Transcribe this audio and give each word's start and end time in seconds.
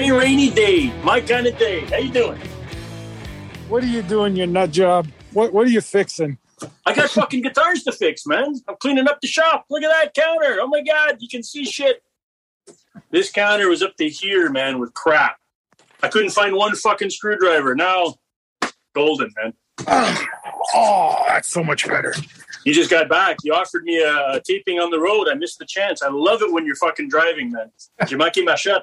Rain, 0.00 0.12
rainy 0.14 0.48
day. 0.48 0.90
My 1.02 1.20
kind 1.20 1.46
of 1.46 1.58
day. 1.58 1.80
How 1.80 1.98
you 1.98 2.10
doing? 2.10 2.40
What 3.68 3.84
are 3.84 3.86
you 3.86 4.00
doing, 4.00 4.34
your 4.34 4.46
nut 4.46 4.70
job? 4.70 5.06
What 5.34 5.52
What 5.52 5.66
are 5.66 5.70
you 5.70 5.82
fixing? 5.82 6.38
I 6.86 6.94
got 6.94 7.10
fucking 7.10 7.42
guitars 7.42 7.84
to 7.84 7.92
fix, 7.92 8.24
man. 8.24 8.54
I'm 8.66 8.76
cleaning 8.80 9.06
up 9.08 9.20
the 9.20 9.26
shop. 9.26 9.66
Look 9.68 9.82
at 9.82 9.90
that 9.90 10.14
counter. 10.14 10.56
Oh 10.62 10.68
my 10.68 10.80
god, 10.80 11.16
you 11.18 11.28
can 11.28 11.42
see 11.42 11.66
shit. 11.66 12.02
This 13.10 13.30
counter 13.30 13.68
was 13.68 13.82
up 13.82 13.94
to 13.96 14.08
here, 14.08 14.48
man, 14.48 14.78
with 14.78 14.94
crap. 14.94 15.36
I 16.02 16.08
couldn't 16.08 16.30
find 16.30 16.56
one 16.56 16.74
fucking 16.76 17.10
screwdriver. 17.10 17.74
Now, 17.74 18.14
golden, 18.94 19.30
man. 19.36 20.16
Oh, 20.72 21.24
that's 21.26 21.48
so 21.48 21.64
much 21.64 21.88
better. 21.88 22.14
You 22.64 22.72
just 22.72 22.90
got 22.90 23.08
back. 23.08 23.38
You 23.42 23.54
offered 23.54 23.82
me 23.82 24.00
a, 24.00 24.40
taping 24.46 24.78
on 24.78 24.90
the 24.90 25.00
road. 25.00 25.26
I 25.28 25.34
missed 25.34 25.58
the 25.58 25.66
chance. 25.66 26.00
I 26.00 26.08
love 26.08 26.42
it 26.42 26.52
when 26.52 26.64
you're 26.64 26.76
fucking 26.76 27.08
driving, 27.08 27.50
man. 27.50 27.72
Jamaki 28.02 28.46
Mashat. 28.46 28.82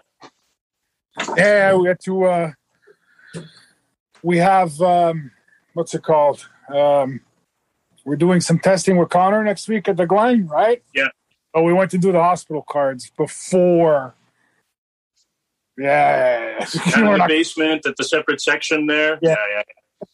Yeah, 1.35 1.75
we 1.75 1.87
had 1.87 1.99
to. 2.01 2.23
uh 2.25 2.51
We 4.23 4.37
have 4.37 4.79
um 4.81 5.31
what's 5.73 5.93
it 5.93 6.03
called? 6.03 6.47
Um 6.73 7.21
We're 8.05 8.15
doing 8.15 8.41
some 8.41 8.59
testing 8.59 8.97
with 8.97 9.09
Connor 9.09 9.43
next 9.43 9.67
week 9.67 9.87
at 9.87 9.97
the 9.97 10.05
Glen, 10.05 10.47
right? 10.47 10.83
Yeah. 10.93 11.07
Oh, 11.53 11.63
we 11.63 11.73
went 11.73 11.91
to 11.91 11.97
do 11.97 12.11
the 12.11 12.21
hospital 12.21 12.63
cards 12.67 13.09
before. 13.17 14.13
Yeah, 15.77 16.59
Down 16.91 16.99
in 17.01 17.05
We're 17.05 17.11
the 17.13 17.17
not 17.19 17.27
basement 17.27 17.85
at 17.85 17.95
the 17.97 18.03
separate 18.03 18.41
section 18.41 18.87
there. 18.87 19.19
Yeah. 19.21 19.35
yeah. 19.55 19.63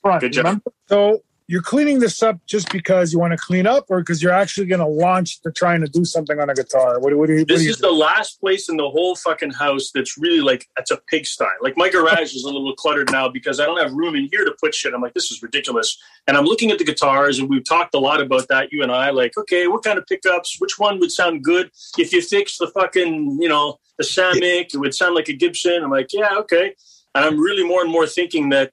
front, 0.02 0.22
Good 0.22 0.34
job. 0.34 0.46
remember? 0.46 0.72
So 0.90 1.24
you're 1.48 1.62
cleaning 1.62 2.00
this 2.00 2.24
up 2.24 2.38
just 2.46 2.72
because 2.72 3.12
you 3.12 3.20
want 3.20 3.32
to 3.32 3.38
clean 3.38 3.68
up, 3.68 3.86
or 3.90 4.00
because 4.00 4.24
you're 4.24 4.32
actually 4.32 4.68
going 4.68 4.80
to 4.80 4.88
launch 4.88 5.42
to 5.42 5.52
trying 5.52 5.82
to 5.82 5.88
do 5.88 6.06
something 6.06 6.40
on 6.40 6.50
a 6.50 6.54
guitar? 6.54 7.00
What, 7.00 7.10
do- 7.10 7.18
what 7.18 7.28
do 7.28 7.34
you? 7.34 7.40
What 7.40 7.48
This 7.50 7.66
is 7.66 7.78
the 7.78 7.92
last 7.92 8.40
place 8.40 8.70
in 8.70 8.78
the 8.78 8.90
whole 8.90 9.16
fucking 9.16 9.52
house 9.52 9.92
that's 9.94 10.18
really 10.18 10.42
like 10.42 10.68
it's 10.78 10.92
a 10.92 10.98
pigsty. 11.12 11.46
Like 11.62 11.76
my 11.78 11.90
garage 11.90 12.34
is 12.34 12.44
a 12.44 12.48
little 12.48 12.74
cluttered 12.76 13.12
now 13.12 13.28
because 13.28 13.60
I 13.60 13.66
don't 13.66 13.80
have 13.80 13.94
room 13.94 14.16
in 14.16 14.30
here 14.32 14.46
to 14.46 14.56
put 14.62 14.74
shit. 14.74 14.94
I'm 14.94 15.02
like, 15.02 15.14
this 15.14 15.32
is 15.32 15.44
ridiculous. 15.44 15.98
And 16.28 16.38
I'm 16.38 16.46
looking 16.46 16.72
at 16.72 16.78
the 16.78 16.86
guitars, 16.86 17.40
and 17.40 17.50
we've 17.50 17.66
talked 17.66 17.94
a 17.96 18.00
lot 18.00 18.22
about 18.22 18.48
that. 18.48 18.72
You 18.72 18.84
and 18.84 18.92
I, 18.92 19.10
like, 19.10 19.38
okay, 19.38 19.68
what 19.68 19.84
kind 19.84 19.98
of 19.98 20.06
pickups? 20.08 20.58
Which 20.60 20.80
one 20.80 21.00
would 21.00 21.12
sound 21.12 21.44
good 21.44 21.72
if 21.98 22.14
you 22.14 22.22
fix 22.22 22.58
the 22.58 22.68
fucking, 22.68 23.38
you 23.42 23.50
know, 23.50 23.80
the 23.98 24.04
Samick? 24.06 24.74
It 24.74 24.78
would 24.78 24.96
sound 24.96 25.16
like 25.16 25.28
a 25.28 25.34
Gibson. 25.34 25.84
I'm 25.84 25.92
like, 25.92 26.14
yeah, 26.14 26.36
okay. 26.38 26.74
And 27.16 27.26
I'm 27.26 27.40
really 27.40 27.64
more 27.64 27.82
and 27.82 27.92
more 27.92 28.08
thinking 28.08 28.50
that 28.50 28.72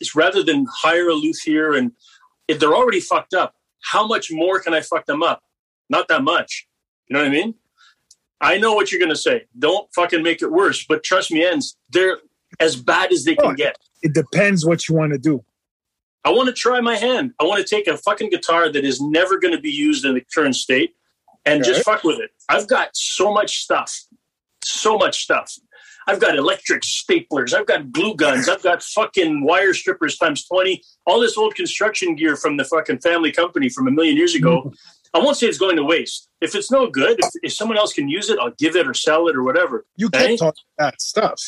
it's 0.00 0.14
rather 0.14 0.42
than 0.42 0.66
hire 0.72 1.08
a 1.08 1.14
luthier 1.14 1.74
and 1.74 1.92
if 2.48 2.58
they're 2.58 2.74
already 2.74 3.00
fucked 3.00 3.34
up, 3.34 3.54
how 3.82 4.06
much 4.06 4.30
more 4.30 4.60
can 4.60 4.74
I 4.74 4.80
fuck 4.80 5.06
them 5.06 5.22
up? 5.22 5.42
Not 5.88 6.08
that 6.08 6.22
much. 6.22 6.66
You 7.08 7.14
know 7.14 7.20
what 7.20 7.28
I 7.28 7.32
mean? 7.32 7.54
I 8.40 8.58
know 8.58 8.74
what 8.74 8.90
you're 8.92 8.98
going 8.98 9.10
to 9.12 9.16
say. 9.16 9.44
Don't 9.58 9.88
fucking 9.94 10.22
make 10.22 10.42
it 10.42 10.50
worse. 10.50 10.84
But 10.86 11.02
trust 11.04 11.30
me, 11.30 11.44
ends 11.44 11.76
they're 11.90 12.18
as 12.60 12.76
bad 12.76 13.12
as 13.12 13.24
they 13.24 13.34
can 13.34 13.52
Oh. 13.52 13.54
get. 13.54 13.76
it 14.02 14.12
depends 14.12 14.66
what 14.66 14.88
you 14.88 14.94
want 14.94 15.12
to 15.12 15.18
do. 15.18 15.42
I 16.26 16.30
want 16.30 16.46
to 16.48 16.52
try 16.54 16.80
my 16.80 16.96
hand. 16.96 17.32
I 17.40 17.44
want 17.44 17.66
to 17.66 17.74
take 17.74 17.86
a 17.86 17.96
fucking 17.96 18.30
guitar 18.30 18.70
that 18.70 18.84
is 18.84 19.00
never 19.00 19.38
going 19.38 19.54
to 19.54 19.60
be 19.60 19.70
used 19.70 20.04
in 20.04 20.14
the 20.14 20.22
current 20.34 20.56
state 20.56 20.94
and 21.44 21.62
just 21.64 21.84
fuck 21.84 22.02
with 22.04 22.18
it. 22.18 22.30
I've 22.48 22.66
got 22.66 22.90
so 22.94 23.32
much 23.32 23.62
stuff. 23.62 23.94
So 24.64 24.96
much 24.96 25.22
stuff. 25.22 25.52
I've 26.06 26.20
got 26.20 26.36
electric 26.36 26.82
staplers. 26.82 27.54
I've 27.54 27.66
got 27.66 27.90
glue 27.92 28.14
guns. 28.14 28.48
I've 28.48 28.62
got 28.62 28.82
fucking 28.82 29.44
wire 29.44 29.72
strippers 29.74 30.18
times 30.18 30.44
20. 30.46 30.82
All 31.06 31.20
this 31.20 31.36
old 31.38 31.54
construction 31.54 32.14
gear 32.14 32.36
from 32.36 32.56
the 32.56 32.64
fucking 32.64 32.98
family 33.00 33.32
company 33.32 33.68
from 33.68 33.88
a 33.88 33.90
million 33.90 34.16
years 34.16 34.34
ago. 34.34 34.62
Hmm. 34.62 34.68
I 35.14 35.18
won't 35.20 35.36
say 35.36 35.46
it's 35.46 35.58
going 35.58 35.76
to 35.76 35.84
waste. 35.84 36.28
If 36.40 36.54
it's 36.56 36.70
no 36.72 36.88
good, 36.90 37.18
if, 37.20 37.30
if 37.44 37.52
someone 37.52 37.78
else 37.78 37.92
can 37.92 38.08
use 38.08 38.28
it, 38.30 38.38
I'll 38.40 38.52
give 38.58 38.74
it 38.76 38.86
or 38.88 38.94
sell 38.94 39.28
it 39.28 39.36
or 39.36 39.44
whatever. 39.44 39.86
You 39.96 40.10
Hey? 40.12 40.22
can 40.24 40.30
eh? 40.32 40.36
talk 40.36 40.54
that 40.76 41.00
stuff. 41.00 41.40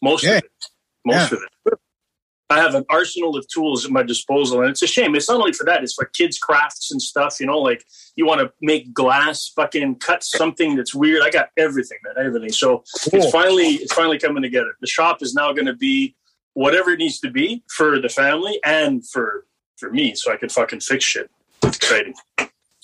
Most 0.00 0.22
Yeah. 0.24 0.36
of 0.38 0.44
it. 0.44 0.50
Most 1.04 1.32
Yeah. 1.32 1.38
of 1.38 1.42
it. 1.66 1.78
I 2.48 2.58
have 2.60 2.74
an 2.76 2.84
arsenal 2.88 3.36
of 3.36 3.46
tools 3.48 3.84
at 3.84 3.90
my 3.90 4.04
disposal, 4.04 4.60
and 4.60 4.70
it's 4.70 4.82
a 4.82 4.86
shame. 4.86 5.16
It's 5.16 5.28
not 5.28 5.38
only 5.40 5.52
for 5.52 5.64
that; 5.64 5.82
it's 5.82 5.94
for 5.94 6.04
kids' 6.04 6.38
crafts 6.38 6.92
and 6.92 7.02
stuff. 7.02 7.40
You 7.40 7.46
know, 7.46 7.58
like 7.58 7.84
you 8.14 8.24
want 8.24 8.40
to 8.40 8.52
make 8.60 8.92
glass, 8.94 9.48
fucking 9.56 9.96
cut 9.96 10.22
something 10.22 10.76
that's 10.76 10.94
weird. 10.94 11.22
I 11.22 11.30
got 11.30 11.48
everything, 11.56 11.98
man, 12.04 12.24
everything. 12.24 12.52
So 12.52 12.84
Cool. 13.10 13.20
it's 13.22 13.30
finally, 13.32 13.70
it's 13.74 13.92
finally 13.92 14.18
coming 14.18 14.42
together. 14.42 14.76
The 14.80 14.86
shop 14.86 15.22
is 15.22 15.34
now 15.34 15.52
going 15.52 15.66
to 15.66 15.74
be 15.74 16.14
whatever 16.54 16.90
it 16.90 16.98
needs 16.98 17.18
to 17.20 17.30
be 17.30 17.64
for 17.68 18.00
the 18.00 18.08
family 18.08 18.60
and 18.64 19.06
for 19.08 19.46
for 19.76 19.90
me, 19.90 20.14
so 20.14 20.32
I 20.32 20.36
can 20.36 20.48
fucking 20.48 20.80
fix 20.80 21.04
shit. 21.04 21.28
It's 21.64 21.76
exciting. 21.78 22.14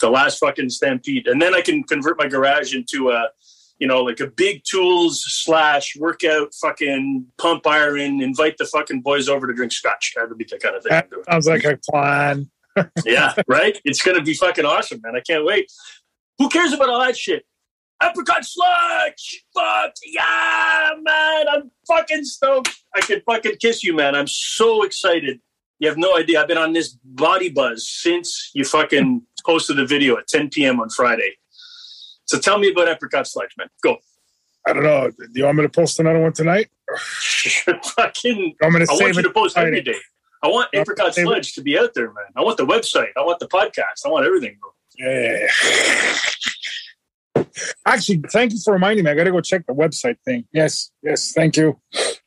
The 0.01 0.11
last 0.11 0.39
fucking 0.41 0.71
stampede, 0.71 1.29
and 1.29 1.41
then 1.41 1.55
I 1.55 1.61
can 1.61 1.85
convert 1.85 2.19
my 2.19 2.27
garage 2.27 2.75
into 2.75 3.11
a 3.11 3.29
you 3.83 3.89
know, 3.89 4.01
like 4.01 4.21
a 4.21 4.29
big 4.29 4.63
tools 4.63 5.25
slash 5.27 5.97
workout 5.97 6.55
fucking 6.55 7.27
pump 7.37 7.67
iron, 7.67 8.23
invite 8.23 8.57
the 8.57 8.65
fucking 8.65 9.01
boys 9.01 9.29
over 9.29 9.49
to 9.49 9.53
drink 9.53 9.73
scotch. 9.73 10.13
That 10.15 10.29
would 10.29 10.39
be 10.39 10.45
the 10.49 10.57
kind 10.57 10.77
of 10.77 10.85
thing 10.85 10.93
That 10.93 11.11
sounds 11.29 11.49
like 11.49 11.65
a 11.65 11.77
plan. 11.91 12.49
Yeah, 13.05 13.35
right? 13.49 13.77
It's 13.85 14.01
going 14.01 14.17
to 14.17 14.23
be 14.23 14.35
fucking 14.35 14.65
awesome, 14.65 15.01
man. 15.03 15.17
I 15.17 15.21
can't 15.21 15.45
wait. 15.45 15.67
Who 16.39 16.49
cares 16.49 16.73
about 16.73 16.91
all 16.91 17.01
that 17.01 17.17
shit? 17.17 17.45
Apricot 18.01 18.45
sludge! 18.45 19.45
Fuck 19.53 19.95
yeah, 20.07 20.91
man! 21.03 21.49
I'm 21.49 21.71
fucking 21.89 22.25
stoked. 22.25 22.71
I 22.95 23.01
can 23.01 23.21
fucking 23.27 23.57
kiss 23.61 23.83
you, 23.83 23.97
man. 23.97 24.15
I'm 24.15 24.29
so 24.29 24.85
excited. 24.85 25.41
You 25.81 25.89
have 25.89 25.99
no 25.99 26.17
idea. 26.17 26.41
I've 26.41 26.49
been 26.49 26.57
on 26.57 26.73
this 26.73 26.97
body 27.05 27.51
buzz 27.51 27.87
since 27.89 28.53
you 28.55 28.65
fucking 28.65 29.23
posted 29.45 29.77
the 29.77 29.85
video 29.85 30.17
at 30.17 30.29
10 30.29 30.51
p.m. 30.51 30.81
on 30.81 30.89
Friday. 30.89 31.35
So 32.27 32.39
tell 32.39 32.59
me 32.59 32.71
about 32.71 32.89
apricot 32.89 33.27
sludge, 33.27 33.51
man. 33.59 33.69
Go. 33.83 33.99
I 34.67 34.73
don't 34.73 34.85
know. 34.85 35.11
Do 35.11 35.27
you 35.35 35.45
want 35.45 35.59
me 35.59 35.63
to 35.65 35.69
post 35.69 35.99
another 35.99 36.21
one 36.21 36.33
tonight? 36.33 36.69
fucking 37.83 38.55
I'm 38.63 38.73
to 38.73 38.83
I 38.83 38.85
save 38.85 39.01
want 39.01 39.17
you 39.17 39.23
to 39.23 39.31
post 39.31 39.59
every 39.59 39.81
day. 39.81 39.99
I 40.43 40.49
want 40.49 40.69
Yeah, 40.73 40.81
Apricot 40.81 41.15
same. 41.15 41.27
Sludge 41.27 41.55
to 41.55 41.63
be 41.63 41.79
out 41.79 41.95
there, 41.95 42.07
man. 42.07 42.25
I 42.37 42.43
want 42.43 42.57
the 42.57 42.67
website. 42.67 43.11
I 43.17 43.21
want 43.21 43.39
the 43.39 43.49
podcast. 43.49 44.05
I 44.05 44.09
want 44.09 44.27
everything, 44.27 44.59
bro. 44.61 44.71
Yeah. 44.99 45.47
Actually, 47.87 48.23
thank 48.31 48.53
you 48.53 48.59
for 48.65 48.73
reminding 48.73 49.05
me. 49.05 49.11
I 49.11 49.15
got 49.15 49.25
to 49.25 49.31
go 49.31 49.41
check 49.41 49.67
the 49.67 49.73
website 49.73 50.17
thing. 50.25 50.45
Yes, 50.53 50.91
yes, 51.03 51.33
thank 51.33 51.57
you. 51.57 51.81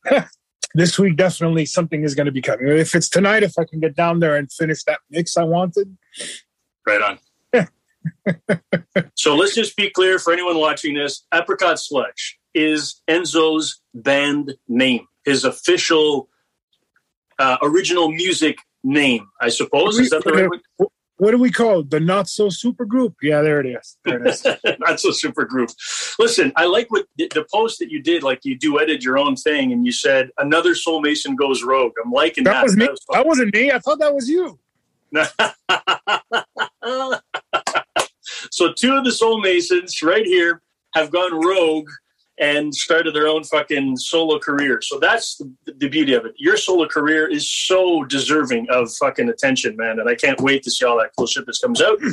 this 0.75 0.97
week, 0.97 1.17
definitely 1.17 1.65
something 1.65 2.03
is 2.03 2.15
going 2.15 2.25
to 2.25 2.31
be 2.31 2.41
coming. 2.41 2.67
If 2.67 2.95
it's 2.95 3.09
tonight, 3.09 3.43
if 3.43 3.57
I 3.59 3.65
can 3.65 3.79
get 3.79 3.95
down 3.95 4.19
there 4.19 4.35
and 4.35 4.51
finish 4.51 4.83
that 4.83 4.99
mix 5.09 5.37
I 5.37 5.43
wanted. 5.43 5.97
Right 6.85 7.01
on. 7.01 7.19
so 9.15 9.35
let's 9.35 9.55
just 9.55 9.75
be 9.75 9.89
clear 9.89 10.19
for 10.19 10.33
anyone 10.33 10.57
watching 10.57 10.95
this. 10.95 11.25
Apricot 11.33 11.79
Sludge 11.79 12.39
is 12.53 13.01
Enzo's 13.09 13.81
band 13.93 14.55
name, 14.67 15.07
his 15.25 15.43
official 15.43 16.29
uh, 17.39 17.57
original 17.61 18.11
music 18.11 18.57
name, 18.83 19.27
I 19.41 19.49
suppose. 19.49 19.99
Is 19.99 20.09
that 20.11 20.23
the 20.23 20.31
right 20.31 20.49
one? 20.49 20.89
What 21.17 21.31
do 21.31 21.37
we 21.37 21.49
call 21.49 21.79
it? 21.79 21.89
The 21.89 22.01
not 22.01 22.27
so 22.27 22.49
super 22.49 22.83
group? 22.83 23.15
Yeah, 23.21 23.41
there 23.41 23.61
it 23.61 23.67
is. 23.67 23.97
There 24.03 24.21
it 24.21 24.27
is. 24.27 24.45
Not 24.79 24.99
so 24.99 25.11
super 25.11 25.45
group. 25.45 25.69
Listen, 26.19 26.51
I 26.57 26.65
like 26.65 26.91
what 26.91 27.05
the, 27.15 27.45
post 27.53 27.79
that 27.79 27.89
you 27.89 28.01
did. 28.01 28.21
Like 28.21 28.41
you 28.43 28.59
duetted 28.59 29.01
your 29.01 29.17
own 29.17 29.37
thing, 29.37 29.71
and 29.71 29.85
you 29.85 29.93
said 29.93 30.31
another 30.37 30.75
Soul 30.75 31.01
Mason 31.01 31.37
goes 31.37 31.63
rogue. 31.63 31.93
I'm 32.03 32.11
liking 32.11 32.43
that. 32.43 32.53
That 32.53 32.63
was 32.63 32.75
me. 32.75 32.85
That 32.85 32.91
was 32.91 33.05
That 33.11 33.25
wasn't 33.25 33.53
me. 33.53 33.71
I 33.71 33.79
thought 33.79 33.99
that 33.99 34.13
was 34.13 34.29
you. 34.29 34.59
so 38.51 38.73
two 38.73 38.93
of 38.95 39.03
the 39.05 39.11
Soul 39.11 39.39
Masons 39.41 40.01
right 40.01 40.25
here 40.25 40.61
have 40.93 41.11
gone 41.11 41.33
rogue 41.45 41.89
and 42.37 42.73
started 42.75 43.15
their 43.15 43.27
own 43.27 43.43
fucking 43.45 43.95
solo 43.95 44.37
career. 44.39 44.81
So 44.81 44.99
that's 44.99 45.37
the, 45.37 45.53
the 45.77 45.87
beauty 45.87 46.13
of 46.13 46.25
it. 46.25 46.33
Your 46.37 46.57
solo 46.57 46.85
career 46.85 47.27
is 47.27 47.49
so 47.49 48.03
deserving 48.03 48.67
of 48.69 48.93
fucking 48.95 49.29
attention, 49.29 49.77
man. 49.77 49.99
And 49.99 50.09
I 50.09 50.15
can't 50.15 50.41
wait 50.41 50.63
to 50.63 50.71
see 50.71 50.83
all 50.85 50.97
that 50.97 51.11
cool 51.17 51.27
shit 51.27 51.45
that 51.45 51.57
comes 51.61 51.81
out. 51.81 51.97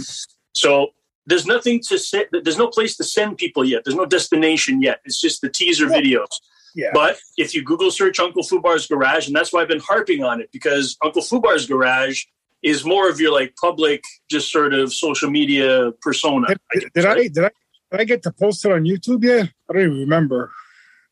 So 0.55 0.89
there's 1.25 1.47
nothing 1.47 1.81
to 1.89 1.99
say. 1.99 2.27
There's 2.31 2.59
no 2.59 2.69
place 2.69 2.95
to 2.99 3.05
send 3.05 3.39
people 3.39 3.65
yet. 3.65 3.85
There's 3.85 3.95
no 3.97 4.05
destination 4.05 4.83
yet. 4.83 5.01
It's 5.07 5.19
just 5.19 5.41
the 5.41 5.49
teaser 5.49 5.87
Yeah. 5.89 5.99
videos. 6.01 6.27
Yeah. 6.75 6.91
But 6.93 7.19
if 7.39 7.55
you 7.55 7.63
Google 7.65 7.91
search 7.91 8.21
Uncle 8.21 8.43
Fubar's 8.43 8.87
Garage, 8.87 9.29
and 9.29 9.35
that's 9.35 9.51
why 9.51 9.63
I've 9.63 9.69
been 9.69 9.81
harping 9.81 10.23
on 10.23 10.43
it 10.43 10.51
because 10.53 10.97
Uncle 11.03 11.23
Fubar's 11.23 11.67
Garage 11.67 12.25
is 12.63 12.85
more 12.85 13.09
of 13.09 13.21
your 13.21 13.33
like 13.33 13.55
public, 13.61 14.03
just 14.31 14.51
sort 14.53 14.73
of 14.75 14.93
social 14.93 15.31
media 15.31 15.91
persona. 16.01 16.47
Did, 16.49 16.59
I, 16.71 16.79
did, 16.79 16.93
did 16.95 17.07
I 17.07 17.15
did 17.15 17.39
I 17.45 17.51
did 17.91 18.01
I 18.01 18.05
get 18.05 18.23
to 18.25 18.33
post 18.33 18.65
it 18.65 18.73
on 18.73 18.85
YouTube 18.85 19.25
yet? 19.25 19.51
I 19.69 19.73
don't 19.73 19.83
even 19.83 19.99
remember. 19.99 20.51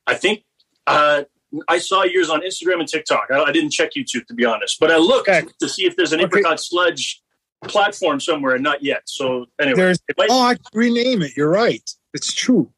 I 0.07 0.15
think 0.15 0.45
uh, 0.87 1.25
I 1.69 1.79
saw 1.79 2.05
yours 2.05 2.31
on 2.31 2.41
Instagram 2.43 2.81
and 2.81 2.89
TikTok. 2.89 3.27
I, 3.31 3.43
I 3.43 3.53
didn't 3.53 3.71
check 3.71 3.91
YouTube 3.97 4.27
to 4.27 4.35
be 4.35 4.45
honest, 4.45 4.79
but 4.81 4.91
I 4.91 4.97
looked 4.97 5.29
Okay. 5.29 5.47
to 5.61 5.69
see 5.69 5.85
if 5.87 5.97
there's 5.97 6.13
an 6.13 6.21
Okay. 6.21 6.27
apricot 6.39 6.61
sludge 6.61 7.23
platform 7.65 8.21
somewhere, 8.21 8.55
and 8.55 8.63
not 8.65 8.83
yet. 8.83 9.03
So 9.07 9.47
anyway, 9.61 9.77
There's 9.77 9.99
might- 10.17 10.29
oh, 10.31 10.41
I 10.43 10.57
rename 10.73 11.21
it. 11.23 11.37
You're 11.37 11.51
right. 11.51 11.83
It's 12.15 12.33
true. 12.33 12.73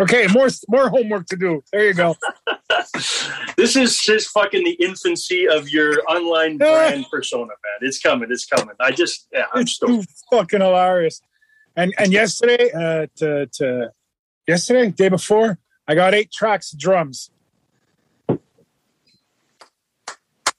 Okay, 0.00 0.28
more 0.28 0.48
more 0.68 0.88
homework 0.88 1.26
to 1.26 1.36
do. 1.36 1.62
There 1.72 1.86
you 1.88 1.94
go. 1.94 2.16
this 3.56 3.74
is 3.74 3.98
just 3.98 4.28
fucking 4.30 4.62
the 4.64 4.72
infancy 4.74 5.48
of 5.48 5.68
your 5.70 5.94
online 6.08 6.56
brand 6.58 7.06
persona, 7.10 7.46
man. 7.46 7.88
It's 7.88 7.98
coming. 7.98 8.28
It's 8.30 8.46
coming. 8.46 8.76
I 8.78 8.92
just, 8.92 9.26
yeah, 9.32 9.46
I'm 9.52 9.62
It's 9.62 9.72
stoked. 9.72 10.06
fucking 10.30 10.60
hilarious. 10.60 11.20
And 11.74 11.92
and 11.98 12.12
yesterday, 12.12 12.70
uh, 12.72 13.06
to 13.16 13.46
to 13.54 13.90
yesterday, 14.46 14.90
day 14.90 15.08
before, 15.08 15.58
I 15.88 15.94
got 15.96 16.14
eight 16.14 16.30
tracks 16.32 16.72
of 16.72 16.78
drums. 16.78 17.30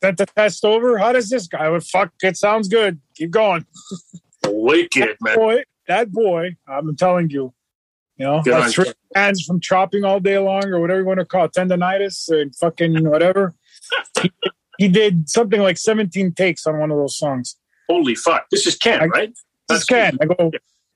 Sent 0.01 0.17
the 0.17 0.25
test 0.25 0.63
over. 0.63 0.97
How 0.97 1.11
does 1.11 1.29
this 1.29 1.47
guy? 1.47 1.69
Well, 1.69 1.81
fuck, 1.81 2.11
it 2.23 2.37
sounds 2.37 2.67
good. 2.69 2.99
Keep 3.15 3.31
going. 3.31 3.65
Wicked, 4.47 5.17
man. 5.21 5.35
Boy, 5.35 5.63
that 5.87 6.11
boy, 6.11 6.55
I'm 6.67 6.95
telling 6.95 7.29
you, 7.29 7.53
you 8.19 8.25
know, 8.25 8.41
that's 8.45 8.73
three 8.73 8.91
hands 9.15 9.43
from 9.45 9.59
chopping 9.61 10.03
all 10.03 10.19
day 10.19 10.37
long 10.37 10.65
or 10.65 10.79
whatever 10.79 10.99
you 10.99 11.05
want 11.05 11.19
to 11.19 11.25
call 11.25 11.45
it, 11.45 11.53
tendonitis 11.53 12.29
and 12.29 12.53
fucking 12.55 13.09
whatever. 13.09 13.55
he, 14.21 14.31
he 14.77 14.87
did 14.89 15.29
something 15.29 15.61
like 15.61 15.77
17 15.77 16.33
takes 16.33 16.67
on 16.67 16.79
one 16.79 16.91
of 16.91 16.97
those 16.97 17.17
songs. 17.17 17.55
Holy 17.89 18.15
fuck. 18.15 18.45
This 18.51 18.67
is 18.67 18.75
Ken, 18.75 19.01
I- 19.01 19.05
right? 19.05 19.33
This 19.69 19.79
is 19.79 19.85
Ken. 19.85 20.17
I 20.21 20.25
go, 20.25 20.51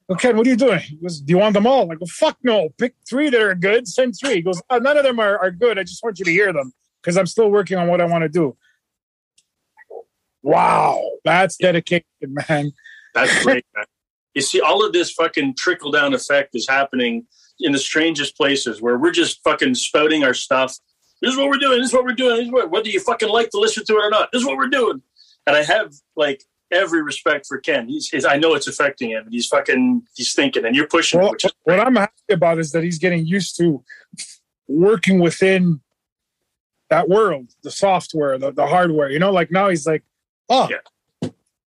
well, 0.08 0.18
Ken, 0.18 0.36
what 0.36 0.46
are 0.46 0.50
you 0.50 0.56
doing? 0.56 0.80
He 0.80 0.98
goes, 0.98 1.22
Do 1.22 1.32
you 1.32 1.38
want 1.38 1.54
them 1.54 1.66
all? 1.66 1.90
I 1.92 1.96
go, 1.96 2.06
fuck 2.06 2.38
no. 2.44 2.70
Pick 2.78 2.96
three 3.08 3.30
that 3.30 3.42
are 3.42 3.56
good, 3.56 3.88
send 3.88 4.16
three. 4.20 4.36
He 4.36 4.42
goes, 4.42 4.62
oh, 4.70 4.78
none 4.80 4.98
of 4.98 5.04
them 5.04 5.20
are, 5.20 5.38
are 5.40 5.52
good. 5.52 5.80
I 5.80 5.84
just 5.84 6.04
want 6.04 6.20
you 6.20 6.26
to 6.26 6.32
hear 6.32 6.52
them 6.52 6.74
because 7.02 7.18
I'm 7.18 7.26
still 7.26 7.50
working 7.50 7.78
on 7.78 7.88
what 7.88 8.02
I 8.02 8.06
want 8.06 8.24
to 8.24 8.30
do. 8.30 8.58
Wow, 10.42 11.02
that's 11.24 11.56
dedication, 11.56 12.04
man. 12.50 12.74
That's 13.14 13.44
great, 13.44 13.66
man. 13.76 13.86
You 14.34 14.42
see, 14.42 14.62
all 14.62 14.86
of 14.86 14.94
this 14.94 15.12
fucking 15.12 15.56
trickle 15.58 15.92
down 15.92 16.14
effect 16.14 16.56
is 16.56 16.68
happening 16.68 17.26
in 17.60 17.72
the 17.72 17.80
strangest 17.80 18.36
places 18.36 18.82
where 18.82 18.98
we're 18.98 19.12
just 19.12 19.42
fucking 19.44 19.76
spouting 19.76 20.24
our 20.24 20.34
stuff. 20.34 20.78
This 21.22 21.32
is 21.32 21.38
what 21.38 21.50
we're 21.50 21.58
doing. 21.58 21.80
This 21.80 21.90
is 21.90 21.94
what 21.94 22.04
we're 22.04 22.14
doing. 22.14 22.38
This 22.38 22.46
is 22.48 22.52
what, 22.52 22.72
whether 22.72 22.90
you 22.90 23.00
fucking 23.00 23.30
like 23.30 23.50
to 23.52 23.60
listen 23.60 23.86
to 23.86 23.94
it 23.94 24.06
or 24.06 24.10
not, 24.10 24.30
this 24.32 24.42
is 24.42 24.48
what 24.48 24.58
we're 24.58 24.68
doing. 24.68 25.02
And 25.46 25.56
I 25.56 25.64
have 25.64 25.94
like 26.16 26.44
every 26.72 27.04
respect 27.04 27.46
for 27.46 27.60
Ken. 27.60 27.88
He's, 27.88 28.10
he's 28.10 28.26
I 28.26 28.38
know 28.38 28.56
it's 28.56 28.68
affecting 28.68 29.12
him. 29.12 29.28
He's 29.30 29.48
fucking, 29.48 30.04
he's 30.16 30.34
thinking, 30.34 30.66
and 30.66 30.76
you're 30.76 30.88
pushing. 30.88 31.20
Well, 31.20 31.34
what 31.64 31.80
I'm 31.80 31.96
happy 31.96 32.12
about 32.32 32.60
is 32.60 32.72
that 32.72 32.84
he's 32.84 32.98
getting 32.98 33.26
used 33.26 33.56
to 33.58 33.84
working 34.68 35.20
within 35.20 35.82
that 36.90 37.08
world, 37.08 37.52
the 37.64 37.72
software, 37.72 38.38
the, 38.38 38.52
the 38.52 38.68
hardware. 38.68 39.10
You 39.10 39.20
know, 39.20 39.32
like 39.32 39.52
now 39.52 39.70
he's 39.70 39.86
like, 39.86 40.04
oh, 40.50 40.70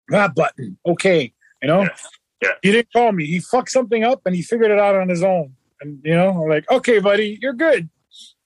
that 0.09 0.35
button, 0.35 0.79
okay. 0.87 1.33
You 1.63 1.69
know, 1.69 1.83
Yeah. 1.83 1.89
Yeah. 2.45 2.55
he 2.63 2.73
didn't 2.73 2.93
call 2.93 3.13
me. 3.13 3.27
He 3.27 3.41
fucked 3.41 3.71
something 3.71 4.05
up 4.05 4.23
and 4.27 4.35
he 4.35 4.43
figured 4.43 4.71
it 4.71 4.79
out 4.79 4.95
on 4.95 5.09
his 5.09 5.23
own. 5.23 5.55
And 5.81 6.01
you 6.05 6.15
know, 6.15 6.31
I'm 6.31 6.49
like, 6.49 6.71
okay, 6.71 6.99
buddy, 6.99 7.39
you're 7.41 7.53
good. 7.53 7.89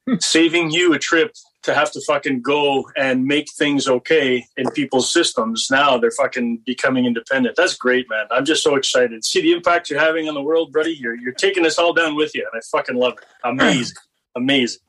saving 0.21 0.71
you 0.71 0.95
a 0.95 0.99
trip 0.99 1.35
to 1.63 1.75
have 1.75 1.91
to 1.93 2.01
fucking 2.01 2.41
go 2.41 2.89
and 2.97 3.25
make 3.25 3.47
things 3.53 3.89
okay 3.89 4.47
in 4.57 4.71
people's 4.71 5.13
systems. 5.13 5.69
Now 5.71 5.99
they're 5.99 6.11
fucking 6.11 6.63
becoming 6.65 7.05
independent. 7.05 7.57
That's 7.57 7.77
great, 7.77 8.09
man. 8.09 8.27
I'm 8.31 8.45
just 8.45 8.63
so 8.63 8.77
excited. 8.77 9.25
See 9.25 9.43
the 9.43 9.53
impact 9.53 9.91
you're 9.91 10.01
having 10.01 10.29
on 10.29 10.35
the 10.35 10.43
world, 10.43 10.73
buddy. 10.73 10.93
You're 10.93 11.17
you're 11.17 11.35
taking 11.35 11.67
us 11.67 11.79
all 11.79 11.93
down 11.93 12.17
with 12.17 12.35
you, 12.35 12.49
and 12.51 12.59
I 12.59 12.63
fucking 12.71 12.97
love 12.97 13.15
it. 13.15 13.25
Amazing, 13.45 13.97
amazing. 14.37 14.81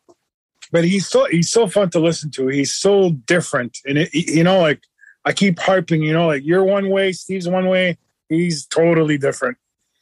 But 0.72 0.84
he's 0.84 1.08
so 1.08 1.26
he's 1.26 1.52
so 1.52 1.68
fun 1.68 1.90
to 1.92 2.00
listen 2.00 2.32
to. 2.32 2.48
He's 2.48 2.76
so 2.76 3.12
different, 3.12 3.78
and 3.86 3.98
it, 3.98 4.14
you 4.14 4.44
know, 4.44 4.62
like 4.62 4.82
I 5.26 5.34
keep 5.34 5.60
harping, 5.60 6.04
you 6.04 6.14
know, 6.14 6.28
like 6.28 6.46
you're 6.46 6.64
one 6.64 6.90
way, 6.90 7.12
Steve's 7.12 7.48
one 7.48 7.68
way. 7.68 7.98
He's 8.30 8.66
totally 8.66 9.18
different. 9.18 9.58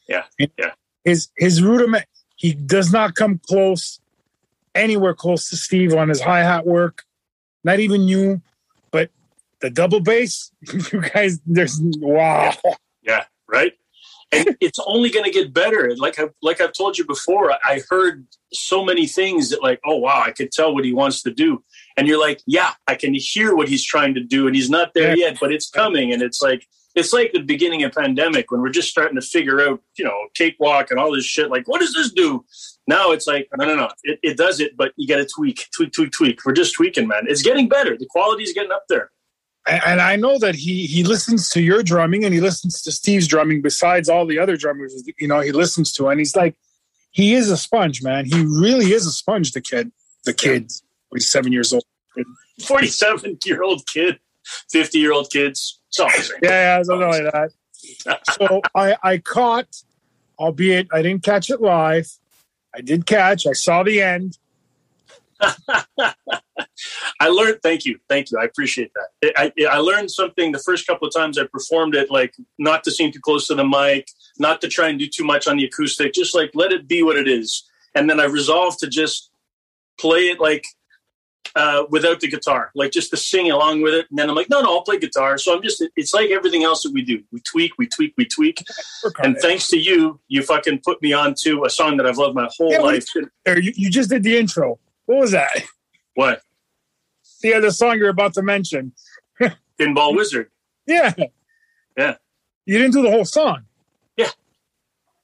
Yeah, 0.08 0.24
yeah. 0.38 0.72
His 1.04 1.28
his 1.36 1.62
rudiment, 1.62 2.04
he 2.36 2.52
does 2.52 2.92
not 2.92 3.14
come 3.14 3.40
close, 3.46 4.00
anywhere 4.74 5.14
close 5.14 5.48
to 5.50 5.56
Steve 5.56 5.94
on 5.94 6.08
his 6.08 6.20
hi 6.20 6.40
hat 6.40 6.66
work. 6.66 7.04
Not 7.64 7.80
even 7.80 8.02
you, 8.08 8.40
but 8.90 9.10
the 9.60 9.70
double 9.70 10.00
bass. 10.00 10.52
You 10.92 11.00
guys, 11.00 11.40
there's 11.46 11.80
wow. 11.82 12.52
Yeah, 13.02 13.24
right. 13.48 13.72
And 14.30 14.56
it's 14.60 14.78
only 14.86 15.08
going 15.08 15.24
to 15.24 15.30
get 15.30 15.54
better. 15.54 15.94
Like 15.96 16.18
I 16.18 16.24
like 16.42 16.60
I've 16.60 16.74
told 16.74 16.98
you 16.98 17.04
before, 17.06 17.50
I 17.52 17.80
heard 17.88 18.26
so 18.52 18.84
many 18.84 19.06
things 19.06 19.48
that 19.50 19.62
like, 19.62 19.80
oh 19.86 19.96
wow, 19.96 20.22
I 20.24 20.32
could 20.32 20.52
tell 20.52 20.74
what 20.74 20.84
he 20.84 20.92
wants 20.92 21.22
to 21.22 21.30
do. 21.30 21.64
And 21.96 22.06
you're 22.06 22.20
like, 22.20 22.42
yeah, 22.46 22.72
I 22.86 22.94
can 22.94 23.14
hear 23.14 23.54
what 23.56 23.68
he's 23.68 23.84
trying 23.84 24.14
to 24.14 24.20
do, 24.22 24.46
and 24.46 24.54
he's 24.54 24.68
not 24.68 24.92
there 24.94 25.16
Yeah. 25.16 25.28
yet, 25.28 25.38
but 25.40 25.50
it's 25.52 25.70
coming. 25.70 26.12
And 26.12 26.20
it's 26.22 26.42
like 26.42 26.66
it's 26.98 27.12
like 27.12 27.32
the 27.32 27.40
beginning 27.40 27.84
of 27.84 27.92
pandemic 27.92 28.50
when 28.50 28.60
we're 28.60 28.70
just 28.70 28.90
starting 28.90 29.14
to 29.14 29.22
figure 29.22 29.60
out, 29.60 29.80
you 29.96 30.04
know, 30.04 30.28
cakewalk 30.34 30.90
and 30.90 30.98
all 30.98 31.12
this 31.12 31.24
shit. 31.24 31.50
Like, 31.50 31.68
what 31.68 31.80
does 31.80 31.94
this 31.94 32.12
do? 32.12 32.44
Now 32.86 33.12
it's 33.12 33.26
like, 33.26 33.48
no, 33.56 33.66
no, 33.66 33.76
no, 33.76 33.88
it, 34.02 34.18
it 34.22 34.36
does 34.36 34.60
it, 34.60 34.76
but 34.76 34.92
you 34.96 35.06
got 35.06 35.18
to 35.18 35.26
tweak, 35.26 35.68
tweak, 35.74 35.92
tweak, 35.92 36.12
tweak. 36.12 36.44
We're 36.44 36.52
just 36.52 36.74
tweaking, 36.74 37.06
man. 37.06 37.24
It's 37.28 37.42
getting 37.42 37.68
better. 37.68 37.96
The 37.96 38.06
quality's 38.06 38.52
getting 38.52 38.72
up 38.72 38.84
there. 38.88 39.10
And 39.66 39.82
and 39.86 40.00
I 40.00 40.16
know 40.16 40.38
that 40.38 40.54
he 40.54 40.86
he 40.86 41.04
listens 41.04 41.50
to 41.50 41.60
your 41.60 41.82
drumming 41.82 42.24
and 42.24 42.32
he 42.32 42.40
listens 42.40 42.80
to 42.82 42.92
Steve's 42.92 43.28
drumming 43.28 43.60
besides 43.60 44.08
all 44.08 44.26
the 44.26 44.38
other 44.38 44.56
drummers. 44.56 45.04
You 45.18 45.28
know, 45.28 45.40
he 45.40 45.52
listens 45.52 45.92
to, 45.94 46.08
and 46.08 46.18
he's 46.18 46.34
like, 46.34 46.56
he 47.10 47.34
is 47.34 47.50
a 47.50 47.56
sponge, 47.56 48.02
man. 48.02 48.24
He 48.24 48.40
really 48.40 48.92
is 48.92 49.06
a 49.06 49.10
sponge. 49.10 49.52
The 49.52 49.60
kid, 49.60 49.92
the 50.24 50.32
kid, 50.32 50.72
he's 51.12 51.30
seven 51.30 51.52
years 51.52 51.72
old. 51.72 51.84
47 52.66 53.38
year 53.44 53.62
old 53.62 53.86
kid, 53.86 54.18
50 54.70 54.98
year 54.98 55.12
old 55.12 55.30
kids. 55.30 55.77
It's 55.98 56.00
all 56.00 56.16
the 56.16 56.22
same. 56.22 56.38
Yeah, 56.42 56.78
yeah, 56.78 56.82
something 56.82 57.08
like 57.08 57.32
that. 57.32 57.50
So 58.32 58.60
I 58.74 58.96
I 59.02 59.18
caught, 59.18 59.82
albeit 60.38 60.88
I 60.92 61.00
didn't 61.02 61.22
catch 61.22 61.48
it 61.48 61.60
live. 61.60 62.10
I 62.74 62.80
did 62.80 63.06
catch. 63.06 63.46
I 63.46 63.52
saw 63.52 63.82
the 63.82 64.02
end. 64.02 64.38
I 67.20 67.28
learned. 67.28 67.60
Thank 67.62 67.84
you, 67.84 67.98
thank 68.08 68.30
you. 68.30 68.38
I 68.38 68.44
appreciate 68.44 68.90
that. 68.94 69.32
I, 69.36 69.52
I 69.70 69.78
learned 69.78 70.10
something 70.10 70.50
the 70.52 70.58
first 70.58 70.86
couple 70.86 71.06
of 71.06 71.14
times 71.14 71.38
I 71.38 71.44
performed 71.44 71.94
it, 71.94 72.10
like 72.10 72.34
not 72.58 72.82
to 72.84 72.90
seem 72.90 73.12
too 73.12 73.20
close 73.20 73.46
to 73.46 73.54
the 73.54 73.64
mic, 73.64 74.08
not 74.38 74.60
to 74.62 74.68
try 74.68 74.88
and 74.88 74.98
do 74.98 75.06
too 75.06 75.24
much 75.24 75.46
on 75.46 75.56
the 75.56 75.64
acoustic, 75.64 76.12
just 76.14 76.34
like 76.34 76.50
let 76.54 76.72
it 76.72 76.88
be 76.88 77.02
what 77.02 77.16
it 77.16 77.28
is. 77.28 77.64
And 77.94 78.10
then 78.10 78.20
I 78.20 78.24
resolved 78.24 78.80
to 78.80 78.88
just 78.88 79.30
play 79.98 80.28
it 80.30 80.40
like 80.40 80.64
uh, 81.54 81.84
without 81.90 82.20
the 82.20 82.28
guitar, 82.28 82.70
like 82.74 82.92
just 82.92 83.10
to 83.10 83.16
sing 83.16 83.50
along 83.50 83.82
with 83.82 83.94
it. 83.94 84.06
And 84.10 84.18
then 84.18 84.28
I'm 84.28 84.36
like, 84.36 84.50
no, 84.50 84.60
no, 84.60 84.76
I'll 84.76 84.82
play 84.82 84.98
guitar. 84.98 85.38
So 85.38 85.54
I'm 85.54 85.62
just. 85.62 85.84
It's 85.96 86.14
like 86.14 86.30
everything 86.30 86.64
else 86.64 86.82
that 86.82 86.92
we 86.92 87.02
do. 87.02 87.22
We 87.32 87.40
tweak, 87.40 87.72
we 87.78 87.86
tweak, 87.86 88.14
we 88.16 88.24
tweak. 88.24 88.62
And 89.22 89.36
it. 89.36 89.42
thanks 89.42 89.68
to 89.68 89.78
you, 89.78 90.20
you 90.28 90.42
fucking 90.42 90.80
put 90.84 91.00
me 91.02 91.12
on 91.12 91.34
to 91.42 91.64
a 91.64 91.70
song 91.70 91.96
that 91.98 92.06
I've 92.06 92.18
loved 92.18 92.34
my 92.34 92.48
whole 92.56 92.70
Yeah, 92.70 92.78
life. 92.78 93.04
You, 93.14 93.72
you 93.74 93.90
just 93.90 94.10
did 94.10 94.22
the 94.22 94.36
intro. 94.36 94.78
What 95.06 95.18
was 95.18 95.30
that? 95.32 95.64
What? 96.14 96.42
The 97.42 97.54
other 97.54 97.70
song 97.70 97.98
you're 97.98 98.08
about 98.08 98.34
to 98.34 98.42
mention. 98.42 98.92
Pinball 99.78 100.16
Wizard. 100.16 100.50
Yeah. 100.86 101.12
Yeah. 101.96 102.16
You 102.66 102.78
didn't 102.78 102.92
do 102.92 103.02
the 103.02 103.10
whole 103.10 103.24
song. 103.24 103.64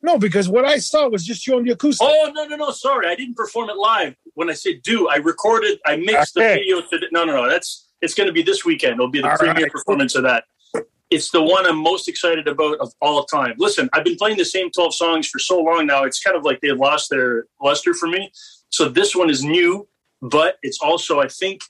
No, 0.05 0.19
because 0.19 0.51
what 0.51 0.67
I 0.67 0.77
saw 0.77 1.09
was 1.09 1.25
just 1.25 1.47
you 1.47 1.57
on 1.57 1.65
the 1.65 1.71
acoustic. 1.73 2.07
Oh 2.07 2.31
no 2.35 2.45
no 2.45 2.57
no! 2.57 2.71
Sorry, 2.73 3.09
I 3.09 3.15
didn't 3.15 3.37
perform 3.37 3.71
it 3.71 3.77
live. 3.79 4.15
When 4.35 4.51
I 4.51 4.53
said 4.53 4.83
do, 4.83 5.09
I 5.09 5.17
recorded. 5.17 5.79
I 5.87 5.97
mixed 5.97 6.35
the 6.35 6.41
video 6.41 6.83
to. 6.83 7.01
No 7.11 7.25
no 7.25 7.37
no. 7.37 7.49
That's 7.49 7.89
it's 8.03 8.13
going 8.13 8.27
to 8.27 8.33
be 8.33 8.43
this 8.43 8.67
weekend. 8.67 8.97
It'll 8.97 9.09
be 9.09 9.23
the 9.23 9.31
All 9.31 9.39
premiere 9.39 9.63
right. 9.63 9.73
performance 9.73 10.15
of 10.15 10.25
that. 10.25 10.45
It's 11.09 11.31
the 11.31 11.41
one 11.41 11.65
I'm 11.65 11.79
most 11.79 12.07
excited 12.07 12.47
about 12.47 12.81
of 12.81 12.93
all 13.01 13.25
time. 13.25 13.55
Listen, 13.57 13.89
I've 13.95 14.05
been 14.05 14.17
playing 14.17 14.37
the 14.37 14.45
same 14.45 14.71
12 14.71 14.95
songs 14.95 15.27
for 15.27 15.39
so 15.39 15.59
long 15.59 15.87
now. 15.87 16.05
It's 16.05 16.21
kind 16.21 16.37
of 16.37 16.45
like 16.45 16.61
they've 16.61 16.77
lost 16.77 17.09
their 17.09 17.47
luster 17.63 17.95
for 17.95 18.07
me. 18.07 18.31
So 18.69 18.91
this 18.91 19.17
one 19.17 19.31
is 19.31 19.43
new, 19.43 19.89
but 20.21 20.59
it's 20.63 20.81
also 20.83 21.21
I 21.21 21.29
think 21.29 21.63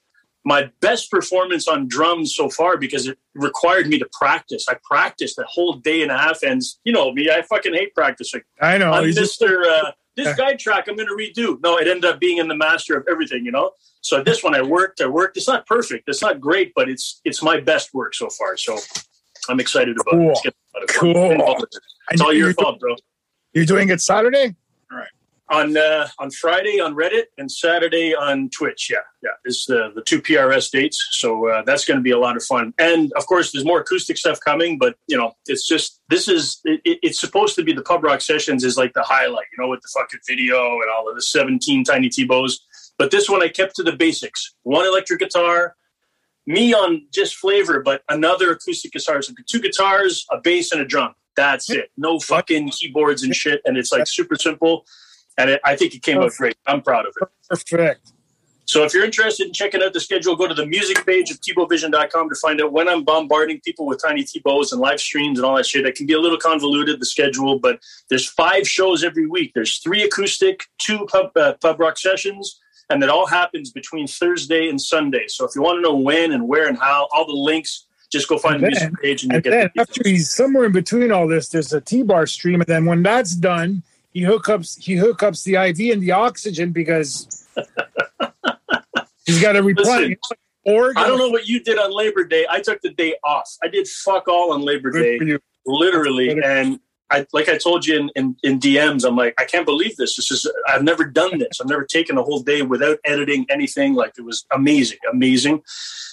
my 0.44 0.70
best 0.80 1.10
performance 1.10 1.66
on 1.68 1.88
drums 1.88 2.34
so 2.34 2.48
far 2.50 2.76
because 2.76 3.06
it 3.06 3.18
required 3.34 3.86
me 3.88 3.98
to 3.98 4.08
practice. 4.12 4.66
I 4.68 4.76
practiced 4.84 5.38
a 5.38 5.44
whole 5.48 5.74
day 5.74 6.02
and 6.02 6.10
a 6.10 6.18
half, 6.18 6.42
and 6.42 6.60
you 6.84 6.92
know 6.92 7.12
me, 7.12 7.30
I 7.30 7.42
fucking 7.42 7.72
hate 7.74 7.94
practicing. 7.94 8.42
I 8.60 8.76
know. 8.78 8.92
I'm 8.92 9.04
Mr. 9.04 9.64
Uh, 9.66 9.92
this 10.16 10.36
guide 10.36 10.58
track 10.58 10.84
I'm 10.88 10.96
going 10.96 11.08
to 11.08 11.14
redo. 11.14 11.58
No, 11.62 11.78
it 11.78 11.88
ended 11.88 12.04
up 12.04 12.20
being 12.20 12.38
in 12.38 12.46
the 12.48 12.54
master 12.56 12.96
of 12.96 13.06
everything, 13.10 13.44
you 13.44 13.50
know. 13.52 13.72
So 14.00 14.22
this 14.22 14.44
one 14.44 14.54
I 14.54 14.62
worked, 14.62 15.00
I 15.00 15.06
worked. 15.06 15.36
It's 15.38 15.48
not 15.48 15.66
perfect, 15.66 16.08
it's 16.08 16.22
not 16.22 16.40
great, 16.40 16.72
but 16.76 16.88
it's 16.88 17.20
it's 17.24 17.42
my 17.42 17.58
best 17.58 17.94
work 17.94 18.14
so 18.14 18.28
far. 18.28 18.56
So 18.56 18.78
I'm 19.48 19.60
excited 19.60 19.96
about 19.98 20.12
Cool. 20.12 20.20
it. 20.22 20.26
Let's 20.28 20.40
get 20.42 20.54
about 20.74 20.82
it. 20.82 20.94
Cool. 20.94 21.66
It's 22.10 22.20
all 22.20 22.32
your 22.32 22.52
fault, 22.52 22.78
bro. 22.80 22.94
you're 23.54 23.64
doing 23.64 23.88
it 23.88 24.00
Saturday? 24.00 24.54
On 25.50 25.76
uh, 25.76 26.08
on 26.18 26.30
Friday 26.30 26.80
on 26.80 26.94
Reddit 26.96 27.24
and 27.36 27.52
Saturday 27.52 28.14
on 28.14 28.48
Twitch. 28.48 28.88
Yeah, 28.90 29.00
yeah. 29.22 29.28
It's 29.44 29.66
the 29.66 29.92
the 29.94 30.00
two 30.00 30.22
PRS 30.22 30.70
dates, 30.70 31.06
so 31.12 31.46
uh, 31.48 31.62
that's 31.62 31.84
going 31.84 31.98
to 31.98 32.02
be 32.02 32.12
a 32.12 32.18
lot 32.18 32.34
of 32.38 32.42
fun. 32.42 32.72
And 32.78 33.12
of 33.12 33.26
course, 33.26 33.52
there's 33.52 33.64
more 33.64 33.80
acoustic 33.80 34.16
stuff 34.16 34.38
coming. 34.40 34.78
But 34.78 34.96
you 35.06 35.18
know, 35.18 35.34
it's 35.46 35.68
just 35.68 36.00
this 36.08 36.28
is 36.28 36.60
it, 36.64 36.80
it- 36.86 36.98
it's 37.02 37.20
supposed 37.20 37.56
to 37.56 37.62
be 37.62 37.74
the 37.74 37.82
pub 37.82 38.02
rock 38.04 38.22
sessions 38.22 38.64
is 38.64 38.78
like 38.78 38.94
the 38.94 39.02
highlight, 39.02 39.44
you 39.52 39.62
know, 39.62 39.68
with 39.68 39.82
the 39.82 39.88
fucking 39.94 40.20
video 40.26 40.56
and 40.80 40.90
all 40.96 41.10
of 41.10 41.14
the 41.14 41.20
17 41.22 41.84
tiny 41.84 42.08
T-bows. 42.08 42.64
But 42.96 43.10
this 43.10 43.28
one 43.28 43.42
I 43.42 43.48
kept 43.48 43.76
to 43.76 43.82
the 43.82 43.92
basics: 43.92 44.54
one 44.62 44.86
electric 44.86 45.20
guitar, 45.20 45.76
me 46.46 46.72
on 46.72 47.06
just 47.12 47.36
flavor, 47.36 47.80
but 47.82 48.02
another 48.08 48.50
acoustic 48.52 48.92
guitar. 48.92 49.20
So 49.20 49.34
two 49.46 49.60
guitars, 49.60 50.24
a 50.30 50.38
bass, 50.40 50.72
and 50.72 50.80
a 50.80 50.86
drum. 50.86 51.14
That's 51.36 51.68
it. 51.68 51.90
No 51.98 52.18
fucking 52.18 52.70
keyboards 52.70 53.22
and 53.24 53.34
shit. 53.36 53.60
And 53.66 53.76
it's 53.76 53.92
like 53.92 54.06
super 54.06 54.36
simple. 54.36 54.86
And 55.38 55.50
it, 55.50 55.61
I 55.64 55.76
think 55.76 55.95
it 55.95 56.03
came 56.03 56.19
out 56.21 56.33
great. 56.33 56.57
I'm 56.67 56.81
proud 56.83 57.07
of 57.07 57.14
it. 57.21 57.29
Perfect. 57.49 58.12
So 58.67 58.83
if 58.83 58.95
you're 58.95 59.05
interested 59.05 59.47
in 59.47 59.53
checking 59.53 59.83
out 59.83 59.93
the 59.93 60.00
schedule, 60.00 60.37
go 60.37 60.47
to 60.49 60.55
the 60.55 60.64
music 60.64 61.05
page 61.05 61.31
of 61.31 61.38
TebowVision.com 61.41 62.29
to 62.31 62.35
find 62.37 62.62
out 62.62 62.73
when 62.73 62.88
I'm 62.88 63.05
bombarding 63.05 63.61
people 63.61 63.85
with 63.87 64.00
tiny 64.00 64.25
Tebows 64.25 64.73
and 64.73 64.81
live 64.81 65.00
streams 65.00 65.38
and 65.38 65.45
all 65.45 65.55
that 65.57 65.67
shit. 65.67 65.85
It 65.85 65.97
can 65.97 66.07
be 66.07 66.14
a 66.14 66.21
little 66.21 66.38
convoluted, 66.38 66.99
the 66.99 67.05
schedule, 67.05 67.59
but 67.59 67.81
there's 68.09 68.26
five 68.26 68.67
shows 68.67 69.05
every 69.05 69.26
week. 69.26 69.53
There's 69.55 69.79
three 69.79 70.03
acoustic, 70.03 70.64
two 70.79 71.05
pub, 71.11 71.37
uh, 71.37 71.55
pub 71.61 71.79
rock 71.79 71.99
sessions, 71.99 72.59
and 72.88 73.03
it 73.03 73.11
all 73.11 73.26
happens 73.26 73.71
between 73.71 74.07
Thursday 74.07 74.69
and 74.71 74.81
Sunday. 74.81 75.25
So 75.29 75.45
if 75.45 75.50
you 75.55 75.61
want 75.62 75.76
to 75.79 75.83
know 75.83 75.97
when 75.97 76.33
and 76.33 76.49
where 76.49 76.67
and 76.67 76.79
how, 76.79 77.09
all 77.12 77.26
the 77.26 77.33
links, 77.33 77.85
just 78.11 78.29
go 78.29 78.38
find 78.38 78.62
And 78.62 78.64
the 78.64 78.79
then- 78.79 78.88
music 78.93 79.03
page 79.03 79.23
and 79.25 79.33
you 79.33 79.37
And 79.37 79.45
get 79.45 79.50
then 79.50 79.71
the 79.75 79.81
after 79.83 80.00
he's 80.09 80.31
somewhere 80.31 80.64
in 80.64 80.73
between 80.73 81.12
all 81.12 81.29
this, 81.29 81.49
there's 81.49 81.73
a 81.75 81.83
T-bar 81.83 82.26
stream, 82.26 82.61
and 82.62 82.67
then 82.67 82.87
when 82.87 83.03
that's 83.03 83.35
done, 83.35 83.83
he 84.14 84.23
hookups 84.23 84.78
he 84.78 84.94
hookups 84.94 85.42
the 85.42 85.56
IV 85.56 85.92
and 85.92 86.02
the 86.02 86.12
oxygen 86.12 86.71
because 86.71 87.47
he's 89.26 89.42
got 89.42 89.52
to 89.52 89.62
replenish. 89.62 90.18
Or 90.64 90.92
I 90.97 91.06
don't 91.06 91.18
know 91.18 91.28
what 91.28 91.47
you 91.47 91.61
did 91.61 91.78
on 91.78 91.90
Labor 91.90 92.25
Day. 92.25 92.47
I 92.49 92.61
took 92.61 92.80
the 92.80 92.90
day 92.90 93.16
off. 93.23 93.50
I 93.62 93.68
did 93.68 93.87
fuck 93.87 94.28
all 94.28 94.52
on 94.52 94.62
Labor 94.62 94.90
Day. 94.90 95.18
Good 95.18 95.28
you. 95.28 95.38
literally 95.66 96.40
and 96.42 96.80
I, 97.11 97.26
like 97.32 97.49
I 97.49 97.58
told 97.58 97.87
you 97.87 97.99
in, 97.99 98.11
in, 98.16 98.37
in 98.42 98.58
DMs, 98.58 99.06
I'm 99.06 99.16
like, 99.16 99.34
I 99.38 99.44
can't 99.44 99.66
believe 99.66 99.96
this. 99.96 100.16
This 100.16 100.30
is, 100.30 100.50
I've 100.66 100.82
never 100.82 101.04
done 101.04 101.38
this. 101.38 101.61
I've 101.61 101.68
never 101.68 101.84
taken 101.84 102.16
a 102.16 102.23
whole 102.23 102.40
day 102.40 102.62
without 102.62 102.99
editing 103.04 103.46
anything. 103.50 103.94
Like 103.94 104.14
it 104.18 104.23
was 104.23 104.46
amazing, 104.52 104.99
amazing. 105.12 105.62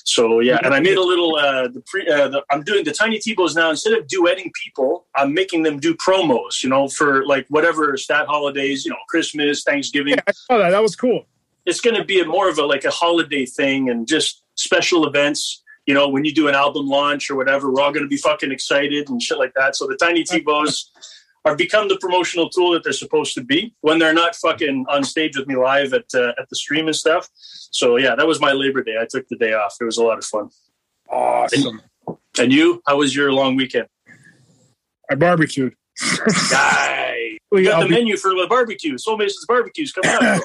So 0.03 0.39
yeah, 0.39 0.60
and 0.63 0.74
I 0.74 0.79
made 0.79 0.98
a 0.98 1.03
little. 1.03 1.36
Uh, 1.36 1.67
the 1.67 1.81
pre, 1.86 2.07
uh, 2.07 2.27
the, 2.27 2.43
I'm 2.50 2.63
doing 2.63 2.83
the 2.83 2.91
tiny 2.91 3.19
T-bows 3.19 3.55
now. 3.55 3.69
Instead 3.69 3.93
of 3.93 4.07
duetting 4.07 4.51
people, 4.53 5.05
I'm 5.15 5.33
making 5.33 5.63
them 5.63 5.79
do 5.79 5.95
promos. 5.95 6.63
You 6.63 6.69
know, 6.69 6.88
for 6.88 7.25
like 7.25 7.45
whatever 7.50 7.95
stat 7.98 8.27
holidays. 8.27 8.86
You 8.86 8.91
know, 8.91 8.98
Christmas, 9.07 9.63
Thanksgiving. 9.63 10.15
Yeah, 10.15 10.21
I 10.27 10.31
saw 10.31 10.57
that. 10.57 10.71
That 10.71 10.81
was 10.81 10.95
cool. 10.95 11.25
It's 11.65 11.79
going 11.79 11.95
to 11.95 12.03
be 12.03 12.19
a, 12.19 12.25
more 12.25 12.50
of 12.50 12.57
a 12.57 12.65
like 12.65 12.83
a 12.83 12.91
holiday 12.91 13.45
thing 13.45 13.89
and 13.89 14.07
just 14.07 14.43
special 14.55 15.05
events. 15.07 15.63
You 15.91 15.95
know, 15.95 16.07
when 16.07 16.24
you 16.24 16.33
do 16.33 16.48
an 16.48 16.55
album 16.55 16.88
launch 16.88 17.29
or 17.29 17.36
whatever, 17.36 17.69
we're 17.69 17.81
all 17.81 17.91
going 17.91 18.05
to 18.05 18.07
be 18.07 18.15
fucking 18.15 18.50
excited 18.50 19.10
and 19.10 19.21
shit 19.21 19.38
like 19.38 19.51
that. 19.55 19.75
So 19.75 19.88
the 19.88 19.98
tiny 19.98 20.24
T-bows 20.24 20.89
are 21.43 21.53
become 21.53 21.89
the 21.89 21.98
promotional 21.98 22.50
tool 22.50 22.71
that 22.71 22.86
they're 22.86 22.93
supposed 22.93 23.33
to 23.33 23.43
be 23.43 23.75
when 23.81 24.00
they're 24.00 24.13
not 24.13 24.33
fucking 24.38 24.86
on 24.88 25.03
stage 25.03 25.36
with 25.36 25.48
me 25.50 25.57
live 25.57 25.91
at 25.93 26.05
uh, 26.15 26.29
at 26.39 26.48
the 26.50 26.55
stream 26.55 26.88
and 26.88 26.95
stuff. 26.95 27.27
So 27.33 27.98
yeah, 27.98 28.15
that 28.15 28.25
was 28.25 28.39
my 28.39 28.53
Labor 28.53 28.81
Day. 28.83 28.95
I 29.01 29.05
took 29.05 29.27
the 29.27 29.36
day 29.36 29.51
off. 29.51 29.75
It 29.81 29.83
was 29.83 29.98
a 29.98 30.03
lot 30.05 30.17
of 30.17 30.24
fun. 30.24 30.50
Awesome. 31.10 31.81
And 32.39 32.53
you, 32.53 32.81
how 32.88 32.95
was 33.00 33.13
your 33.13 33.33
long 33.33 33.57
weekend? 33.57 33.88
I 35.10 35.15
barbecued. 35.15 35.75
Guy, 36.50 37.38
We- 37.51 37.63
got 37.63 37.74
I'll 37.74 37.81
the 37.81 37.89
be- 37.89 37.95
menu 37.95 38.15
for 38.15 38.29
the 38.31 38.48
barbecue. 38.50 38.98
Soul 38.98 39.17
Mason's 39.17 39.45
barbecues 39.45 39.91
coming 39.91 40.10
up. 40.25 40.41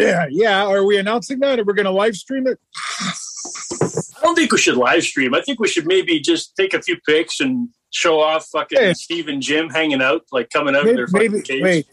Yeah, 0.00 0.26
yeah. 0.30 0.64
Are 0.66 0.84
we 0.84 0.98
announcing 0.98 1.38
that? 1.40 1.58
Or 1.58 1.64
we're 1.64 1.74
going 1.74 1.84
to 1.86 1.90
live 1.92 2.14
stream 2.16 2.46
it? 2.46 2.58
I 3.00 4.22
don't 4.22 4.34
think 4.34 4.52
we 4.52 4.58
should 4.58 4.76
live 4.76 5.02
stream. 5.02 5.34
I 5.34 5.40
think 5.40 5.60
we 5.60 5.68
should 5.68 5.86
maybe 5.86 6.20
just 6.20 6.54
take 6.56 6.74
a 6.74 6.82
few 6.82 6.98
pics 7.06 7.40
and 7.40 7.68
show 7.90 8.20
off 8.20 8.46
fucking 8.52 8.78
Yeah. 8.80 8.92
Steve 8.92 9.28
and 9.28 9.40
Jim 9.42 9.70
hanging 9.70 10.02
out, 10.02 10.22
like 10.32 10.50
coming 10.50 10.74
out 10.76 10.86
of 10.88 10.94
their 10.94 11.08
fucking 11.08 11.32
maybe 11.32 11.42
cage. 11.42 11.62
wait. 11.62 11.86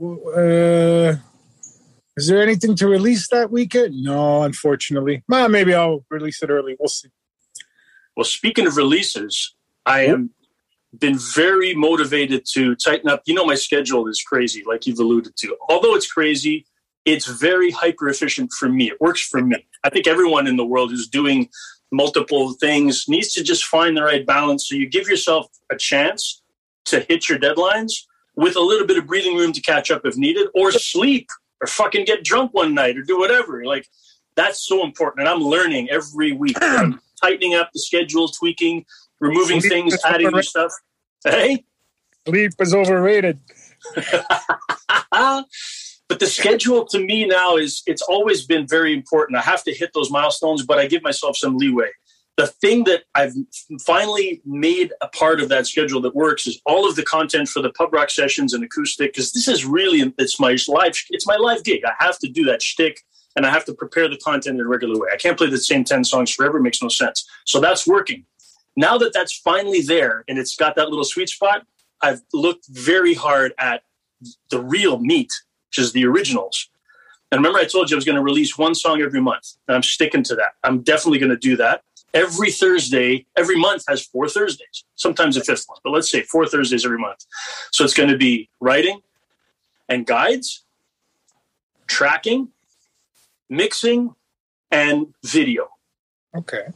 Uh, 0.00 1.16
is 2.16 2.26
there 2.28 2.42
anything 2.42 2.74
to 2.76 2.88
release 2.88 3.28
that 3.28 3.50
weekend? 3.50 4.02
No, 4.02 4.42
unfortunately. 4.42 5.22
Well, 5.28 5.48
maybe 5.48 5.74
I'll 5.74 6.04
release 6.10 6.42
it 6.42 6.50
early. 6.50 6.76
We'll 6.78 6.88
see. 6.88 7.08
Well, 8.16 8.24
speaking 8.24 8.66
of 8.66 8.76
releases, 8.76 9.54
I 9.84 10.06
am 10.06 10.30
been 10.98 11.18
very 11.18 11.74
motivated 11.74 12.44
to 12.52 12.76
tighten 12.76 13.08
up. 13.10 13.22
You 13.26 13.34
know, 13.34 13.44
my 13.44 13.56
schedule 13.56 14.06
is 14.08 14.22
crazy, 14.22 14.62
like 14.66 14.86
you've 14.86 15.00
alluded 15.00 15.36
to. 15.38 15.56
Although 15.68 15.94
it's 15.96 16.10
crazy, 16.10 16.66
it's 17.04 17.26
very 17.26 17.70
hyper 17.70 18.08
efficient 18.08 18.52
for 18.52 18.68
me. 18.68 18.90
It 18.90 19.00
works 19.00 19.20
for 19.20 19.42
me. 19.42 19.66
I 19.82 19.90
think 19.90 20.06
everyone 20.06 20.46
in 20.46 20.56
the 20.56 20.64
world 20.64 20.90
who's 20.90 21.08
doing 21.08 21.48
multiple 21.92 22.54
things 22.54 23.04
needs 23.08 23.32
to 23.34 23.42
just 23.42 23.64
find 23.64 23.96
the 23.96 24.02
right 24.02 24.26
balance. 24.26 24.68
So 24.68 24.74
you 24.74 24.88
give 24.88 25.08
yourself 25.08 25.46
a 25.70 25.76
chance 25.76 26.42
to 26.86 27.00
hit 27.00 27.28
your 27.28 27.38
deadlines 27.38 27.92
with 28.36 28.56
a 28.56 28.60
little 28.60 28.86
bit 28.86 28.98
of 28.98 29.06
breathing 29.06 29.36
room 29.36 29.52
to 29.52 29.60
catch 29.60 29.90
up 29.90 30.02
if 30.04 30.16
needed, 30.16 30.48
or 30.54 30.72
sleep, 30.72 31.28
or 31.60 31.66
fucking 31.66 32.04
get 32.04 32.24
drunk 32.24 32.52
one 32.52 32.74
night, 32.74 32.96
or 32.96 33.02
do 33.02 33.18
whatever. 33.18 33.64
Like 33.64 33.86
that's 34.34 34.66
so 34.66 34.84
important, 34.84 35.26
and 35.26 35.28
I'm 35.28 35.42
learning 35.42 35.90
every 35.90 36.32
week. 36.32 36.56
I'm 36.62 37.00
tightening 37.22 37.54
up 37.54 37.70
the 37.72 37.80
schedule, 37.80 38.28
tweaking, 38.28 38.84
removing 39.20 39.60
Sleep 39.60 39.72
things, 39.72 39.96
adding 40.04 40.30
new 40.30 40.42
stuff. 40.42 40.72
Hey, 41.24 41.64
Sleep 42.26 42.52
is 42.58 42.74
overrated. 42.74 43.38
but 46.08 46.20
the 46.20 46.26
schedule 46.26 46.84
to 46.86 46.98
me 46.98 47.26
now 47.26 47.56
is 47.56 47.82
it's 47.86 48.02
always 48.02 48.46
been 48.46 48.66
very 48.66 48.92
important. 48.92 49.38
I 49.38 49.42
have 49.42 49.64
to 49.64 49.72
hit 49.72 49.90
those 49.94 50.10
milestones, 50.10 50.64
but 50.64 50.78
I 50.78 50.86
give 50.86 51.02
myself 51.02 51.36
some 51.36 51.56
leeway. 51.56 51.90
The 52.36 52.48
thing 52.48 52.84
that 52.84 53.04
I've 53.14 53.32
finally 53.86 54.42
made 54.44 54.92
a 55.00 55.08
part 55.08 55.40
of 55.40 55.48
that 55.50 55.66
schedule 55.66 56.00
that 56.02 56.16
works 56.16 56.46
is 56.46 56.60
all 56.66 56.88
of 56.88 56.96
the 56.96 57.04
content 57.04 57.48
for 57.48 57.62
the 57.62 57.70
pub 57.70 57.92
rock 57.92 58.10
sessions 58.10 58.52
and 58.52 58.64
acoustic 58.64 59.12
because 59.12 59.32
this 59.32 59.46
is 59.46 59.64
really 59.64 60.12
it's 60.18 60.40
my 60.40 60.56
live 60.68 60.96
it's 61.10 61.26
my 61.26 61.36
live 61.36 61.62
gig. 61.62 61.82
I 61.86 61.92
have 62.04 62.18
to 62.18 62.28
do 62.28 62.44
that 62.46 62.60
shtick 62.60 63.00
and 63.36 63.46
I 63.46 63.50
have 63.50 63.64
to 63.66 63.74
prepare 63.74 64.08
the 64.08 64.16
content 64.18 64.58
in 64.58 64.66
a 64.66 64.68
regular 64.68 64.98
way. 64.98 65.08
I 65.12 65.16
can't 65.16 65.38
play 65.38 65.48
the 65.48 65.58
same 65.58 65.84
ten 65.84 66.02
songs 66.02 66.32
forever; 66.32 66.58
it 66.58 66.62
makes 66.62 66.82
no 66.82 66.88
sense. 66.88 67.24
So 67.46 67.60
that's 67.60 67.86
working. 67.86 68.26
Now 68.76 68.98
that 68.98 69.12
that's 69.14 69.38
finally 69.38 69.80
there 69.80 70.24
and 70.26 70.36
it's 70.36 70.56
got 70.56 70.74
that 70.74 70.88
little 70.88 71.04
sweet 71.04 71.28
spot, 71.28 71.64
I've 72.02 72.22
looked 72.32 72.66
very 72.68 73.14
hard 73.14 73.54
at 73.58 73.84
the 74.50 74.60
real 74.60 74.98
meat, 74.98 75.32
which 75.74 75.84
is 75.84 75.92
the 75.92 76.06
originals. 76.06 76.68
And 77.32 77.40
remember, 77.40 77.58
I 77.58 77.64
told 77.64 77.90
you 77.90 77.96
I 77.96 77.98
was 77.98 78.04
going 78.04 78.14
to 78.16 78.22
release 78.22 78.56
one 78.56 78.76
song 78.76 79.02
every 79.02 79.20
month, 79.20 79.56
and 79.66 79.74
I'm 79.74 79.82
sticking 79.82 80.22
to 80.24 80.36
that. 80.36 80.52
I'm 80.62 80.82
definitely 80.82 81.18
going 81.18 81.30
to 81.30 81.36
do 81.36 81.56
that. 81.56 81.82
Every 82.12 82.52
Thursday, 82.52 83.26
every 83.36 83.56
month 83.58 83.82
has 83.88 84.06
four 84.06 84.28
Thursdays, 84.28 84.84
sometimes 84.94 85.36
a 85.36 85.42
fifth 85.42 85.64
one, 85.66 85.78
but 85.82 85.90
let's 85.90 86.08
say 86.08 86.22
four 86.22 86.46
Thursdays 86.46 86.84
every 86.84 86.98
month. 86.98 87.26
So 87.72 87.82
it's 87.82 87.92
going 87.94 88.08
to 88.08 88.16
be 88.16 88.48
writing 88.60 89.00
and 89.88 90.06
guides, 90.06 90.64
tracking, 91.88 92.50
mixing, 93.50 94.14
and 94.70 95.12
video 95.24 95.68
Okay. 96.36 96.66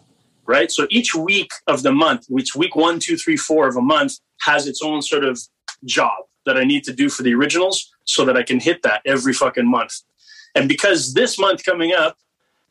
right? 0.46 0.72
So 0.72 0.88
each 0.90 1.14
week 1.14 1.52
of 1.68 1.84
the 1.84 1.92
month, 1.92 2.26
which 2.28 2.56
week 2.56 2.74
one, 2.74 2.98
two, 2.98 3.16
three, 3.16 3.36
four 3.36 3.68
of 3.68 3.76
a 3.76 3.80
month, 3.80 4.14
has 4.40 4.66
its 4.66 4.82
own 4.82 5.02
sort 5.02 5.24
of 5.24 5.40
job 5.84 6.27
that 6.48 6.56
I 6.56 6.64
need 6.64 6.82
to 6.84 6.92
do 6.92 7.08
for 7.08 7.22
the 7.22 7.34
originals 7.34 7.94
so 8.04 8.24
that 8.24 8.36
I 8.36 8.42
can 8.42 8.58
hit 8.58 8.82
that 8.82 9.02
every 9.06 9.32
fucking 9.32 9.68
month. 9.70 10.00
And 10.54 10.68
because 10.68 11.14
this 11.14 11.38
month 11.38 11.64
coming 11.64 11.92
up 11.92 12.18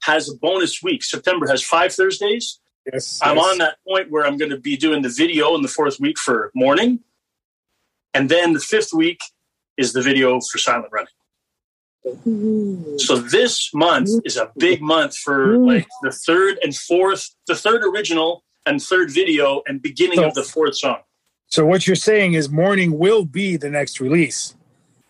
has 0.02 0.30
a 0.30 0.36
bonus 0.36 0.84
week, 0.84 1.04
September 1.04 1.48
has 1.48 1.64
five 1.64 1.94
Thursdays, 1.94 2.60
Yes. 2.92 3.20
I'm 3.22 3.38
yes. 3.38 3.46
on 3.46 3.58
that 3.60 3.78
point 3.88 4.12
where 4.12 4.26
I'm 4.26 4.38
going 4.38 4.52
to 4.52 4.58
be 4.60 4.78
doing 4.78 5.02
the 5.02 5.10
video 5.10 5.56
in 5.56 5.62
the 5.62 5.68
fourth 5.68 6.00
week 6.00 6.18
for 6.18 6.52
morning. 6.56 7.00
And 8.14 8.30
then 8.30 8.54
the 8.54 8.60
fifth 8.60 8.94
week 8.94 9.20
is 9.76 9.94
the 9.94 10.02
video 10.02 10.40
for 10.40 10.58
silent 10.58 10.92
running. 10.92 11.12
So 13.00 13.18
this 13.18 13.74
month 13.74 14.10
is 14.24 14.38
a 14.38 14.52
big 14.58 14.82
month 14.82 15.18
for 15.18 15.58
like 15.58 15.88
the 16.02 16.12
third 16.12 16.58
and 16.64 16.74
fourth, 16.74 17.36
the 17.48 17.56
third 17.56 17.84
original 17.84 18.46
and 18.66 18.82
third 18.82 19.12
video 19.12 19.62
and 19.68 19.82
beginning 19.82 20.24
of 20.24 20.34
the 20.34 20.44
fourth 20.44 20.78
song. 20.78 21.00
So 21.48 21.66
what 21.66 21.88
you're 21.88 21.96
saying 21.96 22.34
is 22.34 22.50
morning 22.50 22.98
will 22.98 23.26
be 23.26 23.58
the 23.58 23.70
next 23.70 24.00
release. 24.00 24.56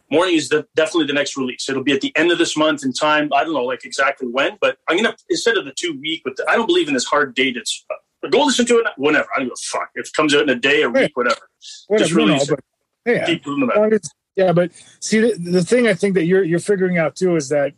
Morning 0.09 0.35
is 0.35 0.49
the, 0.49 0.65
definitely 0.75 1.07
the 1.07 1.13
next 1.13 1.35
release. 1.35 1.67
It'll 1.69 1.83
be 1.83 1.91
at 1.91 2.01
the 2.01 2.15
end 2.15 2.31
of 2.31 2.37
this 2.37 2.55
month 2.55 2.85
in 2.85 2.93
time. 2.93 3.29
I 3.33 3.43
don't 3.43 3.53
know 3.53 3.65
like 3.65 3.83
exactly 3.83 4.27
when, 4.27 4.57
but 4.61 4.77
I'm 4.87 4.95
gonna 4.95 5.15
instead 5.29 5.57
of 5.57 5.65
the 5.65 5.73
two 5.73 5.99
week. 5.99 6.21
With 6.23 6.37
the, 6.37 6.45
I 6.49 6.55
don't 6.55 6.67
believe 6.67 6.87
in 6.87 6.93
this 6.93 7.05
hard 7.05 7.35
date. 7.35 7.57
It's 7.57 7.83
uh, 7.89 8.29
go 8.29 8.43
listen 8.43 8.65
to 8.67 8.77
it 8.77 8.87
whenever. 8.97 9.27
I 9.35 9.39
don't 9.39 9.47
give 9.47 9.53
a 9.53 9.77
fuck 9.77 9.89
if 9.95 10.07
it 10.07 10.13
comes 10.13 10.33
out 10.33 10.43
in 10.43 10.49
a 10.49 10.55
day, 10.55 10.83
a 10.83 10.89
week, 10.89 11.17
whatever. 11.17 11.49
Whatever, 11.87 12.15
no, 12.15 12.19
no, 12.19 12.25
release 12.27 12.49
it. 12.49 12.59
but 13.05 13.13
yeah. 13.13 13.25
Keep 13.25 13.43
that. 13.43 14.09
yeah, 14.37 14.51
but 14.53 14.71
see 15.01 15.19
the, 15.19 15.33
the 15.37 15.63
thing 15.63 15.87
I 15.87 15.93
think 15.93 16.13
that 16.13 16.25
you're 16.25 16.43
you're 16.43 16.59
figuring 16.59 16.97
out 16.97 17.17
too 17.17 17.35
is 17.35 17.49
that 17.49 17.73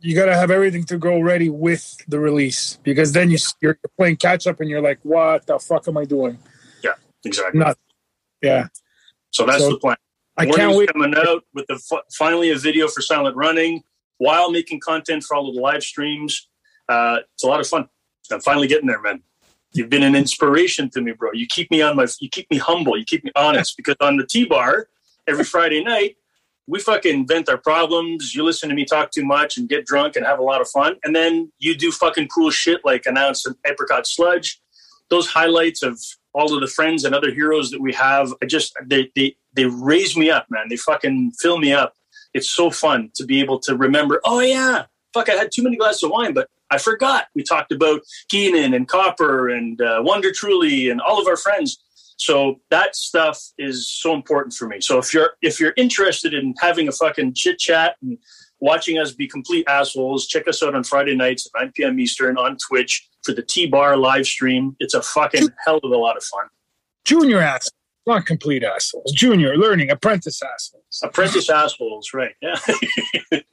you 0.00 0.14
got 0.14 0.26
to 0.26 0.34
have 0.34 0.50
everything 0.50 0.84
to 0.84 0.98
go 0.98 1.18
ready 1.20 1.48
with 1.48 1.96
the 2.08 2.20
release 2.20 2.78
because 2.82 3.12
then 3.12 3.30
you 3.30 3.38
you're 3.62 3.78
playing 3.96 4.16
catch 4.16 4.46
up 4.46 4.60
and 4.60 4.68
you're 4.68 4.82
like, 4.82 4.98
what 5.02 5.46
the 5.46 5.58
fuck 5.58 5.88
am 5.88 5.96
I 5.96 6.04
doing? 6.04 6.38
Exactly. 7.24 7.60
Not. 7.60 7.78
Yeah, 8.42 8.68
So 9.32 9.46
that's 9.46 9.60
So- 9.62 9.70
the 9.70 9.78
plan. 9.78 9.96
I 10.36 10.46
can't 10.46 10.76
wait. 10.76 10.92
coming 10.92 11.14
out 11.16 11.44
with 11.54 11.66
the 11.68 11.78
finally 12.12 12.50
a 12.50 12.56
video 12.56 12.88
for 12.88 13.00
silent 13.00 13.36
running 13.36 13.84
while 14.18 14.50
making 14.50 14.80
content 14.80 15.22
for 15.22 15.36
all 15.36 15.48
of 15.48 15.54
the 15.54 15.60
live 15.60 15.82
streams. 15.84 16.48
Uh, 16.88 17.18
it's 17.32 17.44
a 17.44 17.46
lot 17.46 17.60
of 17.60 17.68
fun. 17.68 17.88
I'm 18.32 18.40
finally 18.40 18.66
getting 18.66 18.88
there, 18.88 19.00
man. 19.00 19.22
You've 19.72 19.90
been 19.90 20.02
an 20.02 20.16
inspiration 20.16 20.90
to 20.90 21.00
me, 21.00 21.12
bro. 21.12 21.30
You 21.32 21.46
keep 21.46 21.70
me 21.70 21.82
on 21.82 21.94
my, 21.96 22.06
you 22.20 22.28
keep 22.28 22.50
me 22.50 22.58
humble, 22.58 22.98
you 22.98 23.04
keep 23.04 23.22
me 23.24 23.30
honest. 23.36 23.76
Because 23.76 23.96
on 24.00 24.16
the 24.16 24.26
T 24.26 24.44
bar 24.44 24.88
every 25.28 25.44
Friday 25.44 25.82
night, 25.84 26.16
we 26.66 26.80
fucking 26.80 27.28
vent 27.28 27.48
our 27.48 27.58
problems. 27.58 28.34
You 28.34 28.42
listen 28.42 28.68
to 28.70 28.74
me 28.74 28.84
talk 28.84 29.10
too 29.12 29.24
much 29.24 29.56
and 29.58 29.68
get 29.68 29.84
drunk 29.86 30.16
and 30.16 30.26
have 30.26 30.38
a 30.40 30.42
lot 30.42 30.60
of 30.60 30.68
fun, 30.68 30.96
and 31.04 31.14
then 31.14 31.52
you 31.58 31.76
do 31.76 31.92
fucking 31.92 32.26
cool 32.28 32.50
shit 32.50 32.80
like 32.84 33.06
announce 33.06 33.46
an 33.46 33.54
apricot 33.66 34.06
sludge. 34.06 34.60
Those 35.10 35.28
highlights 35.28 35.82
of 35.82 36.00
all 36.34 36.54
of 36.54 36.60
the 36.60 36.66
friends 36.66 37.04
and 37.04 37.14
other 37.14 37.32
heroes 37.32 37.70
that 37.70 37.80
we 37.80 37.92
have, 37.94 38.32
I 38.42 38.46
just 38.46 38.74
they 38.84 39.10
they 39.14 39.36
they 39.54 39.66
raise 39.66 40.16
me 40.16 40.30
up, 40.30 40.46
man. 40.50 40.68
They 40.68 40.76
fucking 40.76 41.32
fill 41.40 41.58
me 41.58 41.72
up. 41.72 41.94
It's 42.34 42.50
so 42.50 42.70
fun 42.70 43.10
to 43.14 43.24
be 43.24 43.40
able 43.40 43.60
to 43.60 43.76
remember. 43.76 44.20
Oh 44.24 44.40
yeah, 44.40 44.86
fuck, 45.12 45.28
I 45.28 45.32
had 45.32 45.50
too 45.54 45.62
many 45.62 45.76
glasses 45.76 46.02
of 46.02 46.10
wine, 46.10 46.34
but 46.34 46.48
I 46.70 46.78
forgot. 46.78 47.28
We 47.34 47.44
talked 47.44 47.72
about 47.72 48.00
Keenan 48.28 48.74
and 48.74 48.88
Copper 48.88 49.48
and 49.48 49.80
uh, 49.80 50.02
Wonder 50.04 50.32
Truly 50.32 50.90
and 50.90 51.00
all 51.00 51.20
of 51.20 51.28
our 51.28 51.36
friends. 51.36 51.78
So 52.16 52.60
that 52.70 52.96
stuff 52.96 53.40
is 53.58 53.90
so 53.90 54.14
important 54.14 54.54
for 54.54 54.66
me. 54.66 54.80
So 54.80 54.98
if 54.98 55.14
you're 55.14 55.30
if 55.42 55.60
you're 55.60 55.74
interested 55.76 56.34
in 56.34 56.54
having 56.60 56.88
a 56.88 56.92
fucking 56.92 57.34
chit 57.34 57.58
chat 57.58 57.96
and 58.02 58.18
watching 58.64 58.98
us 58.98 59.12
be 59.12 59.28
complete 59.28 59.66
assholes, 59.68 60.26
check 60.26 60.48
us 60.48 60.62
out 60.62 60.74
on 60.74 60.82
Friday 60.82 61.14
nights 61.14 61.46
at 61.46 61.60
9 61.60 61.72
p.m. 61.76 62.00
Eastern 62.00 62.38
on 62.38 62.56
Twitch 62.56 63.06
for 63.22 63.32
the 63.32 63.42
T 63.42 63.66
Bar 63.66 63.96
live 63.96 64.26
stream. 64.26 64.74
It's 64.80 64.94
a 64.94 65.02
fucking 65.02 65.48
hell 65.64 65.78
of 65.84 65.92
a 65.92 65.96
lot 65.96 66.16
of 66.16 66.24
fun. 66.24 66.46
Junior 67.04 67.40
assholes, 67.40 67.72
not 68.06 68.24
complete 68.24 68.64
assholes. 68.64 69.12
Junior 69.12 69.56
learning 69.56 69.90
apprentice 69.90 70.42
assholes. 70.42 71.00
Apprentice 71.02 71.50
assholes, 71.50 72.12
right? 72.14 72.34
Yeah, 72.40 72.56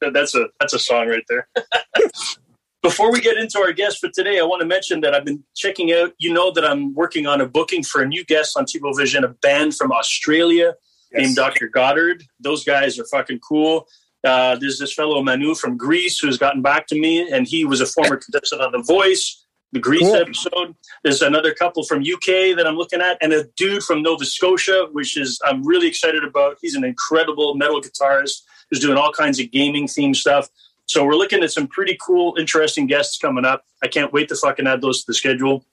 that's 0.14 0.34
a 0.34 0.46
that's 0.60 0.74
a 0.74 0.80
song 0.80 1.10
right 1.10 1.24
there. 1.28 1.48
Before 2.82 3.12
we 3.12 3.22
get 3.22 3.38
into 3.38 3.60
our 3.60 3.74
guest 3.74 4.00
for 4.00 4.10
today, 4.10 4.40
I 4.40 4.44
want 4.44 4.62
to 4.62 4.66
mention 4.66 5.02
that 5.02 5.14
I've 5.14 5.26
been 5.26 5.44
checking 5.56 5.92
out. 5.92 6.14
You 6.18 6.34
know 6.34 6.52
that 6.52 6.66
I'm 6.66 6.96
working 6.96 7.28
on 7.28 7.40
a 7.40 7.46
booking 7.46 7.84
for 7.84 8.02
a 8.02 8.08
new 8.08 8.24
guest 8.26 8.58
on 8.58 8.66
TebowVision, 8.66 9.24
a 9.24 9.28
band 9.28 9.76
from 9.76 9.92
Australia 9.92 10.74
yes. 11.12 11.22
named 11.22 11.36
Dr. 11.36 11.68
Goddard. 11.68 12.24
Those 12.40 12.64
guys 12.64 12.98
are 12.98 13.06
fucking 13.06 13.40
cool. 13.48 13.88
Uh, 14.24 14.56
there's 14.56 14.78
this 14.80 14.94
fellow 14.94 15.22
Manu 15.24 15.56
from 15.56 15.78
Greece 15.78 16.20
who's 16.20 16.38
gotten 16.38 16.62
back 16.62 16.88
to 16.88 17.00
me, 17.00 17.32
and 17.32 17.48
he 17.48 17.66
was 17.66 17.82
a 17.82 17.86
former 17.86 18.18
contestant 18.18 18.62
on 18.62 18.72
The 18.72 18.84
Voice, 18.84 19.46
the 19.72 19.80
Greece 19.80 20.02
cool. 20.02 20.16
episode. 20.16 20.76
There's 21.04 21.22
another 21.22 21.54
couple 21.54 21.84
from 21.84 22.00
UK 22.02 22.56
that 22.56 22.66
I'm 22.68 22.76
looking 22.76 23.02
at, 23.02 23.18
and 23.22 23.34
a 23.34 23.46
dude 23.58 23.84
from 23.84 24.04
Nova 24.04 24.26
Scotia, 24.26 24.88
which 24.92 25.18
is 25.18 25.40
I'm 25.44 25.66
really 25.66 25.88
excited 25.88 26.24
about. 26.24 26.58
He's 26.62 26.76
an 26.76 26.84
incredible 26.84 27.56
metal 27.56 27.82
guitarist 27.82 28.44
who's 28.70 28.80
doing 28.80 28.98
all 28.98 29.12
kinds 29.12 29.40
of 29.40 29.50
gaming 29.52 29.88
theme 29.88 30.14
stuff. 30.14 30.50
So 30.86 31.06
we're 31.06 31.16
looking 31.16 31.42
at 31.42 31.52
some 31.52 31.68
pretty 31.68 31.98
cool, 32.02 32.36
interesting 32.38 32.86
guests 32.86 33.18
coming 33.18 33.46
up. 33.46 33.64
I 33.82 33.88
can't 33.88 34.12
wait 34.12 34.28
to 34.30 34.36
fucking 34.36 34.68
add 34.68 34.82
those 34.82 35.02
to 35.02 35.06
the 35.08 35.14
schedule 35.14 35.66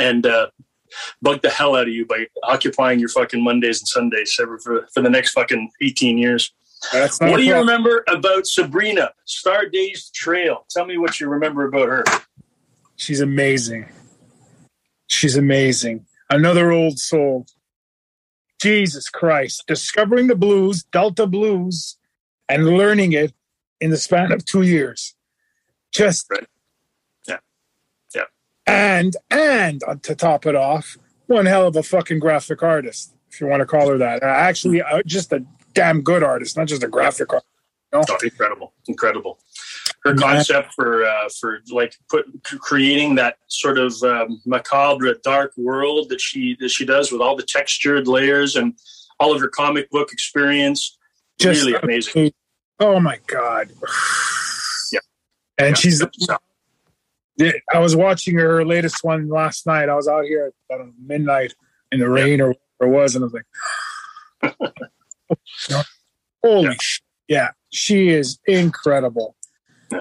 and 0.00 0.26
uh, 0.26 0.48
bug 1.20 1.42
the 1.42 1.50
hell 1.50 1.76
out 1.76 1.86
of 1.86 1.92
you 1.92 2.06
by 2.06 2.26
occupying 2.42 2.98
your 2.98 3.08
fucking 3.08 3.42
Mondays 3.42 3.80
and 3.80 3.88
Sundays 3.88 4.32
for, 4.32 4.58
for 4.58 5.02
the 5.02 5.10
next 5.10 5.32
fucking 5.32 5.70
18 5.82 6.18
years. 6.18 6.52
What 6.92 7.36
do 7.36 7.42
you 7.44 7.56
remember 7.56 8.04
about 8.08 8.46
Sabrina, 8.46 9.12
Star 9.24 9.66
Days 9.66 10.10
Trail? 10.10 10.66
Tell 10.70 10.86
me 10.86 10.98
what 10.98 11.20
you 11.20 11.28
remember 11.28 11.66
about 11.66 11.88
her. 11.88 12.04
She's 12.96 13.20
amazing. 13.20 13.88
She's 15.06 15.36
amazing. 15.36 16.06
Another 16.30 16.72
old 16.72 16.98
soul. 16.98 17.46
Jesus 18.60 19.08
Christ. 19.08 19.64
Discovering 19.66 20.26
the 20.26 20.36
blues, 20.36 20.84
Delta 20.84 21.26
blues, 21.26 21.96
and 22.48 22.66
learning 22.66 23.12
it 23.12 23.32
in 23.80 23.90
the 23.90 23.96
span 23.96 24.32
of 24.32 24.44
two 24.44 24.62
years. 24.62 25.14
Just 25.92 26.26
right. 26.30 26.46
yeah, 27.28 27.38
yeah. 28.14 28.24
And 28.66 29.16
and 29.30 29.82
to 30.02 30.14
top 30.14 30.46
it 30.46 30.56
off, 30.56 30.96
one 31.26 31.46
hell 31.46 31.66
of 31.66 31.76
a 31.76 31.82
fucking 31.82 32.18
graphic 32.18 32.62
artist, 32.62 33.14
if 33.30 33.40
you 33.40 33.46
want 33.46 33.60
to 33.60 33.66
call 33.66 33.88
her 33.88 33.98
that. 33.98 34.22
Uh, 34.22 34.26
actually, 34.26 34.82
uh, 34.82 35.02
just 35.06 35.32
a 35.32 35.44
damn 35.74 36.00
good 36.00 36.22
artist, 36.22 36.56
not 36.56 36.66
just 36.66 36.82
a 36.82 36.88
graphic 36.88 37.32
artist. 37.32 37.48
You 37.92 38.00
know? 38.00 38.04
oh, 38.08 38.18
incredible, 38.22 38.72
incredible. 38.88 39.38
Her 40.04 40.14
concept 40.14 40.74
for 40.74 41.04
uh, 41.04 41.28
for 41.40 41.60
like 41.70 41.96
put 42.10 42.26
creating 42.42 43.14
that 43.16 43.36
sort 43.48 43.78
of 43.78 43.94
um, 44.02 44.40
macabre, 44.44 45.14
dark 45.22 45.52
world 45.56 46.08
that 46.10 46.20
she 46.20 46.56
that 46.60 46.70
she 46.70 46.84
does 46.84 47.10
with 47.10 47.20
all 47.20 47.36
the 47.36 47.42
textured 47.42 48.06
layers 48.06 48.56
and 48.56 48.74
all 49.18 49.34
of 49.34 49.40
her 49.40 49.48
comic 49.48 49.90
book 49.90 50.12
experience, 50.12 50.98
just 51.38 51.64
really 51.64 51.78
amazing. 51.82 52.32
Oh 52.80 53.00
my 53.00 53.18
god. 53.26 53.72
Yeah. 54.92 55.00
And 55.58 55.70
yeah. 55.70 55.74
she's 55.74 56.04
I 57.72 57.78
was 57.78 57.96
watching 57.96 58.38
her 58.38 58.64
latest 58.64 59.02
one 59.02 59.28
last 59.28 59.66
night. 59.66 59.88
I 59.88 59.94
was 59.94 60.06
out 60.06 60.24
here 60.24 60.52
at 60.70 60.78
midnight 61.04 61.54
in 61.90 61.98
the 61.98 62.08
rain 62.08 62.38
yeah. 62.38 62.44
or 62.44 62.48
whatever 62.48 62.58
it 62.82 62.88
was, 62.88 63.16
and 63.16 63.24
I 63.24 63.26
was 63.26 63.34
like, 64.42 64.72
holy 66.42 66.64
yeah. 66.64 66.74
Sh- 66.80 67.00
yeah, 67.28 67.48
she 67.70 68.08
is 68.08 68.38
incredible. 68.46 69.34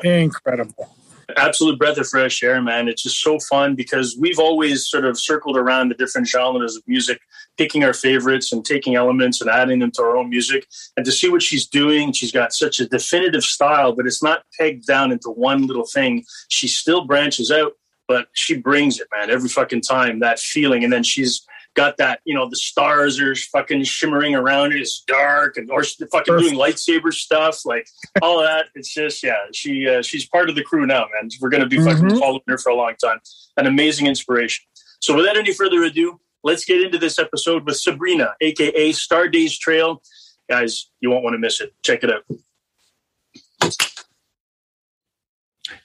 Incredible 0.03 0.95
absolute 1.37 1.79
breath 1.79 1.97
of 1.97 2.07
fresh 2.07 2.43
air, 2.43 2.61
man. 2.61 2.87
It's 2.87 3.03
just 3.03 3.21
so 3.21 3.39
fun 3.39 3.75
because 3.75 4.17
we've 4.19 4.39
always 4.39 4.87
sort 4.87 5.05
of 5.05 5.19
circled 5.19 5.57
around 5.57 5.89
the 5.89 5.95
different 5.95 6.27
genres 6.27 6.75
of 6.75 6.83
music, 6.87 7.19
picking 7.57 7.83
our 7.83 7.93
favorites 7.93 8.51
and 8.51 8.65
taking 8.65 8.95
elements 8.95 9.41
and 9.41 9.49
adding 9.49 9.79
them 9.79 9.91
to 9.91 10.01
our 10.01 10.17
own 10.17 10.29
music. 10.29 10.67
And 10.97 11.05
to 11.05 11.11
see 11.11 11.29
what 11.29 11.41
she's 11.41 11.67
doing, 11.67 12.11
she's 12.11 12.31
got 12.31 12.53
such 12.53 12.79
a 12.79 12.87
definitive 12.87 13.43
style, 13.43 13.93
but 13.93 14.05
it's 14.05 14.23
not 14.23 14.43
pegged 14.59 14.85
down 14.85 15.11
into 15.11 15.29
one 15.29 15.67
little 15.67 15.85
thing. 15.85 16.23
She 16.49 16.67
still 16.67 17.05
branches 17.05 17.51
out, 17.51 17.73
but 18.07 18.27
she 18.33 18.57
brings 18.57 18.99
it, 18.99 19.07
man, 19.13 19.29
every 19.29 19.49
fucking 19.49 19.81
time, 19.81 20.19
that 20.19 20.39
feeling. 20.39 20.83
And 20.83 20.91
then 20.91 21.03
she's 21.03 21.45
got 21.75 21.97
that, 21.97 22.19
you 22.25 22.33
know, 22.33 22.49
the 22.49 22.55
stars 22.55 23.19
are 23.19 23.35
fucking 23.35 23.83
shimmering 23.83 24.35
around 24.35 24.73
it. 24.73 24.81
It's 24.81 25.01
dark 25.01 25.57
and 25.57 25.69
or 25.71 25.83
fucking 25.83 26.37
doing 26.37 26.55
lightsaber 26.55 27.13
stuff, 27.13 27.65
like 27.65 27.87
all 28.21 28.39
of 28.39 28.45
that. 28.45 28.67
It's 28.75 28.93
just, 28.93 29.23
yeah, 29.23 29.37
she 29.53 29.87
uh, 29.87 30.01
she's 30.01 30.27
part 30.27 30.49
of 30.49 30.55
the 30.55 30.63
crew 30.63 30.85
now, 30.85 31.07
man. 31.13 31.29
We're 31.41 31.49
gonna 31.49 31.67
be 31.67 31.77
fucking 31.77 32.05
mm-hmm. 32.05 32.19
following 32.19 32.41
her 32.47 32.57
for 32.57 32.69
a 32.69 32.75
long 32.75 32.93
time. 33.03 33.19
An 33.57 33.67
amazing 33.67 34.07
inspiration. 34.07 34.65
So 35.01 35.15
without 35.15 35.37
any 35.37 35.53
further 35.53 35.83
ado, 35.83 36.19
let's 36.43 36.65
get 36.65 36.81
into 36.81 36.97
this 36.97 37.19
episode 37.19 37.65
with 37.65 37.77
Sabrina, 37.77 38.33
aka 38.41 38.91
Star 38.91 39.27
Days 39.27 39.57
Trail. 39.57 40.01
Guys, 40.49 40.89
you 40.99 41.09
won't 41.09 41.23
want 41.23 41.33
to 41.33 41.39
miss 41.39 41.61
it. 41.61 41.73
Check 41.83 42.03
it 42.03 42.11
out. 42.11 42.23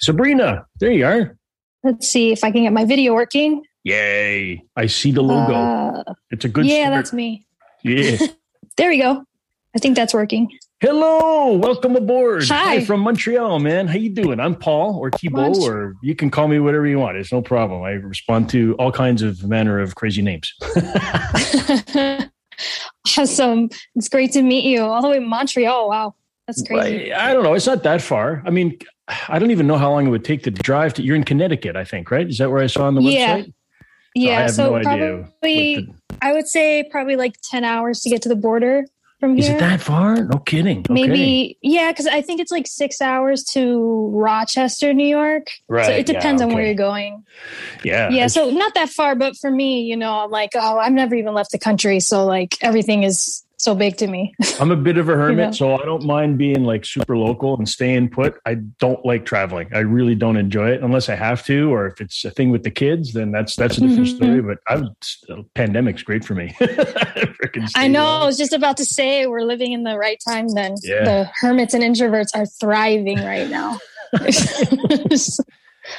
Sabrina, 0.01 0.67
there 0.81 0.91
you 0.91 1.07
are. 1.07 1.39
Let's 1.85 2.09
see 2.09 2.33
if 2.33 2.43
I 2.45 2.51
can 2.51 2.65
get 2.65 2.73
my 2.73 2.85
video 2.85 3.15
working. 3.15 3.63
Yay. 3.85 4.63
I 4.77 4.87
see 4.87 5.13
the 5.13 5.23
logo. 5.23 5.55
Uh, 5.55 6.15
it's 6.31 6.45
a 6.45 6.49
good 6.49 6.67
Yeah, 6.67 6.87
start. 6.87 6.95
that's 6.95 7.13
me. 7.13 7.47
Yeah. 7.83 8.19
there 8.77 8.91
we 8.91 8.99
go. 8.99 9.25
I 9.75 9.79
think 9.79 9.97
that's 9.97 10.15
working. 10.15 10.51
Hello, 10.81 11.57
welcome 11.57 11.97
aboard. 11.97 12.47
Hi. 12.49 12.65
Hi 12.65 12.85
from 12.85 13.01
Montreal, 13.01 13.59
man. 13.59 13.89
How 13.89 13.97
you 13.97 14.11
doing? 14.11 14.39
I'm 14.39 14.55
Paul 14.55 14.97
or 14.97 15.11
Thibault, 15.11 15.61
or 15.65 15.95
you 16.03 16.15
can 16.15 16.31
call 16.31 16.47
me 16.47 16.61
whatever 16.61 16.87
you 16.87 16.99
want. 17.01 17.17
It's 17.17 17.33
no 17.33 17.43
problem. 17.43 17.83
I 17.83 17.93
respond 17.93 18.49
to 18.51 18.75
all 18.75 18.93
kinds 18.93 19.23
of 19.23 19.43
manner 19.45 19.81
of 19.81 19.97
crazy 19.97 20.23
names. 20.23 20.55
awesome. 23.19 23.71
It's 23.97 24.09
great 24.09 24.33
to 24.33 24.43
meet 24.43 24.65
you 24.65 24.83
all 24.83 25.03
the 25.03 25.09
way 25.09 25.17
in 25.17 25.29
Montreal. 25.29 25.89
Wow. 25.89 26.15
That's 26.47 26.63
crazy. 26.63 27.13
I, 27.13 27.31
I, 27.31 27.35
don't 27.35 27.43
know. 27.43 27.55
It's 27.55 27.67
not 27.67 27.83
that 27.83 28.01
far. 28.01 28.43
I 28.47 28.51
mean, 28.51 28.79
I 29.29 29.39
don't 29.39 29.51
even 29.51 29.67
know 29.67 29.77
how 29.79 29.91
long 29.91 30.07
it 30.07 30.11
would 30.11 30.25
take 30.25 30.45
to 30.45 30.51
drive 30.51 30.95
to. 30.95 31.03
You're 31.03 31.17
in 31.17 31.25
Connecticut, 31.25 31.77
I 31.77 31.85
think, 31.85 32.11
right? 32.11 32.29
Is 32.29 32.39
that 32.39 32.51
where 32.51 32.63
I 32.63 32.69
saw 32.69 32.87
on 32.87 32.95
the 32.95 33.03
yeah. 33.03 33.39
website? 33.39 33.53
Yeah, 34.19 34.47
so, 34.49 34.77
no 34.77 34.83
probably 34.83 35.27
the, 35.43 35.89
I 36.21 36.33
would 36.33 36.47
say 36.47 36.85
probably 36.91 37.17
like 37.17 37.37
ten 37.43 37.65
hours 37.65 38.01
to 38.01 38.11
get 38.11 38.23
to 38.23 38.29
the 38.29 38.37
border 38.37 38.85
from 39.21 39.37
here. 39.37 39.45
Is 39.45 39.51
it 39.51 39.59
that 39.59 39.81
far? 39.81 40.25
No 40.25 40.39
kidding. 40.39 40.81
Okay. 40.81 40.93
Maybe 40.93 41.59
yeah, 41.63 41.91
because 41.93 42.07
I 42.07 42.23
think 42.23 42.41
it's 42.41 42.53
like 42.53 42.67
six 42.67 43.01
hours 43.01 43.45
to 43.53 44.11
Rochester, 44.13 44.93
New 44.93 45.07
York. 45.07 45.49
Right. 45.69 45.87
So 45.87 45.93
it 45.93 46.07
depends 46.07 46.41
yeah, 46.41 46.47
okay. 46.47 46.53
on 46.53 46.55
where 46.55 46.65
you're 46.67 46.75
going. 46.75 47.25
Yeah. 47.85 48.11
Yeah. 48.11 48.27
So 48.29 48.51
not 48.51 48.75
that 48.75 48.91
far, 48.91 49.15
but 49.15 49.37
for 49.37 49.51
me, 49.51 49.83
you 49.83 49.97
know, 49.97 50.13
I'm 50.21 50.31
like, 50.31 50.51
oh, 50.55 50.79
I've 50.79 50.93
never 50.93 51.15
even 51.15 51.35
left 51.35 51.51
the 51.53 51.59
country, 51.59 52.01
so 52.01 52.25
like 52.25 52.57
everything 52.61 53.03
is 53.03 53.45
so 53.59 53.75
big 53.75 53.97
to 53.97 54.07
me. 54.07 54.35
I'm 54.61 54.71
a 54.71 54.77
bit 54.77 54.99
of 54.99 55.09
a 55.09 55.17
hermit, 55.17 55.39
you 55.39 55.45
know? 55.47 55.53
so 55.53 55.75
I 55.75 55.85
don't 55.85 56.05
mind 56.05 56.39
being 56.39 56.65
like 56.65 56.85
super 56.85 57.17
local 57.17 57.57
and 57.57 57.69
staying 57.69 58.11
put. 58.11 58.39
I 58.47 58.55
don't 58.55 59.05
like 59.05 59.27
traveling. 59.27 59.69
I 59.75 59.81
really 59.81 60.15
don't 60.15 60.37
enjoy 60.37 60.71
it 60.71 60.83
unless 60.83 61.09
I 61.09 61.17
have 61.17 61.45
to, 61.47 61.73
or 61.73 61.87
if 61.87 62.01
it's 62.01 62.25
a 62.25 62.31
thing 62.31 62.51
with 62.51 62.63
the 62.63 62.71
kids, 62.71 63.13
then 63.13 63.33
that's 63.33 63.57
that's 63.57 63.77
a 63.77 63.81
different 63.81 64.07
mm-hmm. 64.07 64.17
story. 64.17 64.43
But 64.43 64.59
I'm 64.69 64.95
pandemic's 65.55 66.03
great 66.03 66.25
for 66.25 66.35
me. 66.35 66.57
I 67.75 67.89
know. 67.89 68.07
I 68.07 68.25
was 68.25 68.39
just 68.39 68.53
about 68.53 68.77
to 68.79 68.85
say 68.85 69.27
we're 69.27 69.43
living 69.43 69.73
in 69.73 69.83
the 69.83 69.99
right 69.99 70.23
time. 70.27 70.49
Then 70.49 70.77
yeah. 70.83 71.05
the 71.05 71.31
hermits 71.41 71.75
and 71.75 71.83
introverts 71.83 72.29
are 72.35 72.47
thriving 72.47 73.19
right 73.19 73.51
now. 73.51 73.79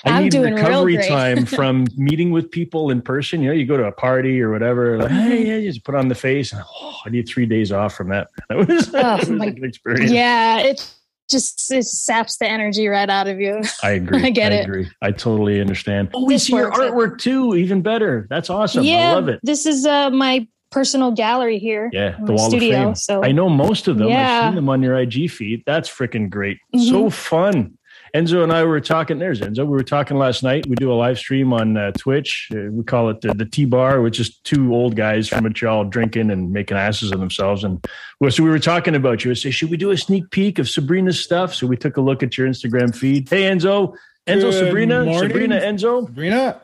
I 0.06 0.12
I'm 0.12 0.24
need 0.24 0.34
recovery 0.36 0.98
time 1.08 1.46
from 1.58 1.86
meeting 1.98 2.32
with 2.32 2.52
people 2.52 2.90
in 2.92 3.02
person. 3.02 3.42
You 3.42 3.50
know, 3.50 3.56
you 3.56 3.66
go 3.66 3.78
to 3.78 3.86
a 3.86 3.92
party 3.92 4.42
or 4.42 4.52
whatever, 4.52 4.98
like, 4.98 5.12
hey, 5.12 5.48
yeah, 5.48 5.56
you 5.56 5.72
just 5.72 5.84
put 5.84 5.96
on 5.96 6.08
the 6.08 6.16
face. 6.16 6.54
And, 6.54 6.64
oh, 6.66 6.96
I 7.06 7.10
need 7.10 7.28
three 7.28 7.46
days 7.46 7.72
off 7.72 7.96
from 7.96 8.10
that. 8.10 8.28
That 8.50 8.68
was, 8.68 8.92
oh, 8.96 9.34
my, 9.34 9.48
experience. 9.48 10.12
Yeah, 10.12 10.60
it 10.60 10.92
just 11.30 11.72
it 11.72 11.86
saps 11.86 12.38
the 12.38 12.48
energy 12.48 12.88
right 12.88 13.10
out 13.10 13.28
of 13.28 13.40
you. 13.40 13.62
I 13.84 13.92
agree. 13.92 14.24
I 14.24 14.30
get 14.32 14.52
I 14.52 14.56
it. 14.56 14.66
Agree. 14.66 14.90
I 15.02 15.12
totally 15.12 15.62
understand. 15.62 16.10
Oh, 16.14 16.26
we 16.26 16.38
see 16.38 16.56
your 16.56 16.72
artwork 16.72 17.14
it. 17.14 17.20
too. 17.20 17.56
Even 17.56 17.82
better. 17.82 18.26
That's 18.30 18.50
awesome. 18.50 18.84
Yeah, 18.84 19.12
I 19.12 19.14
love 19.14 19.30
it. 19.30 19.40
This 19.44 19.66
is 19.66 19.86
uh, 19.86 20.10
my 20.10 20.48
personal 20.72 21.12
gallery 21.12 21.60
here. 21.60 21.90
Yeah, 21.94 22.18
the 22.24 22.34
wall 22.34 22.50
studio, 22.50 22.78
of 22.78 22.86
fame. 22.86 22.96
So 22.96 23.24
I 23.24 23.32
know 23.32 23.50
most 23.50 23.88
of 23.88 23.98
them. 23.98 24.10
Yeah. 24.10 24.40
I've 24.40 24.50
seen 24.50 24.56
them 24.56 24.70
on 24.70 24.82
your 24.82 24.98
IG 24.98 25.30
feed. 25.30 25.64
That's 25.66 25.90
freaking 25.90 26.30
great. 26.30 26.58
Mm-hmm. 26.76 26.90
So 26.90 27.10
fun. 27.10 27.78
Enzo 28.14 28.44
and 28.44 28.52
I 28.52 28.64
were 28.64 28.82
talking. 28.82 29.20
There's 29.20 29.42
Enzo. 29.42 29.60
We 29.60 29.72
were 29.72 29.84
talking 29.84 30.18
last 30.18 30.44
night. 30.44 30.66
We 30.68 30.76
do 30.76 30.92
a 30.92 30.96
live 30.96 31.18
stream 31.18 31.54
on 31.54 31.78
uh, 31.78 31.92
Twitch. 31.92 32.50
Uh, 32.54 32.72
we 32.72 32.84
call 32.84 33.10
it 33.10 33.22
the, 33.22 33.34
the 33.34 33.46
T 33.46 33.66
Bar, 33.66 34.02
which 34.02 34.20
is 34.20 34.38
two 34.40 34.74
old 34.74 34.96
guys 34.96 35.30
from 35.30 35.44
Montreal 35.44 35.86
drinking 35.86 36.32
and 36.32 36.52
making 36.52 36.78
asses 36.78 37.12
of 37.12 37.20
themselves. 37.20 37.64
And 37.64 37.86
so 38.30 38.44
we 38.44 38.50
were 38.50 38.60
talking 38.60 38.96
about 38.96 39.24
you. 39.24 39.32
I 39.32 39.36
say, 39.36 39.52
should 39.52 39.70
we 39.70 39.78
do 39.78 39.92
a 39.92 39.98
sneak 39.98 40.30
peek 40.32 40.60
of 40.60 40.70
Sabrina's 40.70 41.20
stuff? 41.20 41.54
So 41.54 41.68
we 41.68 41.78
took 41.78 41.98
a 41.98 42.02
look 42.02 42.24
at 42.24 42.38
your 42.38 42.48
Instagram 42.48 42.96
feed. 42.96 43.30
Hey, 43.30 43.44
Enzo. 43.44 43.96
Enzo, 44.28 44.52
Good 44.52 44.54
Sabrina. 44.54 45.06
Morning. 45.06 45.30
Sabrina, 45.30 45.60
Enzo. 45.60 46.06
Sabrina. 46.06 46.62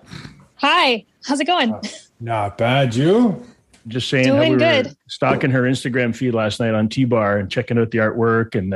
Hi. 0.56 1.06
How's 1.26 1.40
it 1.40 1.46
going? 1.46 1.74
Uh, 1.74 1.82
not 2.20 2.58
bad. 2.58 2.96
You? 2.96 3.44
Just 3.88 4.10
saying, 4.10 4.26
doing 4.26 4.54
we 4.54 4.58
good. 4.58 4.96
Stalking 5.08 5.52
her 5.52 5.62
Instagram 5.62 6.16
feed 6.16 6.34
last 6.34 6.60
night 6.60 6.74
on 6.74 6.90
T 6.90 7.06
Bar 7.06 7.38
and 7.38 7.52
checking 7.52 7.78
out 7.78 7.92
the 7.92 8.00
artwork 8.00 8.56
and 8.56 8.74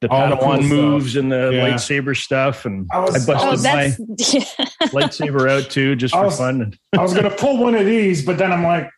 the 0.00 0.08
the 0.08 0.14
Padawan 0.14 0.58
cool 0.58 0.62
moves 0.62 1.12
stuff. 1.12 1.22
and 1.22 1.32
the 1.32 1.50
yeah. 1.52 1.68
lightsaber 1.68 2.16
stuff. 2.16 2.64
And 2.64 2.86
I, 2.92 3.00
was, 3.00 3.28
I 3.28 3.32
busted 3.32 3.66
oh, 3.66 3.74
my 3.74 3.84
lightsaber 4.88 5.50
out 5.50 5.70
too, 5.70 5.96
just 5.96 6.14
for 6.14 6.24
was, 6.24 6.38
fun. 6.38 6.74
I 6.92 7.02
was 7.02 7.12
going 7.12 7.24
to 7.24 7.36
pull 7.36 7.58
one 7.58 7.74
of 7.74 7.86
these, 7.86 8.24
but 8.24 8.38
then 8.38 8.52
I'm 8.52 8.62
like, 8.62 8.90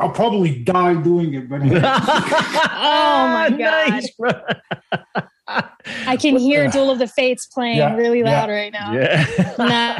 I'll 0.00 0.10
probably 0.10 0.62
die 0.62 0.94
doing 1.00 1.34
it. 1.34 1.48
But 1.48 1.62
oh 1.62 1.68
my 1.70 3.54
god! 3.56 4.02
Nice, 5.46 5.68
I 6.06 6.16
can 6.16 6.36
hear 6.36 6.68
Duel 6.68 6.90
of 6.90 6.98
the 6.98 7.06
Fates 7.06 7.46
playing 7.46 7.76
yeah, 7.76 7.94
really 7.94 8.24
loud 8.24 8.48
yeah. 8.48 8.54
right 8.54 8.72
now. 8.72 8.92
Yeah, 8.92 9.54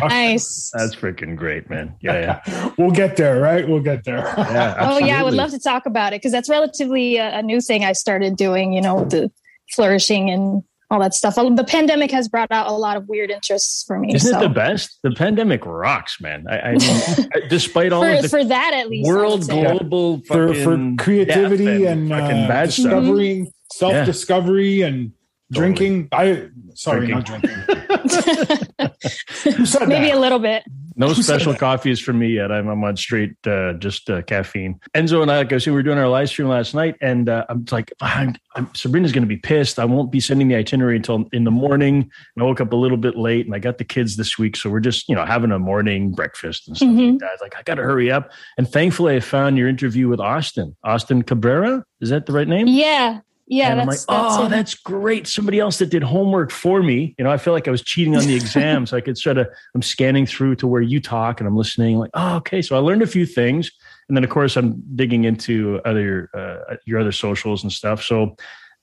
nice. 0.09 0.73
That's 0.75 0.97
freaking 0.97 1.37
great, 1.37 1.71
man. 1.71 1.95
Yeah, 2.01 2.41
yeah. 2.47 2.71
we'll 2.77 2.91
get 2.91 3.17
there, 3.17 3.41
right? 3.41 3.69
We'll 3.69 3.83
get 3.83 4.05
there. 4.05 4.35
Yeah, 4.37 4.77
oh 4.81 4.99
yeah, 4.99 5.21
I 5.21 5.23
would 5.23 5.35
love 5.35 5.51
to 5.51 5.61
talk 5.61 5.87
about 5.87 6.13
it 6.13 6.17
because 6.17 6.33
that's 6.33 6.49
relatively 6.49 7.19
a, 7.19 7.39
a, 7.39 7.43
new 7.43 7.61
thing 7.61 7.85
I 7.85 7.93
started 7.93 8.37
doing. 8.37 8.73
You 8.73 8.81
know, 8.81 9.05
the 9.05 9.31
flourishing 9.75 10.31
and 10.31 10.63
all 10.91 11.01
that 11.01 11.15
stuff. 11.15 11.35
The 11.35 11.65
pandemic 11.67 12.11
has 12.11 12.29
brought 12.29 12.51
out 12.51 12.69
a 12.69 12.73
lot 12.73 12.97
of 12.97 13.09
weird 13.09 13.31
interests 13.31 13.85
for 13.85 13.99
me. 13.99 14.15
Isn't 14.15 14.33
so. 14.33 14.39
it 14.39 14.43
the 14.43 14.49
best? 14.49 14.99
The 15.03 15.11
pandemic 15.11 15.67
rocks, 15.67 16.21
man. 16.21 16.47
I, 16.49 16.59
I 16.59 16.73
mean, 16.77 17.29
despite 17.49 17.93
all 17.93 18.03
for, 18.03 18.11
of 18.11 18.23
the 18.23 18.29
for 18.29 18.45
that 18.45 18.73
at 18.75 18.89
least, 18.89 19.09
world 19.09 19.49
global 19.49 20.21
for, 20.27 20.55
for 20.55 20.95
creativity 20.99 21.87
and, 21.87 22.13
and 22.13 22.51
uh, 22.51 22.67
discovery, 22.67 23.51
self 23.73 24.07
discovery, 24.07 24.83
and 24.83 25.13
drinking. 25.55 26.09
I 26.13 26.49
sorry, 26.75 27.07
drinking. 27.07 27.15
not 27.15 27.27
drinking. 27.27 27.85
Maybe 29.89 30.07
that? 30.07 30.15
a 30.15 30.19
little 30.19 30.39
bit. 30.39 30.65
No 30.97 31.13
special 31.13 31.55
coffees 31.55 31.99
for 31.99 32.13
me 32.13 32.29
yet. 32.29 32.53
I'm, 32.53 32.69
I'm 32.69 32.85
on 32.85 32.97
straight, 32.97 33.35
uh, 33.47 33.73
just 33.75 34.09
uh, 34.09 34.23
caffeine. 34.23 34.79
Enzo 34.95 35.23
and 35.23 35.31
I, 35.31 35.39
like 35.39 35.53
I 35.53 35.59
said, 35.59 35.73
we 35.73 35.77
were 35.77 35.83
doing 35.83 35.99
our 35.99 36.09
live 36.09 36.29
stream 36.29 36.49
last 36.49 36.73
night, 36.73 36.95
and 37.01 37.29
uh, 37.29 37.45
I'm 37.49 37.65
like, 37.71 37.93
I'm, 38.01 38.37
I'm, 38.55 38.73
Sabrina's 38.75 39.11
going 39.11 39.25
to 39.25 39.29
be 39.29 39.37
pissed. 39.37 39.81
I 39.81 39.87
won't 39.87 40.13
be 40.13 40.21
sending 40.21 40.47
the 40.47 40.55
itinerary 40.55 40.97
until 40.97 41.29
in 41.33 41.45
the 41.45 41.51
morning. 41.51 42.11
And 42.37 42.43
I 42.43 42.45
woke 42.45 42.61
up 42.61 42.73
a 42.73 42.77
little 42.77 42.97
bit 42.97 43.17
late, 43.17 43.47
and 43.47 43.55
I 43.55 43.59
got 43.59 43.79
the 43.79 43.85
kids 43.85 44.17
this 44.17 44.39
week, 44.39 44.57
so 44.57 44.71
we're 44.71 44.81
just, 44.81 45.09
you 45.09 45.17
know, 45.17 45.25
having 45.25 45.51
a 45.51 45.59
morning 45.59 46.13
breakfast 46.13 46.69
and 46.69 46.77
stuff 46.77 46.89
mm-hmm. 46.89 47.13
like 47.13 47.19
that. 47.21 47.29
I 47.29 47.33
was 47.33 47.41
like, 47.41 47.57
I 47.57 47.63
got 47.63 47.75
to 47.75 47.83
hurry 47.83 48.13
up. 48.13 48.31
And 48.57 48.69
thankfully, 48.69 49.17
I 49.17 49.21
found 49.21 49.59
your 49.59 49.69
interview 49.69 50.09
with 50.09 50.21
Austin, 50.21 50.77
Austin 50.85 51.23
Cabrera. 51.23 51.85
Is 52.01 52.11
that 52.11 52.27
the 52.27 52.33
right 52.33 52.49
name? 52.49 52.69
Yeah, 52.69 53.21
yeah, 53.47 53.71
and 53.71 53.81
I'm 53.81 53.87
like, 53.87 53.99
oh, 54.09 54.49
that's 54.49 54.75
great. 54.75 55.27
Somebody 55.27 55.61
else 55.61 55.79
that 55.79 55.91
did 55.91 56.03
homework 56.03 56.51
for 56.51 56.83
me. 56.83 57.15
You 57.19 57.25
know, 57.25 57.31
I 57.31 57.37
feel 57.37 57.53
like 57.53 57.69
I 57.69 57.71
was 57.71 57.83
cheating 57.83 58.17
on 58.17 58.27
the 58.27 58.35
exam. 58.35 58.87
so 58.87 58.97
I 58.97 59.03
could 59.03 59.19
sort 59.19 59.37
of, 59.37 59.49
I'm 59.75 59.83
scanning 59.83 60.25
through 60.25 60.57
to 60.57 60.67
where 60.67 60.81
you 60.81 61.01
talk 61.01 61.41
and 61.41 61.47
I'm 61.47 61.57
listening, 61.57 61.99
like, 61.99 62.11
oh, 62.15 62.37
okay. 62.37 62.63
So 62.63 62.75
I 62.75 62.79
learned 62.79 63.03
a 63.03 63.07
few 63.07 63.27
things. 63.27 63.71
And 64.09 64.17
then, 64.17 64.25
of 64.25 64.31
course, 64.31 64.57
I'm 64.57 64.83
digging 64.97 65.25
into 65.25 65.81
other, 65.85 66.31
uh, 66.35 66.77
your 66.87 67.01
other 67.01 67.13
socials 67.13 67.63
and 67.63 67.71
stuff. 67.71 68.03
So 68.03 68.35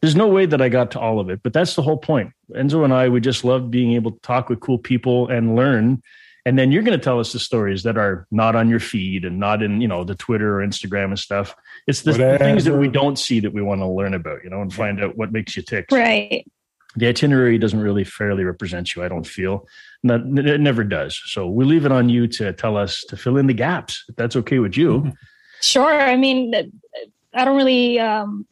there's 0.02 0.16
no 0.16 0.28
way 0.28 0.46
that 0.46 0.62
I 0.62 0.70
got 0.70 0.92
to 0.92 1.00
all 1.00 1.20
of 1.20 1.30
it, 1.30 1.42
but 1.44 1.54
that's 1.54 1.76
the 1.76 1.82
whole 1.82 1.98
point. 1.98 2.32
Enzo 2.56 2.84
and 2.84 2.94
I, 2.94 3.10
we 3.10 3.20
just 3.20 3.44
love 3.44 3.72
being 3.72 3.94
able 3.94 4.12
to 4.12 4.20
talk 4.20 4.50
with 4.50 4.60
cool 4.60 4.78
people 4.78 5.28
and 5.28 5.56
learn 5.56 6.02
and 6.46 6.58
then 6.58 6.72
you're 6.72 6.84
going 6.84 6.98
to 6.98 7.04
tell 7.04 7.20
us 7.20 7.34
the 7.34 7.40
stories 7.40 7.84
that 7.84 7.98
are 7.98 8.26
not 8.32 8.56
on 8.56 8.70
your 8.70 8.80
feed 8.80 9.26
and 9.26 9.40
not 9.40 9.62
in 9.62 9.82
you 9.82 9.88
know 9.88 10.04
the 10.04 10.16
twitter 10.16 10.60
or 10.60 10.66
instagram 10.66 11.06
and 11.06 11.20
stuff. 11.20 11.56
It's 11.88 12.02
the, 12.02 12.14
the 12.14 12.38
things 12.38 12.66
that 12.66 12.78
we 12.78 12.88
don't 12.88 13.18
see 13.18 13.40
that 13.42 13.54
we 13.54 13.62
want 13.62 13.82
to 13.82 13.88
learn 13.88 14.14
about 14.14 14.44
you 14.44 14.50
know 14.50 14.62
and 14.62 14.74
find 14.74 15.04
out 15.04 15.18
what 15.18 15.32
makes 15.32 15.56
you 15.56 15.64
tick. 15.64 15.86
Right. 15.92 16.46
The 16.96 17.08
itinerary 17.08 17.58
doesn't 17.58 17.80
really 17.80 18.04
fairly 18.04 18.44
represent 18.44 18.96
you 18.96 19.04
i 19.04 19.08
don't 19.08 19.26
feel. 19.26 19.68
Not, 20.04 20.22
it 20.40 20.60
never 20.60 20.84
does. 20.84 21.22
So 21.26 21.48
we 21.48 21.64
leave 21.64 21.86
it 21.86 21.92
on 21.92 22.10
you 22.10 22.28
to 22.28 22.54
tell 22.54 22.76
us 22.76 23.06
to 23.10 23.18
fill 23.18 23.38
in 23.38 23.48
the 23.48 23.54
gaps 23.54 24.04
if 24.10 24.16
that's 24.16 24.36
okay 24.38 24.60
with 24.60 24.76
you. 24.76 25.14
Sure. 25.62 26.02
I 26.02 26.18
mean 26.18 26.54
i 27.34 27.46
don't 27.46 27.56
really 27.58 28.00
um 28.00 28.46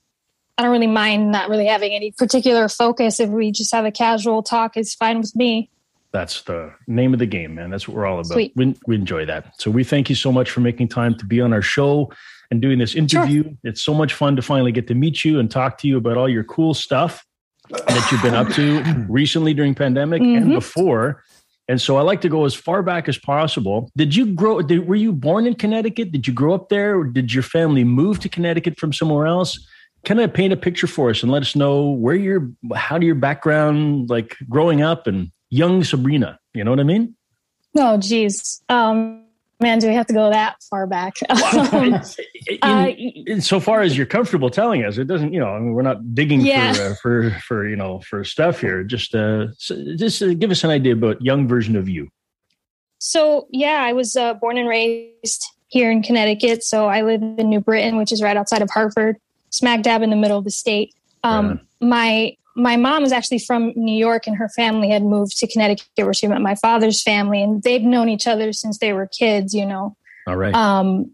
I 0.58 0.64
don't 0.64 0.72
really 0.72 0.88
mind 0.88 1.32
not 1.32 1.50
really 1.50 1.68
having 1.68 1.94
any 1.94 2.12
particular 2.12 2.68
focus. 2.68 3.22
If 3.22 3.30
we 3.30 3.50
just 3.50 3.74
have 3.74 3.86
a 3.86 3.92
casual 3.92 4.44
talk, 4.44 4.76
is 4.76 4.94
fine 4.94 5.20
with 5.20 5.34
me 5.34 5.70
that's 6.12 6.42
the 6.44 6.74
name 6.88 7.14
of 7.14 7.20
the 7.20 7.26
game, 7.26 7.56
man. 7.56 7.70
That's 7.70 7.88
what 7.88 7.96
we're 7.96 8.06
all 8.06 8.20
about. 8.20 8.36
We, 8.36 8.76
we, 8.88 8.96
enjoy 8.96 9.26
that. 9.26 9.60
So 9.60 9.70
we 9.70 9.84
thank 9.84 10.10
you 10.10 10.16
so 10.16 10.32
much 10.32 10.50
for 10.50 10.60
making 10.62 10.88
time 10.88 11.16
to 11.18 11.26
be 11.26 11.40
on 11.40 11.54
our 11.54 11.62
show 11.62 12.12
and 12.50 12.62
doing 12.62 12.80
this 12.80 12.96
interview. 12.96 13.44
Sure. 13.44 13.54
It's 13.64 13.82
so 13.82 13.94
much 13.94 14.14
fun 14.14 14.36
to 14.36 14.42
finally 14.42 14.72
get 14.72 14.88
to 14.88 14.96
meet 14.96 15.24
you 15.24 15.40
and 15.40 15.52
talk 15.52 15.78
to 15.80 15.88
you 15.88 15.98
about 15.98 16.18
all 16.18 16.28
your 16.28 16.44
cool 16.44 16.74
stuff 16.74 17.26
that 17.70 18.10
you've 18.12 18.24
been 18.24 18.34
up 18.34 18.50
to 18.54 18.82
recently 19.10 19.54
during 19.54 19.76
pandemic 19.76 20.22
mm-hmm. 20.22 20.44
and 20.44 20.54
before. 20.54 21.24
And 21.68 21.80
so 21.80 21.98
I 21.98 22.02
like 22.02 22.22
to 22.22 22.30
go 22.30 22.46
as 22.46 22.56
far 22.56 22.82
back 22.82 23.08
as 23.08 23.20
possible. 23.20 23.92
Did 23.96 24.16
you 24.16 24.34
grow? 24.34 24.62
Did, 24.64 24.88
were 24.88 24.96
you 24.96 25.14
born 25.14 25.46
in 25.46 25.54
Connecticut? 25.54 26.12
Did 26.12 26.26
you 26.26 26.34
grow 26.34 26.56
up 26.56 26.70
there, 26.70 26.98
or 26.98 27.04
did 27.04 27.32
your 27.32 27.44
family 27.44 27.84
move 27.84 28.20
to 28.22 28.30
Connecticut 28.30 28.80
from 28.80 28.92
somewhere 28.92 29.28
else? 29.28 29.64
Kind 30.04 30.20
of 30.20 30.34
paint 30.34 30.52
a 30.52 30.58
picture 30.58 30.88
for 30.88 31.12
us 31.12 31.22
and 31.22 31.32
let 31.32 31.44
us 31.44 31.56
know 31.56 31.92
where 31.92 32.16
your, 32.16 32.50
how 32.74 32.98
do 32.98 33.06
your 33.06 33.14
background, 33.14 34.10
like 34.10 34.36
growing 34.50 34.82
up, 34.82 35.06
and 35.06 35.32
young 35.50 35.84
Sabrina. 35.84 36.40
You 36.54 36.64
know 36.64 36.72
what 36.72 36.80
I 36.80 36.84
mean? 36.84 37.16
Oh, 37.78 37.98
geez. 37.98 38.62
Um, 38.70 39.26
man, 39.60 39.80
do 39.80 39.88
we 39.88 39.94
have 39.94 40.08
to 40.08 40.14
go 40.14 40.30
that 40.30 40.56
far 40.70 40.88
back? 40.88 41.16
in, 41.30 41.94
uh, 42.62 42.88
in, 42.88 43.42
so 43.42 43.60
far 43.60 43.82
as 43.82 43.96
you're 43.98 44.06
comfortable 44.06 44.50
telling 44.50 44.84
us, 44.84 44.98
it 44.98 45.06
doesn't. 45.06 45.34
You 45.34 45.40
know, 45.40 45.50
I 45.50 45.60
mean, 45.60 45.74
we're 45.74 45.82
not 45.82 46.16
digging 46.16 46.42
yeah. 46.42 46.74
for, 46.74 46.82
uh, 46.82 46.96
for 46.96 47.30
for 47.42 47.68
you 47.68 47.76
know 47.76 48.00
for 48.02 48.24
stuff 48.24 48.62
here. 48.62 48.84
Just 48.84 49.16
uh, 49.16 49.48
just 49.58 50.22
uh, 50.22 50.34
give 50.34 50.52
us 50.52 50.64
an 50.64 50.72
idea 50.72 50.94
about 50.94 51.22
young 51.22 51.48
version 51.48 51.76
of 51.76 51.88
you. 51.88 52.10
So 53.00 53.48
yeah, 53.52 53.82
I 53.82 53.94
was 53.94 54.16
uh, 54.16 54.34
born 54.36 54.58
and 54.58 54.68
raised 54.68 55.46
here 55.68 55.92
in 55.92 56.02
Connecticut. 56.02 56.64
So 56.64 56.88
I 56.88 57.02
live 57.04 57.22
in 57.22 57.50
New 57.50 57.62
Britain, 57.62 57.98
which 57.98 58.12
is 58.12 58.22
right 58.22 58.36
outside 58.36 58.62
of 58.62 58.70
Hartford, 58.70 59.18
smack 59.52 59.84
dab 59.84 60.02
in 60.02 60.10
the 60.10 60.16
middle 60.16 60.38
of 60.38 60.44
the 60.44 60.52
state. 60.52 60.94
Um, 61.24 61.62
my 61.82 62.36
my 62.60 62.76
mom 62.76 63.04
was 63.04 63.12
actually 63.12 63.40
from 63.40 63.74
New 63.76 63.96
York 63.96 64.28
and 64.28 64.36
her 64.36 64.50
family 64.50 64.90
had 64.90 65.04
moved 65.04 65.38
to 65.40 65.48
Connecticut 65.48 65.88
where 65.96 66.14
she 66.14 66.28
met 66.28 66.42
my 66.42 66.56
father's 66.56 67.02
family 67.02 67.42
and 67.42 67.64
they've 67.64 67.82
known 67.82 68.10
each 68.10 68.28
other 68.28 68.54
since 68.54 68.78
they 68.80 68.94
were 68.94 69.08
kids, 69.08 69.54
you 69.54 69.66
know. 69.66 69.96
All 70.28 70.36
right. 70.36 70.54
Um, 70.54 71.12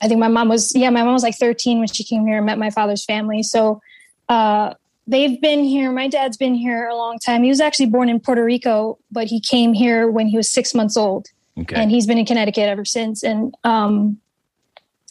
I 0.00 0.08
think 0.08 0.20
my 0.20 0.28
mom 0.28 0.48
was, 0.48 0.74
yeah, 0.74 0.90
my 0.90 1.02
mom 1.02 1.14
was 1.14 1.22
like 1.22 1.36
13 1.36 1.78
when 1.78 1.88
she 1.88 2.04
came 2.04 2.26
here 2.26 2.36
and 2.36 2.46
met 2.46 2.58
my 2.58 2.70
father's 2.70 3.04
family. 3.04 3.42
So, 3.42 3.80
uh, 4.28 4.74
they've 5.06 5.40
been 5.40 5.64
here. 5.64 5.92
My 5.92 6.08
dad's 6.08 6.36
been 6.36 6.54
here 6.54 6.86
a 6.86 6.96
long 6.96 7.18
time. 7.18 7.42
He 7.42 7.48
was 7.48 7.60
actually 7.60 7.86
born 7.86 8.08
in 8.08 8.20
Puerto 8.20 8.44
Rico, 8.44 8.98
but 9.10 9.26
he 9.26 9.40
came 9.40 9.72
here 9.72 10.10
when 10.10 10.26
he 10.26 10.36
was 10.36 10.50
six 10.50 10.74
months 10.74 10.96
old. 10.96 11.26
Okay. 11.58 11.76
And 11.76 11.90
he's 11.90 12.06
been 12.06 12.18
in 12.18 12.26
Connecticut 12.26 12.68
ever 12.68 12.84
since. 12.84 13.22
And, 13.22 13.54
um, 13.64 14.18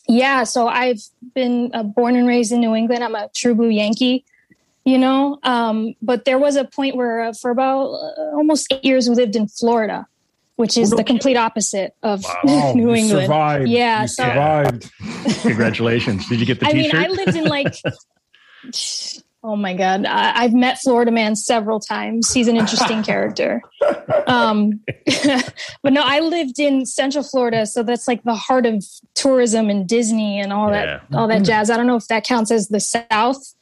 yeah, 0.08 0.44
so 0.44 0.68
I've 0.68 1.02
been 1.34 1.72
uh, 1.74 1.84
born 1.84 2.16
and 2.16 2.28
raised 2.28 2.52
in 2.52 2.60
New 2.60 2.76
England. 2.76 3.04
I'm 3.04 3.16
a 3.16 3.30
true 3.34 3.56
blue 3.56 3.70
Yankee 3.70 4.26
you 4.86 4.98
know 4.98 5.39
um, 5.43 5.93
but 6.02 6.26
there 6.26 6.39
was 6.39 6.56
a 6.56 6.65
point 6.65 6.96
where 6.96 7.22
uh, 7.22 7.34
for 7.34 7.52
about 7.52 7.91
uh, 7.91 8.36
almost 8.36 8.72
eight 8.72 8.84
years 8.84 9.10
we 9.10 9.15
lived 9.15 9.36
in 9.36 9.48
florida 9.48 10.08
which 10.56 10.78
is 10.78 10.91
the 10.91 11.04
complete 11.04 11.36
opposite 11.36 11.96
of 12.04 12.24
wow. 12.43 12.74
new 12.76 12.93
england 12.93 13.24
survived. 13.24 13.67
yeah 13.67 14.04
you 14.04 14.08
so, 14.08 14.24
survived 14.24 14.91
congratulations 15.41 16.28
did 16.28 16.39
you 16.39 16.46
get 16.46 16.60
the 16.60 16.67
i 16.67 16.72
t-shirt? 16.72 16.96
I 16.96 16.98
mean 16.98 17.06
i 17.06 17.10
lived 17.10 17.38
in 17.38 17.46
like 17.46 17.76
oh 19.46 19.58
my 19.58 19.74
god 19.74 20.06
I, 20.06 20.43
have 20.43 20.54
met 20.54 20.80
florida 20.80 21.12
man 21.12 21.36
several 21.36 21.80
times 21.80 22.32
he's 22.32 22.48
an 22.48 22.56
interesting 22.56 23.04
character 23.04 23.62
um, 24.26 24.80
but 25.82 25.91
no 25.91 26.02
i 26.02 26.19
lived 26.22 26.60
in 26.60 26.86
central 26.86 27.26
florida 27.26 27.65
so 27.65 27.84
that's 27.84 28.08
like 28.08 28.24
the 28.24 28.36
heart 28.36 28.65
of 28.65 28.86
tourism 29.15 29.69
and 29.69 29.88
disney 29.88 30.39
and 30.39 30.54
all 30.54 30.69
yeah. 30.72 31.02
that 31.10 31.17
all 31.17 31.28
that 31.28 31.43
jazz 31.43 31.69
i 31.69 31.76
don't 31.76 31.88
know 31.88 31.98
if 31.98 32.08
that 32.08 32.24
counts 32.24 32.52
as 32.52 32.69
the 32.69 32.80
south 32.80 33.54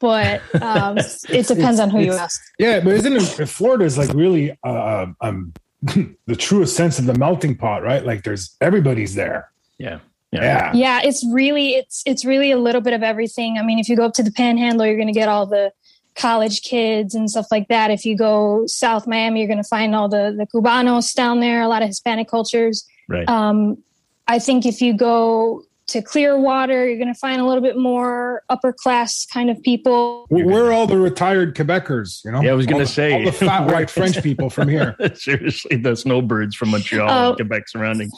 but 0.00 0.42
um, 0.62 0.98
it 1.28 1.46
depends 1.46 1.80
on 1.80 1.90
who 1.90 2.00
you 2.00 2.12
ask. 2.12 2.40
Yeah, 2.58 2.80
but 2.80 2.94
isn't 2.94 3.12
it? 3.16 3.48
Florida 3.48 3.84
is 3.84 3.98
like 3.98 4.12
really 4.12 4.56
uh, 4.64 5.06
um, 5.20 5.52
the 5.82 6.36
truest 6.36 6.76
sense 6.76 6.98
of 6.98 7.06
the 7.06 7.14
melting 7.14 7.56
pot, 7.56 7.82
right? 7.82 8.04
Like 8.04 8.24
there's 8.24 8.56
everybody's 8.60 9.14
there. 9.14 9.50
Yeah. 9.78 10.00
Yeah. 10.32 10.42
yeah. 10.42 10.72
Yeah. 10.74 11.00
It's 11.04 11.24
really, 11.32 11.70
it's, 11.70 12.02
it's 12.04 12.24
really 12.24 12.50
a 12.50 12.58
little 12.58 12.80
bit 12.80 12.92
of 12.92 13.02
everything. 13.02 13.58
I 13.58 13.62
mean, 13.62 13.78
if 13.78 13.88
you 13.88 13.96
go 13.96 14.04
up 14.04 14.14
to 14.14 14.22
the 14.22 14.32
panhandle, 14.32 14.84
you're 14.84 14.96
going 14.96 15.08
to 15.08 15.12
get 15.12 15.28
all 15.28 15.46
the 15.46 15.72
college 16.16 16.62
kids 16.62 17.14
and 17.14 17.30
stuff 17.30 17.46
like 17.50 17.68
that. 17.68 17.90
If 17.90 18.04
you 18.04 18.16
go 18.16 18.66
South 18.66 19.06
Miami, 19.06 19.40
you're 19.40 19.48
going 19.48 19.62
to 19.62 19.68
find 19.68 19.94
all 19.94 20.08
the, 20.08 20.34
the 20.36 20.46
Cubanos 20.46 21.14
down 21.14 21.40
there, 21.40 21.62
a 21.62 21.68
lot 21.68 21.82
of 21.82 21.88
Hispanic 21.88 22.28
cultures. 22.28 22.86
Right. 23.08 23.28
Um, 23.28 23.78
I 24.26 24.38
think 24.38 24.66
if 24.66 24.82
you 24.82 24.94
go 24.94 25.64
to 25.88 26.02
Clearwater, 26.02 26.86
you're 26.88 26.98
going 26.98 27.12
to 27.12 27.18
find 27.18 27.40
a 27.40 27.44
little 27.44 27.62
bit 27.62 27.76
more 27.76 28.42
upper 28.48 28.72
class 28.72 29.26
kind 29.32 29.50
of 29.50 29.62
people. 29.62 30.26
Where 30.28 30.66
are 30.66 30.72
all 30.72 30.86
the 30.86 30.98
retired 30.98 31.54
Quebecers? 31.56 32.20
You 32.24 32.32
know, 32.32 32.42
Yeah, 32.42 32.50
I 32.50 32.54
was 32.54 32.66
gonna 32.66 32.86
say. 32.86 33.12
all 33.14 33.24
the 33.24 33.32
fat 33.32 33.66
white 33.72 33.90
French 33.90 34.22
people 34.22 34.50
from 34.50 34.68
here. 34.68 34.96
Seriously, 35.14 35.76
the 35.76 35.96
snowbirds 35.96 36.54
from 36.56 36.70
Montreal 36.70 37.08
Oh. 37.10 37.28
and 37.30 37.36
Quebec 37.36 37.68
surroundings. 37.68 38.12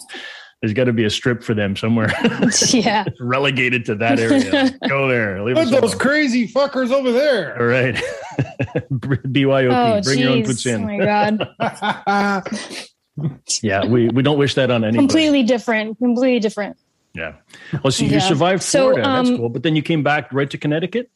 There's 0.60 0.74
got 0.74 0.84
to 0.84 0.92
be 0.92 1.04
a 1.04 1.10
strip 1.10 1.42
for 1.42 1.54
them 1.54 1.74
somewhere 1.74 2.12
yeah. 2.72 3.06
relegated 3.18 3.86
to 3.86 3.94
that 3.94 4.18
area. 4.20 4.76
Go 4.88 5.08
there. 5.08 5.42
Leave 5.42 5.56
Put 5.56 5.70
those 5.80 5.94
crazy 5.94 6.46
fuckers 6.46 6.90
over 6.92 7.12
there. 7.12 7.56
right. 7.58 7.94
BYOP. 9.00 9.72
Oh, 9.72 10.02
Bring 10.02 10.18
your 10.18 10.30
own 10.32 10.42
jeez. 10.42 10.46
puts 10.46 10.66
Oh 10.66 10.70
in. 10.74 10.84
my 10.84 10.98
God. 10.98 12.46
Yeah, 13.62 13.84
we, 13.86 14.08
we 14.08 14.22
don't 14.22 14.38
wish 14.38 14.54
that 14.54 14.70
on 14.70 14.82
anybody. 14.84 14.98
completely 14.98 15.42
different. 15.44 15.98
Completely 15.98 16.40
different. 16.40 16.76
Yeah. 17.14 17.34
Well, 17.82 17.90
so 17.90 18.04
you 18.04 18.12
Yeah. 18.12 18.18
survived 18.20 18.62
So, 18.62 18.90
Florida. 18.92 19.02
That's 19.02 19.30
um, 19.30 19.36
cool. 19.36 19.48
But 19.48 19.62
then 19.62 19.76
you 19.76 19.82
came 19.82 20.02
back 20.02 20.32
right 20.32 20.50
to 20.50 20.58
Connecticut? 20.58 21.10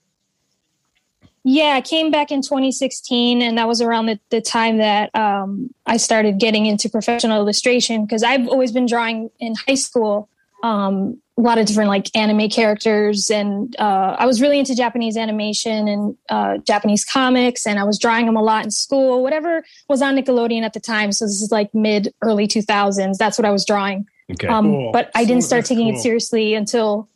Yeah, 1.47 1.75
I 1.75 1.83
came 1.83 2.11
back 2.11 2.33
in 2.33 2.41
2016, 2.41 3.43
and 3.43 3.59
that 3.59 3.69
was 3.69 3.83
around 3.83 4.07
the, 4.07 4.19
the 4.31 4.41
time 4.41 4.79
that 4.79 5.15
um, 5.15 5.69
I 5.85 5.99
started 5.99 6.41
getting 6.41 6.65
into 6.65 6.89
professional 6.89 7.39
illustration 7.39 8.07
because 8.07 8.23
I've 8.23 8.49
always 8.49 8.73
been 8.73 8.87
drawing 8.87 9.31
in 9.39 9.55
high 9.55 9.75
school. 9.75 10.31
Um, 10.63 11.21
a 11.37 11.43
lot 11.43 11.59
of 11.59 11.67
different 11.67 11.91
like 11.91 12.09
anime 12.17 12.49
characters, 12.49 13.29
and 13.29 13.77
uh, 13.79 14.17
I 14.19 14.25
was 14.25 14.41
really 14.41 14.59
into 14.59 14.75
Japanese 14.75 15.19
animation 15.19 15.87
and 15.87 16.17
uh, 16.31 16.59
Japanese 16.59 17.05
comics, 17.05 17.67
and 17.67 17.79
I 17.79 17.85
was 17.85 17.99
drawing 17.99 18.25
them 18.25 18.37
a 18.37 18.43
lot 18.43 18.65
in 18.65 18.71
school. 18.71 19.23
Whatever 19.23 19.65
was 19.89 20.01
on 20.01 20.17
Nickelodeon 20.17 20.63
at 20.63 20.73
the 20.73 20.81
time, 20.81 21.13
so 21.13 21.27
this 21.27 21.43
is 21.43 21.51
like 21.53 21.75
mid 21.75 22.15
early 22.23 22.47
2000s. 22.47 23.19
That's 23.19 23.37
what 23.37 23.45
I 23.45 23.51
was 23.51 23.67
drawing. 23.67 24.07
Okay. 24.33 24.49
Um, 24.49 24.67
Cool. 24.67 24.93
But 24.93 25.11
I 25.15 25.25
didn't 25.25 25.45
start 25.45 25.65
taking 25.65 25.89
cool. 25.89 25.97
it 25.99 26.03
seriously 26.03 26.55
until, 26.55 27.09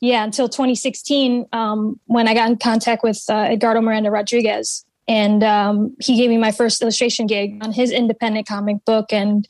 yeah, 0.00 0.24
until 0.24 0.48
2016 0.48 1.46
um, 1.52 1.98
when 2.06 2.28
I 2.28 2.34
got 2.34 2.50
in 2.50 2.56
contact 2.56 3.02
with 3.02 3.24
uh, 3.28 3.46
Edgardo 3.50 3.80
Miranda 3.80 4.10
Rodriguez. 4.10 4.84
And 5.08 5.44
um, 5.44 5.96
he 6.00 6.16
gave 6.16 6.30
me 6.30 6.36
my 6.36 6.52
first 6.52 6.82
illustration 6.82 7.26
gig 7.26 7.58
on 7.62 7.72
his 7.72 7.90
independent 7.90 8.46
comic 8.46 8.84
book. 8.84 9.12
And 9.12 9.46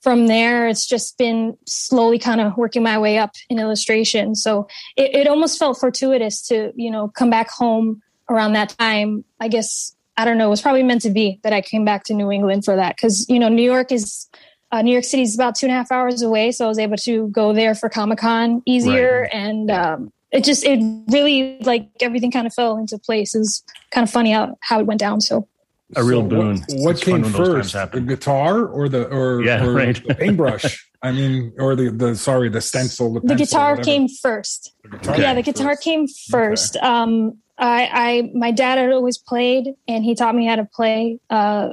from 0.00 0.26
there, 0.26 0.68
it's 0.68 0.86
just 0.86 1.16
been 1.18 1.56
slowly 1.66 2.18
kind 2.18 2.40
of 2.40 2.56
working 2.56 2.82
my 2.82 2.98
way 2.98 3.18
up 3.18 3.32
in 3.48 3.58
illustration. 3.58 4.34
So 4.34 4.68
it, 4.96 5.14
it 5.14 5.28
almost 5.28 5.58
felt 5.58 5.78
fortuitous 5.78 6.46
to, 6.48 6.72
you 6.74 6.90
know, 6.90 7.08
come 7.08 7.30
back 7.30 7.50
home 7.50 8.02
around 8.28 8.52
that 8.52 8.70
time. 8.70 9.24
I 9.40 9.48
guess, 9.48 9.94
I 10.16 10.24
don't 10.24 10.38
know, 10.38 10.46
it 10.46 10.50
was 10.50 10.62
probably 10.62 10.82
meant 10.82 11.02
to 11.02 11.10
be 11.10 11.40
that 11.42 11.52
I 11.52 11.60
came 11.60 11.84
back 11.84 12.04
to 12.04 12.14
New 12.14 12.30
England 12.30 12.64
for 12.64 12.76
that. 12.76 12.96
Cause, 12.96 13.26
you 13.28 13.38
know, 13.38 13.48
New 13.48 13.62
York 13.62 13.92
is, 13.92 14.28
uh, 14.72 14.82
New 14.82 14.92
York 14.92 15.04
City 15.04 15.22
is 15.22 15.34
about 15.34 15.54
two 15.54 15.66
and 15.66 15.72
a 15.72 15.76
half 15.76 15.90
hours 15.92 16.22
away, 16.22 16.52
so 16.52 16.64
I 16.64 16.68
was 16.68 16.78
able 16.78 16.96
to 16.98 17.28
go 17.28 17.52
there 17.52 17.74
for 17.74 17.88
Comic 17.88 18.18
Con 18.18 18.62
easier, 18.66 19.28
and 19.32 19.70
um, 19.70 20.12
it 20.32 20.44
just 20.44 20.64
it 20.64 20.80
really 21.08 21.58
like 21.60 21.88
everything 22.00 22.30
kind 22.30 22.46
of 22.46 22.52
fell 22.54 22.76
into 22.76 22.98
place. 22.98 23.34
It 23.34 23.38
was 23.38 23.62
kind 23.90 24.02
of 24.02 24.10
funny 24.10 24.32
how 24.32 24.56
how 24.60 24.80
it 24.80 24.86
went 24.86 25.00
down. 25.00 25.20
So 25.20 25.46
A 25.94 26.02
real 26.02 26.22
So 26.22 26.28
boon. 26.28 26.56
What, 26.68 26.80
what 26.96 27.00
came 27.00 27.22
when 27.22 27.32
those 27.32 27.48
times 27.48 27.72
first, 27.72 27.92
the 27.92 28.00
guitar 28.00 28.66
or 28.66 28.88
the 28.88 29.06
or, 29.08 29.42
Yeah, 29.42 29.64
or 29.64 29.72
right. 29.72 30.02
the 30.04 30.14
paintbrush? 30.14 30.84
I 31.02 31.12
mean, 31.12 31.52
or 31.58 31.76
the 31.76 31.90
the 31.90 32.16
sorry, 32.16 32.48
the 32.48 32.60
stencil. 32.60 33.12
The, 33.14 33.20
the 33.20 33.28
pencil, 33.28 33.46
guitar 33.46 33.70
whatever. 33.72 33.84
came 33.84 34.08
first. 34.08 34.74
The 34.82 34.88
guitar 34.88 35.14
Yeah, 35.20 35.26
came 35.28 35.36
the 35.36 35.42
guitar 35.42 35.70
first. 35.74 35.82
came 35.84 36.06
first. 36.30 36.76
Um, 36.78 37.38
I, 37.58 37.88
I 37.92 38.30
my 38.34 38.50
dad 38.50 38.78
had 38.78 38.90
always 38.90 39.16
played, 39.16 39.74
and 39.86 40.04
he 40.04 40.14
taught 40.16 40.34
me 40.34 40.44
how 40.46 40.56
to 40.56 40.64
play. 40.64 41.20
Uh, 41.30 41.70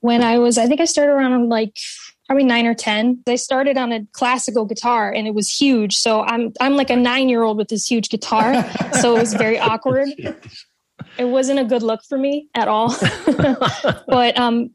when 0.00 0.22
I 0.22 0.38
was, 0.38 0.56
I 0.58 0.66
think 0.66 0.80
I 0.80 0.84
started 0.84 1.12
around 1.12 1.48
like 1.48 1.76
probably 2.26 2.44
nine 2.44 2.66
or 2.66 2.74
ten. 2.74 3.22
I 3.26 3.36
started 3.36 3.78
on 3.78 3.92
a 3.92 4.04
classical 4.12 4.64
guitar, 4.64 5.12
and 5.12 5.26
it 5.26 5.34
was 5.34 5.50
huge. 5.50 5.96
So 5.96 6.22
I'm 6.22 6.52
I'm 6.60 6.76
like 6.76 6.90
a 6.90 6.96
nine 6.96 7.28
year 7.28 7.42
old 7.42 7.56
with 7.56 7.68
this 7.68 7.86
huge 7.86 8.08
guitar. 8.08 8.64
so 9.00 9.16
it 9.16 9.20
was 9.20 9.34
very 9.34 9.58
awkward. 9.58 10.08
It 11.18 11.24
wasn't 11.24 11.60
a 11.60 11.64
good 11.64 11.82
look 11.82 12.02
for 12.04 12.18
me 12.18 12.48
at 12.54 12.68
all. 12.68 12.94
but 14.08 14.38
um, 14.38 14.70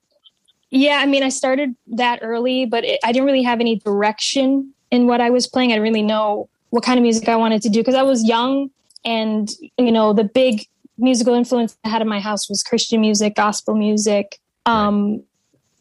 yeah, 0.70 0.98
I 0.98 1.06
mean, 1.06 1.24
I 1.24 1.30
started 1.30 1.76
that 1.88 2.20
early, 2.22 2.66
but 2.66 2.84
it, 2.84 3.00
I 3.04 3.12
didn't 3.12 3.26
really 3.26 3.44
have 3.44 3.60
any 3.60 3.78
direction 3.78 4.74
in 4.90 5.08
what 5.08 5.22
I 5.22 5.30
was 5.30 5.48
playing. 5.48 5.72
I 5.72 5.76
didn't 5.76 5.84
really 5.84 6.02
know 6.02 6.50
what 6.70 6.84
kind 6.84 6.98
of 6.98 7.04
music 7.04 7.28
I 7.28 7.36
wanted 7.36 7.62
to 7.64 7.70
do 7.70 7.80
because 7.80 7.96
I 7.96 8.04
was 8.04 8.24
young, 8.24 8.72
and 9.04 9.52
you 9.78 9.92
know, 9.92 10.14
the 10.14 10.24
big 10.24 10.66
musical 10.98 11.34
influence 11.34 11.78
I 11.84 11.90
had 11.90 12.02
in 12.02 12.08
my 12.08 12.20
house 12.20 12.48
was 12.48 12.64
Christian 12.64 13.02
music, 13.02 13.36
gospel 13.36 13.76
music. 13.76 14.40
Um, 14.66 15.24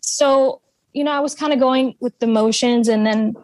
so 0.00 0.59
you 0.92 1.04
know, 1.04 1.12
I 1.12 1.20
was 1.20 1.34
kind 1.34 1.52
of 1.52 1.58
going 1.58 1.94
with 2.00 2.18
the 2.18 2.26
motions, 2.26 2.88
and 2.88 3.06
then 3.06 3.34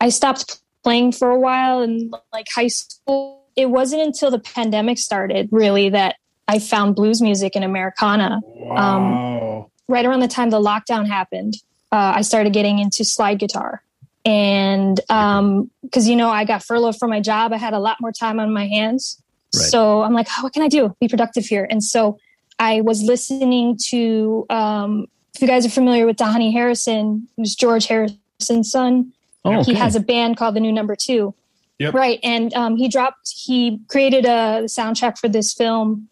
I 0.00 0.08
stopped 0.08 0.60
playing 0.82 1.12
for 1.12 1.30
a 1.30 1.38
while. 1.38 1.80
And 1.80 2.14
like 2.32 2.46
high 2.54 2.68
school, 2.68 3.44
it 3.56 3.66
wasn't 3.66 4.02
until 4.02 4.30
the 4.30 4.38
pandemic 4.38 4.98
started 4.98 5.48
really 5.52 5.90
that 5.90 6.16
I 6.48 6.58
found 6.58 6.96
blues 6.96 7.22
music 7.22 7.54
and 7.54 7.64
Americana 7.64 8.40
Wow. 8.44 9.70
right 9.88 10.04
around 10.04 10.20
the 10.20 10.28
time 10.28 10.50
the 10.50 10.60
lockdown 10.60 11.06
happened, 11.06 11.54
uh, 11.92 12.14
I 12.16 12.22
started 12.22 12.52
getting 12.52 12.78
into 12.78 13.04
slide 13.04 13.38
guitar. 13.38 13.82
And 14.24 14.96
because, 14.96 16.08
you 16.08 16.16
know, 16.16 16.30
I 16.30 16.44
got 16.44 16.62
furloughed 16.62 16.96
from 16.98 17.10
my 17.10 17.20
job, 17.20 17.52
I 17.52 17.56
had 17.56 17.74
a 17.74 17.78
lot 17.78 17.98
more 18.00 18.12
time 18.12 18.38
on 18.38 18.52
my 18.52 18.66
hands. 18.66 19.20
Right. 19.54 19.64
So 19.64 20.02
I'm 20.02 20.12
like, 20.12 20.28
oh, 20.30 20.44
what 20.44 20.52
can 20.52 20.62
I 20.62 20.68
do? 20.68 20.96
Be 21.00 21.08
productive 21.08 21.44
here. 21.44 21.66
And 21.68 21.82
so 21.82 22.18
I 22.58 22.80
was 22.80 23.02
listening 23.02 23.76
to, 23.88 24.46
um, 24.48 25.06
if 25.34 25.40
you 25.42 25.48
guys 25.48 25.64
are 25.66 25.70
familiar 25.70 26.06
with 26.06 26.16
Dhani 26.16 26.52
Harrison, 26.52 27.28
who's 27.36 27.54
George 27.54 27.86
Harrison's 27.86 28.70
son, 28.70 29.12
Oh, 29.44 29.64
he 29.64 29.74
has 29.74 29.96
a 29.96 30.00
band 30.00 30.36
called 30.36 30.54
the 30.54 30.60
New 30.60 30.70
Number 30.72 30.94
Two. 30.94 31.34
Yep. 31.80 31.94
Right. 31.94 32.20
And 32.22 32.54
um, 32.54 32.76
he 32.76 32.88
dropped, 32.88 33.32
he 33.34 33.80
created 33.88 34.24
a 34.24 34.62
soundtrack 34.66 35.18
for 35.18 35.28
this 35.28 35.52
film 35.52 36.08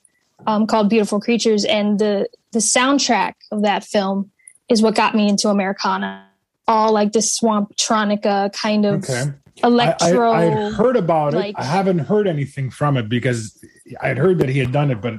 um, 0.49 0.67
called 0.67 0.91
Beautiful 0.91 1.21
Creatures. 1.21 1.65
And 1.65 2.01
the, 2.01 2.29
the 2.51 2.59
soundtrack 2.59 3.35
of 3.53 3.63
that 3.63 3.85
film 3.85 4.33
is 4.69 4.83
what 4.83 4.97
got 4.97 5.15
me 5.15 5.29
into 5.29 5.49
Americana. 5.49 6.27
All 6.67 6.93
like 6.93 7.13
this 7.13 7.31
swamp 7.33 7.77
tronica 7.77 8.53
kind 8.53 8.85
of 8.85 9.05
Okay. 9.05 9.31
I, 9.63 9.67
electro. 9.67 10.33
I, 10.33 10.47
I 10.47 10.71
heard 10.71 10.97
about 10.97 11.35
like- 11.35 11.51
it. 11.51 11.57
I 11.61 11.65
haven't 11.65 12.01
heard 12.01 12.27
anything 12.27 12.69
from 12.71 12.97
it 12.97 13.09
because 13.09 13.63
I'd 14.01 14.19
heard 14.19 14.39
that 14.39 14.49
he 14.49 14.59
had 14.59 14.73
done 14.73 14.91
it, 14.91 15.01
but 15.01 15.15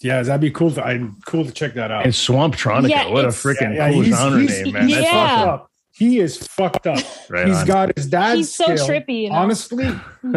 yeah, 0.00 0.22
that'd 0.22 0.40
be 0.40 0.50
cool. 0.50 0.70
To, 0.72 0.84
I'm 0.84 1.16
cool 1.26 1.44
to 1.44 1.52
check 1.52 1.74
that 1.74 1.90
out. 1.90 2.04
And 2.04 2.14
Swamp 2.14 2.54
Tronica. 2.56 2.88
Yeah, 2.90 3.08
what 3.08 3.24
a 3.24 3.28
freaking 3.28 3.74
Yeah, 3.74 3.86
yeah, 3.88 3.92
cool 3.92 4.02
he's- 4.02 4.18
genre 4.18 4.40
he's- 4.40 4.62
name, 4.64 4.72
man. 4.74 4.88
he's 4.88 4.96
That's 4.96 5.06
Yeah. 5.12 5.44
awesome. 5.44 5.66
He 5.92 6.18
is 6.20 6.36
fucked 6.38 6.86
up. 6.86 6.98
Right 7.28 7.46
He's 7.48 7.58
on. 7.58 7.66
got 7.66 7.96
his 7.96 8.06
dad's 8.06 8.38
He's 8.38 8.54
so 8.54 8.64
skill. 8.76 8.88
trippy, 8.88 9.22
you 9.24 9.28
know? 9.30 9.36
Honestly, 9.36 9.88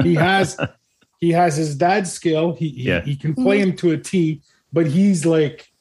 he 0.03 0.15
has 0.29 0.57
he 1.21 1.31
has 1.31 1.55
his 1.55 1.75
dad's 1.75 2.11
skill. 2.11 2.53
He 2.53 2.69
he, 2.69 2.83
Yeah. 2.83 3.01
he 3.01 3.15
can 3.15 3.33
play 3.33 3.59
Mm-hmm. 3.59 3.69
him 3.71 3.75
to 3.77 3.91
a 3.91 3.97
T, 3.97 4.41
but 4.73 4.85
he's 4.87 5.25
like 5.25 5.71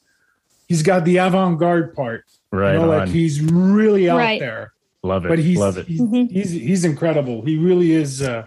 he's 0.67 0.81
got 0.83 1.03
the 1.05 1.17
avant-garde 1.17 1.93
part. 1.95 2.23
right 2.51 2.73
you 2.73 2.79
know, 2.79 2.83
on. 2.91 2.99
like 2.99 3.09
he's 3.09 3.41
really 3.41 4.09
out 4.09 4.17
Right. 4.17 4.39
there. 4.39 4.71
Love 5.03 5.25
it. 5.25 5.29
But 5.29 5.39
he's 5.39 5.57
Love 5.57 5.77
it. 5.77 5.87
he's, 5.87 5.99
Mhm. 6.01 6.31
he's 6.31 6.51
he's 6.51 6.85
incredible. 6.85 7.43
He 7.43 7.57
really 7.57 7.91
is 7.91 8.21
uh, 8.21 8.45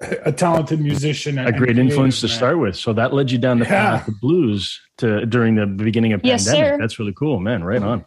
a 0.00 0.32
talented 0.32 0.80
musician. 0.80 1.38
a 1.38 1.52
great 1.52 1.78
influence 1.78 2.20
to 2.20 2.28
start 2.28 2.58
with. 2.58 2.76
So 2.76 2.92
that 2.92 3.12
led 3.14 3.30
you 3.30 3.38
down 3.38 3.58
the 3.58 3.64
Yeah. 3.64 3.98
path 3.98 4.08
of 4.08 4.20
blues 4.20 4.80
to 4.98 5.24
during 5.26 5.54
the 5.54 5.66
beginning 5.66 6.12
of 6.12 6.20
Yes, 6.24 6.44
pandemic. 6.46 6.72
sir. 6.74 6.78
That's 6.78 6.98
really 6.98 7.14
cool, 7.14 7.40
man. 7.40 7.64
Right 7.64 7.82
on. 7.82 8.04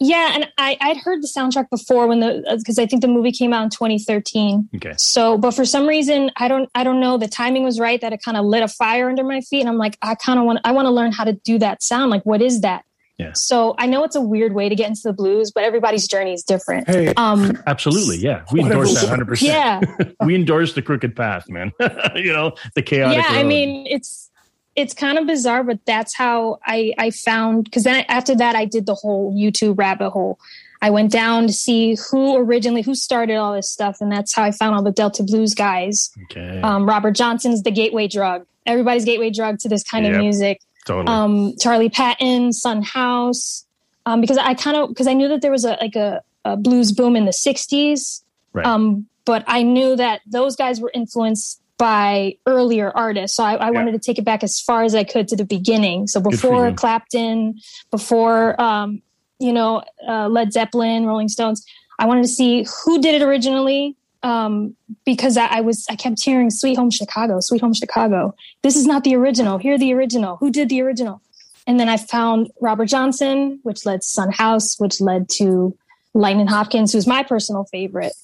yeah. 0.00 0.32
And 0.34 0.48
I, 0.58 0.76
I'd 0.80 0.96
heard 0.98 1.22
the 1.22 1.28
soundtrack 1.28 1.70
before 1.70 2.06
when 2.06 2.20
the, 2.20 2.44
uh, 2.48 2.56
because 2.56 2.78
I 2.78 2.86
think 2.86 3.02
the 3.02 3.08
movie 3.08 3.32
came 3.32 3.52
out 3.52 3.64
in 3.64 3.70
2013. 3.70 4.68
Okay. 4.76 4.92
So, 4.96 5.36
but 5.38 5.52
for 5.52 5.64
some 5.64 5.86
reason, 5.86 6.30
I 6.36 6.46
don't, 6.48 6.68
I 6.74 6.84
don't 6.84 7.00
know. 7.00 7.16
The 7.18 7.28
timing 7.28 7.64
was 7.64 7.78
right 7.80 8.00
that 8.00 8.12
it 8.12 8.22
kind 8.22 8.36
of 8.36 8.44
lit 8.44 8.62
a 8.62 8.68
fire 8.68 9.08
under 9.08 9.24
my 9.24 9.40
feet, 9.40 9.60
and 9.60 9.68
I'm 9.68 9.78
like, 9.78 9.96
I 10.02 10.14
kind 10.14 10.38
of 10.38 10.44
want, 10.44 10.60
I 10.64 10.72
want 10.72 10.86
to 10.86 10.90
learn 10.90 11.12
how 11.12 11.24
to 11.24 11.32
do 11.32 11.58
that 11.58 11.82
sound. 11.82 12.10
Like, 12.10 12.24
what 12.24 12.40
is 12.42 12.60
that? 12.62 12.84
Yeah. 13.18 13.32
So 13.32 13.74
I 13.78 13.86
know 13.86 14.04
it's 14.04 14.14
a 14.14 14.20
weird 14.20 14.54
way 14.54 14.68
to 14.68 14.74
get 14.76 14.88
into 14.88 15.02
the 15.02 15.12
blues, 15.12 15.50
but 15.50 15.64
everybody's 15.64 16.06
journey 16.06 16.32
is 16.32 16.44
different. 16.44 16.88
Hey, 16.88 17.12
Um, 17.16 17.60
Absolutely. 17.66 18.18
Yeah. 18.18 18.44
We 18.52 18.60
endorse 18.60 18.94
that 19.00 19.18
100%. 19.18 19.42
yeah, 19.42 19.80
we 20.24 20.34
endorse 20.36 20.74
the 20.74 20.82
crooked 20.82 21.16
path, 21.16 21.48
man. 21.48 21.72
you 22.14 22.32
know, 22.32 22.52
the 22.76 22.82
chaotic. 22.82 23.18
yeah. 23.18 23.26
I 23.38 23.42
mean, 23.42 23.86
it's 23.88 24.30
it's 24.76 24.94
kind 24.94 25.18
of 25.18 25.26
bizarre, 25.26 25.64
but 25.64 25.80
that's 25.84 26.14
how 26.16 26.60
I 26.64 26.94
I 26.96 27.10
found 27.10 27.64
because 27.64 27.82
then 27.82 28.04
after 28.08 28.36
that 28.36 28.54
I 28.54 28.64
did 28.64 28.86
the 28.86 28.94
whole 28.94 29.34
YouTube 29.34 29.76
rabbit 29.78 30.10
hole. 30.10 30.38
I 30.80 30.90
went 30.90 31.10
down 31.10 31.48
to 31.48 31.52
see 31.52 31.96
who 32.12 32.36
originally 32.36 32.82
who 32.82 32.94
started 32.94 33.34
all 33.34 33.52
this 33.52 33.68
stuff, 33.68 33.96
and 34.00 34.12
that's 34.12 34.32
how 34.32 34.44
I 34.44 34.52
found 34.52 34.76
all 34.76 34.82
the 34.84 34.92
Delta 34.92 35.24
Blues 35.24 35.52
guys. 35.52 36.10
okay. 36.30 36.60
Um, 36.60 36.86
Robert 36.88 37.16
Johnson's 37.16 37.64
the 37.64 37.72
gateway 37.72 38.06
drug. 38.06 38.46
Everybody's 38.64 39.04
gateway 39.04 39.30
drug 39.30 39.58
to 39.60 39.68
this 39.68 39.82
kind 39.82 40.04
Yep. 40.04 40.14
of 40.14 40.20
music. 40.20 40.60
Totally. 40.88 41.14
Um, 41.14 41.54
Charlie 41.60 41.90
Patton, 41.90 42.52
Son 42.54 42.82
House. 42.82 43.66
Um, 44.06 44.22
because 44.22 44.38
I 44.38 44.54
kind 44.54 44.74
of 44.74 44.88
because 44.88 45.06
I 45.06 45.12
knew 45.12 45.28
that 45.28 45.42
there 45.42 45.50
was 45.50 45.66
a 45.66 45.76
like 45.82 45.94
a, 45.94 46.22
a 46.46 46.56
blues 46.56 46.92
boom 46.92 47.14
in 47.14 47.26
the 47.26 47.30
'60s. 47.30 48.22
Right. 48.54 48.64
Um, 48.64 49.06
but 49.26 49.44
I 49.46 49.62
knew 49.62 49.96
that 49.96 50.22
those 50.26 50.56
guys 50.56 50.80
were 50.80 50.90
influenced 50.94 51.60
by 51.76 52.38
earlier 52.46 52.90
artists, 52.96 53.36
so 53.36 53.44
I, 53.44 53.54
I 53.56 53.70
wanted 53.70 53.92
to 53.92 53.98
take 53.98 54.18
it 54.18 54.24
back 54.24 54.42
as 54.42 54.58
far 54.58 54.82
as 54.82 54.94
I 54.94 55.04
could 55.04 55.28
to 55.28 55.36
the 55.36 55.44
beginning. 55.44 56.06
So 56.06 56.20
before. 56.20 56.72
Clapton, 56.72 57.60
before 57.90 58.58
um, 58.60 59.02
you 59.38 59.52
know 59.52 59.82
uh, 60.08 60.28
Led 60.28 60.54
Zeppelin, 60.54 61.04
Rolling 61.04 61.28
Stones, 61.28 61.66
I 61.98 62.06
wanted 62.06 62.22
to 62.22 62.28
see 62.28 62.66
who 62.84 63.02
did 63.02 63.20
it 63.20 63.22
originally 63.22 63.94
um, 64.22 64.74
because 65.04 65.36
I, 65.36 65.46
I, 65.46 65.60
was 65.60 65.86
I 65.90 65.96
kept 65.96 66.22
hearing 66.22 66.50
"Sweet 66.50 66.76
Home 66.76 66.90
Chicago," 66.90 67.40
"Sweet 67.40 67.60
Home 67.60 67.74
Chicago." 67.74 68.34
This 68.62 68.76
is 68.76 68.86
not 68.86 69.04
the 69.04 69.14
original. 69.16 69.58
Hear 69.58 69.78
the 69.78 69.92
original. 69.92 70.36
Who 70.36 70.50
did 70.50 70.68
the 70.68 70.82
original? 70.82 71.20
And 71.66 71.78
then 71.78 71.88
I 71.88 71.98
found 71.98 72.50
Robert 72.60 72.86
Johnson, 72.86 73.60
which 73.62 73.84
led 73.84 74.00
to 74.00 74.08
Son 74.08 74.32
House, 74.32 74.78
which 74.80 75.00
led 75.00 75.28
to 75.34 75.76
Lightning 76.14 76.46
Hopkins, 76.46 76.92
who's 76.92 77.06
my 77.06 77.22
personal 77.22 77.64
favorite. 77.64 78.14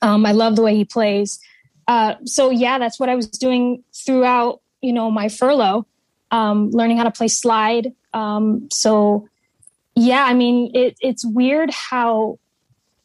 Um, 0.00 0.24
I 0.24 0.32
love 0.32 0.56
the 0.56 0.62
way 0.62 0.74
he 0.74 0.84
plays. 0.84 1.38
Uh, 1.86 2.14
so 2.24 2.50
yeah, 2.50 2.78
that's 2.78 2.98
what 2.98 3.08
I 3.08 3.14
was 3.14 3.26
doing 3.26 3.84
throughout, 3.94 4.60
you 4.80 4.92
know, 4.92 5.10
my 5.10 5.28
furlough, 5.28 5.86
um, 6.30 6.70
learning 6.70 6.96
how 6.96 7.04
to 7.04 7.10
play 7.10 7.28
slide. 7.28 7.92
Um, 8.14 8.68
so 8.70 9.28
yeah, 9.94 10.24
I 10.24 10.34
mean, 10.34 10.70
it, 10.74 10.96
it's 11.00 11.24
weird 11.24 11.70
how 11.70 12.38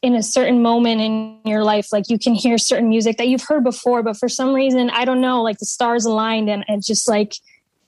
in 0.01 0.13
a 0.15 0.21
certain 0.21 0.61
moment 0.61 1.01
in 1.01 1.39
your 1.45 1.63
life, 1.63 1.91
like 1.91 2.09
you 2.09 2.19
can 2.19 2.35
hear 2.35 2.57
certain 2.57 2.89
music 2.89 3.17
that 3.17 3.27
you've 3.27 3.41
heard 3.41 3.63
before, 3.63 4.03
but 4.03 4.15
for 4.15 4.29
some 4.29 4.53
reason, 4.53 4.89
I 4.91 5.05
don't 5.05 5.21
know, 5.21 5.41
like 5.41 5.57
the 5.57 5.65
stars 5.65 6.05
aligned 6.05 6.49
and 6.49 6.63
it 6.67 6.83
just 6.83 7.07
like, 7.07 7.33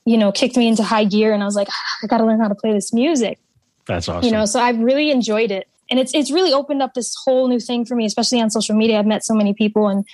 you 0.06 0.18
know, 0.18 0.32
kicked 0.32 0.58
me 0.58 0.68
into 0.68 0.84
high 0.84 1.04
gear. 1.04 1.34
And 1.34 1.44
I 1.44 1.46
was 1.46 1.56
like, 1.56 1.68
ah, 1.70 2.04
I 2.04 2.08
got 2.08 2.18
to 2.18 2.26
learn 2.26 2.40
how 2.40 2.48
to 2.48 2.56
play 2.56 2.74
this 2.74 2.92
music. 2.92 3.38
That's 3.86 4.10
awesome. 4.10 4.26
You 4.26 4.32
know, 4.32 4.46
so 4.46 4.60
I've 4.60 4.80
really 4.80 5.12
enjoyed 5.12 5.52
it. 5.52 5.68
And 5.92 6.00
it's, 6.00 6.14
it's 6.14 6.32
really 6.32 6.52
opened 6.52 6.82
up 6.82 6.94
this 6.94 7.16
whole 7.26 7.48
new 7.48 7.60
thing 7.60 7.86
for 7.86 7.96
me, 7.96 8.06
especially 8.06 8.42
on 8.42 8.50
social 8.50 8.76
media. 8.76 8.98
I've 9.00 9.06
met 9.06 9.24
so 9.24 9.36
many 9.36 9.54
people 9.54 9.88
and, 9.88 10.06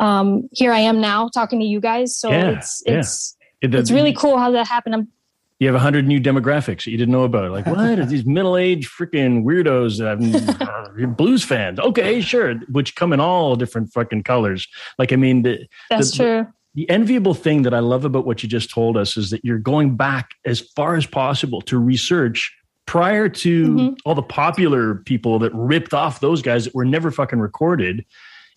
um, 0.00 0.48
here 0.52 0.72
I 0.72 0.80
am 0.80 1.00
now 1.00 1.28
talking 1.28 1.60
to 1.60 1.64
you 1.64 1.80
guys. 1.80 2.16
So 2.16 2.30
yeah, 2.30 2.50
it's, 2.50 2.82
it's, 2.84 3.36
yeah. 3.62 3.78
it's 3.78 3.92
really 3.92 4.12
cool 4.12 4.38
how 4.38 4.50
that 4.50 4.66
happened. 4.66 4.94
I'm 4.94 5.08
you 5.60 5.68
have 5.68 5.76
a 5.76 5.80
hundred 5.80 6.06
new 6.06 6.20
demographics 6.20 6.84
that 6.84 6.88
you 6.88 6.98
didn't 6.98 7.12
know 7.12 7.22
about. 7.22 7.50
Like, 7.52 7.66
what 7.66 7.98
are 7.98 8.06
these 8.06 8.26
middle-aged 8.26 8.90
freaking 8.90 9.44
weirdos, 9.44 10.00
uh, 10.00 11.06
blues 11.06 11.44
fans? 11.44 11.78
Okay, 11.78 12.20
sure, 12.20 12.54
which 12.70 12.96
come 12.96 13.12
in 13.12 13.20
all 13.20 13.54
different 13.54 13.92
fucking 13.92 14.24
colors. 14.24 14.66
Like, 14.98 15.12
I 15.12 15.16
mean, 15.16 15.42
the, 15.42 15.66
that's 15.88 16.10
the, 16.10 16.16
true. 16.16 16.46
The, 16.74 16.86
the 16.86 16.90
enviable 16.90 17.34
thing 17.34 17.62
that 17.62 17.72
I 17.72 17.78
love 17.78 18.04
about 18.04 18.26
what 18.26 18.42
you 18.42 18.48
just 18.48 18.70
told 18.70 18.96
us 18.96 19.16
is 19.16 19.30
that 19.30 19.44
you're 19.44 19.58
going 19.58 19.96
back 19.96 20.30
as 20.44 20.60
far 20.60 20.96
as 20.96 21.06
possible 21.06 21.60
to 21.62 21.78
research 21.78 22.52
prior 22.86 23.28
to 23.28 23.68
mm-hmm. 23.68 23.94
all 24.04 24.16
the 24.16 24.22
popular 24.22 24.96
people 24.96 25.38
that 25.38 25.54
ripped 25.54 25.94
off 25.94 26.18
those 26.20 26.42
guys 26.42 26.64
that 26.64 26.74
were 26.74 26.84
never 26.84 27.12
fucking 27.12 27.38
recorded. 27.38 28.04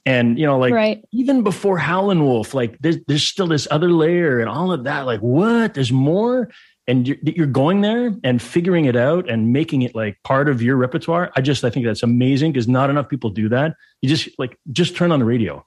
And 0.05 0.39
you 0.39 0.45
know, 0.45 0.57
like 0.57 0.73
right. 0.73 1.05
even 1.11 1.43
before 1.43 1.77
Howlin' 1.77 2.23
Wolf, 2.23 2.53
like 2.53 2.77
there's, 2.79 2.97
there's 3.07 3.23
still 3.23 3.47
this 3.47 3.67
other 3.69 3.91
layer 3.91 4.39
and 4.39 4.49
all 4.49 4.71
of 4.71 4.85
that. 4.85 5.05
Like, 5.05 5.19
what? 5.19 5.75
There's 5.75 5.91
more 5.91 6.49
and 6.87 7.07
you're, 7.07 7.17
you're, 7.23 7.47
going 7.47 7.81
there 7.81 8.15
and 8.23 8.41
figuring 8.41 8.85
it 8.85 8.95
out 8.95 9.29
and 9.29 9.51
making 9.51 9.81
it 9.81 9.93
like 9.95 10.17
part 10.23 10.47
of 10.47 10.61
your 10.61 10.75
repertoire 10.75 11.31
i 11.35 11.41
just 11.41 11.63
i 11.63 11.69
think 11.69 11.85
that's 11.85 12.03
amazing 12.03 12.51
because 12.51 12.67
not 12.67 12.89
enough 12.89 13.09
people 13.09 13.29
do 13.29 13.49
that. 13.49 13.75
You 14.01 14.09
just 14.09 14.29
like 14.37 14.57
just 14.71 14.95
turn 14.95 15.11
on 15.11 15.19
the 15.19 15.25
radio. 15.25 15.65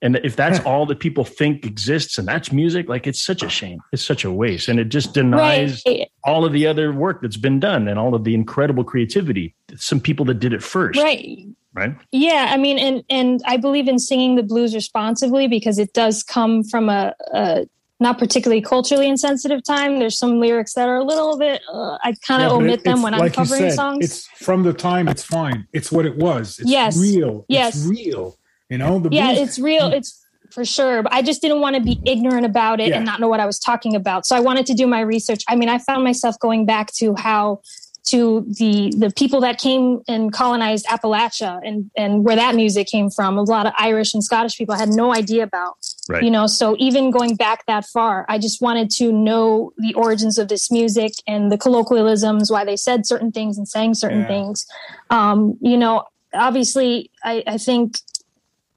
And 0.00 0.16
if 0.24 0.34
that's 0.34 0.58
all 0.66 0.86
that 0.86 0.98
people 0.98 1.24
think 1.24 1.64
exists 1.64 2.18
and 2.18 2.26
that's 2.26 2.52
music 2.52 2.88
like 2.88 3.06
it's 3.06 3.22
such 3.22 3.42
a 3.42 3.48
shame. 3.48 3.80
It's 3.92 4.04
such 4.04 4.24
a 4.24 4.32
waste. 4.32 4.68
And 4.68 4.78
it 4.80 4.88
just 4.88 5.14
denies 5.14 5.82
right. 5.86 6.10
all 6.24 6.44
of 6.44 6.52
the 6.52 6.66
other 6.66 6.92
work 6.92 7.22
that's 7.22 7.36
been 7.36 7.60
done 7.60 7.88
and 7.88 7.98
all 7.98 8.14
of 8.14 8.24
the 8.24 8.34
incredible 8.34 8.84
creativity. 8.84 9.54
Some 9.76 10.00
people 10.00 10.24
that 10.26 10.40
did 10.40 10.52
it 10.52 10.62
first. 10.62 11.00
Right. 11.00 11.46
Right? 11.74 11.96
Yeah 12.10 12.48
i 12.50 12.58
mean 12.58 12.78
and 12.78 13.02
and 13.08 13.40
i 13.46 13.56
believe 13.56 13.88
in 13.88 13.98
singing 13.98 14.34
the 14.34 14.42
blues 14.42 14.74
responsibly 14.74 15.48
because 15.48 15.78
it 15.78 15.94
does 15.94 16.22
come 16.22 16.64
from 16.64 16.90
a, 16.90 17.14
a 17.32 17.66
not 18.02 18.18
particularly 18.18 18.60
culturally 18.60 19.08
insensitive 19.08 19.62
time. 19.62 19.98
There's 19.98 20.18
some 20.18 20.40
lyrics 20.40 20.74
that 20.74 20.88
are 20.88 20.96
a 20.96 21.04
little 21.04 21.38
bit. 21.38 21.62
Uh, 21.72 21.96
I 22.02 22.14
kind 22.26 22.42
of 22.42 22.50
yeah, 22.50 22.56
omit 22.56 22.80
it, 22.80 22.84
them 22.84 23.02
when 23.02 23.12
like 23.12 23.38
I'm 23.38 23.46
covering 23.46 23.70
said, 23.70 23.74
songs. 23.74 24.04
It's 24.04 24.26
from 24.44 24.62
the 24.62 24.72
time. 24.72 25.08
It's 25.08 25.22
fine. 25.22 25.66
It's 25.72 25.90
what 25.90 26.04
it 26.04 26.16
was. 26.16 26.58
It's 26.58 26.70
yes. 26.70 26.98
real. 26.98 27.46
Yes. 27.48 27.76
It's 27.76 27.86
real. 27.86 28.36
You 28.68 28.78
know. 28.78 28.98
The 28.98 29.10
yeah, 29.12 29.32
it's 29.32 29.58
real. 29.58 29.92
It's 29.92 30.22
for 30.50 30.64
sure. 30.64 31.02
But 31.02 31.12
I 31.12 31.22
just 31.22 31.40
didn't 31.40 31.60
want 31.60 31.76
to 31.76 31.82
be 31.82 32.00
ignorant 32.04 32.44
about 32.44 32.80
it 32.80 32.88
yeah. 32.88 32.96
and 32.96 33.04
not 33.04 33.20
know 33.20 33.28
what 33.28 33.40
I 33.40 33.46
was 33.46 33.58
talking 33.58 33.94
about. 33.94 34.26
So 34.26 34.36
I 34.36 34.40
wanted 34.40 34.66
to 34.66 34.74
do 34.74 34.86
my 34.86 35.00
research. 35.00 35.44
I 35.48 35.56
mean, 35.56 35.68
I 35.68 35.78
found 35.78 36.04
myself 36.04 36.38
going 36.38 36.66
back 36.66 36.92
to 36.94 37.14
how 37.14 37.62
to 38.04 38.44
the 38.58 38.92
the 38.96 39.12
people 39.12 39.40
that 39.40 39.58
came 39.58 40.00
and 40.08 40.32
colonized 40.32 40.86
Appalachia 40.86 41.60
and 41.64 41.90
and 41.96 42.24
where 42.24 42.36
that 42.36 42.54
music 42.54 42.88
came 42.88 43.10
from. 43.10 43.38
A 43.38 43.42
lot 43.42 43.66
of 43.66 43.72
Irish 43.78 44.12
and 44.14 44.22
Scottish 44.22 44.58
people 44.58 44.74
I 44.74 44.78
had 44.78 44.90
no 44.90 45.14
idea 45.14 45.44
about. 45.44 45.76
Right. 46.12 46.22
You 46.22 46.30
know, 46.30 46.46
so 46.46 46.76
even 46.78 47.10
going 47.10 47.36
back 47.36 47.64
that 47.66 47.86
far, 47.86 48.26
I 48.28 48.38
just 48.38 48.60
wanted 48.60 48.90
to 48.92 49.10
know 49.10 49.72
the 49.78 49.94
origins 49.94 50.38
of 50.38 50.48
this 50.48 50.70
music 50.70 51.12
and 51.26 51.50
the 51.50 51.56
colloquialisms, 51.56 52.50
why 52.50 52.64
they 52.64 52.76
said 52.76 53.06
certain 53.06 53.32
things 53.32 53.56
and 53.56 53.66
sang 53.66 53.94
certain 53.94 54.20
yeah. 54.20 54.26
things. 54.28 54.66
Um, 55.08 55.56
you 55.60 55.76
know, 55.76 56.04
obviously, 56.34 57.10
I, 57.24 57.42
I 57.46 57.58
think 57.58 57.98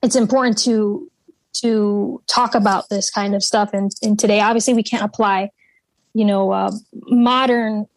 it's 0.02 0.16
important 0.16 0.58
to 0.60 1.12
to 1.62 2.22
talk 2.28 2.56
about 2.56 2.90
this 2.90 3.10
kind 3.10 3.36
of 3.36 3.44
stuff. 3.44 3.72
And, 3.74 3.92
and 4.02 4.20
today, 4.20 4.42
obviously, 4.42 4.74
we 4.74 4.84
can't 4.84 5.04
apply, 5.04 5.52
you 6.14 6.26
know, 6.26 6.52
uh, 6.52 6.72
modern 7.08 7.88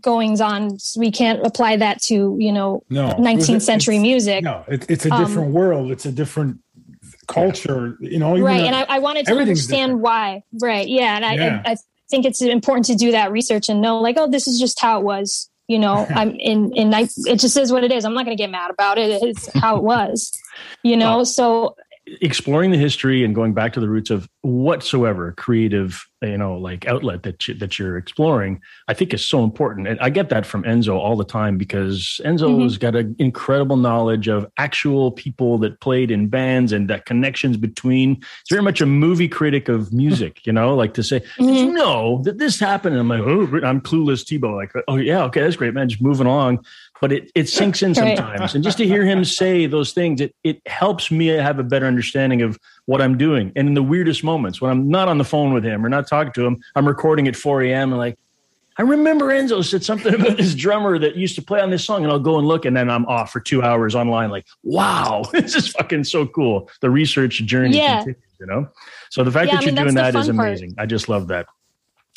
goings 0.00 0.40
on. 0.40 0.78
We 0.96 1.10
can't 1.10 1.44
apply 1.44 1.76
that 1.78 2.00
to 2.02 2.36
you 2.38 2.52
know 2.52 2.84
no, 2.90 3.10
19th 3.14 3.62
century 3.62 3.98
music. 3.98 4.44
No, 4.44 4.64
it, 4.68 4.88
it's 4.88 5.06
a 5.06 5.10
different 5.10 5.48
um, 5.48 5.52
world. 5.52 5.90
It's 5.90 6.06
a 6.06 6.12
different 6.12 6.60
culture. 7.26 7.96
You 8.00 8.18
know, 8.18 8.38
right? 8.38 8.64
And 8.64 8.74
I, 8.74 8.82
I, 8.82 8.98
wanted 8.98 9.26
to 9.26 9.32
understand 9.32 9.90
different. 9.90 10.00
why. 10.00 10.42
Right? 10.60 10.88
Yeah, 10.88 11.16
and 11.16 11.24
I, 11.24 11.34
yeah. 11.34 11.62
I, 11.64 11.72
I 11.72 11.76
think 12.10 12.24
it's 12.24 12.42
important 12.42 12.86
to 12.86 12.94
do 12.94 13.10
that 13.12 13.32
research 13.32 13.68
and 13.68 13.80
know 13.80 14.00
like, 14.00 14.16
oh, 14.18 14.28
this 14.28 14.46
is 14.46 14.58
just 14.58 14.80
how 14.80 14.98
it 14.98 15.04
was. 15.04 15.50
You 15.66 15.78
know, 15.78 16.06
I'm 16.14 16.30
in 16.32 16.72
in 16.74 16.92
it 16.92 17.40
just 17.40 17.56
is 17.56 17.72
what 17.72 17.84
it 17.84 17.92
is. 17.92 18.04
I'm 18.04 18.14
not 18.14 18.24
going 18.24 18.36
to 18.36 18.42
get 18.42 18.50
mad 18.50 18.70
about 18.70 18.98
it. 18.98 19.22
It's 19.22 19.48
how 19.58 19.76
it 19.76 19.82
was. 19.82 20.32
You 20.82 20.96
know, 20.98 21.24
so 21.24 21.76
exploring 22.06 22.70
the 22.70 22.76
history 22.76 23.24
and 23.24 23.34
going 23.34 23.54
back 23.54 23.72
to 23.72 23.80
the 23.80 23.88
roots 23.88 24.10
of 24.10 24.28
whatsoever 24.42 25.32
creative 25.32 26.06
you 26.20 26.36
know 26.36 26.56
like 26.56 26.86
outlet 26.86 27.22
that 27.22 27.48
you, 27.48 27.54
that 27.54 27.78
you're 27.78 27.96
exploring 27.96 28.60
i 28.88 28.94
think 28.94 29.14
is 29.14 29.24
so 29.24 29.42
important 29.42 29.88
and 29.88 29.98
i 30.00 30.10
get 30.10 30.28
that 30.28 30.44
from 30.44 30.62
enzo 30.64 30.96
all 30.96 31.16
the 31.16 31.24
time 31.24 31.56
because 31.56 32.20
enzo's 32.24 32.74
mm-hmm. 32.74 32.80
got 32.80 32.94
an 32.94 33.16
incredible 33.18 33.76
knowledge 33.76 34.28
of 34.28 34.46
actual 34.58 35.12
people 35.12 35.56
that 35.56 35.80
played 35.80 36.10
in 36.10 36.28
bands 36.28 36.72
and 36.72 36.90
that 36.90 37.06
connections 37.06 37.56
between 37.56 38.12
it's 38.40 38.50
very 38.50 38.62
much 38.62 38.82
a 38.82 38.86
movie 38.86 39.28
critic 39.28 39.68
of 39.70 39.92
music 39.92 40.46
you 40.46 40.52
know 40.52 40.74
like 40.74 40.92
to 40.92 41.02
say 41.02 41.20
mm-hmm. 41.20 41.46
did 41.46 41.56
you 41.56 41.72
know 41.72 42.20
that 42.24 42.36
this 42.36 42.60
happened 42.60 42.94
and 42.94 43.00
i'm 43.00 43.08
like 43.08 43.20
oh 43.20 43.66
i'm 43.66 43.80
clueless 43.80 44.24
tebow 44.24 44.54
like 44.54 44.72
oh 44.88 44.96
yeah 44.96 45.24
okay 45.24 45.40
that's 45.40 45.56
great 45.56 45.72
man 45.72 45.88
just 45.88 46.02
moving 46.02 46.26
along 46.26 46.62
but 47.04 47.12
it, 47.12 47.30
it 47.34 47.50
sinks 47.50 47.82
in 47.82 47.94
sometimes. 47.94 48.54
and 48.54 48.64
just 48.64 48.78
to 48.78 48.86
hear 48.86 49.04
him 49.04 49.26
say 49.26 49.66
those 49.66 49.92
things, 49.92 50.22
it, 50.22 50.34
it 50.42 50.62
helps 50.64 51.10
me 51.10 51.26
have 51.26 51.58
a 51.58 51.62
better 51.62 51.84
understanding 51.84 52.40
of 52.40 52.58
what 52.86 53.02
I'm 53.02 53.18
doing. 53.18 53.52
And 53.56 53.68
in 53.68 53.74
the 53.74 53.82
weirdest 53.82 54.24
moments, 54.24 54.62
when 54.62 54.70
I'm 54.70 54.88
not 54.88 55.06
on 55.08 55.18
the 55.18 55.24
phone 55.24 55.52
with 55.52 55.64
him 55.64 55.84
or 55.84 55.90
not 55.90 56.08
talking 56.08 56.32
to 56.32 56.46
him, 56.46 56.62
I'm 56.74 56.88
recording 56.88 57.28
at 57.28 57.36
4 57.36 57.62
a.m. 57.64 57.92
and 57.92 57.98
like, 57.98 58.18
I 58.78 58.82
remember 58.84 59.26
Enzo 59.26 59.62
said 59.62 59.84
something 59.84 60.14
about 60.14 60.38
this 60.38 60.54
drummer 60.54 60.98
that 60.98 61.14
used 61.14 61.34
to 61.34 61.42
play 61.42 61.60
on 61.60 61.68
this 61.68 61.84
song, 61.84 62.04
and 62.04 62.10
I'll 62.10 62.18
go 62.18 62.38
and 62.38 62.48
look, 62.48 62.64
and 62.64 62.74
then 62.74 62.88
I'm 62.88 63.04
off 63.04 63.30
for 63.30 63.38
two 63.38 63.62
hours 63.62 63.94
online. 63.94 64.30
Like, 64.30 64.46
wow, 64.62 65.24
this 65.32 65.54
is 65.54 65.68
fucking 65.68 66.04
so 66.04 66.26
cool. 66.26 66.70
The 66.80 66.88
research 66.88 67.44
journey 67.44 67.76
yeah. 67.76 67.96
continues, 67.98 68.22
you 68.40 68.46
know. 68.46 68.66
So 69.10 69.24
the 69.24 69.30
fact 69.30 69.48
yeah, 69.48 69.56
that 69.56 69.62
I 69.62 69.66
mean, 69.66 69.76
you're 69.76 69.84
doing 69.84 69.94
that 69.96 70.16
is 70.16 70.28
amazing. 70.28 70.74
Part. 70.74 70.84
I 70.84 70.86
just 70.86 71.10
love 71.10 71.28
that. 71.28 71.46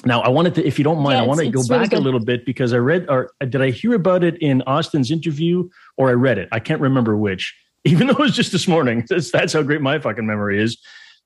Now, 0.06 0.22
I 0.22 0.30
wanted 0.30 0.56
to, 0.56 0.66
if 0.66 0.78
you 0.78 0.84
don't 0.84 1.00
mind, 1.00 1.18
yeah, 1.18 1.24
I 1.24 1.26
want 1.26 1.40
to 1.40 1.50
go 1.50 1.66
back 1.68 1.92
really 1.92 2.02
a 2.02 2.04
little 2.04 2.20
bit 2.20 2.46
because 2.46 2.72
I 2.72 2.78
read, 2.78 3.08
or 3.10 3.32
did 3.40 3.62
I 3.62 3.72
hear 3.72 3.96
about 3.96 4.24
it 4.24 4.38
in 4.42 4.62
Austin's 4.64 5.10
interview 5.10 5.68
or 5.98 6.10
I 6.10 6.14
read 6.14 6.38
it? 6.38 6.50
I 6.52 6.60
can't 6.60 6.82
remember 6.82 7.18
which, 7.18 7.56
even 7.84 8.08
though 8.08 8.14
it 8.14 8.20
was 8.20 8.36
just 8.36 8.52
this 8.52 8.68
morning. 8.68 9.06
That's, 9.10 9.32
that's 9.32 9.54
how 9.54 9.64
great 9.64 9.82
my 9.82 9.98
fucking 10.00 10.26
memory 10.26 10.62
is. 10.62 10.78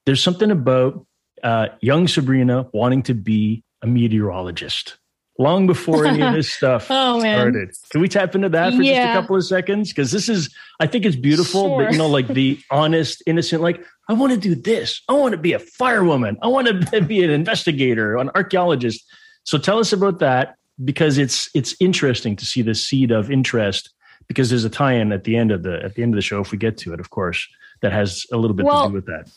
There's 0.05 0.23
something 0.23 0.51
about 0.51 1.05
uh, 1.43 1.67
young 1.81 2.07
Sabrina 2.07 2.67
wanting 2.71 3.03
to 3.03 3.13
be 3.13 3.63
a 3.81 3.87
meteorologist 3.87 4.97
long 5.39 5.67
before 5.67 6.05
any 6.05 6.21
of 6.21 6.33
this 6.35 6.51
stuff 6.51 6.87
oh, 6.89 7.19
started. 7.19 7.71
Can 7.89 8.01
we 8.01 8.07
tap 8.07 8.35
into 8.35 8.49
that 8.49 8.73
for 8.73 8.81
yeah. 8.81 9.05
just 9.05 9.17
a 9.17 9.21
couple 9.21 9.35
of 9.35 9.45
seconds? 9.45 9.89
Because 9.89 10.11
this 10.11 10.29
is, 10.29 10.53
I 10.79 10.87
think 10.87 11.05
it's 11.05 11.15
beautiful, 11.15 11.69
sure. 11.69 11.83
but 11.83 11.91
you 11.91 11.97
know, 11.97 12.07
like 12.07 12.27
the 12.27 12.59
honest, 12.71 13.23
innocent, 13.25 13.61
like, 13.61 13.83
I 14.09 14.13
want 14.13 14.33
to 14.33 14.37
do 14.37 14.55
this. 14.55 15.01
I 15.07 15.13
want 15.13 15.31
to 15.33 15.37
be 15.37 15.53
a 15.53 15.59
firewoman. 15.59 16.37
I 16.41 16.47
want 16.47 16.67
to 16.67 17.01
be 17.01 17.23
an 17.23 17.29
investigator, 17.29 18.17
an 18.17 18.29
archaeologist. 18.35 19.03
So 19.43 19.57
tell 19.57 19.79
us 19.79 19.93
about 19.93 20.19
that 20.19 20.55
because 20.83 21.17
it's 21.17 21.49
it's 21.53 21.75
interesting 21.79 22.35
to 22.35 22.45
see 22.45 22.61
the 22.61 22.75
seed 22.75 23.11
of 23.11 23.31
interest 23.31 23.93
because 24.27 24.49
there's 24.49 24.65
a 24.65 24.69
tie-in 24.69 25.11
at 25.11 25.23
the 25.23 25.35
end 25.35 25.51
of 25.51 25.63
the 25.63 25.81
at 25.83 25.95
the 25.95 26.03
end 26.03 26.13
of 26.13 26.15
the 26.15 26.21
show 26.21 26.41
if 26.41 26.51
we 26.51 26.57
get 26.57 26.77
to 26.79 26.93
it, 26.93 26.99
of 26.99 27.09
course, 27.09 27.47
that 27.81 27.91
has 27.91 28.25
a 28.31 28.37
little 28.37 28.55
bit 28.55 28.65
well, 28.65 28.83
to 28.83 28.89
do 28.89 28.95
with 28.95 29.05
that. 29.05 29.29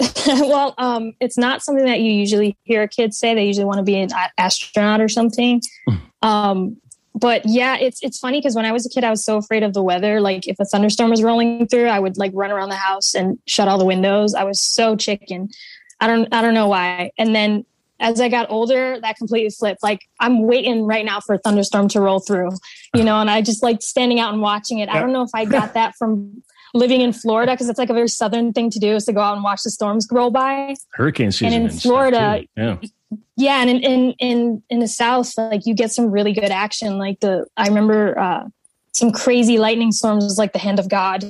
well, 0.26 0.74
um, 0.78 1.12
it's 1.20 1.38
not 1.38 1.62
something 1.62 1.84
that 1.84 2.00
you 2.00 2.12
usually 2.12 2.56
hear 2.64 2.88
kids 2.88 3.18
say. 3.18 3.34
They 3.34 3.46
usually 3.46 3.64
want 3.64 3.78
to 3.78 3.84
be 3.84 3.96
an 3.96 4.10
astronaut 4.38 5.00
or 5.00 5.08
something. 5.08 5.62
um, 6.22 6.76
but 7.14 7.42
yeah, 7.44 7.76
it's 7.76 8.02
it's 8.02 8.18
funny 8.18 8.40
because 8.40 8.56
when 8.56 8.64
I 8.64 8.72
was 8.72 8.84
a 8.84 8.88
kid, 8.88 9.04
I 9.04 9.10
was 9.10 9.24
so 9.24 9.36
afraid 9.36 9.62
of 9.62 9.72
the 9.72 9.82
weather. 9.82 10.20
Like 10.20 10.48
if 10.48 10.58
a 10.58 10.64
thunderstorm 10.64 11.10
was 11.10 11.22
rolling 11.22 11.68
through, 11.68 11.86
I 11.86 12.00
would 12.00 12.16
like 12.16 12.32
run 12.34 12.50
around 12.50 12.70
the 12.70 12.76
house 12.76 13.14
and 13.14 13.38
shut 13.46 13.68
all 13.68 13.78
the 13.78 13.84
windows. 13.84 14.34
I 14.34 14.42
was 14.42 14.60
so 14.60 14.96
chicken. 14.96 15.48
I 16.00 16.08
don't 16.08 16.32
I 16.34 16.42
don't 16.42 16.54
know 16.54 16.66
why. 16.66 17.12
And 17.16 17.34
then 17.34 17.64
as 18.00 18.20
I 18.20 18.28
got 18.28 18.50
older, 18.50 18.98
that 19.00 19.16
completely 19.16 19.50
flipped. 19.50 19.80
Like 19.80 20.00
I'm 20.18 20.42
waiting 20.42 20.82
right 20.82 21.04
now 21.04 21.20
for 21.20 21.36
a 21.36 21.38
thunderstorm 21.38 21.86
to 21.90 22.00
roll 22.00 22.18
through, 22.18 22.50
you 22.96 23.04
know, 23.04 23.20
and 23.20 23.30
I 23.30 23.42
just 23.42 23.62
like 23.62 23.80
standing 23.80 24.18
out 24.18 24.32
and 24.32 24.42
watching 24.42 24.80
it. 24.80 24.88
I 24.88 24.98
don't 24.98 25.12
know 25.12 25.22
if 25.22 25.30
I 25.34 25.44
got 25.44 25.74
that 25.74 25.94
from 25.94 26.42
living 26.74 27.00
in 27.00 27.12
Florida 27.12 27.52
because 27.52 27.68
it's 27.68 27.78
like 27.78 27.88
a 27.90 27.94
very 27.94 28.08
southern 28.08 28.52
thing 28.52 28.68
to 28.70 28.78
do 28.78 28.94
is 28.96 29.04
to 29.06 29.12
go 29.12 29.20
out 29.20 29.34
and 29.34 29.44
watch 29.44 29.62
the 29.62 29.70
storms 29.70 30.06
roll 30.10 30.30
by. 30.30 30.74
Hurricane 30.92 31.30
season 31.32 31.52
And 31.54 31.70
in 31.70 31.78
Florida, 31.78 32.42
yeah, 32.56 32.76
Yeah, 33.36 33.60
and 33.62 33.70
in, 33.70 33.78
in 33.82 34.14
in 34.18 34.62
in 34.70 34.78
the 34.80 34.88
South, 34.88 35.32
like 35.38 35.64
you 35.66 35.74
get 35.74 35.92
some 35.92 36.10
really 36.10 36.32
good 36.32 36.50
action. 36.50 36.98
Like 36.98 37.20
the 37.20 37.46
I 37.56 37.68
remember 37.68 38.18
uh, 38.18 38.44
some 38.92 39.10
crazy 39.12 39.56
lightning 39.58 39.92
storms, 39.92 40.24
was 40.24 40.36
like 40.38 40.52
the 40.52 40.58
hand 40.58 40.78
of 40.78 40.88
God 40.88 41.24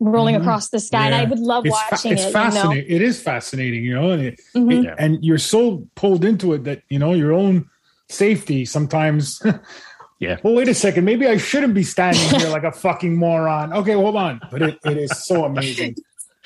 rolling 0.00 0.34
Mhm. 0.34 0.40
across 0.40 0.68
the 0.70 0.80
sky, 0.80 1.06
and 1.06 1.14
I 1.14 1.24
would 1.24 1.38
love 1.38 1.64
It's, 1.66 1.76
fa- 1.78 1.88
watching 1.92 2.12
it's 2.12 2.24
it. 2.24 2.32
fascinating. 2.32 2.84
It 2.88 3.02
is 3.02 3.20
fascinating, 3.22 3.84
you 3.84 3.94
know, 3.94 4.10
and 4.10 4.22
it, 4.22 4.40
You 4.54 4.60
know? 4.60 4.66
Mhm. 4.66 4.78
it- 4.78 4.84
Yeah. 4.84 4.94
and 4.98 5.24
you're 5.24 5.38
so 5.38 5.86
pulled 5.94 6.24
into 6.24 6.52
it 6.54 6.64
that 6.64 6.82
you 6.88 6.98
know 6.98 7.12
your 7.14 7.32
own 7.32 7.66
safety 8.08 8.64
sometimes. 8.64 9.40
Yeah. 10.24 10.38
Well, 10.42 10.54
wait 10.54 10.68
a 10.68 10.74
second. 10.74 11.04
Maybe 11.04 11.26
I 11.26 11.36
shouldn't 11.36 11.74
be 11.74 11.82
standing 11.82 12.22
here 12.40 12.48
like 12.48 12.64
a 12.64 12.72
fucking 12.72 13.14
moron. 13.16 13.72
Okay, 13.72 13.92
hold 13.92 14.16
on. 14.16 14.40
But 14.50 14.62
it, 14.62 14.78
it 14.84 14.96
is 14.96 15.10
so 15.26 15.44
amazing. 15.44 15.96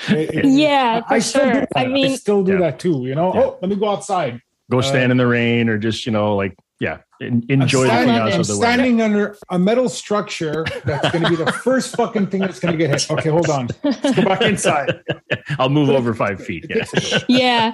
It- 0.09 0.35
it- 0.35 0.45
Yeah, 0.45 1.01
for 1.07 1.14
I 1.14 1.18
still 1.20 1.45
do 1.45 1.53
sure. 1.53 1.61
that. 1.61 1.68
I 1.76 1.87
mean, 1.87 2.16
still 2.16 2.43
do 2.43 2.53
Yeah. 2.55 2.59
that 2.59 2.79
too. 2.81 3.05
You 3.07 3.14
know. 3.14 3.33
Yeah. 3.35 3.41
Oh, 3.41 3.59
let 3.62 3.68
me 3.68 3.76
go 3.76 3.89
outside. 3.91 4.41
go 4.70 4.79
Uh, 4.81 4.83
stand 4.83 5.11
in 5.12 5.16
the 5.18 5.26
rain 5.26 5.68
or 5.68 5.79
just 5.79 6.05
you 6.07 6.12
know 6.12 6.35
like 6.37 6.55
yeah, 6.81 6.99
en- 7.20 7.43
I'm 7.51 7.62
enjoy 7.62 7.83
the 7.83 7.89
standing, 7.89 8.14
chaos 8.14 8.35
I'm 8.35 8.41
of 8.43 8.47
the 8.47 8.59
weather. 8.59 8.72
standing 8.74 9.03
under 9.03 9.37
a 9.51 9.59
metal 9.59 9.89
structure 9.89 10.64
that's 10.85 11.11
going 11.11 11.24
to 11.24 11.31
be 11.31 11.37
the 11.37 11.51
first 11.51 11.97
fucking 11.97 12.29
thing 12.29 12.41
that's 12.43 12.61
going 12.61 12.70
to 12.72 12.79
get 12.79 12.91
hit. 12.91 13.11
Okay, 13.11 13.31
hold 13.31 13.49
on. 13.51 13.68
Let's 13.83 14.14
go 14.14 14.22
back 14.24 14.43
inside. 14.43 15.01
I'll 15.59 15.70
move 15.70 15.89
over 15.91 16.14
five 16.14 16.39
feet. 16.45 16.66
Yeah. 16.68 16.85
yeah 17.29 17.72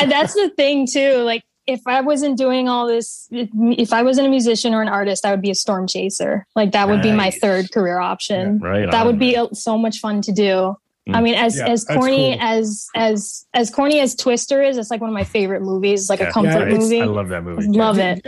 and 0.00 0.10
that's 0.10 0.34
the 0.34 0.50
thing 0.56 0.86
too 0.86 1.16
like 1.22 1.42
if 1.70 1.80
i 1.86 2.00
wasn't 2.00 2.36
doing 2.36 2.68
all 2.68 2.86
this 2.86 3.28
if 3.30 3.92
i 3.92 4.02
wasn't 4.02 4.26
a 4.26 4.30
musician 4.30 4.74
or 4.74 4.82
an 4.82 4.88
artist 4.88 5.24
i 5.24 5.30
would 5.30 5.40
be 5.42 5.50
a 5.50 5.54
storm 5.54 5.86
chaser 5.86 6.46
like 6.56 6.72
that 6.72 6.88
would 6.88 7.00
be 7.02 7.12
my 7.12 7.30
third 7.30 7.70
career 7.72 7.98
option 7.98 8.58
Right. 8.58 8.90
that 8.90 9.00
on, 9.02 9.06
would 9.06 9.18
be 9.18 9.34
man. 9.36 9.54
so 9.54 9.78
much 9.78 9.98
fun 9.98 10.20
to 10.22 10.32
do 10.32 10.76
Mm. 11.08 11.16
i 11.16 11.20
mean 11.22 11.34
as 11.34 11.56
Yeah, 11.56 11.68
as 11.68 11.84
corny 11.86 12.32
cool. 12.36 12.42
as 12.46 12.86
as 12.94 13.46
as 13.54 13.70
corny 13.70 14.00
as 14.00 14.14
twister 14.14 14.60
is 14.62 14.76
it's 14.76 14.90
like 14.90 15.00
one 15.00 15.08
of 15.08 15.14
my 15.14 15.24
favorite 15.24 15.62
movies 15.62 16.10
like 16.10 16.20
Yeah. 16.20 16.28
a 16.28 16.32
comfort 16.32 16.68
Yeah, 16.70 16.76
movie 16.78 17.00
I 17.00 17.06
love 17.06 17.28
that 17.30 17.42
movie. 17.42 17.66
love 17.68 17.98
it 17.98 18.20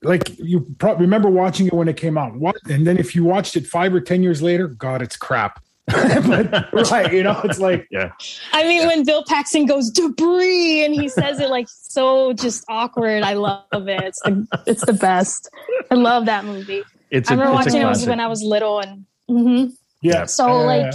Like 0.00 0.38
you 0.38 0.64
probably 0.78 1.06
remember 1.06 1.28
watching 1.28 1.66
it 1.66 1.72
when 1.74 1.88
it 1.88 1.96
came 1.96 2.16
out. 2.16 2.36
What 2.36 2.54
and 2.70 2.86
then 2.86 2.96
if 2.98 3.16
you 3.16 3.24
watched 3.24 3.56
it 3.56 3.66
five 3.66 3.92
or 3.92 4.00
ten 4.00 4.22
years 4.22 4.40
later, 4.40 4.68
God, 4.68 5.02
it's 5.02 5.16
crap. 5.16 5.60
but 5.86 6.90
right, 6.90 7.12
you 7.12 7.22
know, 7.22 7.38
it's 7.44 7.58
like 7.58 7.86
Yeah. 7.90 8.12
i 8.52 8.64
mean 8.64 8.86
when 8.86 9.04
bill 9.04 9.22
paxton 9.28 9.66
goes 9.66 9.90
debris 9.90 10.82
and 10.84 10.94
he 10.94 11.08
says 11.10 11.40
it 11.40 11.50
like 11.50 11.66
so 11.68 12.32
just 12.32 12.64
awkward 12.70 13.22
i 13.22 13.34
love 13.34 13.64
it 13.72 14.02
it's 14.02 14.20
the, 14.22 14.46
it's 14.66 14.84
the 14.86 14.94
best 14.94 15.50
i 15.90 15.94
love 15.94 16.24
that 16.24 16.44
movie 16.46 16.82
It's 17.10 17.30
I 17.30 17.34
a, 17.34 17.36
remember 17.36 17.60
it's 17.60 17.74
a 17.74 17.78
watching 17.78 18.02
it 18.02 18.08
when 18.08 18.18
I 18.20 18.26
was 18.26 18.42
little, 18.42 18.80
and 18.80 19.04
mhm. 19.30 19.72
yeah. 20.02 20.24
So, 20.24 20.46
uh, 20.46 20.64
like, 20.64 20.94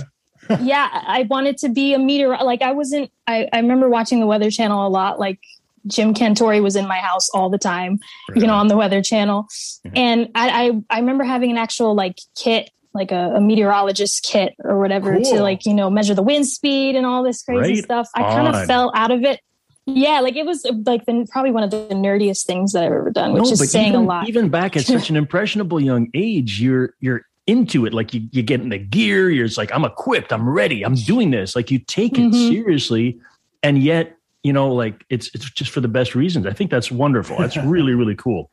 yeah, 0.59 0.89
I 0.91 1.23
wanted 1.29 1.57
to 1.59 1.69
be 1.69 1.93
a 1.93 1.99
meteor. 1.99 2.35
Like, 2.43 2.61
I 2.61 2.73
wasn't. 2.73 3.09
I, 3.25 3.47
I 3.53 3.59
remember 3.59 3.87
watching 3.89 4.19
the 4.19 4.25
Weather 4.27 4.51
Channel 4.51 4.85
a 4.85 4.89
lot. 4.89 5.17
Like, 5.19 5.39
Jim 5.87 6.13
Cantore 6.13 6.61
was 6.61 6.75
in 6.75 6.87
my 6.87 6.97
house 6.97 7.29
all 7.29 7.49
the 7.49 7.57
time, 7.57 7.99
you 8.35 8.47
know, 8.47 8.55
on 8.55 8.67
the 8.67 8.75
Weather 8.75 9.01
Channel, 9.01 9.47
and 9.95 10.29
I, 10.35 10.49
I 10.49 10.95
I 10.97 10.99
remember 10.99 11.23
having 11.23 11.51
an 11.51 11.57
actual 11.57 11.95
like 11.95 12.17
kit. 12.35 12.69
Like 12.93 13.11
a, 13.11 13.33
a 13.35 13.41
meteorologist 13.41 14.23
kit 14.23 14.55
or 14.63 14.79
whatever 14.79 15.19
to 15.19 15.41
like 15.41 15.65
you 15.65 15.75
know 15.75 15.89
measure 15.91 16.15
the 16.15 16.23
wind 16.23 16.47
speed 16.47 16.95
and 16.95 17.05
all 17.05 17.23
this 17.23 17.43
crazy 17.43 17.75
Right 17.75 17.83
stuff. 17.83 18.09
I 18.15 18.23
kind 18.23 18.47
of 18.47 18.65
fell 18.65 18.91
out 18.95 19.11
of 19.11 19.23
it. 19.23 19.39
Yeah, 19.85 20.19
like 20.21 20.35
it 20.35 20.45
was 20.45 20.65
like 20.85 21.05
the, 21.05 21.27
probably 21.31 21.51
one 21.51 21.63
of 21.63 21.71
the 21.71 21.87
nerdiest 21.91 22.45
things 22.45 22.73
that 22.73 22.83
I've 22.83 22.91
ever 22.91 23.11
done, 23.11 23.33
which 23.33 23.43
No, 23.43 23.51
is 23.51 23.71
saying 23.71 23.89
even, 23.89 24.01
a 24.01 24.03
lot. 24.03 24.27
Even 24.27 24.49
back 24.49 24.75
at 24.75 24.85
such 24.85 25.09
an 25.09 25.15
impressionable 25.23 25.79
young 25.79 26.09
age, 26.13 26.59
you're 26.61 26.93
you're 26.99 27.21
into 27.47 27.85
it. 27.85 27.93
Like 27.93 28.13
you, 28.13 28.27
you 28.31 28.43
get 28.43 28.61
in 28.61 28.69
the 28.69 28.77
gear. 28.77 29.29
You're 29.29 29.47
just 29.47 29.57
like, 29.57 29.71
I'm 29.73 29.85
equipped. 29.85 30.31
I'm 30.31 30.47
ready. 30.47 30.83
I'm 30.83 30.95
doing 30.95 31.31
this. 31.31 31.55
Like 31.55 31.71
you 31.71 31.79
take 31.79 32.17
it 32.17 32.31
Mhm. 32.31 32.49
seriously, 32.49 33.19
and 33.63 33.81
yet 33.81 34.15
you 34.43 34.53
know, 34.53 34.73
like 34.73 35.05
it's 35.09 35.29
it's 35.33 35.49
just 35.51 35.71
for 35.71 35.81
the 35.81 35.87
best 35.87 36.15
reasons. 36.15 36.45
I 36.45 36.53
think 36.53 36.71
that's 36.71 36.91
wonderful. 36.91 37.37
That's 37.37 37.57
really 37.57 37.93
really 37.93 38.15
cool. 38.15 38.49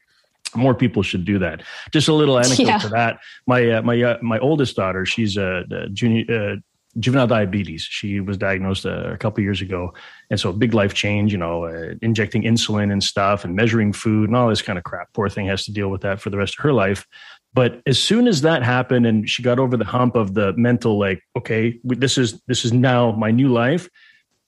More 0.57 0.75
people 0.75 1.03
should 1.03 1.25
do 1.25 1.39
that. 1.39 1.63
Just 1.93 2.09
a 2.09 2.13
little 2.15 2.39
anecdote 2.39 2.67
Yeah. 2.67 2.79
to 2.79 2.89
that. 2.91 3.19
My 3.47 3.71
uh, 3.71 3.83
my 3.83 4.03
uh, 4.03 4.19
my 4.23 4.39
oldest 4.39 4.77
daughter, 4.77 5.05
she's 5.07 5.37
a, 5.37 5.65
uh 5.71 5.89
junior. 5.93 6.25
Uh, 6.29 6.57
juvenile 6.99 7.27
diabetes 7.27 7.83
she 7.83 8.21
was 8.21 8.39
diagnosed 8.39 8.87
uh, 8.87 9.13
a 9.13 9.19
couple 9.19 9.45
years 9.45 9.61
ago 9.61 9.93
and 10.31 10.41
so 10.41 10.49
a 10.49 10.53
big 10.55 10.73
life 10.73 10.95
change 10.95 11.31
you 11.31 11.37
know 11.37 11.67
uh, 11.67 11.93
injecting 12.01 12.43
insulin 12.45 12.91
and 12.91 13.05
stuff 13.05 13.45
and 13.45 13.55
measuring 13.55 13.93
food 13.93 14.31
and 14.31 14.35
all 14.35 14.49
this 14.49 14.63
kind 14.63 14.79
of 14.79 14.85
crap 14.85 15.13
poor 15.13 15.29
thing 15.29 15.45
has 15.47 15.63
to 15.67 15.71
deal 15.71 15.91
with 15.91 16.01
that 16.01 16.19
for 16.23 16.31
the 16.31 16.39
rest 16.39 16.55
of 16.59 16.63
her 16.63 16.73
life 16.73 17.07
but 17.53 17.83
as 17.85 17.99
soon 18.03 18.27
as 18.27 18.41
that 18.41 18.63
happened 18.63 19.05
and 19.05 19.29
she 19.29 19.43
got 19.43 19.59
over 19.59 19.77
the 19.77 19.85
hump 19.85 20.17
of 20.17 20.33
the 20.33 20.55
mental 20.57 20.99
like 20.99 21.21
okay 21.37 21.79
this 21.85 22.17
is 22.17 22.41
this 22.47 22.65
is 22.65 22.73
now 22.73 23.13
my 23.13 23.31
new 23.31 23.49
life 23.49 23.91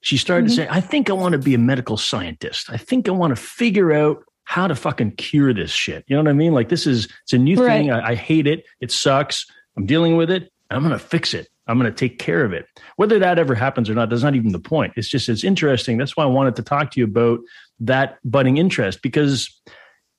she 0.00 0.16
started 0.16 0.46
Mhm. 0.46 0.48
to 0.48 0.54
say 0.54 0.68
i 0.70 0.80
think 0.80 1.10
i 1.10 1.12
want 1.12 1.32
to 1.34 1.38
be 1.38 1.52
a 1.52 1.58
medical 1.58 1.98
scientist 1.98 2.70
i 2.70 2.78
think 2.78 3.08
i 3.08 3.12
want 3.12 3.30
to 3.36 3.36
figure 3.36 3.92
out 3.92 4.24
how 4.48 4.66
to 4.66 4.74
fucking 4.74 5.10
cure 5.12 5.52
this 5.52 5.70
shit. 5.70 6.04
You 6.06 6.16
know 6.16 6.22
what 6.22 6.30
i 6.30 6.32
mean? 6.32 6.54
Like 6.54 6.70
this 6.70 6.86
is 6.86 7.06
it's 7.22 7.34
a 7.34 7.38
new 7.38 7.54
thing. 7.54 7.90
I, 7.90 8.12
I 8.12 8.14
hate 8.14 8.46
it. 8.46 8.64
It 8.80 8.90
sucks. 8.90 9.44
I'm 9.76 9.84
dealing 9.84 10.16
with 10.16 10.30
it. 10.30 10.50
I'm 10.70 10.80
going 10.80 10.94
to 10.94 10.98
fix 10.98 11.34
it. 11.34 11.48
I'm 11.66 11.78
going 11.78 11.92
to 11.92 11.94
take 11.94 12.18
care 12.18 12.46
of 12.46 12.54
it. 12.54 12.64
Whether 12.96 13.18
that 13.18 13.38
ever 13.38 13.54
happens 13.54 13.90
or 13.90 13.94
not 13.94 14.08
that's 14.08 14.22
not 14.22 14.34
even 14.34 14.52
the 14.52 14.58
point. 14.58 14.94
It's 14.96 15.06
just 15.06 15.28
it's 15.28 15.44
interesting. 15.44 15.98
That's 15.98 16.16
why 16.16 16.24
i 16.24 16.26
wanted 16.26 16.56
to 16.56 16.62
talk 16.62 16.92
to 16.92 17.00
you 17.00 17.04
about 17.04 17.40
that 17.80 18.16
budding 18.24 18.56
interest 18.56 19.02
because 19.02 19.54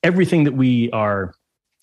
everything 0.04 0.44
that 0.44 0.54
we 0.54 0.92
are 0.92 1.34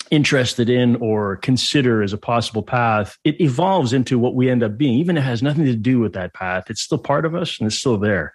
interested 0.09 0.69
in 0.69 0.95
or 0.95 1.35
consider 1.35 2.01
as 2.01 2.13
a 2.13 2.17
possible 2.17 2.63
path 2.63 3.17
it 3.25 3.41
evolves 3.41 3.91
into 3.91 4.17
what 4.17 4.35
we 4.35 4.49
end 4.49 4.63
up 4.63 4.77
being. 4.77 4.97
Even 4.99 5.17
if 5.17 5.23
it 5.23 5.27
has 5.27 5.43
nothing 5.43 5.65
to 5.65 5.75
do 5.75 5.99
with 5.99 6.13
that 6.13 6.33
path 6.33 6.69
it's 6.69 6.81
still 6.81 6.97
part 6.97 7.25
of 7.25 7.35
us 7.35 7.59
and 7.59 7.67
it's 7.67 7.77
still 7.77 7.97
there 7.97 8.33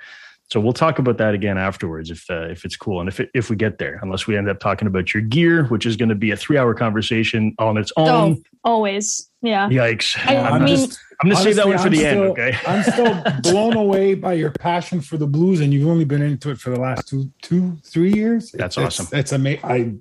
so 0.52 0.60
we'll 0.60 0.72
talk 0.74 0.98
about 0.98 1.16
that 1.16 1.32
again 1.34 1.56
afterwards 1.56 2.10
if 2.10 2.28
uh, 2.30 2.42
if 2.50 2.64
it's 2.66 2.76
cool 2.76 3.00
and 3.00 3.08
if 3.08 3.18
it, 3.20 3.30
if 3.34 3.48
we 3.48 3.56
get 3.56 3.78
there 3.78 3.98
unless 4.02 4.26
we 4.26 4.36
end 4.36 4.48
up 4.48 4.60
talking 4.60 4.86
about 4.86 5.14
your 5.14 5.22
gear 5.22 5.64
which 5.66 5.86
is 5.86 5.96
going 5.96 6.08
to 6.10 6.14
be 6.14 6.30
a 6.30 6.36
3 6.36 6.58
hour 6.58 6.74
conversation 6.74 7.54
on 7.58 7.76
its 7.78 7.90
own 7.96 8.08
Oh, 8.08 8.36
always. 8.62 9.30
Yeah. 9.40 9.68
yikes 9.70 10.16
I 10.28 10.36
i'm, 10.36 10.64
mean- 10.64 10.76
just, 10.76 10.98
I'm 11.20 11.28
going 11.30 11.36
to 11.38 11.42
save 11.42 11.56
that 11.56 11.66
one 11.66 11.78
for 11.78 11.88
the 11.88 12.06
I'm 12.06 12.06
end 12.06 12.18
still- 12.18 12.30
okay 12.32 12.56
I'm 12.66 12.82
still 12.82 13.52
blown 13.52 13.76
away 13.76 14.14
by 14.14 14.34
your 14.34 14.50
passion 14.50 15.00
for 15.00 15.16
the 15.16 15.26
blues, 15.26 15.60
and 15.60 15.72
you've 15.72 15.88
only 15.88 16.04
been 16.04 16.22
into 16.22 16.50
it 16.50 16.58
for 16.58 16.70
the 16.70 16.78
last 16.80 17.08
two, 17.08 17.30
two, 17.42 17.78
three 17.84 18.12
years. 18.12 18.50
That's 18.52 18.76
It's- 18.76 19.00
awesome. 19.00 19.18
It's 19.18 19.32
amazing. 19.32 19.64
I 19.64 19.94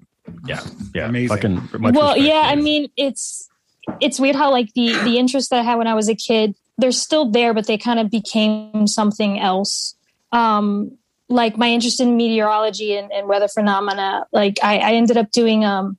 yeah 0.45 0.61
yeah 0.93 1.07
Amazing. 1.07 1.27
fucking 1.35 1.81
much 1.81 1.95
well, 1.95 2.15
yeah, 2.17 2.43
I 2.45 2.55
mean, 2.55 2.89
it's 2.97 3.49
it's 3.99 4.19
weird 4.19 4.35
how 4.35 4.51
like 4.51 4.71
the 4.73 4.93
the 5.03 5.17
interest 5.17 5.49
that 5.49 5.59
I 5.59 5.63
had 5.63 5.75
when 5.75 5.87
I 5.87 5.93
was 5.95 6.07
a 6.09 6.15
kid, 6.15 6.55
they're 6.77 6.91
still 6.91 7.29
there, 7.31 7.53
but 7.53 7.65
they 7.67 7.77
kind 7.77 7.99
of 7.99 8.09
became 8.11 8.85
something 8.87 9.39
else. 9.39 9.95
Um, 10.31 10.97
like 11.29 11.57
my 11.57 11.69
interest 11.69 12.01
in 12.01 12.17
meteorology 12.17 12.95
and, 12.97 13.11
and 13.11 13.27
weather 13.27 13.47
phenomena. 13.47 14.25
Like 14.33 14.59
I, 14.61 14.79
I 14.79 14.93
ended 14.93 15.17
up 15.17 15.31
doing 15.31 15.63
um, 15.63 15.97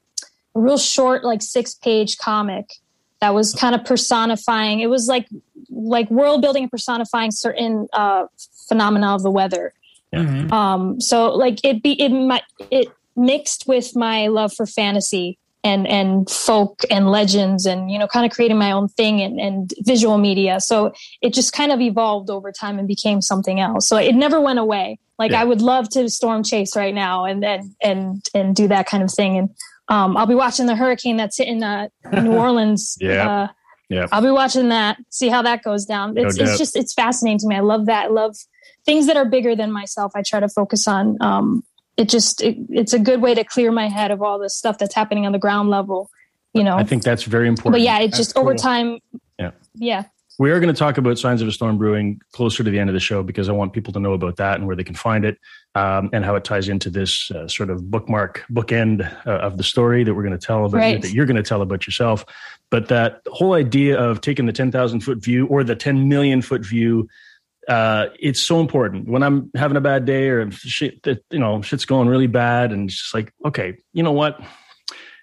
a 0.54 0.60
real 0.60 0.76
short, 0.78 1.24
like 1.24 1.40
six 1.40 1.74
page 1.74 2.18
comic 2.18 2.74
that 3.20 3.32
was 3.34 3.54
kind 3.54 3.74
of 3.74 3.84
personifying. 3.84 4.80
It 4.80 4.88
was 4.88 5.08
like 5.08 5.28
like 5.70 6.10
world 6.10 6.42
building 6.42 6.64
and 6.64 6.70
personifying 6.70 7.30
certain 7.30 7.88
uh, 7.92 8.26
phenomena 8.68 9.14
of 9.14 9.22
the 9.22 9.30
weather. 9.30 9.72
Mhm. 10.12 10.52
um 10.52 11.00
so 11.00 11.32
like 11.32 11.58
it 11.64 11.82
be 11.82 11.92
it 11.98 12.10
might 12.10 12.42
it 12.70 12.88
mixed 13.16 13.66
with 13.66 13.96
my 13.96 14.26
love 14.26 14.52
for 14.52 14.66
fantasy 14.66 15.38
and 15.64 15.86
and 15.86 16.28
folk 16.28 16.80
and 16.90 17.10
legends 17.10 17.66
and 17.66 17.90
you 17.90 17.98
know 17.98 18.06
kind 18.08 18.26
of 18.26 18.32
creating 18.32 18.58
my 18.58 18.72
own 18.72 18.88
thing 18.88 19.20
and, 19.20 19.38
and 19.40 19.72
visual 19.80 20.18
media 20.18 20.58
so 20.60 20.92
it 21.20 21.32
just 21.32 21.52
kind 21.52 21.70
of 21.72 21.80
evolved 21.80 22.30
over 22.30 22.50
time 22.50 22.78
and 22.78 22.88
became 22.88 23.20
something 23.20 23.60
else 23.60 23.86
so 23.88 23.96
it 23.96 24.14
never 24.14 24.40
went 24.40 24.58
away 24.58 24.98
like 25.18 25.30
Yeah. 25.30 25.40
i 25.40 25.44
would 25.44 25.62
love 25.62 25.88
to 25.90 26.08
storm 26.08 26.42
chase 26.42 26.74
right 26.74 26.94
now 26.94 27.24
and 27.24 27.44
and 27.44 27.72
and 27.82 28.24
and 28.34 28.56
do 28.56 28.66
that 28.68 28.86
kind 28.86 29.02
of 29.04 29.12
thing 29.12 29.36
and 29.38 29.50
um 29.88 30.16
i'll 30.16 30.26
be 30.26 30.34
watching 30.34 30.66
the 30.66 30.74
hurricane 30.74 31.16
that's 31.16 31.38
hitting 31.38 31.62
uh 31.62 31.88
new 32.22 32.32
orleans 32.44 32.96
Yeah. 33.00 33.28
uh 33.42 33.48
Yeah. 33.88 34.06
I'll 34.10 34.22
be 34.22 34.30
watching 34.30 34.70
that, 34.70 34.96
see 35.10 35.28
how 35.28 35.42
that 35.42 35.62
goes 35.62 35.84
down. 35.84 36.16
It's, 36.16 36.36
doubt. 36.36 36.48
it's 36.48 36.58
just, 36.58 36.76
it's 36.76 36.94
fascinating 36.94 37.38
to 37.40 37.46
me. 37.46 37.56
I 37.56 37.60
love 37.60 37.84
that. 37.86 38.06
I 38.06 38.08
love 38.08 38.34
things 38.86 39.06
that 39.06 39.18
are 39.18 39.26
bigger 39.26 39.54
than 39.54 39.70
myself. 39.70 40.12
I 40.16 40.22
try 40.22 40.40
to 40.40 40.48
focus 40.48 40.88
on. 40.88 41.18
Um, 41.20 41.62
it 41.96 42.08
just, 42.08 42.42
it, 42.42 42.56
it's 42.70 42.92
a 42.92 42.98
good 42.98 43.20
way 43.20 43.34
to 43.34 43.44
clear 43.44 43.70
my 43.72 43.88
head 43.88 44.10
of 44.10 44.22
all 44.22 44.38
the 44.38 44.50
stuff 44.50 44.78
that's 44.78 44.94
happening 44.94 45.26
on 45.26 45.32
the 45.32 45.38
ground 45.38 45.68
level, 45.68 46.10
you 46.54 46.64
know. 46.64 46.76
i 46.76 46.84
think 46.84 47.02
that's 47.02 47.24
very 47.24 47.48
important 47.48 47.74
but 47.74 47.80
yeah, 47.82 47.98
it's 47.98 48.16
That's 48.16 48.28
just 48.28 48.38
over 48.38 48.54
time. 48.54 48.98
Yeah. 49.38 49.50
Yeah. 49.74 50.04
We 50.38 50.50
are 50.50 50.58
going 50.60 50.74
to 50.74 50.78
talk 50.78 50.96
about 50.96 51.18
Signs 51.18 51.42
of 51.42 51.48
a 51.48 51.52
Storm 51.52 51.76
Brewing 51.76 52.20
closer 52.32 52.64
to 52.64 52.70
the 52.70 52.78
end 52.78 52.88
of 52.88 52.94
the 52.94 53.00
show 53.00 53.22
because 53.22 53.48
I 53.48 53.52
want 53.52 53.74
people 53.74 53.92
to 53.92 54.00
know 54.00 54.14
about 54.14 54.36
that 54.36 54.56
and 54.56 54.66
where 54.66 54.74
they 54.74 54.82
can 54.82 54.94
find 54.94 55.24
it 55.24 55.38
um, 55.74 56.08
and 56.12 56.24
how 56.24 56.34
it 56.36 56.42
ties 56.44 56.68
into 56.68 56.88
this 56.88 57.30
uh, 57.30 57.46
sort 57.46 57.68
of 57.68 57.90
bookmark 57.90 58.42
bookend 58.50 59.04
uh, 59.26 59.30
of 59.30 59.58
the 59.58 59.62
story 59.62 60.04
that 60.04 60.14
we're 60.14 60.22
going 60.22 60.36
to 60.36 60.44
tell 60.44 60.64
about 60.64 60.78
Right. 60.78 61.02
that 61.02 61.12
you're 61.12 61.26
going 61.26 61.36
to 61.36 61.42
tell 61.42 61.60
about 61.60 61.86
yourself. 61.86 62.24
But 62.70 62.88
that 62.88 63.20
whole 63.26 63.52
idea 63.52 64.00
of 64.00 64.22
taking 64.22 64.46
the 64.46 64.52
10,000 64.52 65.00
foot 65.00 65.18
view 65.18 65.46
or 65.48 65.62
the 65.62 65.76
10 65.76 66.08
million 66.08 66.40
foot 66.40 66.64
view 66.64 67.08
uh, 67.68 68.06
it's 68.18 68.42
so 68.42 68.60
important 68.60 69.08
when 69.08 69.22
I'm 69.22 69.50
having 69.54 69.76
a 69.76 69.80
bad 69.80 70.04
day 70.04 70.28
or 70.28 70.50
shit 70.50 71.02
that 71.04 71.24
you 71.30 71.38
know 71.38 71.62
shit's 71.62 71.84
going 71.84 72.08
really 72.08 72.26
bad, 72.26 72.72
and 72.72 72.88
it's 72.88 72.98
just 72.98 73.14
like, 73.14 73.32
okay, 73.44 73.76
you 73.92 74.02
know 74.02 74.12
what? 74.12 74.40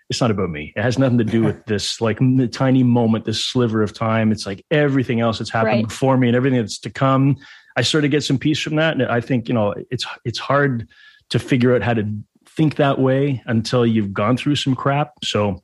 It's 0.09 0.21
not 0.21 0.31
about 0.31 0.49
me. 0.49 0.73
It 0.75 0.81
has 0.81 0.97
nothing 0.97 1.19
to 1.19 1.23
do 1.23 1.43
with 1.43 1.65
this 1.67 2.01
like 2.01 2.19
the 2.19 2.47
tiny 2.47 2.83
moment, 2.83 3.25
this 3.25 3.43
sliver 3.43 3.83
of 3.83 3.93
time. 3.93 4.31
It's 4.31 4.45
like 4.45 4.65
everything 4.71 5.19
else 5.19 5.39
that's 5.39 5.51
happened 5.51 5.75
right. 5.75 5.87
before 5.87 6.17
me 6.17 6.27
and 6.27 6.35
everything 6.35 6.59
that's 6.59 6.79
to 6.79 6.89
come. 6.89 7.35
I 7.75 7.81
sort 7.81 8.05
of 8.05 8.11
get 8.11 8.23
some 8.23 8.37
peace 8.37 8.59
from 8.59 8.75
that, 8.77 8.93
and 8.93 9.03
I 9.03 9.21
think 9.21 9.47
you 9.47 9.53
know 9.53 9.73
it's 9.91 10.05
it's 10.23 10.39
hard 10.39 10.87
to 11.29 11.39
figure 11.39 11.75
out 11.75 11.81
how 11.81 11.93
to 11.93 12.05
think 12.47 12.75
that 12.75 12.99
way 12.99 13.43
until 13.45 13.85
you've 13.85 14.13
gone 14.13 14.35
through 14.35 14.55
some 14.55 14.75
crap. 14.75 15.13
So 15.23 15.61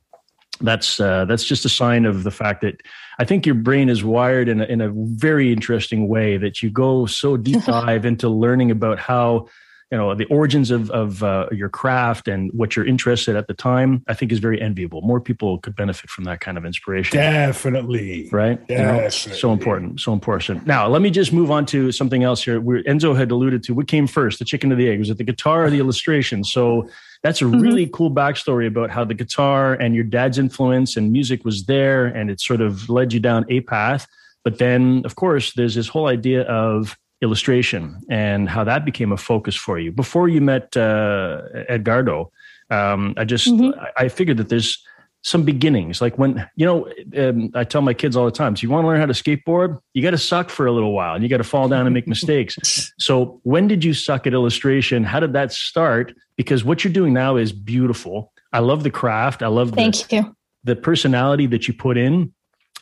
that's 0.60 1.00
uh, 1.00 1.24
that's 1.24 1.44
just 1.44 1.64
a 1.64 1.68
sign 1.68 2.04
of 2.04 2.22
the 2.22 2.30
fact 2.30 2.62
that 2.62 2.80
I 3.18 3.24
think 3.24 3.46
your 3.46 3.54
brain 3.54 3.88
is 3.88 4.04
wired 4.04 4.48
in 4.48 4.60
a, 4.60 4.64
in 4.64 4.80
a 4.80 4.90
very 4.92 5.52
interesting 5.52 6.08
way 6.08 6.36
that 6.36 6.62
you 6.62 6.70
go 6.70 7.06
so 7.06 7.36
deep 7.36 7.64
dive 7.66 8.04
into 8.04 8.28
learning 8.28 8.70
about 8.70 8.98
how 8.98 9.48
you 9.90 9.98
know 9.98 10.14
the 10.14 10.24
origins 10.26 10.70
of 10.70 10.90
of 10.90 11.22
uh, 11.22 11.46
your 11.52 11.68
craft 11.68 12.26
and 12.26 12.50
what 12.52 12.74
you're 12.74 12.86
interested 12.86 13.36
at 13.36 13.46
the 13.46 13.54
time 13.54 14.02
i 14.08 14.14
think 14.14 14.32
is 14.32 14.38
very 14.38 14.60
enviable. 14.60 15.02
More 15.02 15.20
people 15.20 15.58
could 15.58 15.76
benefit 15.76 16.10
from 16.10 16.24
that 16.24 16.40
kind 16.40 16.58
of 16.58 16.64
inspiration. 16.64 17.16
Definitely. 17.16 18.28
Right? 18.32 18.58
Definitely. 18.66 18.96
You 18.96 19.02
know, 19.02 19.08
so 19.08 19.52
important 19.52 20.00
so 20.00 20.12
important. 20.12 20.66
Now 20.66 20.88
let 20.88 21.02
me 21.02 21.10
just 21.10 21.32
move 21.32 21.50
on 21.50 21.66
to 21.66 21.92
something 21.92 22.22
else 22.22 22.42
here. 22.42 22.60
Where 22.60 22.82
enzo 22.84 23.16
had 23.16 23.30
alluded 23.30 23.62
to 23.64 23.74
what 23.74 23.86
came 23.86 24.06
first 24.06 24.38
the 24.38 24.44
chicken 24.44 24.72
or 24.72 24.76
the 24.76 24.88
egg? 24.88 24.98
Was 24.98 25.10
it 25.10 25.18
the 25.18 25.24
guitar 25.24 25.64
or 25.64 25.70
the 25.70 25.78
illustration? 25.78 26.42
So 26.44 26.88
that's 27.22 27.40
a 27.40 27.44
mm-hmm. 27.44 27.60
really 27.60 27.86
cool 27.92 28.10
backstory 28.10 28.66
about 28.66 28.90
how 28.90 29.04
the 29.04 29.14
guitar 29.14 29.74
and 29.74 29.94
your 29.94 30.04
dad's 30.04 30.38
influence 30.38 30.96
and 30.96 31.12
music 31.12 31.44
was 31.44 31.64
there 31.66 32.06
and 32.06 32.30
it 32.30 32.40
sort 32.40 32.60
of 32.60 32.88
led 32.88 33.12
you 33.12 33.20
down 33.20 33.44
a 33.48 33.60
path. 33.60 34.06
But 34.44 34.58
then 34.58 35.02
of 35.04 35.14
course 35.14 35.52
there's 35.54 35.74
this 35.74 35.88
whole 35.88 36.06
idea 36.06 36.42
of 36.42 36.96
illustration 37.22 38.00
and 38.10 38.48
how 38.48 38.64
that 38.64 38.84
became 38.84 39.12
a 39.12 39.16
focus 39.16 39.54
for 39.54 39.78
you 39.78 39.90
before 39.90 40.28
you 40.28 40.40
met 40.40 40.76
uh, 40.76 41.42
Edgardo. 41.68 42.30
Um, 42.70 43.14
I 43.16 43.24
just 43.24 43.48
mm-hmm. 43.48 43.78
I, 43.96 44.08
figured 44.08 44.38
that 44.38 44.48
there's 44.48 44.82
some 45.22 45.44
beginnings. 45.44 46.00
Like 46.00 46.18
when 46.18 46.48
you 46.56 46.66
know, 46.66 46.88
um, 47.16 47.50
I 47.54 47.64
tell 47.64 47.80
my 47.80 47.94
kids 47.94 48.16
all 48.16 48.24
the 48.24 48.32
time, 48.32 48.56
so 48.56 48.62
you 48.62 48.70
want 48.70 48.84
to 48.84 48.88
learn 48.88 48.98
how 49.00 49.06
to 49.06 49.12
skateboard, 49.12 49.78
you 49.94 50.02
got 50.02 50.10
to 50.10 50.18
suck 50.18 50.50
for 50.50 50.66
a 50.66 50.72
little 50.72 50.92
while, 50.92 51.14
and 51.14 51.22
you 51.22 51.28
got 51.28 51.36
to 51.38 51.44
fall 51.44 51.68
down 51.68 51.86
and 51.86 51.94
make 51.94 52.08
mistakes. 52.08 52.92
So 52.98 53.40
when 53.44 53.68
did 53.68 53.84
you 53.84 53.94
suck 53.94 54.26
at 54.26 54.32
illustration? 54.32 55.04
How 55.04 55.20
did 55.20 55.32
that 55.34 55.52
start? 55.52 56.14
Because 56.36 56.64
what 56.64 56.82
you're 56.82 56.92
doing 56.92 57.12
now 57.12 57.36
is 57.36 57.52
beautiful. 57.52 58.32
I 58.52 58.58
love 58.60 58.82
the 58.82 58.90
craft. 58.90 59.42
I 59.42 59.46
love 59.48 59.72
thank 59.72 60.08
the, 60.08 60.16
you 60.16 60.36
the 60.66 60.76
personality 60.76 61.46
that 61.46 61.68
you 61.68 61.74
put 61.74 61.96
in. 61.96 62.34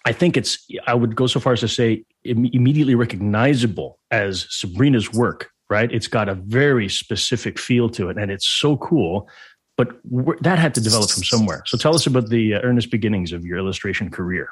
I 0.04 0.12
think 0.12 0.36
it's, 0.36 0.66
I 0.86 0.94
would 0.94 1.16
go 1.16 1.26
so 1.26 1.40
far 1.40 1.54
as 1.54 1.60
to 1.60 1.68
say, 1.68 2.04
immediately 2.24 2.94
recognizable 2.94 3.98
as 4.10 4.46
Sabrina's 4.50 5.12
work, 5.12 5.50
right? 5.70 5.90
It's 5.90 6.06
got 6.06 6.28
a 6.28 6.34
very 6.34 6.88
specific 6.88 7.58
feel 7.58 7.88
to 7.90 8.10
it 8.10 8.18
and 8.18 8.30
it's 8.30 8.46
so 8.46 8.76
cool. 8.76 9.28
But 9.76 9.96
that 10.42 10.58
had 10.58 10.74
to 10.74 10.80
develop 10.80 11.10
from 11.10 11.24
somewhere. 11.24 11.64
So 11.66 11.76
tell 11.76 11.94
us 11.94 12.06
about 12.06 12.28
the 12.28 12.54
uh, 12.54 12.60
earnest 12.62 12.90
beginnings 12.90 13.32
of 13.32 13.44
your 13.44 13.58
illustration 13.58 14.08
career. 14.08 14.48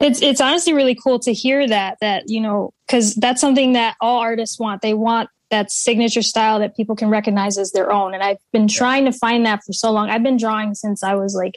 It's 0.00 0.22
it's 0.22 0.40
honestly 0.40 0.72
really 0.72 0.96
cool 0.96 1.20
to 1.20 1.32
hear 1.32 1.68
that 1.68 1.98
that 2.00 2.24
you 2.26 2.40
know 2.40 2.72
because 2.86 3.14
that's 3.14 3.40
something 3.40 3.74
that 3.74 3.96
all 4.00 4.18
artists 4.18 4.58
want. 4.58 4.82
They 4.82 4.94
want 4.94 5.28
that 5.50 5.70
signature 5.70 6.22
style 6.22 6.58
that 6.60 6.74
people 6.74 6.96
can 6.96 7.10
recognize 7.10 7.58
as 7.58 7.72
their 7.72 7.92
own. 7.92 8.14
And 8.14 8.22
I've 8.22 8.38
been 8.52 8.66
trying 8.66 9.04
to 9.04 9.12
find 9.12 9.44
that 9.46 9.62
for 9.64 9.72
so 9.72 9.92
long. 9.92 10.08
I've 10.08 10.22
been 10.22 10.36
drawing 10.36 10.74
since 10.74 11.02
I 11.02 11.14
was 11.14 11.34
like, 11.34 11.54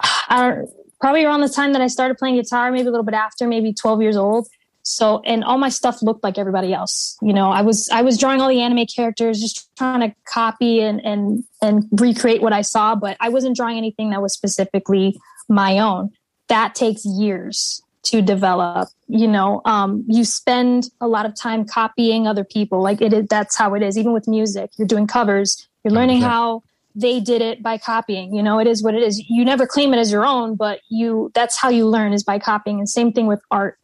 I 0.28 0.48
don't 0.48 0.70
probably 1.02 1.24
around 1.24 1.40
the 1.40 1.48
time 1.48 1.72
that 1.72 1.82
I 1.82 1.88
started 1.88 2.16
playing 2.16 2.36
guitar, 2.36 2.70
maybe 2.70 2.86
a 2.86 2.90
little 2.90 3.04
bit 3.04 3.14
after, 3.14 3.48
maybe 3.48 3.74
12 3.74 4.00
years 4.00 4.16
old. 4.16 4.46
So, 4.84 5.20
and 5.26 5.42
all 5.42 5.58
my 5.58 5.68
stuff 5.68 6.00
looked 6.00 6.22
like 6.22 6.38
everybody 6.38 6.72
else. 6.72 7.18
You 7.20 7.32
know, 7.32 7.50
I 7.50 7.62
was, 7.62 7.88
I 7.90 8.02
was 8.02 8.16
drawing 8.18 8.40
all 8.40 8.48
the 8.48 8.60
anime 8.62 8.86
characters, 8.86 9.40
just 9.40 9.68
trying 9.76 10.00
to 10.00 10.14
copy 10.24 10.80
and, 10.80 11.04
and, 11.04 11.42
and 11.60 11.88
recreate 11.92 12.40
what 12.40 12.52
I 12.52 12.62
saw, 12.62 12.94
but 12.94 13.16
I 13.20 13.30
wasn't 13.30 13.56
drawing 13.56 13.76
anything 13.78 14.10
that 14.10 14.22
was 14.22 14.32
specifically 14.32 15.18
my 15.48 15.80
own. 15.80 16.10
That 16.48 16.76
takes 16.76 17.04
years 17.04 17.82
to 18.04 18.22
develop. 18.22 18.88
You 19.08 19.26
know, 19.26 19.60
um, 19.64 20.04
you 20.06 20.24
spend 20.24 20.88
a 21.00 21.08
lot 21.08 21.26
of 21.26 21.34
time 21.34 21.64
copying 21.64 22.28
other 22.28 22.44
people. 22.44 22.80
Like 22.80 23.02
it 23.02 23.12
is, 23.12 23.26
that's 23.28 23.56
how 23.56 23.74
it 23.74 23.82
is. 23.82 23.98
Even 23.98 24.12
with 24.12 24.28
music, 24.28 24.70
you're 24.78 24.88
doing 24.88 25.08
covers, 25.08 25.68
you're 25.84 25.94
learning 25.94 26.20
how 26.20 26.62
they 26.94 27.20
did 27.20 27.42
it 27.42 27.62
by 27.62 27.78
copying. 27.78 28.34
You 28.34 28.42
know 28.42 28.58
it 28.58 28.66
is 28.66 28.82
what 28.82 28.94
it 28.94 29.02
is. 29.02 29.18
You 29.28 29.44
never 29.44 29.66
claim 29.66 29.94
it 29.94 29.98
as 29.98 30.12
your 30.12 30.24
own 30.24 30.56
but 30.56 30.80
you 30.88 31.30
that's 31.34 31.58
how 31.58 31.68
you 31.68 31.88
learn 31.88 32.12
is 32.12 32.24
by 32.24 32.38
copying. 32.38 32.78
And 32.78 32.88
same 32.88 33.12
thing 33.12 33.26
with 33.26 33.40
art. 33.50 33.78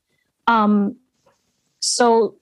Um 0.47 0.97
so 1.81 2.35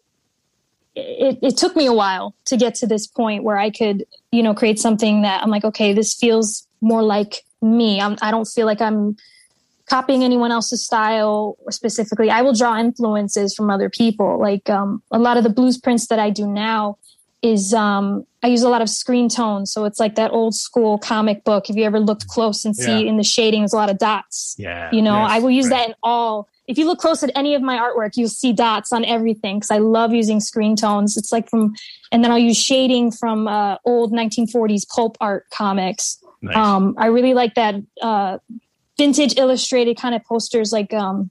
it, 0.94 1.38
it 1.42 1.56
took 1.56 1.76
me 1.76 1.86
a 1.86 1.92
while 1.92 2.34
to 2.46 2.56
get 2.56 2.74
to 2.76 2.86
this 2.86 3.06
point 3.06 3.44
where 3.44 3.58
i 3.58 3.68
could 3.68 4.06
you 4.32 4.42
know 4.42 4.54
create 4.54 4.78
something 4.78 5.20
that 5.20 5.42
i'm 5.42 5.50
like 5.50 5.62
okay 5.62 5.92
this 5.92 6.14
feels 6.14 6.66
more 6.80 7.02
like 7.02 7.44
me. 7.60 8.00
I'm, 8.00 8.16
i 8.22 8.30
don't 8.30 8.46
feel 8.46 8.64
like 8.64 8.80
i'm 8.80 9.16
copying 9.86 10.24
anyone 10.24 10.50
else's 10.50 10.84
style 10.84 11.56
specifically. 11.70 12.28
I 12.28 12.42
will 12.42 12.52
draw 12.52 12.76
influences 12.76 13.54
from 13.54 13.70
other 13.70 13.88
people. 13.88 14.36
Like 14.40 14.68
um, 14.68 15.00
a 15.12 15.18
lot 15.20 15.36
of 15.36 15.44
the 15.44 15.50
blues 15.50 15.78
prints 15.78 16.08
that 16.08 16.18
i 16.18 16.30
do 16.30 16.46
now 16.46 16.98
is 17.42 17.74
um, 17.74 18.26
I 18.42 18.48
use 18.48 18.62
a 18.62 18.68
lot 18.68 18.82
of 18.82 18.88
screen 18.88 19.28
tones. 19.28 19.72
So 19.72 19.84
it's 19.84 20.00
like 20.00 20.14
that 20.14 20.32
old 20.32 20.54
school 20.54 20.98
comic 20.98 21.44
book. 21.44 21.68
If 21.68 21.76
you 21.76 21.84
ever 21.84 22.00
looked 22.00 22.28
close 22.28 22.64
and 22.64 22.74
see 22.74 23.02
yeah. 23.02 23.08
in 23.08 23.16
the 23.16 23.24
shading, 23.24 23.62
there's 23.62 23.72
a 23.72 23.76
lot 23.76 23.90
of 23.90 23.98
dots. 23.98 24.54
Yeah. 24.58 24.90
You 24.92 25.02
know, 25.02 25.22
yes, 25.22 25.30
I 25.32 25.38
will 25.40 25.50
use 25.50 25.68
right. 25.68 25.78
that 25.78 25.88
in 25.90 25.94
all. 26.02 26.48
If 26.66 26.78
you 26.78 26.86
look 26.86 26.98
close 26.98 27.22
at 27.22 27.30
any 27.36 27.54
of 27.54 27.62
my 27.62 27.76
artwork, 27.76 28.16
you'll 28.16 28.28
see 28.28 28.52
dots 28.52 28.92
on 28.92 29.04
everything 29.04 29.58
because 29.58 29.70
I 29.70 29.78
love 29.78 30.12
using 30.12 30.40
screen 30.40 30.76
tones. 30.76 31.16
It's 31.16 31.30
like 31.30 31.48
from, 31.48 31.74
and 32.10 32.24
then 32.24 32.32
I'll 32.32 32.38
use 32.38 32.56
shading 32.56 33.12
from 33.12 33.46
uh, 33.46 33.76
old 33.84 34.12
1940s 34.12 34.88
pulp 34.88 35.16
art 35.20 35.46
comics. 35.50 36.22
Nice. 36.42 36.56
Um, 36.56 36.94
I 36.98 37.06
really 37.06 37.34
like 37.34 37.54
that 37.54 37.76
uh, 38.02 38.38
vintage 38.98 39.36
illustrated 39.36 39.96
kind 39.96 40.14
of 40.14 40.24
posters. 40.24 40.72
Like 40.72 40.92
um, 40.92 41.30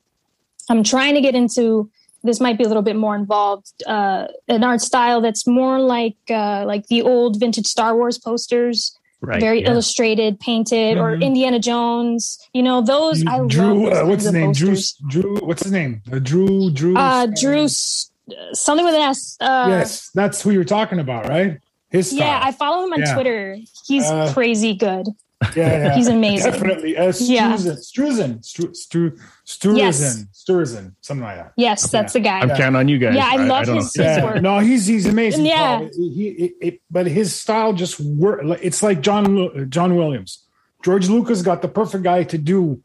I'm 0.70 0.84
trying 0.84 1.16
to 1.16 1.22
get 1.22 1.36
into 1.36 1.90
this 2.26 2.40
might 2.40 2.58
be 2.58 2.64
a 2.64 2.68
little 2.68 2.84
bit 2.84 2.96
more 2.96 3.16
involved 3.16 3.72
uh, 3.88 4.28
an 4.48 4.64
art 4.64 4.82
style 4.82 5.22
that's 5.22 5.48
more 5.48 5.80
like 5.80 6.18
uh, 6.30 6.66
like 6.66 6.88
the 6.88 7.02
old 7.02 7.40
vintage 7.40 7.68
Star 7.68 7.96
Wars 7.96 8.18
posters. 8.18 8.98
Right, 9.22 9.40
very 9.40 9.62
yeah. 9.62 9.72
illustrated, 9.72 10.40
painted, 10.40 10.98
mm-hmm. 10.98 11.04
or 11.04 11.16
Indiana 11.16 11.60
Jones. 11.60 12.38
You 12.54 12.62
know 12.62 12.82
those. 12.82 13.26
I 13.26 13.40
Drew. 13.48 13.90
uh, 13.90 14.06
what's 14.06 14.24
his 14.24 14.34
name? 14.34 14.52
Drew. 14.52 14.76
Drew. 15.08 15.38
What's 15.38 15.64
his 15.64 15.72
name? 15.72 16.04
Uh, 16.12 16.20
Drew. 16.20 16.70
Drew. 16.72 16.96
Uh, 16.96 17.28
Drew. 17.28 17.68
Something 17.68 18.86
with 18.86 18.94
an 18.96 19.02
S. 19.02 19.38
Uh, 19.40 19.66
yes, 19.70 20.10
that's 20.12 20.42
who 20.42 20.52
you're 20.52 20.64
talking 20.64 21.00
about, 21.00 21.28
right? 21.28 21.60
His. 21.90 22.10
Style. 22.10 22.20
Yeah, 22.20 22.42
I 22.44 22.52
follow 22.52 22.86
him 22.86 22.94
on 22.94 23.00
yeah. 23.00 23.14
Twitter. 23.14 23.58
He's 23.88 24.04
uh, 24.04 24.32
crazy 24.34 24.76
good. 24.76 25.08
Yeah, 25.56 25.68
yeah, 25.78 25.96
he's 25.96 26.08
amazing. 26.08 26.52
Definitely. 26.52 26.98
Uh, 26.98 27.10
Struzan, 27.10 27.30
yeah. 27.30 27.54
Struzan, 27.54 28.40
Struzan, 28.40 29.22
Struzan, 29.46 29.78
yes. 29.78 30.26
Struzan, 30.34 30.94
something 31.02 31.24
like 31.24 31.38
that. 31.38 31.54
Yes, 31.56 31.90
that's 31.92 32.14
the 32.14 32.20
guy. 32.20 32.40
I'm 32.40 32.50
yeah. 32.50 32.58
counting 32.58 32.76
on 32.78 32.88
you 32.88 32.98
guys. 32.98 33.16
Yeah, 33.16 33.28
I, 33.28 33.34
I 33.34 33.46
love 33.46 33.70
I 33.70 33.76
his, 33.76 33.94
his 33.94 34.24
work. 34.24 34.42
No, 34.42 34.60
he's 34.60 34.88
he's 34.88 35.06
amazing. 35.06 35.46
Yeah, 35.46 35.88
he, 35.96 36.30
it, 36.30 36.54
it, 36.62 36.82
but 36.90 37.06
his 37.06 37.36
style 37.36 37.72
just 37.74 38.00
work. 38.00 38.42
It's 38.62 38.82
like 38.82 39.02
John 39.02 39.70
John 39.70 39.96
Williams. 39.96 40.46
George 40.84 41.10
Lucas 41.10 41.42
got 41.42 41.62
the 41.62 41.68
perfect 41.68 42.04
guy 42.04 42.24
to 42.24 42.38
do 42.38 42.82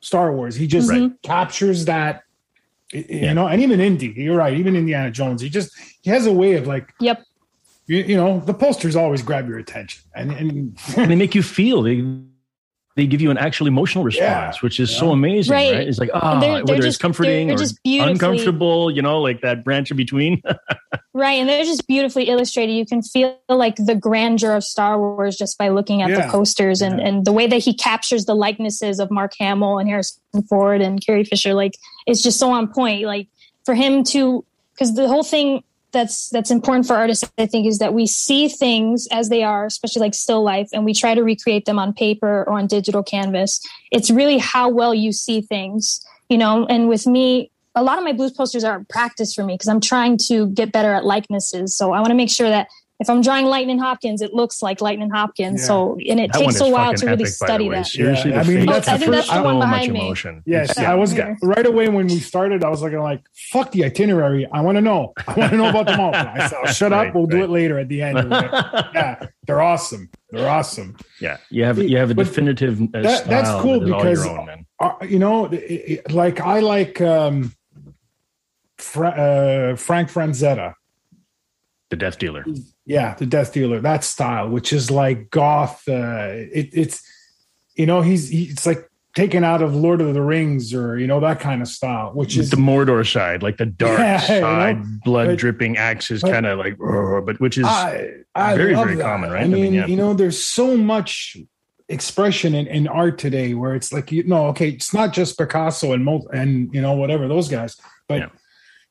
Star 0.00 0.32
Wars. 0.32 0.54
He 0.54 0.68
just 0.68 0.90
mm-hmm. 0.90 1.14
captures 1.22 1.86
that 1.86 2.22
you 2.92 3.04
yeah. 3.08 3.32
know, 3.32 3.48
and 3.48 3.60
even 3.60 3.80
Indy, 3.80 4.14
you're 4.16 4.36
right, 4.36 4.56
even 4.56 4.76
Indiana 4.76 5.10
Jones, 5.10 5.42
he 5.42 5.48
just 5.48 5.76
he 6.02 6.10
has 6.10 6.26
a 6.26 6.32
way 6.32 6.54
of 6.54 6.68
like 6.68 6.92
yep 7.00 7.24
you, 7.86 7.98
you 7.98 8.16
know 8.16 8.40
the 8.40 8.54
posters 8.54 8.96
always 8.96 9.22
grab 9.22 9.48
your 9.48 9.58
attention 9.58 10.02
and 10.14 10.32
and, 10.32 10.78
and 10.96 11.10
they 11.10 11.14
make 11.16 11.34
you 11.34 11.42
feel 11.42 11.82
they 11.82 12.04
they 12.96 13.06
give 13.06 13.20
you 13.20 13.30
an 13.30 13.36
actual 13.36 13.66
emotional 13.66 14.04
response, 14.04 14.56
yeah, 14.56 14.60
which 14.62 14.80
is 14.80 14.90
yeah. 14.90 14.98
so 14.98 15.10
amazing, 15.10 15.52
right. 15.52 15.74
right? 15.74 15.86
It's 15.86 15.98
like, 15.98 16.08
ah, 16.14 16.38
oh, 16.38 16.40
they're, 16.40 16.50
they're 16.50 16.64
whether 16.64 16.76
just, 16.76 16.86
it's 16.86 16.96
comforting 16.96 17.50
or 17.52 17.58
uncomfortable, 18.08 18.90
you 18.90 19.02
know, 19.02 19.20
like 19.20 19.42
that 19.42 19.64
branch 19.64 19.90
in 19.90 19.98
between. 19.98 20.42
right. 21.12 21.34
And 21.34 21.46
they're 21.46 21.64
just 21.64 21.86
beautifully 21.86 22.24
illustrated. 22.24 22.72
You 22.72 22.86
can 22.86 23.02
feel 23.02 23.38
like 23.50 23.76
the 23.76 23.94
grandeur 23.94 24.56
of 24.56 24.64
Star 24.64 24.98
Wars 24.98 25.36
just 25.36 25.58
by 25.58 25.68
looking 25.68 26.00
at 26.00 26.08
yeah. 26.08 26.24
the 26.24 26.32
posters 26.32 26.80
and, 26.80 26.98
and 26.98 27.26
the 27.26 27.32
way 27.32 27.46
that 27.46 27.58
he 27.58 27.74
captures 27.74 28.24
the 28.24 28.34
likenesses 28.34 28.98
of 28.98 29.10
Mark 29.10 29.34
Hamill 29.38 29.78
and 29.78 29.90
Harrison 29.90 30.22
Ford 30.48 30.80
and 30.80 31.04
Carrie 31.04 31.24
Fisher. 31.24 31.52
Like, 31.52 31.76
it's 32.06 32.22
just 32.22 32.38
so 32.38 32.50
on 32.50 32.72
point. 32.72 33.04
Like, 33.04 33.28
for 33.66 33.74
him 33.74 34.04
to, 34.04 34.42
because 34.72 34.94
the 34.94 35.06
whole 35.06 35.24
thing 35.24 35.62
that's 35.92 36.28
that's 36.30 36.50
important 36.50 36.86
for 36.86 36.94
artists 36.94 37.24
i 37.38 37.46
think 37.46 37.66
is 37.66 37.78
that 37.78 37.94
we 37.94 38.06
see 38.06 38.48
things 38.48 39.06
as 39.10 39.28
they 39.28 39.42
are 39.42 39.66
especially 39.66 40.00
like 40.00 40.14
still 40.14 40.42
life 40.42 40.68
and 40.72 40.84
we 40.84 40.92
try 40.92 41.14
to 41.14 41.22
recreate 41.22 41.64
them 41.64 41.78
on 41.78 41.92
paper 41.92 42.44
or 42.46 42.52
on 42.52 42.66
digital 42.66 43.02
canvas. 43.02 43.60
It's 43.92 44.10
really 44.10 44.38
how 44.38 44.68
well 44.68 44.94
you 44.94 45.12
see 45.12 45.40
things 45.40 46.04
you 46.28 46.38
know? 46.38 46.66
And 46.66 46.88
with 46.88 47.06
me 47.06 47.50
a 47.74 47.82
lot 47.82 47.98
of 47.98 48.04
my 48.04 48.12
blues 48.12 48.32
posters 48.32 48.64
are 48.64 48.84
practice 48.88 49.34
for 49.34 49.44
me 49.44 49.54
because 49.54 49.68
i'm 49.68 49.80
trying 49.80 50.16
to 50.16 50.48
get 50.48 50.72
better 50.72 50.92
at 50.92 51.04
likenesses. 51.04 51.76
So 51.76 51.92
i 51.92 52.00
want 52.00 52.10
to 52.10 52.14
make 52.14 52.30
sure 52.30 52.48
that 52.48 52.68
if 52.98 53.10
I'm 53.10 53.20
drawing 53.20 53.44
Lightnin' 53.44 53.78
Hopkins, 53.78 54.22
it 54.22 54.32
looks 54.32 54.62
like 54.62 54.80
Lightnin' 54.80 55.10
Hopkins. 55.10 55.60
Yeah. 55.60 55.66
So, 55.66 55.98
and 56.08 56.18
it 56.18 56.32
that 56.32 56.38
takes 56.38 56.60
a 56.60 56.68
while 56.68 56.94
to 56.94 57.06
really 57.06 57.24
epic, 57.24 57.34
study 57.34 57.68
that. 57.68 57.86
Seriously, 57.86 58.30
yeah. 58.30 58.40
I 58.40 58.44
mean, 58.44 58.66
that's 58.66 58.88
I 58.88 58.96
think 58.96 59.10
that's 59.10 59.30
the 59.30 59.42
one 59.42 59.58
behind 59.58 59.92
me. 59.92 60.00
Emotion. 60.00 60.42
Yes, 60.46 60.74
yeah. 60.78 60.92
I 60.92 60.94
was 60.94 61.14
right 61.42 61.66
away 61.66 61.88
when 61.88 62.06
we 62.06 62.18
started. 62.18 62.64
I 62.64 62.70
was 62.70 62.80
like, 62.80 62.94
like, 62.94 63.22
fuck 63.34 63.70
the 63.72 63.84
itinerary. 63.84 64.46
I 64.50 64.62
want 64.62 64.76
to 64.76 64.80
know. 64.80 65.12
I 65.26 65.34
want 65.34 65.50
to 65.52 65.58
know 65.58 65.68
about 65.68 65.86
them 65.86 66.00
all. 66.00 66.14
I 66.14 66.48
said, 66.48 66.58
oh, 66.62 66.66
shut 66.72 66.92
right, 66.92 67.08
up. 67.08 67.14
We'll 67.14 67.24
right. 67.24 67.32
do 67.32 67.44
it 67.44 67.50
later 67.50 67.78
at 67.78 67.88
the 67.88 68.00
end. 68.00 68.16
yeah, 68.30 69.26
they're 69.46 69.60
awesome. 69.60 70.10
They're 70.30 70.48
awesome. 70.48 70.96
Yeah, 71.20 71.36
you 71.50 71.64
have 71.64 71.78
you 71.78 71.98
have 71.98 72.10
a 72.10 72.14
definitive. 72.14 72.80
Uh, 72.80 73.02
that, 73.02 73.26
that's 73.26 73.50
cool 73.62 73.80
that 73.80 73.86
because 73.86 74.26
own, 74.26 74.66
uh, 74.80 74.92
you 75.02 75.18
know, 75.18 75.46
it, 75.46 75.54
it, 75.54 76.12
like 76.12 76.40
I 76.40 76.60
like 76.60 77.00
um, 77.02 77.52
Fra- 78.78 79.08
uh, 79.08 79.76
Frank 79.76 80.10
Frazetta. 80.10 80.74
the 81.90 81.96
Death 81.96 82.18
Dealer. 82.18 82.46
Yeah, 82.86 83.14
the 83.14 83.26
Death 83.26 83.52
Dealer. 83.52 83.80
That 83.80 84.04
style, 84.04 84.48
which 84.48 84.72
is 84.72 84.90
like 84.90 85.30
goth. 85.30 85.82
Uh, 85.88 86.28
it, 86.30 86.70
it's 86.72 87.02
you 87.74 87.84
know 87.84 88.00
he's 88.00 88.28
he, 88.28 88.44
it's 88.44 88.64
like 88.64 88.88
taken 89.16 89.42
out 89.42 89.62
of 89.62 89.74
Lord 89.74 90.00
of 90.00 90.14
the 90.14 90.22
Rings 90.22 90.72
or 90.72 90.96
you 90.96 91.08
know 91.08 91.18
that 91.18 91.40
kind 91.40 91.62
of 91.62 91.68
style, 91.68 92.12
which 92.12 92.36
is 92.36 92.50
the 92.50 92.56
Mordor 92.56 93.04
side, 93.10 93.42
like 93.42 93.56
the 93.56 93.66
dark 93.66 93.98
yeah, 93.98 94.20
side, 94.20 94.76
you 94.76 94.82
know, 94.84 94.98
blood 95.04 95.26
but, 95.28 95.38
dripping 95.38 95.76
axes, 95.76 96.22
kind 96.22 96.46
of 96.46 96.58
like, 96.58 96.78
but 96.78 97.40
which 97.40 97.58
is 97.58 97.64
I, 97.64 98.10
I 98.36 98.56
very 98.56 98.74
very 98.74 98.94
that. 98.94 99.02
common, 99.02 99.32
right? 99.32 99.42
I 99.42 99.48
mean, 99.48 99.54
I 99.54 99.62
mean 99.62 99.74
yeah. 99.74 99.86
you 99.86 99.96
know, 99.96 100.14
there's 100.14 100.38
so 100.38 100.76
much 100.76 101.36
expression 101.88 102.54
in, 102.54 102.66
in 102.68 102.86
art 102.86 103.18
today 103.18 103.54
where 103.54 103.74
it's 103.74 103.92
like 103.92 104.12
you 104.12 104.22
know, 104.22 104.46
okay, 104.48 104.68
it's 104.68 104.94
not 104.94 105.12
just 105.12 105.36
Picasso 105.36 105.92
and 105.92 106.08
and 106.32 106.72
you 106.72 106.80
know 106.80 106.92
whatever 106.92 107.26
those 107.26 107.48
guys, 107.48 107.76
but. 108.06 108.20
Yeah. 108.20 108.28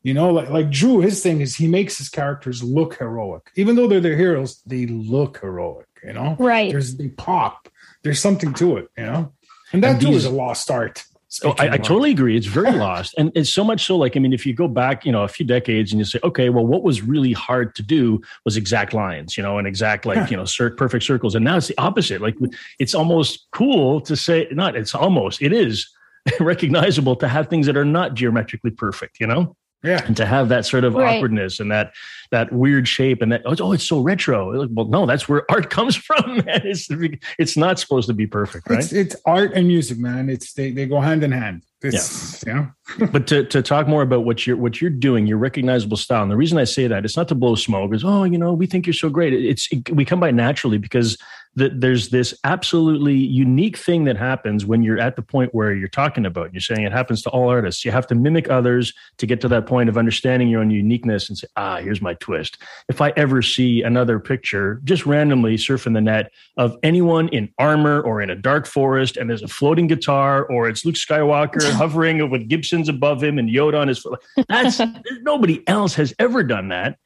You 0.06 0.14
know, 0.14 0.30
like 0.30 0.50
like 0.52 0.70
Drew, 0.70 1.00
his 1.00 1.24
thing 1.24 1.42
is 1.42 1.56
he 1.56 1.68
makes 1.68 1.98
his 1.98 2.10
characters 2.10 2.62
look 2.62 3.00
heroic, 3.00 3.50
even 3.56 3.76
though 3.76 3.88
they're 3.88 4.00
their 4.00 4.16
heroes. 4.16 4.62
They 4.64 4.86
look 4.86 5.40
heroic. 5.40 5.88
You 6.04 6.14
know, 6.14 6.36
right? 6.38 6.72
There's 6.72 6.96
they 6.96 7.10
pop. 7.10 7.68
There's 8.04 8.20
something 8.20 8.54
to 8.54 8.78
it. 8.78 8.88
You 8.96 9.06
know. 9.08 9.34
And 9.74 9.84
that 9.84 9.94
and 9.94 10.02
too 10.02 10.12
is 10.12 10.26
a 10.26 10.30
lost 10.30 10.70
art. 10.70 11.04
Oh, 11.44 11.56
I, 11.58 11.70
I 11.70 11.78
totally 11.78 12.12
agree. 12.12 12.38
It's 12.38 12.46
very 12.46 12.72
lost. 12.88 13.16
And 13.18 13.32
it's 13.34 13.50
so 13.50 13.64
much 13.64 13.84
so 13.84 13.98
like, 13.98 14.16
I 14.16 14.20
mean, 14.20 14.32
if 14.32 14.46
you 14.46 14.54
go 14.54 14.68
back, 14.68 15.08
you 15.08 15.12
know, 15.12 15.24
a 15.24 15.28
few 15.28 15.44
decades 15.44 15.92
and 15.92 15.98
you 15.98 16.06
say, 16.06 16.20
okay, 16.24 16.50
well, 16.50 16.66
what 16.66 16.84
was 16.84 17.02
really 17.02 17.34
hard 17.34 17.74
to 17.76 17.82
do 17.82 18.22
was 18.46 18.58
exact 18.58 18.94
lines, 18.94 19.36
you 19.36 19.42
know, 19.42 19.58
and 19.58 19.68
exact 19.68 20.06
like, 20.06 20.30
you 20.32 20.38
know, 20.38 20.46
cir- 20.46 20.70
perfect 20.70 21.04
circles. 21.04 21.34
And 21.34 21.44
now 21.44 21.58
it's 21.58 21.68
the 21.68 21.78
opposite. 21.80 22.22
Like 22.22 22.38
it's 22.78 22.94
almost 22.94 23.48
cool 23.52 24.00
to 24.02 24.16
say, 24.16 24.48
not, 24.52 24.78
it's 24.78 24.94
almost, 24.94 25.42
it 25.42 25.52
is 25.52 25.90
recognizable 26.40 27.16
to 27.18 27.28
have 27.28 27.50
things 27.50 27.66
that 27.66 27.76
are 27.76 27.84
not 27.84 28.14
geometrically 28.14 28.72
perfect, 28.72 29.20
you 29.20 29.26
know? 29.26 29.58
Yeah. 29.86 30.04
And 30.06 30.18
to 30.18 30.26
have 30.26 30.50
that 30.50 30.66
sort 30.66 30.84
of 30.84 30.96
right. 30.96 31.18
awkwardness 31.18 31.60
and 31.60 31.72
that 31.72 31.94
that 32.32 32.52
weird 32.52 32.88
shape 32.88 33.22
and 33.22 33.32
that 33.32 33.44
oh, 33.46 33.56
oh 33.60 33.72
it's 33.72 33.88
so 33.88 34.00
retro. 34.00 34.68
Well, 34.68 34.88
no, 34.88 35.06
that's 35.06 35.30
where 35.30 35.46
art 35.52 35.70
comes 35.70 35.96
from, 35.96 36.38
man. 36.38 36.62
It's 36.64 36.90
it's 37.38 37.56
not 37.56 37.80
supposed 37.80 38.08
to 38.08 38.14
be 38.14 38.26
perfect, 38.26 38.70
right? 38.70 38.80
It's, 38.80 38.92
it's 38.92 39.16
art 39.26 39.54
and 39.54 39.68
music, 39.68 40.00
man. 40.00 40.30
It's 40.30 40.54
they, 40.54 40.72
they 40.72 40.88
go 40.88 41.00
hand 41.00 41.24
in 41.24 41.32
hand. 41.32 41.62
It's, 41.84 42.44
yeah. 42.46 42.54
You 42.54 42.98
know? 43.00 43.08
but 43.12 43.28
to, 43.28 43.46
to 43.46 43.62
talk 43.62 43.88
more 43.88 44.02
about 44.02 44.26
what 44.26 44.48
you're 44.48 44.58
what 44.58 44.82
you're 44.82 44.90
doing, 44.90 45.28
your 45.28 45.38
recognizable 45.38 45.98
style. 45.98 46.24
And 46.24 46.32
the 46.32 46.38
reason 46.38 46.58
I 46.58 46.64
say 46.64 46.88
that 46.88 47.06
it's 47.06 47.16
not 47.16 47.28
to 47.28 47.36
blow 47.36 47.56
smoke. 47.56 47.94
Is 47.94 48.04
oh, 48.04 48.24
you 48.24 48.38
know, 48.38 48.54
we 48.54 48.66
think 48.66 48.88
you're 48.88 48.94
so 48.94 49.10
great. 49.10 49.34
It's 49.34 49.72
it, 49.72 49.90
we 49.92 50.04
come 50.04 50.20
by 50.20 50.32
naturally 50.32 50.80
because 50.80 51.18
that 51.56 51.80
there's 51.80 52.10
this 52.10 52.38
absolutely 52.44 53.16
unique 53.16 53.78
thing 53.78 54.04
that 54.04 54.18
happens 54.18 54.66
when 54.66 54.84
you're 54.84 55.00
at 55.00 55.16
the 55.16 55.22
point 55.22 55.56
where 55.56 55.74
you're 55.74 55.88
talking 55.88 56.26
about. 56.26 56.54
You're 56.54 56.62
saying 56.62 56.84
it 56.84 56.92
happens 56.92 57.22
to 57.24 57.30
all 57.30 57.50
artists. 57.50 57.86
You 57.86 57.92
have 57.92 58.08
to 58.08 58.16
mimic 58.16 58.50
others 58.50 58.94
to 59.18 59.26
get 59.26 59.40
to 59.42 59.48
that 59.50 59.66
point 59.66 59.88
of 59.88 59.98
understanding 59.98 60.50
your 60.50 60.62
own 60.62 60.70
uniqueness 60.70 61.30
and 61.30 61.38
say, 61.38 61.48
ah, 61.56 61.78
here's 61.78 62.02
my 62.02 62.14
twist. 62.16 62.58
If 62.90 63.02
I 63.02 63.14
ever 63.16 63.42
see 63.42 63.84
another 63.84 64.20
picture, 64.20 64.82
just 64.84 65.06
randomly 65.06 65.56
surfing 65.56 65.94
the 65.94 66.02
net 66.02 66.32
of 66.58 66.78
anyone 66.84 67.30
in 67.30 67.50
armor 67.58 68.02
or 68.02 68.22
in 68.22 68.30
a 68.30 68.36
dark 68.36 68.68
forest, 68.68 69.16
and 69.16 69.30
there's 69.30 69.44
a 69.44 69.48
floating 69.48 69.88
guitar, 69.88 70.46
or 70.46 70.68
it's 70.68 70.84
Luke 70.84 70.96
Skywalker 70.96 71.72
hovering 71.72 72.30
with 72.30 72.50
Gibsons 72.50 72.90
above 72.90 73.24
him 73.24 73.40
and 73.40 73.50
Yoda 73.50 73.80
on 73.80 73.88
his 73.88 74.00
foot, 74.00 74.22
that's 74.50 74.82
nobody 75.22 75.66
else 75.68 75.94
has 75.96 76.14
ever 76.20 76.44
done 76.44 76.68
that. 76.70 76.98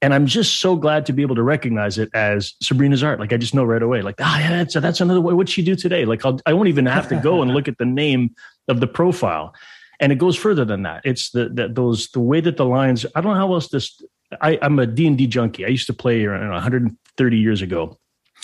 And 0.00 0.14
I'm 0.14 0.26
just 0.26 0.60
so 0.60 0.76
glad 0.76 1.06
to 1.06 1.12
be 1.12 1.22
able 1.22 1.34
to 1.34 1.42
recognize 1.42 1.98
it 1.98 2.08
as 2.14 2.54
Sabrina's 2.62 3.02
art. 3.02 3.18
Like 3.18 3.32
I 3.32 3.36
just 3.36 3.54
know 3.54 3.64
right 3.64 3.82
away, 3.82 4.02
like, 4.02 4.16
ah, 4.20 4.38
yeah, 4.38 4.50
that's, 4.50 4.74
that's 4.74 5.00
another 5.00 5.20
way. 5.20 5.34
What'd 5.34 5.50
she 5.50 5.62
do 5.62 5.74
today? 5.74 6.04
Like 6.04 6.24
I'll, 6.24 6.38
I 6.46 6.52
won't 6.52 6.68
even 6.68 6.86
have 6.86 7.08
to 7.08 7.16
go 7.16 7.42
and 7.42 7.52
look 7.52 7.66
at 7.66 7.78
the 7.78 7.84
name 7.84 8.34
of 8.68 8.78
the 8.80 8.86
profile. 8.86 9.54
And 9.98 10.12
it 10.12 10.16
goes 10.16 10.36
further 10.36 10.64
than 10.64 10.84
that. 10.84 11.02
It's 11.04 11.30
the, 11.30 11.48
that 11.54 11.74
those, 11.74 12.08
the 12.10 12.20
way 12.20 12.40
that 12.40 12.56
the 12.56 12.64
lines, 12.64 13.04
I 13.16 13.20
don't 13.20 13.32
know 13.32 13.38
how 13.38 13.52
else 13.52 13.68
this, 13.68 14.00
I, 14.40 14.56
I'm 14.62 14.78
a 14.78 14.86
D&D 14.86 15.26
junkie. 15.26 15.64
I 15.64 15.68
used 15.68 15.88
to 15.88 15.92
play 15.92 16.22
know, 16.24 16.50
130 16.50 17.36
years 17.36 17.62
ago. 17.62 17.98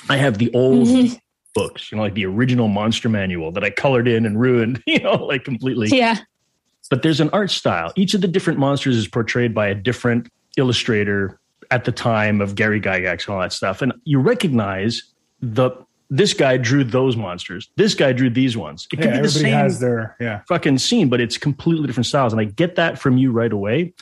I 0.08 0.16
have 0.16 0.38
the 0.38 0.52
old 0.54 0.88
mm-hmm. 0.88 1.14
books, 1.54 1.92
you 1.92 1.96
know, 1.96 2.02
like 2.02 2.14
the 2.14 2.26
original 2.26 2.66
monster 2.66 3.08
manual 3.08 3.52
that 3.52 3.62
I 3.62 3.70
colored 3.70 4.08
in 4.08 4.26
and 4.26 4.40
ruined, 4.40 4.82
you 4.86 4.98
know, 4.98 5.24
like 5.24 5.44
completely. 5.44 5.88
Yeah. 5.96 6.16
But 6.90 7.02
there's 7.02 7.20
an 7.20 7.30
art 7.32 7.52
style. 7.52 7.92
Each 7.94 8.14
of 8.14 8.22
the 8.22 8.28
different 8.28 8.58
monsters 8.58 8.96
is 8.96 9.06
portrayed 9.06 9.54
by 9.54 9.68
a 9.68 9.74
different 9.74 10.28
illustrator 10.56 11.38
at 11.74 11.84
the 11.84 11.90
time 11.90 12.40
of 12.40 12.54
Gary 12.54 12.80
Gygax 12.80 13.26
and 13.26 13.34
all 13.34 13.40
that 13.40 13.52
stuff. 13.52 13.82
And 13.82 13.92
you 14.04 14.20
recognize 14.20 15.02
the 15.42 15.72
this 16.08 16.32
guy 16.32 16.56
drew 16.56 16.84
those 16.84 17.16
monsters. 17.16 17.68
This 17.74 17.94
guy 17.94 18.12
drew 18.12 18.30
these 18.30 18.56
ones. 18.56 18.86
It 18.92 19.00
can 19.00 19.10
yeah, 19.10 19.16
be 19.16 19.22
the 19.22 19.28
same 19.28 19.52
has 19.52 19.80
their 19.80 20.16
yeah. 20.20 20.42
fucking 20.46 20.78
scene, 20.78 21.08
but 21.08 21.20
it's 21.20 21.36
completely 21.36 21.88
different 21.88 22.06
styles. 22.06 22.32
And 22.32 22.40
I 22.40 22.44
get 22.44 22.76
that 22.76 23.00
from 23.00 23.16
you 23.16 23.32
right 23.32 23.52
away. 23.52 23.92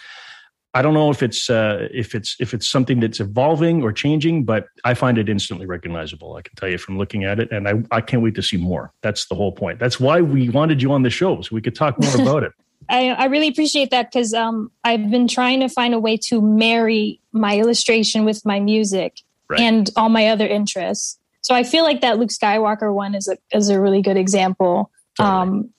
I 0.74 0.82
don't 0.82 0.92
know 0.92 1.10
if 1.10 1.22
it's 1.22 1.48
uh, 1.48 1.88
if 1.90 2.14
it's 2.14 2.36
if 2.40 2.52
it's 2.52 2.68
something 2.68 3.00
that's 3.00 3.20
evolving 3.20 3.82
or 3.82 3.90
changing, 3.90 4.44
but 4.44 4.66
I 4.84 4.92
find 4.92 5.16
it 5.16 5.30
instantly 5.30 5.64
recognizable. 5.64 6.36
I 6.36 6.42
can 6.42 6.54
tell 6.56 6.68
you 6.68 6.76
from 6.76 6.98
looking 6.98 7.24
at 7.24 7.40
it, 7.40 7.50
and 7.52 7.66
I, 7.66 7.74
I 7.90 8.00
can't 8.02 8.22
wait 8.22 8.34
to 8.34 8.42
see 8.42 8.58
more. 8.58 8.92
That's 9.00 9.26
the 9.28 9.34
whole 9.34 9.52
point. 9.52 9.78
That's 9.78 9.98
why 9.98 10.20
we 10.20 10.50
wanted 10.50 10.82
you 10.82 10.92
on 10.92 11.02
the 11.02 11.10
show 11.10 11.40
so 11.40 11.48
we 11.52 11.62
could 11.62 11.74
talk 11.74 11.98
more 11.98 12.14
about 12.20 12.42
it. 12.42 12.52
I, 12.92 13.08
I 13.08 13.24
really 13.24 13.48
appreciate 13.48 13.90
that 13.90 14.12
because 14.12 14.34
um, 14.34 14.70
I've 14.84 15.10
been 15.10 15.26
trying 15.26 15.60
to 15.60 15.68
find 15.68 15.94
a 15.94 15.98
way 15.98 16.18
to 16.28 16.42
marry 16.42 17.20
my 17.32 17.58
illustration 17.58 18.26
with 18.26 18.44
my 18.44 18.60
music 18.60 19.22
right. 19.48 19.60
and 19.60 19.88
all 19.96 20.10
my 20.10 20.28
other 20.28 20.46
interests. 20.46 21.18
So 21.40 21.54
I 21.54 21.64
feel 21.64 21.84
like 21.84 22.02
that 22.02 22.18
Luke 22.18 22.28
Skywalker 22.28 22.94
one 22.94 23.14
is 23.14 23.28
a 23.28 23.38
is 23.56 23.70
a 23.70 23.80
really 23.80 24.02
good 24.02 24.18
example. 24.18 24.90
Totally. 25.16 25.36
Um, 25.36 25.70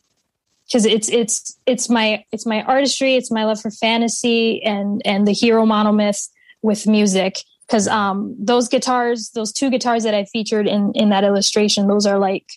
because 0.65 0.85
it's 0.85 1.09
it's 1.09 1.57
it's 1.67 1.87
my 1.87 2.25
it's 2.31 2.47
my 2.47 2.63
artistry, 2.63 3.15
it's 3.15 3.29
my 3.29 3.45
love 3.45 3.61
for 3.61 3.69
fantasy 3.69 4.63
and 4.63 5.01
and 5.05 5.27
the 5.27 5.33
hero 5.33 5.65
monomyth 5.65 6.29
with 6.63 6.87
music. 6.87 7.37
Because 7.67 7.87
um, 7.87 8.35
those 8.39 8.67
guitars, 8.67 9.29
those 9.35 9.53
two 9.53 9.69
guitars 9.69 10.03
that 10.03 10.15
I 10.15 10.25
featured 10.25 10.67
in 10.67 10.91
in 10.95 11.09
that 11.09 11.23
illustration, 11.23 11.87
those 11.87 12.07
are 12.07 12.17
like 12.17 12.47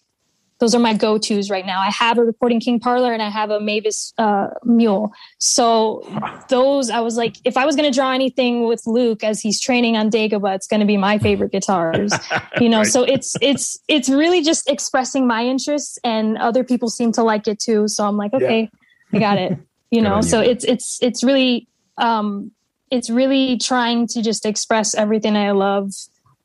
those 0.59 0.75
are 0.75 0.79
my 0.79 0.95
go-to's 0.95 1.51
right 1.51 1.67
now. 1.67 1.81
I 1.81 1.91
have 1.91 2.17
a 2.17 2.25
recording 2.25 2.61
king 2.61 2.81
parlor 2.81 3.13
and 3.13 3.23
I 3.23 3.29
have 3.29 3.51
a 3.51 3.61
Mavis 3.61 4.15
uh, 4.17 4.49
mule. 4.65 5.13
So 5.39 6.03
those, 6.49 6.89
I 6.89 7.01
was 7.01 7.17
like, 7.17 7.37
if 7.45 7.59
I 7.59 7.67
was 7.67 7.77
going 7.77 7.91
to 7.91 7.95
draw 7.95 8.13
anything 8.13 8.67
with 8.67 8.83
Luke 8.87 9.23
as 9.23 9.41
he's 9.41 9.61
training 9.61 9.99
on 9.99 10.11
Dagobah, 10.11 10.55
it's 10.55 10.67
going 10.67 10.81
to 10.81 10.87
be 10.87 10.97
my 10.97 11.19
favorite 11.19 11.53
guitars. 11.53 12.13
you 12.59 12.71
know, 12.71 12.79
right. 12.83 12.87
so 12.87 13.03
it's 13.03 13.37
it's 13.43 13.79
it's 13.87 14.09
really 14.09 14.43
just 14.43 14.69
expressing 14.71 15.27
my 15.27 15.45
interests, 15.45 15.99
and 16.03 16.39
other 16.39 16.65
people 16.65 16.89
seem 16.89 17.13
to 17.13 17.23
like 17.23 17.47
it 17.47 17.59
too. 17.59 17.87
So 17.89 18.07
I'm 18.07 18.17
like, 18.17 18.33
okay, 18.33 18.71
yeah. 19.13 19.17
I 19.17 19.21
got 19.21 19.39
it. 19.39 19.59
You 19.91 20.01
know, 20.07 20.23
so 20.23 20.41
it's 20.41 20.65
it's 20.65 20.99
it's 21.03 21.23
really 21.23 21.69
um, 21.99 22.51
it's 22.91 23.11
really 23.11 23.59
trying 23.59 24.07
to 24.09 24.23
just 24.23 24.47
express 24.47 24.95
everything 24.95 25.37
I 25.37 25.51
love, 25.51 25.93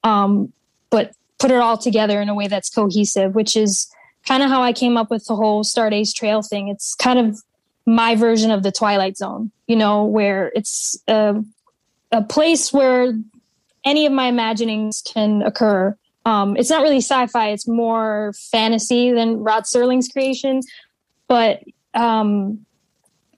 um, 0.04 0.52
but 0.90 1.14
put 1.40 1.50
it 1.50 1.58
all 1.58 1.78
together 1.78 2.22
in 2.22 2.28
a 2.28 2.36
way 2.36 2.48
that's 2.48 2.70
cohesive, 2.70 3.34
which 3.36 3.56
is 3.56 3.88
kind 4.28 4.44
of 4.44 4.50
how 4.50 4.62
I 4.62 4.74
came 4.74 4.98
up 4.98 5.10
with 5.10 5.26
the 5.26 5.36
whole 5.36 5.64
Stardust 5.64 6.16
Trail 6.16 6.42
thing. 6.42 6.68
It's 6.68 6.96
kind 6.96 7.20
of 7.20 7.42
my 7.86 8.16
version 8.16 8.52
of 8.52 8.64
the 8.64 8.72
Twilight 8.72 9.18
Zone, 9.18 9.52
you 9.68 9.76
know, 9.76 10.06
where 10.06 10.52
it's 10.56 10.98
a, 11.08 11.44
a 12.12 12.22
place 12.22 12.72
where 12.72 13.14
any 13.84 14.06
of 14.06 14.14
my 14.14 14.28
imaginings 14.28 15.02
can 15.02 15.42
occur. 15.42 15.96
Um, 16.26 16.56
it's 16.56 16.70
not 16.70 16.84
really 16.84 16.98
sci-fi; 16.98 17.50
it's 17.50 17.68
more 17.68 18.34
fantasy 18.52 19.12
than 19.12 19.40
Rod 19.40 19.64
Serling's 19.64 20.08
creation. 20.08 20.62
But 21.28 21.64
um, 21.94 22.66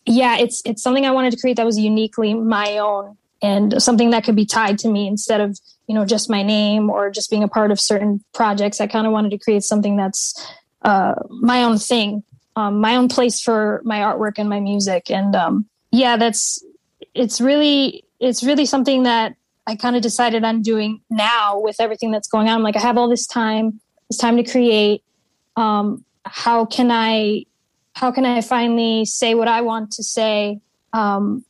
yeah, 0.06 0.38
it's 0.38 0.62
it's 0.66 0.84
something 0.84 1.06
I 1.06 1.12
wanted 1.12 1.32
to 1.32 1.40
create 1.40 1.58
that 1.58 1.66
was 1.66 1.80
uniquely 1.80 2.34
my 2.34 2.78
own 2.78 3.18
and 3.42 3.82
something 3.82 4.10
that 4.12 4.24
could 4.24 4.36
be 4.36 4.46
tied 4.46 4.80
to 4.80 4.90
me 4.90 5.08
instead 5.08 5.40
of 5.40 5.60
you 5.88 5.96
know 5.96 6.06
just 6.06 6.30
my 6.30 6.44
name 6.44 6.90
or 6.90 7.10
just 7.10 7.30
being 7.30 7.44
a 7.44 7.48
part 7.48 7.72
of 7.72 7.80
certain 7.80 8.24
projects. 8.34 8.82
I 8.82 8.88
kind 8.88 9.08
of 9.08 9.14
wanted 9.14 9.32
to 9.32 9.38
create 9.38 9.64
something 9.64 9.96
that's 9.96 10.36
uh, 10.84 11.16
my 11.30 11.64
own 11.64 11.78
thing, 11.78 12.24
um, 12.56 12.80
my 12.80 12.96
own 12.96 13.08
place 13.08 13.42
for 13.42 13.82
my 13.84 14.00
artwork 14.00 14.34
and 14.38 14.50
my 14.50 14.60
music. 14.60 15.10
And 15.10 15.36
um, 15.36 15.66
yeah, 15.92 16.18
that's 16.18 16.64
it's 17.14 17.40
really 17.42 18.04
it's 18.20 18.44
really 18.44 18.66
something 18.66 19.04
that 19.04 19.36
I 19.66 19.76
kind 19.76 19.96
of 19.96 20.02
decided 20.02 20.44
on 20.44 20.62
doing 20.62 21.02
now 21.10 21.60
with 21.60 21.78
everything 21.80 22.12
that's 22.12 22.28
going 22.28 22.48
on. 22.50 22.58
I'm 22.58 22.64
like, 22.64 22.76
I 22.76 22.82
have 22.82 22.98
all 22.98 23.10
this 23.10 23.26
time. 23.26 23.80
It's 24.10 24.18
time 24.18 24.38
to 24.38 24.44
create. 24.44 25.04
Um, 25.56 26.04
how 26.26 26.66
can 26.66 26.92
I 26.92 27.46
how 27.96 28.12
can 28.12 28.26
I 28.26 28.42
finally 28.42 29.06
say 29.06 29.36
what 29.36 29.48
I 29.48 29.62
want 29.62 29.92
to 29.92 30.04
say? 30.04 30.60
Um, 30.94 31.46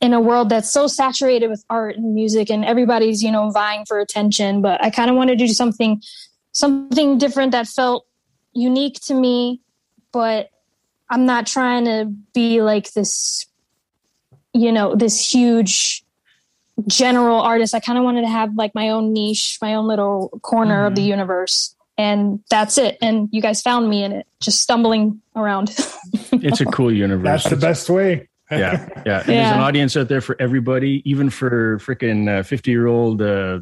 in 0.00 0.12
a 0.12 0.20
world 0.20 0.48
that's 0.48 0.70
so 0.70 0.88
saturated 0.88 1.48
with 1.48 1.64
art 1.70 1.96
and 1.96 2.12
music 2.12 2.50
and 2.50 2.64
everybody's, 2.64 3.22
you 3.22 3.30
know, 3.30 3.50
vying 3.50 3.84
for 3.86 4.00
attention. 4.00 4.60
But 4.60 4.82
I 4.82 4.90
kind 4.90 5.08
of 5.08 5.14
wanted 5.14 5.38
to 5.38 5.46
do 5.46 5.52
something, 5.52 6.02
something 6.50 7.18
different 7.18 7.52
that 7.52 7.68
felt 7.68 8.04
unique 8.52 9.00
to 9.00 9.14
me, 9.14 9.60
but 10.12 10.50
I'm 11.10 11.26
not 11.26 11.46
trying 11.46 11.84
to 11.84 12.12
be 12.34 12.62
like 12.62 12.92
this, 12.92 13.46
you 14.52 14.72
know, 14.72 14.94
this 14.94 15.32
huge 15.32 16.04
general 16.86 17.40
artist. 17.40 17.74
I 17.74 17.80
kind 17.80 17.98
of 17.98 18.04
wanted 18.04 18.22
to 18.22 18.28
have 18.28 18.54
like 18.54 18.74
my 18.74 18.88
own 18.88 19.12
niche, 19.12 19.58
my 19.60 19.74
own 19.74 19.86
little 19.86 20.30
corner 20.42 20.78
mm-hmm. 20.78 20.86
of 20.86 20.94
the 20.94 21.02
mm-hmm. 21.02 21.10
universe. 21.10 21.74
And 21.98 22.40
that's 22.48 22.78
it. 22.78 22.96
And 23.02 23.28
you 23.32 23.42
guys 23.42 23.60
found 23.60 23.90
me 23.90 24.02
in 24.02 24.12
it, 24.12 24.26
just 24.40 24.60
stumbling 24.60 25.20
around. 25.36 25.68
it's 26.32 26.60
a 26.60 26.64
cool 26.64 26.92
universe. 26.92 27.44
That's 27.44 27.50
the 27.50 27.56
best 27.56 27.90
way. 27.90 28.28
yeah, 28.50 28.58
yeah. 28.58 29.02
yeah. 29.06 29.22
There's 29.22 29.52
an 29.52 29.60
audience 29.60 29.96
out 29.96 30.08
there 30.08 30.22
for 30.22 30.36
everybody, 30.40 31.02
even 31.04 31.28
for 31.30 31.78
freaking 31.78 32.44
50 32.44 32.70
uh, 32.70 32.72
year 32.72 32.86
old 32.86 33.20
uh, 33.20 33.60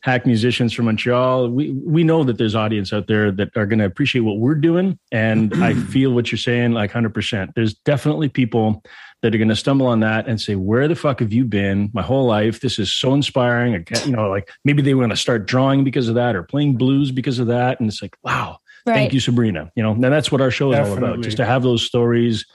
hack 0.00 0.26
musicians 0.26 0.72
from 0.72 0.86
Montreal. 0.86 1.48
We 1.50 1.72
we 1.72 2.04
know 2.04 2.24
that 2.24 2.38
there's 2.38 2.54
audience 2.54 2.92
out 2.92 3.06
there 3.06 3.30
that 3.32 3.56
are 3.56 3.66
going 3.66 3.78
to 3.80 3.84
appreciate 3.84 4.22
what 4.22 4.38
we're 4.38 4.54
doing, 4.54 4.98
and 5.12 5.52
I 5.62 5.74
feel 5.74 6.12
what 6.12 6.30
you're 6.30 6.38
saying 6.38 6.72
like 6.72 6.90
100. 6.90 7.12
percent 7.14 7.52
There's 7.54 7.74
definitely 7.74 8.28
people 8.28 8.82
that 9.22 9.34
are 9.34 9.38
going 9.38 9.48
to 9.48 9.56
stumble 9.56 9.86
on 9.86 10.00
that 10.00 10.28
and 10.28 10.40
say, 10.40 10.54
"Where 10.54 10.88
the 10.88 10.96
fuck 10.96 11.20
have 11.20 11.32
you 11.32 11.44
been 11.44 11.90
my 11.92 12.02
whole 12.02 12.26
life? 12.26 12.60
This 12.60 12.78
is 12.78 12.92
so 12.92 13.14
inspiring." 13.14 13.84
You 14.04 14.12
know, 14.12 14.28
like 14.28 14.50
maybe 14.64 14.82
they 14.82 14.94
want 14.94 15.10
to 15.10 15.16
start 15.16 15.46
drawing 15.46 15.84
because 15.84 16.08
of 16.08 16.14
that 16.14 16.36
or 16.36 16.42
playing 16.42 16.76
blues 16.76 17.10
because 17.10 17.38
of 17.38 17.48
that, 17.48 17.80
and 17.80 17.88
it's 17.88 18.02
like, 18.02 18.16
wow. 18.22 18.58
Right. 18.86 18.94
Thank 18.94 19.12
you, 19.12 19.20
Sabrina. 19.20 19.70
You 19.74 19.82
know, 19.82 19.92
and 19.92 20.04
that's 20.04 20.32
what 20.32 20.40
our 20.40 20.50
show 20.50 20.70
is 20.72 20.78
Definitely. 20.78 21.02
all 21.02 21.12
about. 21.14 21.24
Just 21.24 21.36
to 21.38 21.44
have 21.44 21.62
those 21.62 21.82
stories, 21.82 22.46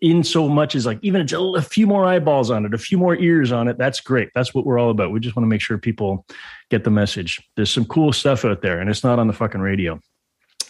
in 0.00 0.24
so 0.24 0.48
much 0.48 0.74
as 0.74 0.86
like 0.86 0.98
even 1.02 1.26
a 1.32 1.62
few 1.62 1.86
more 1.86 2.04
eyeballs 2.04 2.50
on 2.50 2.64
it, 2.64 2.74
a 2.74 2.78
few 2.78 2.98
more 2.98 3.16
ears 3.16 3.52
on 3.52 3.68
it. 3.68 3.76
That's 3.78 4.00
great. 4.00 4.30
That's 4.34 4.54
what 4.54 4.64
we're 4.64 4.78
all 4.78 4.90
about. 4.90 5.12
We 5.12 5.20
just 5.20 5.36
want 5.36 5.44
to 5.44 5.48
make 5.48 5.60
sure 5.60 5.78
people 5.78 6.26
get 6.70 6.84
the 6.84 6.90
message. 6.90 7.42
There's 7.56 7.70
some 7.70 7.84
cool 7.84 8.12
stuff 8.12 8.44
out 8.44 8.62
there, 8.62 8.80
and 8.80 8.88
it's 8.88 9.04
not 9.04 9.18
on 9.18 9.26
the 9.26 9.32
fucking 9.32 9.60
radio. 9.60 10.00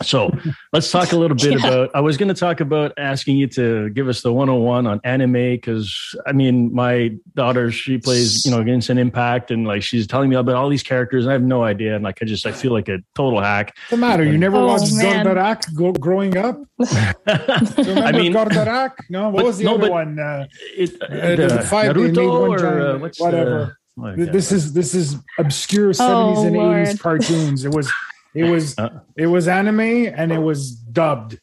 So 0.05 0.30
let's 0.72 0.90
talk 0.90 1.12
a 1.12 1.16
little 1.16 1.36
bit 1.36 1.61
yeah. 1.61 1.66
about. 1.66 1.90
I 1.94 2.00
was 2.00 2.16
going 2.16 2.28
to 2.28 2.34
talk 2.34 2.61
about 2.61 2.92
asking 2.98 3.36
you 3.36 3.46
to 3.48 3.90
give 3.90 4.09
us 4.09 4.22
the 4.22 4.32
101 4.32 4.86
on 4.86 5.00
anime 5.05 5.32
because 5.32 6.14
I 6.26 6.32
mean, 6.32 6.74
my 6.74 7.16
daughter 7.34 7.70
she 7.70 7.98
plays 7.98 8.44
you 8.44 8.50
know 8.50 8.62
Genshin 8.62 8.98
Impact 8.98 9.50
and 9.50 9.66
like 9.66 9.82
she's 9.82 10.07
telling 10.07 10.30
me 10.30 10.36
about 10.36 10.57
all 10.57 10.68
these 10.68 10.82
characters 10.82 11.24
and 11.24 11.30
I 11.30 11.34
have 11.34 11.42
no 11.42 11.62
idea 11.62 11.94
and 11.94 12.05
like 12.05 12.18
I 12.22 12.24
just 12.24 12.46
I 12.46 12.52
feel 12.52 12.72
like 12.72 12.88
a 12.88 12.98
total 13.14 13.40
hack. 13.40 13.74
What's 13.76 13.90
the 13.90 13.96
matter? 13.96 14.24
You 14.24 14.38
never 14.38 14.57
oh, 14.57 14.66
watched 14.66 14.92
Goldorak 14.92 15.74
go, 15.74 15.92
growing 15.92 16.36
up? 16.36 16.57
I 16.80 18.12
mean, 18.12 18.32
Goldorak? 18.32 18.92
No, 19.09 19.28
what 19.28 19.38
but, 19.38 19.44
was 19.46 19.59
the 19.59 19.64
no, 19.64 19.74
other 19.76 19.90
one? 19.90 20.18
Uh, 20.18 20.46
it, 20.76 21.00
uh, 21.02 21.36
the, 21.36 21.57
the 21.59 21.62
five 21.62 21.94
Naruto 21.94 22.30
or 22.30 22.66
uh, 22.66 23.11
whatever. 23.18 23.78
The, 23.96 24.28
this 24.32 24.50
is 24.50 24.72
this 24.72 24.94
is 24.94 25.16
obscure 25.38 25.92
70s 25.92 25.98
oh, 26.00 26.46
and 26.46 26.57
Lord. 26.57 26.86
80s 26.88 27.00
cartoons. 27.00 27.64
It 27.64 27.72
was 27.72 27.92
it 28.35 28.45
was 28.45 28.78
uh, 28.78 29.01
it 29.16 29.26
was 29.26 29.49
anime 29.49 29.80
and 29.80 30.32
it 30.32 30.39
was 30.39 30.72
dubbed. 30.72 31.39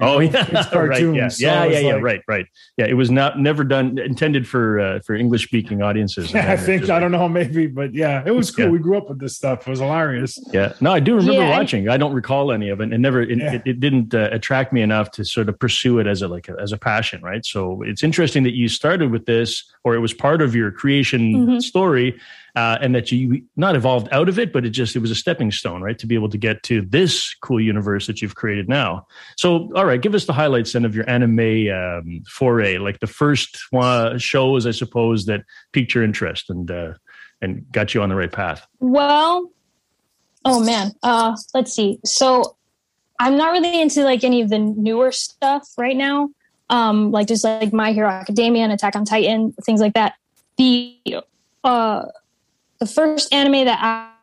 Oh 0.00 0.18
yeah, 0.18 0.68
right. 0.74 1.14
Yeah, 1.14 1.28
so 1.28 1.46
yeah, 1.46 1.64
yeah, 1.64 1.78
yeah. 1.78 1.94
Like, 1.94 2.02
right, 2.02 2.22
right. 2.26 2.46
Yeah, 2.76 2.86
it 2.86 2.94
was 2.94 3.10
not 3.10 3.38
never 3.38 3.62
done 3.62 3.96
intended 3.98 4.46
for 4.46 4.80
uh, 4.80 5.00
for 5.00 5.14
English 5.14 5.44
speaking 5.44 5.82
audiences. 5.82 6.32
Yeah, 6.32 6.52
I 6.52 6.56
think 6.56 6.90
I 6.90 6.98
don't 6.98 7.12
know 7.12 7.28
maybe, 7.28 7.68
but 7.68 7.94
yeah, 7.94 8.22
it 8.26 8.32
was 8.32 8.50
cool. 8.56 8.66
Yeah. 8.66 8.70
We 8.72 8.78
grew 8.78 8.96
up 8.98 9.08
with 9.08 9.20
this 9.20 9.36
stuff. 9.36 9.66
It 9.66 9.70
was 9.70 9.78
hilarious. 9.78 10.38
Yeah, 10.52 10.72
no, 10.80 10.92
I 10.92 11.00
do 11.00 11.14
remember 11.14 11.42
yeah. 11.42 11.58
watching. 11.58 11.88
I 11.88 11.96
don't 11.96 12.12
recall 12.12 12.50
any 12.50 12.70
of 12.70 12.80
it. 12.80 12.92
It 12.92 12.98
never 12.98 13.22
it, 13.22 13.38
yeah. 13.38 13.54
it, 13.54 13.62
it, 13.64 13.80
didn't 13.80 14.14
uh, 14.14 14.30
attract 14.32 14.72
me 14.72 14.82
enough 14.82 15.12
to 15.12 15.24
sort 15.24 15.48
of 15.48 15.58
pursue 15.58 16.00
it 16.00 16.06
as 16.08 16.22
a 16.22 16.28
like 16.28 16.48
a, 16.48 16.56
as 16.60 16.72
a 16.72 16.78
passion, 16.78 17.22
right? 17.22 17.46
So 17.46 17.82
it's 17.82 18.02
interesting 18.02 18.42
that 18.44 18.54
you 18.54 18.68
started 18.68 19.12
with 19.12 19.26
this, 19.26 19.62
or 19.84 19.94
it 19.94 20.00
was 20.00 20.12
part 20.12 20.42
of 20.42 20.56
your 20.56 20.72
creation 20.72 21.34
mm-hmm. 21.34 21.58
story 21.60 22.18
uh, 22.56 22.78
and 22.80 22.94
that 22.94 23.10
you 23.10 23.42
not 23.56 23.74
evolved 23.74 24.08
out 24.12 24.28
of 24.28 24.38
it, 24.38 24.52
but 24.52 24.64
it 24.64 24.70
just 24.70 24.94
it 24.94 25.00
was 25.00 25.10
a 25.10 25.14
stepping 25.14 25.50
stone, 25.50 25.82
right, 25.82 25.98
to 25.98 26.06
be 26.06 26.14
able 26.14 26.28
to 26.28 26.38
get 26.38 26.62
to 26.64 26.82
this 26.82 27.34
cool 27.42 27.60
universe 27.60 28.06
that 28.06 28.22
you've 28.22 28.36
created 28.36 28.68
now. 28.68 29.06
So, 29.36 29.72
all 29.74 29.84
right, 29.84 30.00
give 30.00 30.14
us 30.14 30.26
the 30.26 30.32
highlights 30.32 30.72
then 30.72 30.84
of 30.84 30.94
your 30.94 31.08
anime 31.10 31.68
um, 31.72 32.22
foray, 32.28 32.78
like 32.78 33.00
the 33.00 33.06
first 33.08 33.58
uh, 33.72 34.18
shows, 34.18 34.66
I 34.66 34.70
suppose, 34.70 35.26
that 35.26 35.42
piqued 35.72 35.94
your 35.94 36.04
interest 36.04 36.48
and 36.48 36.70
uh, 36.70 36.94
and 37.42 37.70
got 37.72 37.92
you 37.92 38.02
on 38.02 38.08
the 38.08 38.14
right 38.14 38.30
path. 38.30 38.64
Well, 38.78 39.50
oh 40.44 40.64
man, 40.64 40.92
uh, 41.02 41.36
let's 41.54 41.72
see. 41.72 41.98
So, 42.04 42.56
I'm 43.18 43.36
not 43.36 43.50
really 43.50 43.80
into 43.80 44.04
like 44.04 44.22
any 44.22 44.42
of 44.42 44.48
the 44.48 44.60
newer 44.60 45.10
stuff 45.10 45.68
right 45.76 45.96
now. 45.96 46.30
Um, 46.70 47.10
like 47.10 47.26
just 47.26 47.44
like 47.44 47.72
My 47.72 47.92
Hero 47.92 48.08
Academia 48.08 48.62
and 48.62 48.72
Attack 48.72 48.96
on 48.96 49.04
Titan, 49.04 49.52
things 49.64 49.80
like 49.80 49.94
that. 49.94 50.14
The 50.56 50.96
uh 51.64 52.04
the 52.84 52.92
first 52.92 53.32
anime 53.32 53.64
that 53.64 53.78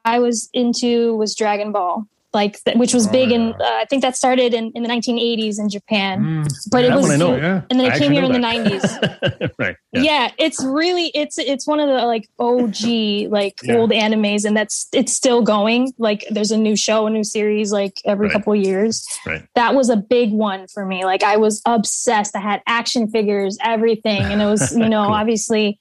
I, 0.05 0.15
I 0.15 0.19
was 0.19 0.49
into 0.53 1.15
was 1.15 1.35
Dragon 1.35 1.71
Ball 1.71 2.07
like 2.33 2.57
which 2.75 2.93
was 2.93 3.07
oh, 3.07 3.11
big 3.11 3.31
in 3.31 3.53
uh, 3.53 3.55
I 3.59 3.85
think 3.89 4.01
that 4.03 4.15
started 4.15 4.53
in, 4.53 4.71
in 4.71 4.83
the 4.83 4.89
1980s 4.89 5.59
in 5.59 5.69
Japan. 5.69 6.23
Mm, 6.23 6.53
but 6.71 6.83
yeah, 6.83 6.93
it 6.93 6.95
was 6.95 7.17
know, 7.17 7.35
yeah. 7.35 7.61
and 7.69 7.79
then 7.79 7.87
it 7.87 7.93
I 7.93 7.99
came 7.99 8.11
here 8.11 8.23
in 8.23 8.41
that. 8.41 8.41
the 9.21 9.49
90s. 9.49 9.51
right. 9.59 9.75
Yeah. 9.91 10.01
yeah. 10.01 10.31
it's 10.37 10.63
really 10.63 11.07
it's 11.13 11.37
it's 11.37 11.67
one 11.67 11.81
of 11.81 11.89
the 11.89 12.05
like 12.05 12.29
OG 12.39 13.29
like 13.31 13.59
old 13.69 13.91
animes 13.91 14.45
and 14.45 14.55
that's 14.55 14.87
it's 14.93 15.11
still 15.11 15.41
going. 15.41 15.91
Like 15.97 16.25
there's 16.29 16.51
a 16.51 16.57
new 16.57 16.77
show, 16.77 17.05
a 17.05 17.09
new 17.09 17.25
series 17.25 17.73
like 17.73 18.01
every 18.05 18.27
right. 18.27 18.33
couple 18.33 18.55
years. 18.55 19.05
Right. 19.25 19.45
That 19.55 19.75
was 19.75 19.89
a 19.89 19.97
big 19.97 20.31
one 20.31 20.67
for 20.67 20.85
me. 20.85 21.03
Like 21.03 21.23
I 21.23 21.35
was 21.35 21.61
obsessed. 21.65 22.35
I 22.35 22.39
had 22.39 22.61
action 22.65 23.09
figures, 23.09 23.57
everything 23.61 24.21
and 24.21 24.41
it 24.41 24.45
was, 24.45 24.71
you 24.75 24.87
know, 24.89 25.03
cool. 25.03 25.13
obviously 25.13 25.79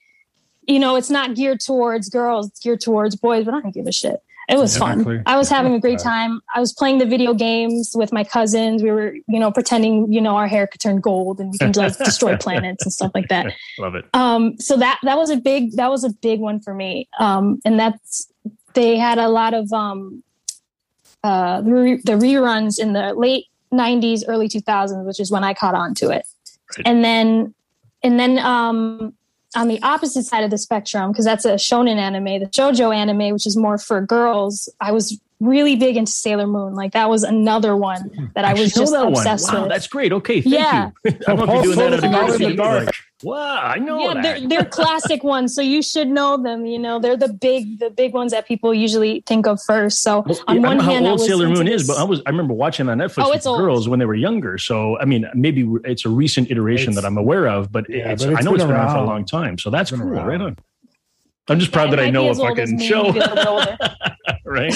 you 0.71 0.79
know, 0.79 0.97
it's 0.97 1.11
not 1.11 1.35
geared 1.35 1.61
towards 1.61 2.09
girls, 2.09 2.49
it's 2.49 2.61
geared 2.61 2.81
towards 2.81 3.17
boys, 3.17 3.45
but 3.45 3.55
I 3.55 3.61
don't 3.61 3.75
give 3.75 3.87
a 3.87 3.93
shit. 3.93 4.23
It 4.49 4.59
was 4.59 4.77
fun. 4.77 5.23
I 5.27 5.37
was 5.37 5.49
having 5.49 5.75
a 5.75 5.79
great 5.79 6.01
time. 6.01 6.41
I 6.53 6.59
was 6.59 6.73
playing 6.73 6.99
the 6.99 7.07
video 7.07 7.35
games 7.35 7.93
with 7.95 8.13
my 8.13 8.25
cousins. 8.25 8.83
We 8.83 8.91
were, 8.91 9.15
you 9.29 9.39
know, 9.39 9.53
pretending, 9.53 10.13
you 10.13 10.21
know, 10.21 10.37
our 10.37 10.49
hair 10.49 10.67
could 10.67 10.81
turn 10.81 11.01
gold 11.01 11.39
and 11.39 11.53
we 11.53 11.59
can 11.59 11.71
like 11.73 11.97
destroy 11.99 12.37
planets 12.41 12.85
and 12.85 12.93
stuff 12.93 13.13
like 13.15 13.29
that. 13.29 13.53
Love 13.79 13.95
it. 13.95 14.07
Um, 14.13 14.59
so 14.59 14.77
that 14.77 14.99
that 15.05 15.17
was 15.17 15.31
a 15.31 15.37
big 15.37 15.77
that 15.77 15.89
was 15.89 16.03
a 16.03 16.11
big 16.11 16.41
one 16.41 16.59
for 16.59 16.75
me. 16.75 17.09
Um, 17.21 17.61
and 17.65 17.79
that's 17.79 18.29
they 18.75 18.97
had 18.97 19.19
a 19.19 19.29
lot 19.29 19.55
of 19.55 19.73
um, 19.73 20.25
uh, 21.23 21.61
the, 21.61 21.73
re- 21.73 22.03
the 22.03 22.13
reruns 22.13 22.81
in 22.81 22.93
the 22.93 23.15
late 23.15 23.47
'90s, 23.73 24.25
early 24.27 24.49
2000s, 24.49 25.07
which 25.07 25.21
is 25.21 25.31
when 25.31 25.45
I 25.45 25.55
caught 25.55 25.77
on 25.77 25.95
to 25.95 26.11
it. 26.11 26.27
Right. 26.77 26.87
And 26.87 27.05
then 27.05 27.55
and 28.03 28.19
then 28.19 28.39
um, 28.39 29.15
on 29.57 29.69
the 29.69 29.83
opposite 29.83 30.25
side 30.25 30.45
of 30.45 30.51
the 30.51 30.59
spectrum, 30.59 31.11
because 31.11 31.25
that's 31.25 31.45
a 31.45 31.55
shonen 31.55 31.97
anime, 31.97 32.41
the 32.41 32.47
shojo 32.47 32.95
anime, 32.95 33.33
which 33.33 33.47
is 33.47 33.57
more 33.57 33.79
for 33.79 34.01
girls, 34.01 34.69
I 34.81 34.93
was 34.93 35.21
really 35.41 35.75
big 35.77 35.97
into 35.97 36.13
Sailor 36.13 36.47
Moon. 36.47 36.75
Like 36.75 36.93
that 36.93 37.09
was 37.09 37.23
another 37.23 37.77
one 37.77 38.03
hmm. 38.03 38.27
that 38.35 38.45
I, 38.45 38.51
I 38.51 38.55
was 38.55 38.73
just 38.73 38.95
obsessed 38.95 39.53
wow, 39.53 39.63
with. 39.63 39.71
That's 39.71 39.89
great. 39.89 40.13
Okay, 40.13 40.41
thank 40.41 40.55
yeah. 40.55 40.91
you. 41.05 41.13
I 41.27 41.35
don't 41.35 41.47
know 41.47 41.59
if 41.59 41.65
you're 41.65 41.75
doing 41.75 42.01
that 42.01 42.41
at 42.41 42.41
a 42.41 42.57
dark. 42.57 42.91
Wow, 43.23 43.61
I 43.63 43.79
know 43.79 44.01
yeah, 44.01 44.15
that. 44.15 44.23
They're, 44.23 44.49
they're 44.49 44.65
classic 44.71 45.23
ones, 45.23 45.55
so 45.55 45.61
you 45.61 45.83
should 45.83 46.09
know 46.09 46.43
them. 46.43 46.65
You 46.65 46.79
know, 46.79 46.99
they're 46.99 47.17
the 47.17 47.33
big, 47.33 47.79
the 47.79 47.91
big 47.91 48.15
ones 48.15 48.33
that 48.33 48.47
people 48.47 48.73
usually 48.73 49.23
think 49.27 49.47
of 49.47 49.61
first. 49.63 50.03
So 50.03 50.21
well, 50.21 50.39
on 50.47 50.63
one 50.63 50.79
hand, 50.79 51.05
how 51.05 51.13
old 51.13 51.21
Sailor 51.21 51.49
Moon 51.49 51.69
is, 51.69 51.87
but 51.87 51.99
I 51.99 52.05
was 52.05 52.23
I 52.25 52.31
remember 52.31 52.55
watching 52.55 52.89
on 52.89 52.99
Netflix 52.99 53.25
oh, 53.27 53.31
with 53.31 53.45
girls 53.45 53.89
when 53.89 53.99
they 53.99 54.07
were 54.07 54.15
younger. 54.15 54.57
So 54.57 54.99
I 54.99 55.05
mean, 55.05 55.29
maybe 55.35 55.69
it's 55.85 56.07
a 56.07 56.09
recent 56.09 56.51
iteration 56.51 56.91
it's, 56.91 56.97
that 56.97 57.07
I'm 57.07 57.19
aware 57.19 57.49
of, 57.49 57.71
but, 57.71 57.89
yeah, 57.91 58.13
it's, 58.13 58.25
but 58.25 58.33
it's 58.33 58.41
I 58.41 58.45
know 58.45 58.55
it's 58.55 58.65
been 58.65 58.73
around 58.73 58.93
for 58.93 58.99
a 58.99 59.07
long 59.07 59.25
time. 59.25 59.59
So 59.59 59.69
that's 59.69 59.91
cool. 59.91 60.03
Around. 60.03 60.27
Right 60.27 60.41
on. 60.41 60.57
I'm 61.51 61.59
just 61.59 61.73
proud 61.73 61.91
that 61.93 62.01
I 62.01 62.11
know 62.11 62.31
a 62.31 62.35
fucking 62.35 62.79
show. 62.79 63.13
right. 64.45 64.73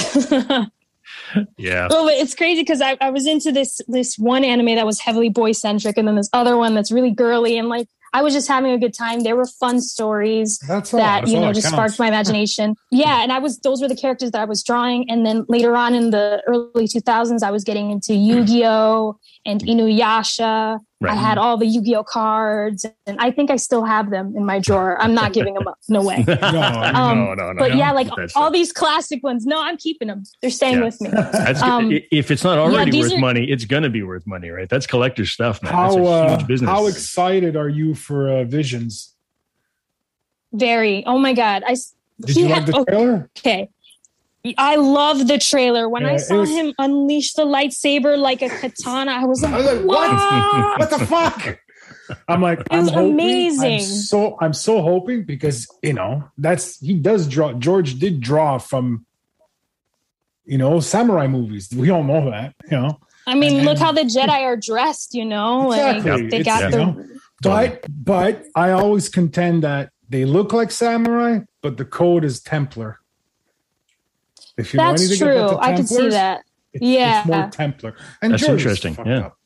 yeah. 1.56 1.88
Well, 1.88 2.08
it's 2.08 2.34
crazy 2.34 2.62
because 2.62 2.82
I, 2.82 2.96
I 3.00 3.10
was 3.10 3.26
into 3.26 3.52
this 3.52 3.80
this 3.86 4.18
one 4.18 4.44
anime 4.44 4.74
that 4.74 4.84
was 4.84 5.00
heavily 5.00 5.28
boy 5.28 5.52
centric, 5.52 5.96
and 5.96 6.08
then 6.08 6.16
this 6.16 6.28
other 6.32 6.56
one 6.56 6.74
that's 6.74 6.90
really 6.90 7.12
girly, 7.12 7.56
and 7.56 7.68
like 7.68 7.88
I 8.14 8.22
was 8.22 8.32
just 8.32 8.46
having 8.46 8.70
a 8.70 8.78
good 8.78 8.94
time. 8.94 9.20
There 9.20 9.34
were 9.34 9.44
fun 9.44 9.80
stories 9.80 10.58
That's 10.68 10.92
that 10.92 11.22
That's 11.22 11.32
you 11.32 11.40
know 11.40 11.52
just 11.52 11.66
counts. 11.66 11.74
sparked 11.74 11.98
my 11.98 12.06
imagination. 12.06 12.76
yeah, 12.92 13.22
and 13.22 13.32
I 13.32 13.40
was 13.40 13.58
those 13.58 13.82
were 13.82 13.88
the 13.88 13.96
characters 13.96 14.30
that 14.30 14.40
I 14.40 14.44
was 14.44 14.62
drawing. 14.62 15.10
And 15.10 15.26
then 15.26 15.44
later 15.48 15.76
on 15.76 15.94
in 15.94 16.10
the 16.10 16.40
early 16.46 16.86
2000s, 16.86 17.42
I 17.42 17.50
was 17.50 17.64
getting 17.64 17.90
into 17.90 18.14
Yu 18.14 18.44
Gi 18.44 18.64
Oh 18.66 19.18
and 19.44 19.60
mm. 19.60 19.68
Inuyasha. 19.68 20.78
Right. 21.04 21.12
I 21.12 21.20
had 21.20 21.36
all 21.36 21.58
the 21.58 21.66
Yu 21.66 21.82
Gi 21.82 21.96
Oh 21.96 22.02
cards, 22.02 22.86
and 23.06 23.18
I 23.20 23.30
think 23.30 23.50
I 23.50 23.56
still 23.56 23.84
have 23.84 24.10
them 24.10 24.34
in 24.34 24.46
my 24.46 24.58
drawer. 24.58 24.98
I'm 25.00 25.12
not 25.12 25.34
giving 25.34 25.52
them 25.52 25.68
up. 25.68 25.78
No 25.88 26.02
way. 26.02 26.24
no, 26.28 26.34
um, 26.34 27.18
no, 27.18 27.34
no, 27.34 27.52
no, 27.52 27.58
But 27.58 27.76
yeah, 27.76 27.92
like 27.92 28.08
all 28.34 28.50
these 28.50 28.72
classic 28.72 29.22
ones. 29.22 29.44
No, 29.44 29.62
I'm 29.62 29.76
keeping 29.76 30.08
them. 30.08 30.24
They're 30.40 30.50
staying 30.50 30.78
yeah. 30.78 30.84
with 30.84 31.00
me. 31.00 31.10
Um, 31.64 31.90
if 32.10 32.30
it's 32.30 32.44
not 32.44 32.58
already 32.58 32.96
yeah, 32.96 33.04
worth 33.04 33.12
are, 33.14 33.18
money, 33.18 33.50
it's 33.50 33.64
gonna 33.64 33.88
be 33.88 34.02
worth 34.02 34.26
money, 34.26 34.50
right? 34.50 34.68
That's 34.68 34.86
collector 34.86 35.24
stuff, 35.24 35.62
man. 35.62 35.72
How, 35.72 35.94
That's 35.94 36.32
a 36.32 36.36
huge 36.36 36.46
business. 36.46 36.70
How 36.70 36.86
excited 36.86 37.56
are 37.56 37.68
you 37.68 37.94
for 37.94 38.28
uh, 38.28 38.44
Visions? 38.44 39.14
Very. 40.52 41.04
Oh 41.06 41.18
my 41.18 41.32
god! 41.32 41.62
I 41.66 41.76
did 42.20 42.36
you 42.36 42.48
like 42.48 42.66
the 42.66 42.84
trailer? 42.88 43.30
Okay. 43.38 43.68
I 44.58 44.76
love 44.76 45.26
the 45.26 45.38
trailer. 45.38 45.88
When 45.88 46.02
yeah, 46.02 46.12
I 46.12 46.16
saw 46.18 46.40
was, 46.40 46.50
him 46.50 46.74
unleash 46.78 47.32
the 47.32 47.46
lightsaber 47.46 48.18
like 48.18 48.42
a 48.42 48.50
katana, 48.50 49.12
I 49.12 49.24
was 49.24 49.42
like, 49.42 49.54
I 49.54 49.56
was 49.56 49.66
like 49.66 49.84
what? 49.86 50.78
what 50.78 50.90
the 50.90 51.06
fuck? 51.06 51.58
I'm 52.28 52.42
like, 52.42 52.60
It 52.60 52.66
I'm 52.70 52.80
was 52.80 52.90
hoping, 52.90 53.12
amazing. 53.12 53.72
I'm 53.74 53.80
so 53.80 54.36
I'm 54.40 54.52
so 54.52 54.82
hoping 54.82 55.24
because 55.24 55.66
you 55.82 55.94
know 55.94 56.28
that's 56.36 56.78
he 56.80 56.94
does 56.94 57.26
draw. 57.26 57.54
George 57.54 57.98
did 57.98 58.20
draw 58.20 58.58
from, 58.58 59.06
you 60.44 60.58
know, 60.58 60.80
samurai 60.80 61.26
movies. 61.26 61.70
We 61.74 61.88
all 61.88 62.04
know 62.04 62.30
that, 62.30 62.54
you 62.70 62.78
know. 62.78 62.98
I 63.26 63.34
mean, 63.34 63.56
And- 63.56 63.64
look 63.64 63.78
how 63.78 63.92
the 63.92 64.02
Jedi 64.02 64.28
are 64.42 64.58
dressed, 64.58 65.14
you 65.14 65.24
know? 65.24 65.72
Exactly. 65.72 66.10
Like 66.10 66.30
they 66.30 66.36
It's, 66.40 66.46
got 66.46 66.64
you 66.64 66.70
the 66.70 66.76
know, 66.76 67.06
But 67.42 67.86
but 67.88 68.44
I 68.54 68.72
always 68.72 69.08
contend 69.08 69.62
that 69.62 69.90
they 70.10 70.26
look 70.26 70.52
like 70.52 70.70
samurai, 70.70 71.40
but 71.62 71.78
the 71.78 71.86
code 71.86 72.24
is 72.26 72.42
Templar. 72.42 73.00
If 74.56 74.72
you 74.74 74.78
know 74.78 74.90
That's 74.90 75.02
anything 75.02 75.18
true. 75.28 75.36
about 75.38 75.50
the 75.60 75.66
I 75.66 75.72
can 75.76 75.86
see 75.86 76.08
that. 76.10 76.42
It's, 76.72 76.82
Yeah. 76.84 77.20
it's 77.20 77.28
more 77.28 77.48
Templar. 77.50 77.96
And 78.22 78.32
That's 78.32 78.46
George 78.46 78.60
interesting, 78.60 78.96
yeah. 79.06 79.18
up. 79.26 79.36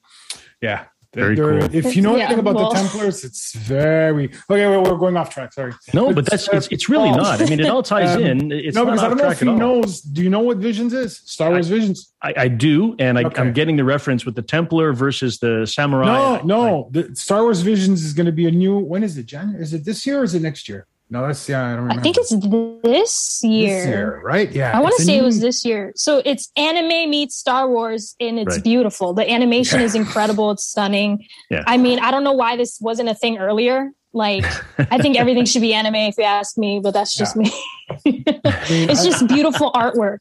yeah. 0.61 0.85
Very 1.15 1.37
They're- 1.37 1.61
cool. 1.61 1.75
If 1.75 1.97
you 1.97 2.03
know 2.03 2.17
Yeah, 2.17 2.25
anything 2.25 2.41
about 2.41 2.55
well- 2.57 2.69
the 2.71 2.77
Templars, 2.77 3.25
it's 3.25 3.55
very 3.55 4.25
okay. 4.27 4.35
Wait, 4.51 4.67
we're 4.67 4.99
going 4.99 5.17
off 5.17 5.31
track. 5.31 5.55
Sorry. 5.55 5.73
No, 5.95 6.13
but 6.13 6.27
that's 6.27 6.47
it's, 6.49 6.69
it's 6.69 6.91
really 6.91 7.11
not. 7.11 7.41
I 7.41 7.47
mean, 7.47 7.61
it 7.61 7.67
all 7.67 7.83
ties 7.95 8.15
Um, 8.15 8.23
in. 8.23 8.53
It's 8.53 8.75
no, 8.77 8.85
not 8.85 8.91
because 8.93 9.05
I 9.05 9.09
don't 9.09 9.17
know 9.17 9.31
if 9.31 9.41
he 9.41 9.47
knows. 9.47 10.01
Do 10.03 10.23
you 10.23 10.29
know 10.29 10.41
what 10.41 10.59
Visions 10.59 10.93
is? 10.93 11.17
Star 11.25 11.49
Wars 11.51 11.69
Visions. 11.69 12.13
I, 12.23 12.35
I 12.37 12.49
do, 12.49 12.95
and 12.99 13.19
I, 13.19 13.25
Okay. 13.25 13.41
I'm 13.41 13.55
getting 13.55 13.77
the 13.77 13.85
reference 13.85 14.27
with 14.27 14.35
the 14.37 14.43
Templar 14.43 14.93
versus 14.93 15.39
the 15.39 15.67
Samurai. 15.67 16.07
No, 16.07 16.35
I- 16.37 16.43
no. 16.43 16.89
The 16.93 17.17
Star 17.17 17.43
Wars 17.43 17.63
Visions 17.63 18.05
is 18.05 18.13
going 18.13 18.27
to 18.27 18.33
be 18.33 18.47
a 18.47 18.51
new. 18.51 18.79
When 18.79 19.03
is 19.03 19.17
it? 19.17 19.25
January? 19.25 19.63
Is 19.63 19.73
it 19.73 19.87
this 19.87 20.05
year 20.07 20.21
or 20.21 20.25
is 20.25 20.35
it 20.35 20.43
next 20.43 20.69
year? 20.69 20.87
No, 21.11 21.27
that's 21.27 21.49
yeah. 21.49 21.65
I 21.65 21.71
don't 21.71 21.85
remember. 21.85 22.01
I 22.01 22.03
think 22.03 22.17
it's 22.19 22.31
this 22.83 23.41
year. 23.43 23.77
this 23.79 23.87
year, 23.87 24.21
right? 24.23 24.51
Yeah. 24.51 24.77
I 24.77 24.81
want 24.81 24.95
to 24.97 25.03
a 25.03 25.07
say 25.07 25.17
it 25.17 25.23
was 25.23 25.41
this 25.41 25.65
year. 25.65 25.93
So 25.97 26.21
it's 26.25 26.51
anime 26.57 27.09
meets 27.11 27.35
Star 27.35 27.69
Wars, 27.69 28.15
and 28.21 28.39
it's 28.39 28.57
Right. 28.57 28.65
beautiful. 28.65 29.15
The 29.15 29.31
animation 29.31 29.81
is 29.81 29.95
incredible. 29.95 30.51
It's 30.51 30.65
stunning. 30.65 31.25
Yeah. 31.51 31.65
I 31.67 31.79
mean, 31.79 31.99
I 31.99 32.11
don't 32.11 32.25
know 32.25 32.33
why 32.33 32.57
this 32.57 32.79
wasn't 32.81 33.09
a 33.09 33.15
thing 33.15 33.39
earlier. 33.39 33.91
Like, 34.13 34.45
I 34.79 34.99
think 34.99 35.17
everything 35.23 35.47
should 35.47 35.63
be 35.63 35.73
anime 35.73 35.95
if 35.95 36.17
you 36.19 36.25
ask 36.25 36.59
me, 36.59 36.81
but 36.83 36.93
that's 36.93 37.15
just 37.15 37.37
me. 37.37 37.51
It's 38.05 39.03
just 39.05 39.27
beautiful 39.29 39.73
artwork. 39.73 40.19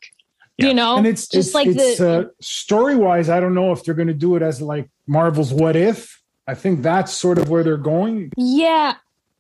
Yeah. 0.58 0.68
You 0.68 0.74
know, 0.74 0.98
and 0.98 1.06
it's 1.06 1.28
just 1.28 1.50
it's, 1.50 1.56
like 1.56 1.68
it's, 1.68 2.00
the 2.00 2.20
uh, 2.20 2.24
story 2.42 2.96
wise. 2.96 3.30
I 3.30 3.40
don't 3.40 3.54
know 3.54 3.72
if 3.74 3.84
they're 3.84 3.94
going 3.94 4.08
to 4.08 4.14
do 4.14 4.36
it 4.38 4.42
as 4.42 4.62
like 4.62 4.90
Marvel's 5.06 5.54
What 5.54 5.76
If. 5.76 6.22
I 6.48 6.56
think 6.56 6.82
that's 6.82 7.12
sort 7.12 7.38
of 7.38 7.50
where 7.50 7.64
they're 7.64 7.78
going. 7.78 8.32
yeah. 8.38 8.96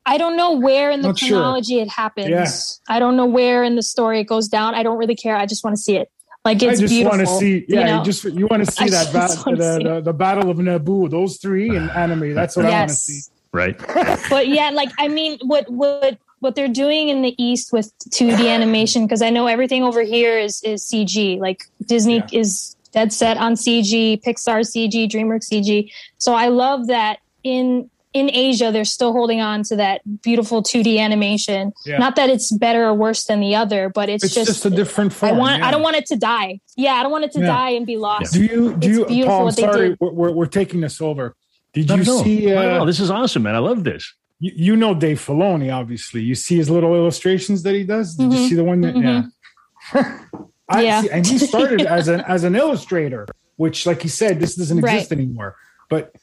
I 0.07 0.17
don't 0.17 0.35
know 0.37 0.53
where 0.53 0.89
in 0.89 1.01
the 1.01 1.09
Not 1.09 1.19
sure. 1.19 1.37
chronology 1.37 1.79
it 1.79 1.89
happens. 1.89 2.29
Yeah. 2.29 2.95
I 2.95 2.97
don't 2.99 3.15
know 3.17 3.25
where 3.25 3.63
in 3.63 3.75
the 3.75 3.83
story 3.83 4.21
it 4.21 4.23
goes 4.23 4.47
down. 4.47 4.73
I 4.73 4.81
don't 4.81 4.97
really 4.97 5.15
care. 5.15 5.35
I 5.35 5.45
just 5.45 5.63
want 5.63 5.75
to 5.75 5.81
see 5.81 5.97
it. 5.97 6.09
Like 6.45 6.63
it's 6.63 6.79
I 6.79 6.81
just 6.81 6.93
beautiful. 6.93 7.17
want 7.17 7.27
to 7.27 7.35
see. 7.35 7.65
Yeah, 7.67 7.79
you 7.81 7.85
know? 7.85 7.97
you 7.99 8.03
just 8.05 8.23
you 8.23 8.47
want 8.47 8.65
to 8.65 8.71
see 8.77 8.85
I 8.85 8.89
that 8.89 9.07
ba- 9.11 9.51
the, 9.51 9.77
see 9.77 9.83
the, 9.83 10.01
the 10.01 10.13
battle 10.13 10.49
of 10.49 10.57
Naboo. 10.57 11.09
Those 11.09 11.37
three 11.37 11.75
in 11.75 11.89
anime. 12.03 12.33
That's 12.33 12.55
what 12.55 12.65
I 12.65 12.69
want 12.71 12.89
to 12.89 12.95
see. 12.95 13.21
right. 13.51 13.77
but 14.29 14.47
yeah, 14.47 14.69
like 14.69 14.89
I 14.97 15.09
mean, 15.09 15.37
what 15.43 15.69
what 15.69 16.17
what 16.39 16.55
they're 16.55 16.69
doing 16.69 17.09
in 17.09 17.21
the 17.21 17.35
East 17.43 17.73
with 17.73 17.91
2D 18.11 18.47
animation 18.53 19.05
because 19.05 19.21
I 19.21 19.29
know 19.29 19.47
everything 19.47 19.83
over 19.83 20.03
here 20.03 20.37
is 20.39 20.63
is 20.63 20.83
CG. 20.83 21.37
Like 21.39 21.65
Disney 21.85 22.17
Yeah. 22.31 22.39
is 22.39 22.77
dead 22.93 23.11
set 23.11 23.35
on 23.35 23.55
CG, 23.55 24.23
Pixar 24.23 24.61
CG, 24.61 25.09
DreamWorks 25.11 25.49
CG. 25.51 25.91
So 26.17 26.33
I 26.33 26.47
love 26.47 26.87
that 26.87 27.19
in 27.43 27.89
in 28.19 28.29
Asia 28.33 28.71
they're 28.71 28.85
still 28.85 29.11
holding 29.13 29.41
on 29.41 29.63
to 29.63 29.75
that 29.77 30.01
beautiful 30.21 30.61
2D 30.63 30.97
animation. 30.99 31.71
Yeah. 31.85 31.97
Not 31.97 32.15
that 32.15 32.29
it's 32.29 32.51
better 32.51 32.83
or 32.85 32.93
worse 32.93 33.25
than 33.25 33.39
the 33.39 33.55
other, 33.55 33.89
but 33.89 34.09
it's, 34.09 34.23
It's 34.23 34.33
just, 34.35 34.65
a 34.65 34.69
different 34.69 35.11
I 35.23 35.31
want 35.31 35.59
yeah. 35.59 35.67
I 35.67 35.71
don't 35.71 35.81
want 35.83 35.95
it 35.95 36.05
to 36.07 36.15
die. 36.15 36.59
Yeah, 36.75 36.93
I 36.93 37.03
don't 37.03 37.11
want 37.11 37.25
it 37.25 37.31
to 37.33 37.39
Yeah. 37.39 37.47
die 37.47 37.69
and 37.71 37.85
be 37.85 37.97
lost. 37.97 38.33
Do 38.33 38.43
you? 38.43 38.73
Do 38.75 38.77
It's 38.77 38.85
you? 38.87 39.05
beautiful 39.05 39.27
Paul, 39.29 39.39
I'm 39.39 39.45
what 39.45 39.53
sorry. 39.55 39.89
did. 39.89 39.97
We're, 39.99 40.11
we're, 40.11 40.31
we're 40.31 40.45
taking 40.47 40.81
this 40.81 41.01
over. 41.01 41.35
Did 41.73 41.89
you 41.89 41.97
at 41.99 42.05
see? 42.23 42.45
Not 42.47 42.65
at 42.65 42.73
all. 42.77 42.81
Uh, 42.81 42.85
This 42.85 42.99
is 42.99 43.09
awesome, 43.11 43.43
man. 43.43 43.55
I 43.55 43.59
love 43.59 43.83
this. 43.83 44.13
you, 44.39 44.51
you 44.55 44.75
know 44.75 44.93
Dave 44.93 45.19
Filoni, 45.19 45.73
obviously. 45.73 46.21
You 46.21 46.35
see 46.35 46.57
his 46.57 46.69
little 46.69 46.93
illustrations 46.95 47.63
that 47.63 47.73
he 47.75 47.83
does. 47.83 48.15
Did 48.15 48.31
you 48.33 48.39
Mhm. 48.39 48.49
see 48.49 48.55
the 48.55 48.63
one 48.63 48.81
that? 48.81 48.95
Mhm. 48.95 49.31
Yeah. 49.93 50.17
I 50.69 50.81
Yeah. 50.83 51.01
see, 51.01 51.09
and 51.09 51.25
he 51.25 51.37
started 51.37 51.81
as 51.97 52.07
an 52.07 52.21
as 52.21 52.43
an 52.43 52.55
illustrator, 52.55 53.25
which, 53.55 53.85
like 53.85 54.01
he 54.01 54.07
said, 54.09 54.39
this 54.39 54.55
doesn't 54.55 54.79
exist 54.79 55.11
anymore. 55.11 55.55
But 55.89 56.13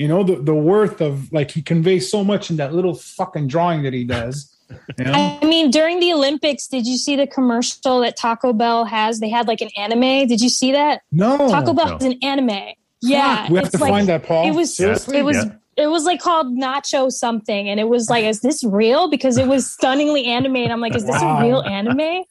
you 0.00 0.08
know 0.08 0.22
the 0.24 0.36
the 0.36 0.54
worth 0.54 1.02
of 1.02 1.30
like 1.30 1.50
he 1.50 1.60
conveys 1.60 2.10
so 2.10 2.24
much 2.24 2.48
in 2.50 2.56
that 2.56 2.72
little 2.72 2.94
fucking 2.94 3.46
drawing 3.48 3.82
that 3.82 3.92
he 3.92 4.04
does. 4.04 4.56
You 4.98 5.04
know? 5.04 5.38
I 5.42 5.44
mean, 5.44 5.72
during 5.72 5.98
the 5.98 6.12
Olympics, 6.12 6.68
did 6.68 6.86
you 6.86 6.96
see 6.96 7.16
the 7.16 7.26
commercial 7.26 8.00
that 8.02 8.16
Taco 8.16 8.52
Bell 8.52 8.84
has? 8.84 9.18
They 9.18 9.28
had 9.28 9.48
like 9.48 9.60
an 9.60 9.70
anime. 9.76 10.28
Did 10.28 10.40
you 10.40 10.48
see 10.48 10.70
that? 10.72 11.02
no, 11.10 11.36
Taco 11.50 11.72
Bell 11.74 11.86
no. 11.86 11.92
has 11.94 12.04
an 12.04 12.18
anime. 12.22 12.74
Yeah, 13.02 13.50
we 13.50 13.56
have 13.56 13.66
it's 13.66 13.76
to 13.76 13.78
like 13.82 13.90
find 13.90 14.08
that, 14.08 14.22
Paul. 14.22 14.46
it 14.46 14.52
was- 14.52 14.76
seriously. 14.76 15.18
it 15.18 15.24
was 15.24 15.36
Yeah. 15.38 15.52
It 15.80 15.88
was 15.88 16.04
like 16.04 16.20
called 16.20 16.48
Nacho 16.56 17.10
something, 17.10 17.68
and 17.68 17.80
it 17.80 17.88
was 17.88 18.08
like, 18.10 18.24
is 18.24 18.40
this 18.40 18.62
real? 18.64 19.08
Because 19.10 19.36
it 19.38 19.46
was 19.46 19.70
stunningly 19.70 20.24
animated. 20.26 20.70
I'm 20.70 20.80
like, 20.80 20.94
is 20.94 21.04
this 21.04 21.20
Wow. 21.20 21.38
a 21.40 21.44
real 21.46 21.62
anime? 21.62 22.24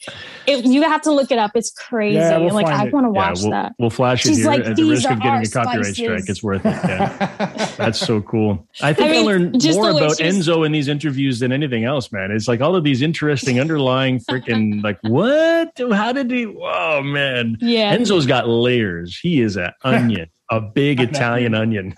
It, 0.48 0.66
you 0.66 0.82
have 0.84 1.02
to 1.04 1.12
look 1.12 1.32
it 1.32 1.38
up. 1.38 1.52
It's 1.56 1.72
crazy. 1.72 2.16
Yeah, 2.18 2.38
we'll 2.38 2.54
like, 2.54 2.68
I 2.68 2.86
want 2.86 3.06
to 3.06 3.12
Yeah, 3.14 3.30
watch 3.30 3.42
we'll, 3.42 3.52
that. 3.52 3.74
we'll 3.80 3.90
flash 3.90 4.26
it 4.26 4.30
She's 4.30 4.38
here 4.40 4.48
like, 4.48 4.60
at 4.62 4.76
the 4.76 4.84
"These 4.84 4.90
risk 5.06 5.12
of 5.12 5.22
getting 5.22 5.46
a 5.48 5.50
copyright 5.50 5.86
spices." 5.86 5.98
strike. 5.98 6.30
It's 6.30 6.44
worth 6.44 6.66
it. 6.66 6.70
Yeah. 6.70 7.72
That's 7.78 8.00
so 8.00 8.22
cool. 8.22 8.68
I 8.82 8.94
think 8.94 9.12
I, 9.14 9.20
I 9.20 9.22
learned 9.22 9.64
more 9.76 9.90
about 9.92 10.18
Enzo 10.18 10.66
in 10.66 10.72
these 10.72 10.88
interviews 10.88 11.40
than 11.40 11.52
anything 11.52 11.84
else, 11.86 12.12
man. 12.12 12.32
It's 12.32 12.48
like 12.48 12.62
all 12.62 12.76
of 12.76 12.84
these 12.84 13.02
interesting 13.02 13.60
underlying 13.62 14.20
freaking 14.20 14.84
like 14.84 15.00
what? 15.04 15.72
How 15.92 16.12
did 16.12 16.30
he? 16.32 16.46
Oh 16.48 17.02
man, 17.02 17.58
Yeah. 17.62 17.96
Enzo's 17.96 18.26
got 18.26 18.48
layers. 18.48 19.18
He 19.20 19.42
is 19.42 19.56
an 19.58 19.72
onion, 19.84 20.30
a 20.52 20.60
big 20.62 21.00
Italian 21.02 21.54
onion. 21.56 21.94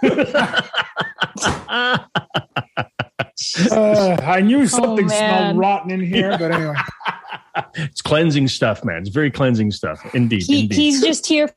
Uh, 3.72 4.17
I 4.22 4.41
knew 4.41 4.67
something 4.67 5.05
Oh, 5.05 5.07
smelled 5.09 5.57
rotten 5.57 5.91
in 5.91 5.99
here, 6.01 6.38
but 6.38 6.51
anyway. 6.51 6.76
it's 7.76 8.01
cleansing 8.01 8.47
stuff, 8.47 8.84
man. 8.86 8.97
It's 9.01 9.09
very 9.09 9.32
cleansing 9.32 9.72
stuff. 9.72 9.99
Indeed, 10.13 10.43
he, 10.43 10.61
indeed. 10.63 10.76
he's 10.76 11.01
just 11.01 11.26
here 11.26 11.49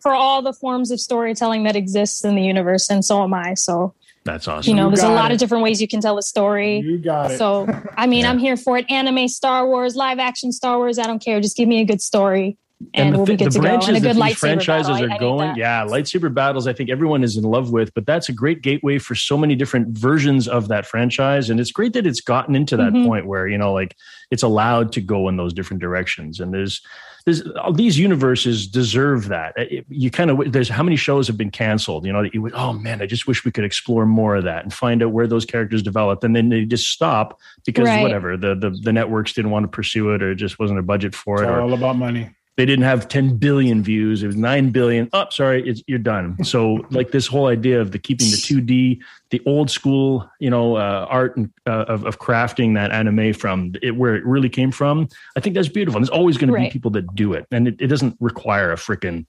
for 0.00 0.12
all 0.14 0.42
the 0.42 0.52
forms 0.52 0.90
of 0.90 1.00
storytelling 1.00 1.64
that 1.64 1.76
exists 1.76 2.24
in 2.24 2.34
the 2.34 2.42
universe, 2.42 2.90
and 2.90 3.04
so 3.04 3.22
am 3.22 3.32
I. 3.34 3.54
So 3.54 3.94
That's 4.24 4.46
awesome. 4.48 4.68
you 4.70 4.76
know, 4.76 4.90
You 4.90 4.96
there's 4.96 5.08
a 5.08 5.12
lot 5.12 5.30
it. 5.30 5.34
of 5.34 5.40
different 5.40 5.64
ways 5.64 5.80
you 5.80 5.88
can 5.88 6.00
tell 6.00 6.18
a 6.18 6.22
story. 6.22 6.78
You 6.80 6.98
got 6.98 7.30
it. 7.32 7.38
So, 7.38 7.66
I 7.96 8.06
mean, 8.06 8.20
Yeah. 8.20 8.30
I'm 8.30 8.38
here 8.38 8.56
for 8.56 8.76
it. 8.78 8.90
Anime, 8.90 9.28
Star 9.28 9.66
Wars, 9.66 9.96
live 9.96 10.18
action 10.18 10.52
Star 10.52 10.76
Wars. 10.78 10.98
I 10.98 11.04
don't 11.04 11.22
care. 11.24 11.40
Just 11.40 11.56
give 11.56 11.68
me 11.68 11.80
a 11.80 11.84
good 11.84 12.02
story, 12.02 12.58
and, 12.94 13.14
the, 13.14 13.18
we'll 13.18 13.26
thi- 13.26 13.32
be 13.32 13.36
good 13.44 13.52
the 13.52 13.58
to 13.60 13.60
go. 13.60 13.66
And 13.74 13.82
a 13.96 14.00
that 14.00 14.14
good 14.14 14.22
these 14.22 14.36
franchises 14.38 14.88
battle. 14.88 15.08
I- 15.10 15.12
I 15.12 15.16
are 15.16 15.18
going, 15.18 15.48
that. 15.48 15.56
yeah, 15.56 15.84
lightsaber 15.84 16.32
battles. 16.34 16.66
I 16.66 16.72
think 16.72 16.90
everyone 16.90 17.24
is 17.24 17.36
in 17.36 17.44
love 17.44 17.70
with, 17.70 17.94
but 17.94 18.04
that's 18.06 18.28
a 18.28 18.32
great 18.32 18.62
gateway 18.62 18.98
for 18.98 19.14
so 19.14 19.36
many 19.38 19.54
different 19.54 19.96
versions 19.96 20.48
of 20.48 20.68
that 20.68 20.86
franchise, 20.86 21.50
and 21.50 21.58
it's 21.60 21.72
great 21.72 21.92
that 21.94 22.06
it's 22.06 22.20
gotten 22.20 22.54
into 22.54 22.76
that 22.76 22.92
Mhm. 22.92 23.06
point 23.06 23.26
where 23.26 23.48
you 23.48 23.56
know, 23.58 23.72
like 23.72 23.96
it's 24.30 24.42
allowed 24.42 24.92
to 24.92 25.00
go 25.00 25.28
in 25.28 25.36
those 25.36 25.52
different 25.52 25.80
directions, 25.80 26.40
and 26.40 26.52
there's. 26.52 26.80
There's, 27.26 27.40
all 27.52 27.72
these 27.72 27.98
universes 27.98 28.66
deserve 28.66 29.28
that. 29.28 29.54
It- 29.56 29.86
you 29.88 30.10
kind 30.10 30.30
of 30.30 30.52
there's 30.52 30.68
how 30.68 30.82
many 30.82 30.96
shows 30.96 31.26
have 31.26 31.38
been 31.38 31.50
canceled. 31.50 32.04
You 32.04 32.12
know 32.12 32.20
you 32.30 32.42
would 32.42 32.52
oh 32.54 32.74
man, 32.74 33.00
I 33.00 33.06
just 33.06 33.26
wish 33.26 33.46
we 33.46 33.50
could 33.50 33.64
explore 33.64 34.04
more 34.04 34.36
of 34.36 34.44
that 34.44 34.62
and 34.62 34.70
find 34.74 35.02
out 35.02 35.10
where 35.10 35.26
those 35.26 35.46
characters 35.46 35.82
developed, 35.82 36.22
and 36.22 36.36
then 36.36 36.50
they 36.50 36.66
just 36.66 36.90
stop 36.90 37.40
because 37.64 37.86
Right. 37.88 38.02
whatever 38.02 38.36
the, 38.36 38.54
the 38.54 38.78
the 38.82 38.92
networks 38.92 39.32
didn't 39.32 39.52
want 39.52 39.64
to 39.64 39.68
pursue 39.68 40.10
it 40.10 40.22
or 40.22 40.32
it 40.32 40.34
just 40.34 40.58
wasn't 40.58 40.78
a 40.80 40.82
budget 40.82 41.14
for 41.14 41.36
It's 41.36 41.44
it 41.44 41.50
or 41.50 41.62
all 41.62 41.72
about 41.72 41.96
money. 41.96 42.28
They 42.56 42.64
didn't 42.64 42.84
have 42.84 43.08
10 43.08 43.36
billion 43.38 43.82
views. 43.82 44.22
It 44.22 44.28
was 44.28 44.36
9 44.36 44.70
billion. 44.70 45.08
Oh 45.12 45.26
sorry 45.30 45.68
it's, 45.68 45.82
you're 45.86 45.98
done. 45.98 46.36
So 46.44 46.86
like 46.90 47.10
this 47.10 47.26
whole 47.26 47.48
idea 47.48 47.80
of 47.80 47.90
the 47.90 47.98
keeping 47.98 48.28
the 48.28 48.36
2d 48.36 49.00
the 49.30 49.42
old 49.46 49.70
school 49.70 50.30
you 50.38 50.50
know 50.50 50.76
uh, 50.76 51.06
art 51.08 51.36
and, 51.36 51.50
uh, 51.66 51.84
of, 51.88 52.04
of 52.04 52.20
crafting 52.20 52.74
that 52.74 52.92
anime 52.92 53.32
from 53.32 53.72
it 53.82 53.96
where 53.96 54.14
it 54.14 54.24
really 54.24 54.48
came 54.48 54.70
from 54.70 55.08
i 55.36 55.40
think 55.40 55.56
that's 55.56 55.68
beautiful. 55.68 55.96
And 55.96 56.04
there's 56.04 56.16
always 56.16 56.36
going 56.36 56.52
to 56.52 56.58
be 56.58 56.70
people 56.70 56.92
that 56.92 57.12
do 57.16 57.32
it 57.32 57.46
and 57.50 57.66
it, 57.66 57.76
it 57.80 57.88
doesn't 57.88 58.16
require 58.20 58.70
a 58.70 58.76
freaking 58.76 59.26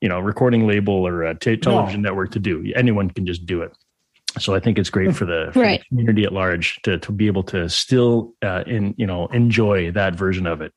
you 0.00 0.08
know 0.08 0.18
recording 0.18 0.66
label 0.66 1.06
or 1.06 1.22
a 1.22 1.34
t- 1.34 1.56
television 1.56 2.02
network 2.02 2.32
to 2.32 2.38
do. 2.40 2.72
Anyone 2.74 3.10
can 3.10 3.26
just 3.26 3.46
do 3.46 3.62
it 3.62 3.76
so 4.38 4.54
I 4.54 4.60
think 4.60 4.78
it's 4.78 4.90
great 4.90 5.14
for 5.16 5.24
the, 5.24 5.50
for 5.52 5.60
the 5.60 5.78
community 5.88 6.24
at 6.24 6.32
large 6.32 6.76
to, 6.82 6.98
to 6.98 7.12
be 7.12 7.26
able 7.26 7.42
to 7.44 7.68
still 7.68 8.34
uh, 8.42 8.64
in 8.66 8.94
you 8.96 9.06
know 9.06 9.26
enjoy 9.28 9.90
that 9.92 10.14
version 10.14 10.46
of 10.46 10.60
it. 10.60 10.72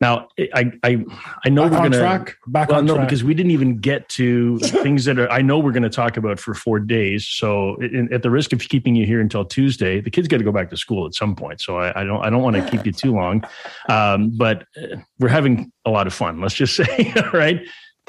Now 0.00 0.28
I 0.54 0.72
I 0.82 1.04
I 1.44 1.48
know 1.50 1.62
Back 1.68 1.72
we're 1.72 1.78
gonna 1.90 1.98
track. 1.98 2.36
Back 2.48 2.68
well 2.68 2.78
on 2.78 2.86
no 2.86 2.94
track. 2.96 3.08
because 3.08 3.22
we 3.24 3.34
didn't 3.34 3.52
even 3.52 3.78
get 3.78 4.08
to 4.10 4.58
things 4.58 5.04
that 5.04 5.18
are 5.18 5.30
I 5.30 5.42
know 5.42 5.58
we're 5.58 5.72
going 5.72 5.82
to 5.84 5.88
talk 5.90 6.16
about 6.16 6.38
for 6.40 6.54
four 6.54 6.78
days. 6.80 7.26
So 7.26 7.76
in, 7.76 8.12
at 8.12 8.22
the 8.22 8.30
risk 8.30 8.52
of 8.52 8.60
keeping 8.60 8.94
you 8.94 9.06
here 9.06 9.20
until 9.20 9.44
Tuesday, 9.44 10.00
the 10.00 10.10
kids 10.10 10.26
got 10.28 10.38
to 10.38 10.44
go 10.44 10.52
back 10.52 10.70
to 10.70 10.76
school 10.76 11.06
at 11.06 11.14
some 11.14 11.36
point. 11.36 11.60
So 11.60 11.78
I, 11.78 12.00
I 12.00 12.04
don't 12.04 12.24
I 12.24 12.30
don't 12.30 12.42
want 12.42 12.56
to 12.56 12.68
keep 12.68 12.84
you 12.86 12.92
too 12.92 13.14
long, 13.14 13.44
um, 13.88 14.32
but 14.36 14.64
uh, 14.80 14.96
we're 15.20 15.28
having 15.28 15.70
a 15.84 15.90
lot 15.90 16.06
of 16.06 16.14
fun. 16.14 16.40
Let's 16.40 16.54
just 16.54 16.74
say 16.80 17.12
all 17.16 17.30
right. 17.32 17.60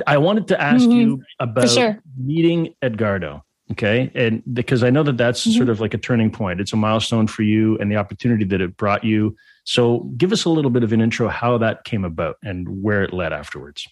I 0.07 0.17
wanted 0.17 0.47
to 0.49 0.61
ask 0.61 0.83
Mhm. 0.85 0.93
you 0.95 1.23
about 1.39 1.69
sure. 1.69 1.99
meeting 2.17 2.73
Edgardo. 2.81 3.43
Okay. 3.72 4.11
And 4.13 4.43
because 4.53 4.84
I 4.84 4.89
know 4.91 5.01
that 5.03 5.18
that's 5.18 5.45
Mhm. 5.45 5.57
sort 5.57 5.70
of 5.70 5.80
like 5.80 5.93
a 5.93 5.97
turning 5.97 6.30
point, 6.30 6.61
it's 6.61 6.72
a 6.74 6.76
milestone 6.76 7.26
for 7.28 7.41
you 7.41 7.78
and 7.80 7.91
the 7.91 7.95
opportunity 7.95 8.45
that 8.45 8.61
it 8.61 8.78
brought 8.78 9.03
you. 9.03 9.36
So 9.63 10.01
give 10.18 10.32
us 10.32 10.45
a 10.45 10.49
little 10.49 10.70
bit 10.70 10.84
of 10.84 10.93
an 10.93 11.01
intro 11.01 11.28
how 11.28 11.57
that 11.57 11.84
came 11.84 12.05
about 12.05 12.38
and 12.43 12.84
where 12.84 13.03
it 13.03 13.11
led 13.11 13.34
afterwards. 13.34 13.88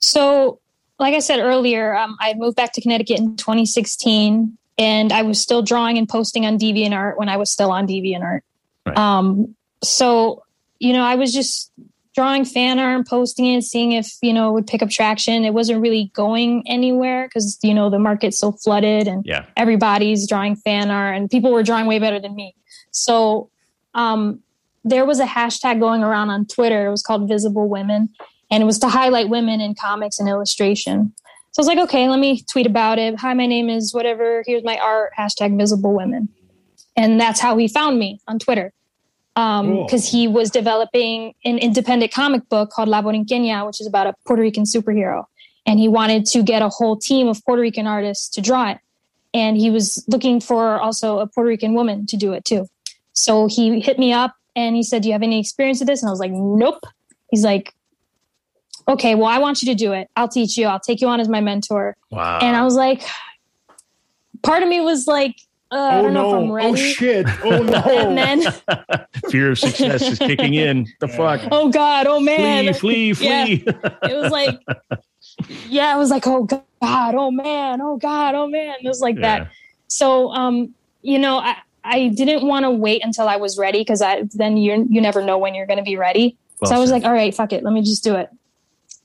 So, 0.00 0.60
like 1.00 1.14
I 1.14 1.18
said 1.18 1.40
earlier, 1.40 1.96
um, 1.96 2.16
I 2.20 2.34
moved 2.34 2.56
back 2.56 2.72
to 2.74 2.80
Connecticut 2.80 3.18
in 3.18 3.36
2016, 3.36 4.56
and 4.78 5.12
I 5.12 5.22
was 5.22 5.40
still 5.40 5.62
drawing 5.62 5.98
and 5.98 6.08
posting 6.08 6.46
on 6.46 6.58
DeviantArt 6.58 7.16
when 7.16 7.28
I 7.28 7.36
was 7.36 7.50
still 7.50 7.72
on 7.72 7.88
DeviantArt. 7.88 8.40
Right. 8.86 8.96
Um, 8.96 9.56
so 9.82 10.42
you 10.78 10.92
know, 10.92 11.02
I 11.02 11.16
was 11.16 11.32
just 11.34 11.72
drawing 12.18 12.44
fan 12.44 12.80
art 12.80 12.96
and 12.96 13.06
posting 13.06 13.46
it, 13.54 13.62
seeing 13.62 13.92
if 13.92 14.10
you 14.22 14.32
know 14.32 14.48
it 14.48 14.52
would 14.52 14.66
pick 14.66 14.82
up 14.82 14.90
traction. 14.90 15.44
It 15.44 15.54
wasn't 15.54 15.80
really 15.80 16.10
going 16.14 16.64
anywhere 16.66 17.28
because 17.28 17.56
you 17.62 17.72
know 17.72 17.90
the 17.90 18.00
market's 18.00 18.36
so 18.40 18.50
flooded 18.50 19.06
and 19.06 19.22
Yeah. 19.24 19.46
everybody's 19.56 20.26
drawing 20.28 20.56
fan 20.56 20.90
art 20.90 21.16
and 21.16 21.30
people 21.30 21.52
were 21.52 21.62
drawing 21.62 21.86
way 21.86 22.00
better 22.00 22.18
than 22.18 22.34
me. 22.34 22.56
So 22.90 23.50
um, 23.94 24.40
there 24.82 25.04
was 25.04 25.20
a 25.20 25.26
hashtag 25.26 25.78
going 25.78 26.02
around 26.02 26.30
on 26.30 26.44
Twitter. 26.46 26.86
It 26.88 26.90
was 26.90 27.04
called 27.04 27.28
Visible 27.28 27.68
Women, 27.68 28.08
and 28.50 28.64
it 28.64 28.66
was 28.66 28.80
to 28.80 28.88
highlight 28.88 29.28
women 29.28 29.60
in 29.60 29.76
comics 29.76 30.18
and 30.18 30.28
illustration. 30.28 31.12
So 31.52 31.60
I 31.60 31.62
was 31.62 31.66
like, 31.68 31.78
okay, 31.78 32.08
let 32.08 32.18
me 32.18 32.42
tweet 32.50 32.66
about 32.66 32.98
it. 32.98 33.20
Hi, 33.20 33.32
my 33.34 33.46
name 33.46 33.70
is 33.70 33.94
whatever. 33.94 34.42
Here's 34.44 34.64
my 34.64 34.76
art. 34.78 35.12
Hashtag 35.16 35.56
Visible 35.56 35.94
Women, 35.94 36.28
and 36.96 37.20
that's 37.20 37.38
how 37.38 37.56
he 37.56 37.68
found 37.68 38.00
me 38.00 38.18
on 38.26 38.40
Twitter. 38.40 38.72
Um, 39.38 39.66
cool. 39.66 39.84
Because 39.84 40.10
he 40.10 40.26
was 40.26 40.50
developing 40.50 41.34
an 41.44 41.58
independent 41.58 42.12
comic 42.12 42.48
book 42.48 42.70
called 42.70 42.88
La 42.88 43.02
Borinqueña, 43.02 43.64
which 43.66 43.80
is 43.80 43.86
about 43.86 44.06
a 44.06 44.14
Puerto 44.26 44.42
Rican 44.42 44.64
superhero, 44.64 45.26
and 45.64 45.78
he 45.78 45.86
wanted 45.86 46.26
to 46.26 46.42
get 46.42 46.60
a 46.60 46.68
whole 46.68 46.96
team 46.96 47.28
of 47.28 47.44
Puerto 47.44 47.62
Rican 47.62 47.86
artists 47.86 48.28
to 48.30 48.40
draw 48.40 48.70
it 48.70 48.78
and 49.34 49.56
he 49.56 49.70
was 49.70 50.04
looking 50.08 50.40
for 50.40 50.80
also 50.80 51.18
a 51.18 51.26
Puerto 51.26 51.48
Rican 51.48 51.74
woman 51.74 52.06
to 52.06 52.16
do 52.16 52.32
it 52.32 52.44
too. 52.44 52.66
So 53.12 53.46
he 53.46 53.80
hit 53.80 53.98
me 53.98 54.12
up 54.12 54.34
and 54.56 54.76
he 54.76 54.82
said, 54.82 55.02
"Do 55.02 55.08
you 55.08 55.12
have 55.12 55.22
any 55.22 55.40
experience 55.40 55.80
with 55.80 55.88
this?" 55.88 56.02
And 56.02 56.08
I 56.08 56.12
was 56.12 56.20
like, 56.20 56.32
"Nope." 56.32 56.84
He's 57.30 57.44
like, 57.44 57.74
"Okay, 58.88 59.14
well, 59.14 59.26
I 59.26 59.38
want 59.38 59.62
you 59.62 59.68
to 59.68 59.74
do 59.74 59.92
it. 59.92 60.08
I'll 60.16 60.28
teach 60.28 60.56
you. 60.56 60.66
I'll 60.66 60.80
take 60.80 61.00
you 61.00 61.08
on 61.08 61.20
as 61.20 61.28
my 61.28 61.40
mentor." 61.40 61.96
Wow. 62.10 62.38
And 62.40 62.56
I 62.56 62.64
was 62.64 62.74
like, 62.74 63.02
part 64.42 64.62
of 64.62 64.68
me 64.68 64.80
was 64.80 65.06
like, 65.06 65.36
uh, 65.70 65.76
I 65.76 65.98
Oh 65.98 66.02
don't 66.02 66.14
know 66.14 66.28
if 66.30 66.34
I'm 66.36 66.46
no! 66.48 66.52
ready. 66.54 66.70
Oh 66.72 66.74
shit! 66.76 67.26
Oh 67.44 67.62
no! 67.62 67.82
and 67.82 68.16
then, 68.18 68.52
Fear 69.30 69.50
of 69.52 69.58
success 69.58 70.02
is 70.02 70.18
kicking 70.18 70.54
in. 70.54 70.86
The 71.00 71.08
fuck. 71.08 71.40
oh 71.50 71.70
god, 71.70 72.06
oh 72.06 72.20
man, 72.20 72.72
Flee, 72.74 73.12
flee, 73.12 73.26
Yeah. 73.28 73.44
flee. 73.44 73.64
it 73.66 74.14
was 74.16 74.30
like, 74.32 74.58
yeah, 75.68 75.94
it 75.94 75.98
was 75.98 76.10
like, 76.10 76.26
oh 76.26 76.44
god, 76.44 76.62
oh 76.82 77.30
man, 77.30 77.80
oh 77.82 77.96
god, 77.96 78.34
oh 78.34 78.46
man, 78.48 78.76
it 78.82 78.86
was 78.88 79.00
like 79.00 79.20
that. 79.20 79.48
So 79.88 80.30
um 80.32 80.74
you 81.02 81.18
know 81.18 81.38
i 81.38 81.54
i 81.84 82.08
didn't 82.08 82.44
want 82.46 82.64
to 82.64 82.70
wait 82.70 83.04
until 83.04 83.28
i 83.28 83.36
was 83.36 83.56
ready 83.56 83.78
because 83.78 84.02
i 84.02 84.24
then 84.34 84.56
you 84.56 84.84
you 84.90 85.00
never 85.00 85.22
know 85.22 85.38
when 85.38 85.54
you're 85.54 85.64
going 85.64 85.76
to 85.78 85.84
be 85.84 85.96
ready 85.96 86.36
Well 86.60 86.68
so 86.68 86.74
i 86.76 86.78
was 86.80 86.90
said. 86.90 86.96
like 86.96 87.04
all 87.04 87.12
right 87.12 87.32
fuck 87.32 87.52
it 87.52 87.62
let 87.62 87.72
me 87.72 87.82
just 87.82 88.02
do 88.02 88.16
it 88.16 88.28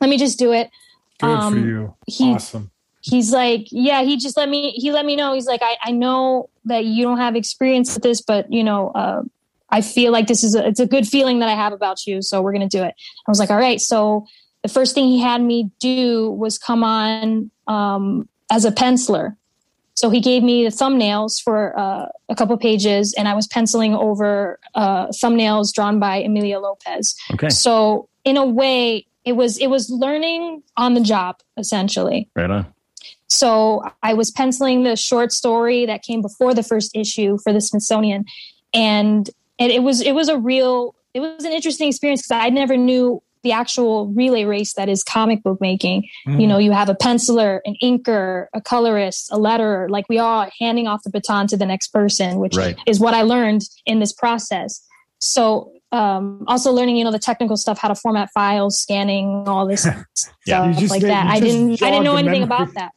let 0.02 0.10
me 0.10 0.18
just 0.18 0.40
do 0.40 0.52
it 0.54 0.72
Good 1.20 1.30
Um, 1.30 1.54
for 1.54 1.60
you. 1.60 1.96
he- 2.08 2.34
awesome. 2.34 2.72
He's 3.04 3.32
like 3.32 3.68
yeah 3.70 4.02
he 4.02 4.18
just 4.18 4.38
let 4.38 4.50
me 4.50 4.72
he 4.72 4.92
let 4.92 5.06
me 5.06 5.16
know. 5.16 5.34
He's 5.34 5.46
like 5.46 5.62
i 5.62 5.78
i 5.84 5.92
know 5.92 6.50
that 6.66 6.86
you 6.86 7.04
don't 7.04 7.18
have 7.18 7.36
experience 7.36 7.94
with 7.94 8.04
this 8.04 8.22
but 8.22 8.52
you 8.52 8.64
know 8.64 8.90
uh 8.90 9.22
i 9.70 9.82
feel 9.82 10.12
like 10.12 10.28
this 10.28 10.44
is 10.44 10.56
a 10.56 10.66
it's 10.66 10.80
a 10.80 10.88
good 10.88 11.06
feeling 11.08 11.40
that 11.40 11.50
i 11.50 11.54
have 11.54 11.74
about 11.74 12.08
you 12.08 12.22
so 12.22 12.42
we're 12.42 12.54
going 12.54 12.68
to 12.68 12.78
do 12.78 12.84
it. 12.84 12.96
I 13.28 13.32
was 13.32 13.40
like 13.40 13.52
all 13.52 13.58
right. 13.58 13.80
So 13.80 14.26
the 14.62 14.70
first 14.70 14.96
thing 14.96 15.08
he 15.08 15.20
had 15.20 15.42
me 15.42 15.70
do 15.80 16.32
was 16.32 16.58
come 16.58 16.84
on 16.84 17.52
um 17.68 18.28
as 18.52 18.66
a 18.66 18.72
penciler. 18.72 19.36
So 19.96 20.10
he 20.10 20.22
gave 20.22 20.42
me 20.42 20.64
the 20.64 20.72
thumbnails 20.72 21.40
for 21.42 21.78
uh, 21.78 22.08
a 22.28 22.36
couple 22.36 22.58
pages 22.58 23.14
and 23.18 23.28
i 23.28 23.34
was 23.34 23.48
penciling 23.48 23.94
over 23.94 24.60
uh, 24.76 25.08
thumbnails 25.08 25.74
drawn 25.74 26.00
by 26.00 26.18
emilia 26.18 26.60
lopez. 26.60 27.16
Okay. 27.34 27.50
so 27.50 28.08
in 28.24 28.38
a 28.38 28.46
way 28.46 29.06
it 29.26 29.34
was 29.34 29.58
it 29.58 29.68
was 29.68 29.90
learning 29.90 30.64
on 30.78 30.94
the 30.94 31.02
job 31.02 31.40
essentially. 31.58 32.30
Right 32.36 32.50
on. 32.50 32.74
So 33.34 33.82
I 34.04 34.14
was 34.14 34.30
penciling 34.32 34.84
the 34.84 34.96
short 34.96 35.32
story 35.32 35.86
that 35.86 36.04
came 36.04 36.22
before 36.22 36.54
the 36.54 36.64
first 36.64 36.92
issue 36.96 37.38
for 37.44 37.52
the 37.52 37.62
Smithsonian, 37.62 38.26
and 38.74 39.30
and 39.60 39.72
it 39.72 39.84
was 39.84 40.02
it 40.02 40.14
was 40.14 40.30
a 40.30 40.38
real 40.38 40.96
it 41.14 41.20
was 41.20 41.44
an 41.44 41.52
interesting 41.52 41.90
experience 41.90 42.22
because 42.22 42.44
I 42.44 42.50
never 42.50 42.78
knew 42.78 43.22
the 43.44 43.52
actual 43.52 44.08
relay 44.08 44.46
race 44.46 44.74
that 44.76 44.88
is 44.88 45.04
comic 45.04 45.44
book 45.44 45.60
making. 45.60 46.08
Mm. 46.28 46.40
You 46.42 46.48
know, 46.48 46.58
you 46.58 46.72
have 46.72 46.88
a 46.90 46.96
penciler, 46.96 47.60
an 47.66 47.76
inker, 47.84 48.48
a 48.54 48.62
colorist, 48.62 49.30
a 49.34 49.38
letterer, 49.38 49.90
like 49.90 50.06
we 50.08 50.18
all 50.18 50.48
handing 50.62 50.88
off 50.88 51.04
the 51.04 51.10
baton 51.10 51.48
to 51.48 51.58
the 51.58 51.66
next 51.66 51.90
person, 51.90 52.40
which 52.40 52.56
Right. 52.56 52.78
is 52.88 53.02
what 53.02 53.14
I 53.14 53.24
learned 53.24 53.64
in 53.86 54.00
this 54.00 54.14
process. 54.14 54.82
So 55.20 55.74
um, 55.92 56.44
also 56.48 56.72
learning, 56.72 56.96
you 56.96 57.04
know, 57.04 57.12
the 57.12 57.20
technical 57.20 57.58
stuff, 57.58 57.78
how 57.78 57.90
to 57.90 57.96
format 57.96 58.30
files, 58.34 58.80
scanning, 58.80 59.44
all 59.46 59.68
this 59.68 59.86
Yeah. 60.46 60.72
stuff 60.72 60.80
just- 60.80 60.92
like 60.92 61.02
that. 61.02 61.28
I 61.28 61.40
didn't 61.42 61.84
I 61.84 61.90
didn't 61.92 62.06
know 62.06 62.16
anything 62.16 62.42
memory. 62.42 62.44
about 62.46 62.74
that. 62.76 62.92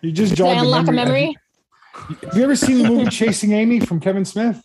You 0.00 0.12
just 0.12 0.34
Did 0.36 0.46
I 0.46 0.54
jogged 0.54 0.60
unlock 0.62 0.88
a 0.88 0.92
memory? 0.92 1.36
Have 1.94 2.36
you 2.36 2.44
ever 2.44 2.56
seen 2.56 2.78
the 2.78 2.88
movie 2.88 3.10
Chasing 3.10 3.52
Amy 3.52 3.80
from 3.80 4.00
Kevin 4.00 4.24
Smith? 4.24 4.62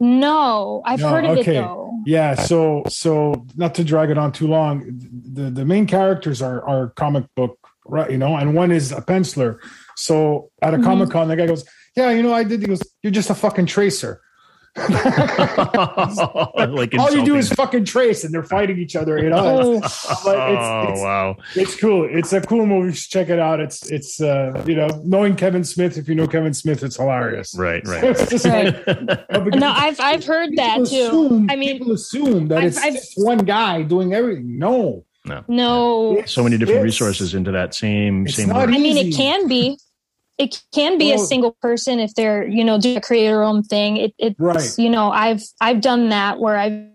No, 0.00 0.82
I've 0.84 1.00
No, 1.00 1.08
heard 1.10 1.24
of 1.24 1.38
okay. 1.38 1.52
it 1.58 1.60
though. 1.60 1.92
Yeah, 2.04 2.34
so 2.34 2.82
so 2.88 3.46
not 3.56 3.74
to 3.76 3.84
drag 3.84 4.10
it 4.10 4.18
on 4.18 4.32
too 4.32 4.48
long, 4.48 4.82
the 5.32 5.50
the 5.50 5.64
main 5.64 5.86
characters 5.86 6.42
are 6.42 6.66
are 6.68 6.88
comic 6.90 7.24
book, 7.36 7.56
right? 7.86 8.10
You 8.10 8.18
know, 8.18 8.36
and 8.36 8.54
one 8.54 8.72
is 8.72 8.90
a 8.90 9.00
penciler. 9.00 9.58
So 9.96 10.50
at 10.60 10.74
a 10.74 10.78
Mhm. 10.78 10.84
Comic 10.84 11.10
Con, 11.10 11.28
the 11.28 11.36
guy 11.36 11.46
goes, 11.46 11.64
"Yeah, 11.96 12.10
you 12.10 12.22
know, 12.24 12.32
I 12.34 12.42
did." 12.42 12.60
He 12.60 12.66
goes, 12.66 12.82
"You're 13.02 13.12
just 13.12 13.30
a 13.30 13.34
fucking 13.34 13.66
tracer. 13.66 14.20
like 16.72 16.94
All 16.98 17.12
you 17.12 17.24
do 17.24 17.36
is 17.36 17.50
fucking 17.52 17.84
trace, 17.84 18.24
and 18.24 18.32
they're 18.32 18.42
fighting 18.42 18.78
each 18.78 18.96
other." 18.96 19.18
You 19.22 19.28
know, 19.30 19.36
Oh, 19.42 19.80
But 19.80 19.88
it's- 19.88 20.22
oh 20.24 20.82
it's- 20.84 21.00
wow! 21.00 21.36
it's 21.54 21.76
cool. 21.78 22.08
It's 22.10 22.32
a 22.32 22.40
cool 22.40 22.64
movie. 22.66 22.88
You 22.88 22.94
should 22.94 23.10
check 23.10 23.28
it 23.28 23.38
out. 23.38 23.60
It's 23.60 23.90
it's 23.90 24.20
uh 24.20 24.62
you 24.66 24.74
know 24.74 24.88
knowing 25.04 25.36
Kevin 25.36 25.62
Smith. 25.64 25.98
If 25.98 26.08
you 26.08 26.14
know 26.14 26.26
Kevin 26.26 26.54
Smith, 26.54 26.82
it's 26.82 26.96
hilarious. 26.96 27.54
Right, 27.56 27.86
right. 27.86 28.02
It's 28.12 28.28
just 28.30 28.46
like, 28.46 28.86
no, 29.54 29.70
I've 29.70 30.00
I've 30.00 30.24
heard 30.24 30.50
that 30.56 30.78
people 30.84 30.86
too. 30.86 31.46
I 31.50 31.56
mean, 31.56 31.78
people 31.78 31.92
assume 31.92 32.48
that 32.48 32.58
I've- 32.58 32.66
it's 32.68 32.78
I've- 32.78 32.96
just 32.96 33.12
one 33.16 33.38
guy 33.38 33.82
doing 33.82 34.14
everything. 34.14 34.58
No, 34.58 35.04
no. 35.48 36.12
It's- 36.14 36.32
so 36.32 36.42
many 36.44 36.56
different 36.58 36.82
resources 36.82 37.34
into 37.34 37.52
that 37.52 37.74
same 37.74 38.26
it's 38.26 38.36
same 38.36 38.48
not 38.48 38.56
work. 38.68 38.68
I 38.74 38.78
mean, 38.78 38.96
it 38.96 39.14
can 39.14 39.48
be. 39.48 39.76
It 40.38 40.62
can 40.72 40.98
be 40.98 41.12
a 41.12 41.18
single 41.18 41.52
person 41.60 42.00
if 42.00 42.14
they're 42.14 42.46
you 42.46 42.64
know 42.64 42.78
do 42.80 42.96
a 42.96 43.00
creator 43.00 43.42
own 43.42 43.62
thing. 43.62 43.96
It 43.96 44.14
it's 44.18 44.36
Right. 44.38 44.74
you 44.78 44.90
know 44.90 45.10
I've 45.10 45.42
I've 45.60 45.80
done 45.80 46.08
that 46.08 46.40
where 46.40 46.56
I've 46.56 46.86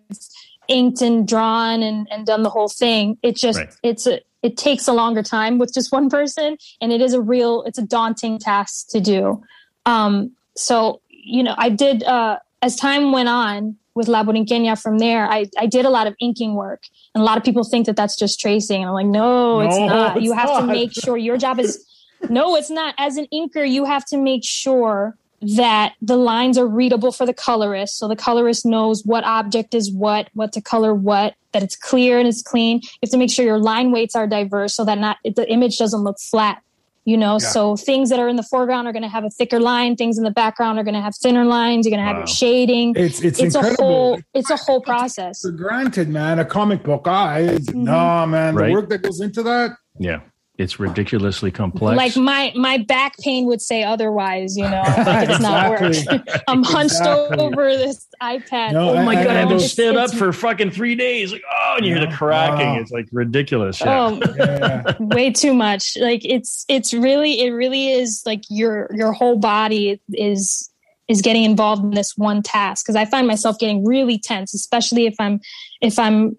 inked 0.68 1.02
and 1.02 1.28
drawn 1.28 1.82
and 1.84 2.08
and 2.12 2.26
done 2.26 2.44
the 2.44 2.50
whole 2.50 2.68
thing. 2.70 3.18
It 3.24 3.36
just 3.36 3.60
Right. 3.60 3.74
it's 3.84 4.08
a 4.08 4.22
it 4.44 4.58
takes 4.58 4.88
a 4.88 4.94
longer 4.94 5.24
time 5.24 5.58
with 5.60 5.74
just 5.74 5.92
one 5.92 6.10
person, 6.10 6.58
and 6.82 6.92
it 6.92 7.02
is 7.02 7.14
a 7.14 7.22
real 7.22 7.64
it's 7.64 7.78
a 7.78 7.84
daunting 7.86 8.40
task 8.40 8.88
to 8.90 9.00
do. 9.00 9.42
Um, 9.86 10.32
so 10.56 11.02
you 11.10 11.44
know 11.44 11.56
I 11.58 11.70
did 11.70 12.04
uh, 12.04 12.38
as 12.62 12.76
time 12.76 13.12
went 13.12 13.30
on 13.30 13.78
with 13.98 14.08
La 14.08 14.24
Borinqueña 14.24 14.80
from 14.80 15.00
there, 15.00 15.28
I, 15.28 15.48
I 15.58 15.66
did 15.66 15.84
a 15.84 15.90
lot 15.90 16.06
of 16.06 16.16
inking 16.22 16.54
work. 16.54 16.84
And 17.16 17.22
a 17.24 17.26
lot 17.26 17.36
of 17.36 17.44
people 17.44 17.64
think 17.64 17.88
that 17.88 17.96
that's 17.96 18.16
just 18.16 18.40
tracing. 18.40 18.82
And 18.84 18.90
I'm 18.90 18.94
like, 18.94 19.08
no, 19.08 19.62
it's 19.62 19.76
No, 19.76 19.88
not. 19.88 20.22
You 20.22 20.34
it's 20.34 20.40
have 20.40 20.60
to 20.60 20.68
make 20.68 20.94
sure 20.94 21.18
your 21.18 21.36
job 21.36 21.60
is 21.60 21.84
no, 22.30 22.56
it's 22.56 22.70
not. 22.70 22.94
As 22.98 23.18
an 23.18 23.28
inker, 23.34 23.70
you 23.70 23.86
have 23.86 24.06
to 24.06 24.18
make 24.18 24.44
sure 24.44 25.16
that 25.42 25.94
the 26.02 26.18
lines 26.18 26.58
are 26.58 26.66
readable 26.68 27.12
for 27.12 27.26
the 27.28 27.34
colorist. 27.34 27.98
So 28.00 28.08
the 28.08 28.16
colorist 28.16 28.66
knows 28.66 29.06
what 29.06 29.24
object 29.24 29.76
is 29.76 29.92
what, 29.92 30.30
what 30.34 30.52
to 30.54 30.62
color 30.62 30.96
what, 30.96 31.36
that 31.52 31.62
it's 31.62 31.76
clear 31.76 32.18
and 32.18 32.28
it's 32.28 32.42
clean. 32.42 32.78
You 32.82 32.90
have 33.04 33.12
to 33.12 33.18
make 33.18 33.30
sure 33.32 33.46
your 33.46 33.60
line 33.60 33.92
weights 33.92 34.16
are 34.16 34.26
diverse 34.26 34.74
so 34.74 34.84
that 34.86 34.98
not 34.98 35.18
the 35.24 35.48
image 35.52 35.78
doesn't 35.78 36.02
look 36.02 36.18
flat. 36.20 36.64
You 37.06 37.16
know, 37.18 37.34
Yeah. 37.34 37.38
so 37.50 37.78
things 37.78 38.10
that 38.10 38.20
are 38.20 38.28
in 38.28 38.36
the 38.36 38.44
foreground 38.44 38.88
are 38.88 38.92
going 38.92 39.04
to 39.04 39.08
have 39.10 39.24
a 39.24 39.30
thicker 39.30 39.60
line. 39.62 39.96
Things 39.96 40.18
in 40.18 40.24
the 40.26 40.32
background 40.32 40.78
are 40.80 40.84
going 40.84 40.96
to 40.96 41.02
have 41.02 41.16
thinner 41.16 41.46
lines. 41.46 41.86
You're 41.86 41.96
going 41.96 42.02
to 42.04 42.08
have 42.08 42.16
Wow. 42.18 42.22
your 42.22 42.28
shading. 42.28 42.96
it's 42.98 43.22
it's, 43.22 43.40
It's 43.40 43.56
a 43.56 43.60
incredible. 43.60 43.86
whole, 43.86 44.20
it's 44.34 44.50
a 44.50 44.58
whole 44.58 44.82
process. 44.82 45.42
For 45.42 45.52
granted, 45.52 46.10
man, 46.10 46.40
a 46.40 46.46
comic 46.46 46.84
book. 46.84 47.04
Ah, 47.06 47.36
it's, 47.38 47.68
Mm-hmm. 47.68 47.84
no, 47.84 48.26
man, 48.26 48.56
Right. 48.56 48.68
the 48.68 48.74
work 48.74 48.90
that 48.90 49.04
goes 49.04 49.22
into 49.22 49.42
that. 49.44 49.72
Yeah, 50.00 50.20
it's 50.58 50.80
ridiculously 50.80 51.52
complex. 51.52 51.96
Like 51.98 52.18
my 52.18 52.52
my 52.56 52.78
back 52.80 53.16
pain 53.20 53.46
would 53.46 53.62
say 53.62 53.84
otherwise. 53.84 54.58
You 54.58 54.64
know, 54.64 54.82
like 54.86 55.30
it's 55.30 55.40
not 55.40 55.72
Exactly. 55.82 56.18
work. 56.18 56.44
I'm 56.48 56.64
hunched 56.64 56.96
Exactly. 56.96 57.38
over 57.40 57.78
this 57.78 58.08
iPad. 58.22 58.74
No, 58.74 58.90
oh 58.96 59.04
my 59.04 59.12
I- 59.20 59.24
god, 59.24 59.28
I 59.28 59.36
I 59.36 59.40
haven't 59.42 59.58
know. 59.58 59.64
stood 59.64 59.96
up 59.96 60.12
for 60.12 60.34
fucking 60.34 60.72
three 60.72 60.96
days. 60.96 61.32
Like, 61.32 61.44
oh, 61.52 61.76
and 61.78 61.86
you 61.86 61.96
hear 61.96 62.06
the 62.06 62.12
cracking. 62.14 62.66
Wow. 62.68 62.80
It's 62.80 62.92
like 62.92 63.08
ridiculous. 63.12 63.80
Yeah. 63.82 64.18
Oh, 64.20 64.20
Yeah, 64.38 64.94
way 65.00 65.32
too 65.32 65.54
much 65.54 65.96
like 66.00 66.22
it's 66.26 66.66
it's 66.68 66.94
really 66.94 67.40
it 67.42 67.52
really 67.52 67.92
is 67.92 68.24
like 68.26 68.42
your 68.50 68.90
your 68.94 69.12
whole 69.14 69.38
body 69.38 70.02
is 70.14 70.70
is 71.08 71.22
getting 71.22 71.44
involved 71.44 71.84
in 71.84 71.92
this 71.92 72.18
one 72.18 72.42
task 72.44 72.86
because 72.86 72.96
i 72.96 73.06
find 73.06 73.28
myself 73.28 73.58
getting 73.60 73.86
really 73.86 74.20
tense 74.20 74.54
especially 74.54 75.06
if 75.06 75.16
i'm 75.20 75.40
if 75.82 75.98
i'm 75.98 76.36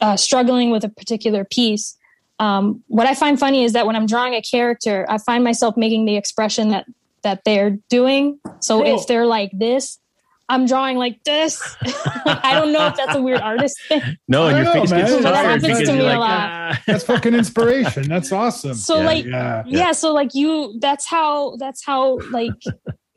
uh, 0.00 0.16
struggling 0.16 0.70
with 0.70 0.84
a 0.84 0.88
particular 0.88 1.44
piece 1.44 1.96
um, 2.38 2.82
what 2.88 3.06
i 3.06 3.14
find 3.14 3.38
funny 3.38 3.64
is 3.64 3.72
that 3.74 3.86
when 3.86 3.96
i'm 3.96 4.06
drawing 4.06 4.34
a 4.34 4.42
character 4.42 5.06
i 5.08 5.18
find 5.18 5.44
myself 5.44 5.76
making 5.76 6.04
the 6.04 6.16
expression 6.16 6.68
that 6.68 6.84
that 7.22 7.40
they're 7.44 7.78
doing 7.88 8.38
so 8.60 8.82
Cool. 8.82 8.98
if 8.98 9.06
they're 9.06 9.26
like 9.26 9.50
this 9.52 9.98
I'm 10.46 10.66
drawing 10.66 10.98
like 10.98 11.24
this. 11.24 11.58
like, 11.82 11.94
I 12.44 12.52
don't 12.52 12.70
know 12.70 12.86
if 12.88 12.96
that's 12.96 13.14
a 13.14 13.22
weird 13.22 13.40
artist 13.40 13.78
thing. 13.88 14.02
No, 14.28 14.46
and 14.48 14.58
your 14.58 14.66
know, 14.66 14.72
face 14.74 14.90
man. 14.90 15.00
gets 15.06 15.12
That 15.22 15.32
tired 15.32 15.62
happens 15.62 15.78
to 15.78 15.84
you're 15.86 16.02
me 16.02 16.06
a 16.06 16.18
lot. 16.18 16.30
"Ah." 16.30 16.82
That's 16.86 17.02
fucking 17.02 17.34
inspiration. 17.34 18.02
That's 18.10 18.30
awesome. 18.30 18.74
So 18.74 18.98
Yeah, 19.00 19.06
like 19.06 19.24
yeah. 19.24 19.62
yeah. 19.66 19.92
so 19.92 20.12
like 20.12 20.34
you 20.34 20.76
that's 20.80 21.08
how 21.08 21.56
that's 21.56 21.82
how 21.86 22.18
like 22.30 22.52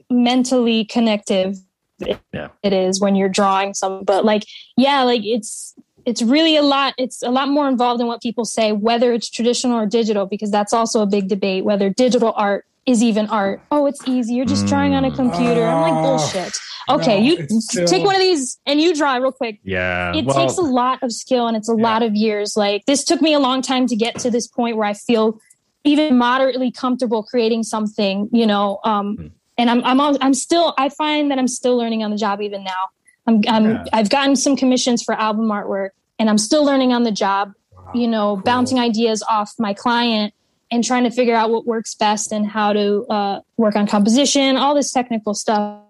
mentally 0.09 0.85
connective 0.85 1.57
it, 1.99 2.17
Yeah. 2.31 2.47
it 2.63 2.71
is 2.73 3.01
when 3.01 3.15
you're 3.15 3.27
drawing 3.29 3.73
some 3.73 4.03
but 4.05 4.23
like 4.23 4.43
yeah 4.77 5.03
like 5.03 5.21
it's 5.25 5.75
it's 6.07 6.21
really 6.23 6.55
a 6.55 6.61
lot 6.63 6.93
it's 6.97 7.21
a 7.21 7.29
lot 7.29 7.47
more 7.49 7.67
involved 7.67 7.99
in 8.01 8.07
what 8.07 8.21
people 8.21 8.45
say 8.45 8.71
whether 8.71 9.11
it's 9.13 9.29
traditional 9.29 9.77
or 9.77 9.85
digital 9.85 10.25
because 10.25 10.49
that's 10.49 10.73
also 10.73 11.01
a 11.01 11.05
big 11.05 11.27
debate 11.27 11.63
whether 11.65 11.89
digital 11.89 12.33
art 12.35 12.65
is 12.85 13.03
even 13.03 13.27
art. 13.27 13.59
Oh 13.69 13.85
it's 13.85 14.01
easy. 14.07 14.33
You're 14.35 14.45
just 14.45 14.65
drawing 14.65 14.93
on 14.93 15.03
a 15.03 15.11
computer. 15.13 15.63
I'm 15.65 15.81
like 15.81 15.93
Oh, 15.93 16.03
bullshit. 16.17 16.57
Okay 16.89 17.19
no, 17.19 17.25
you 17.25 17.59
still- 17.59 17.85
take 17.85 18.05
one 18.05 18.15
of 18.15 18.21
these 18.21 18.57
and 18.65 18.79
you 18.79 18.95
draw 18.95 19.15
real 19.17 19.33
quick. 19.33 19.59
Yeah. 19.63 20.15
it 20.15 20.23
well, 20.25 20.35
takes 20.37 20.57
a 20.57 20.61
lot 20.61 21.03
of 21.03 21.11
skill 21.11 21.47
and 21.47 21.57
it's 21.57 21.67
a 21.67 21.73
lot 21.73 22.01
of 22.01 22.15
years. 22.15 22.55
Like 22.55 22.85
this 22.85 23.03
took 23.03 23.21
me 23.21 23.33
a 23.33 23.39
long 23.39 23.61
time 23.61 23.85
to 23.87 23.95
get 23.97 24.17
to 24.19 24.31
this 24.31 24.47
point 24.47 24.77
where 24.77 24.87
i 24.87 24.93
feel 24.93 25.39
even 25.83 26.17
moderately 26.17 26.71
comfortable 26.71 27.23
creating 27.23 27.63
something 27.63 28.29
you 28.31 28.45
know 28.47 28.79
um 28.83 29.15
Hmm. 29.17 29.27
and 29.57 29.69
i'm 29.69 29.81
i'm 29.83 29.99
i'm 30.21 30.33
still 30.33 30.73
i 30.77 30.87
find 30.89 31.29
that 31.31 31.37
i'm 31.39 31.47
still 31.47 31.75
learning 31.77 32.03
on 32.03 32.11
the 32.11 32.17
job 32.17 32.41
even 32.41 32.63
now 32.63 32.83
i'm, 33.27 33.41
I'm 33.47 33.65
Yeah. 33.71 33.83
i've 33.93 34.09
gotten 34.09 34.35
some 34.35 34.55
commissions 34.55 35.03
for 35.03 35.13
album 35.13 35.47
artwork 35.49 35.89
and 36.19 36.29
i'm 36.29 36.37
still 36.37 36.63
learning 36.65 36.93
on 36.93 37.03
the 37.03 37.11
job 37.11 37.53
you 37.93 38.07
know 38.07 38.37
bouncing 38.37 38.79
ideas 38.79 39.23
off 39.29 39.53
my 39.59 39.73
client 39.73 40.33
and 40.71 40.83
trying 40.83 41.03
to 41.05 41.11
figure 41.11 41.35
out 41.35 41.49
what 41.49 41.65
works 41.65 41.95
best 41.95 42.31
and 42.33 42.45
how 42.45 42.73
to 42.73 43.05
uh, 43.09 43.39
work 43.55 43.75
on 43.77 43.87
composition 43.87 44.57
all 44.57 44.75
this 44.75 44.91
technical 44.91 45.33
stuff. 45.33 45.81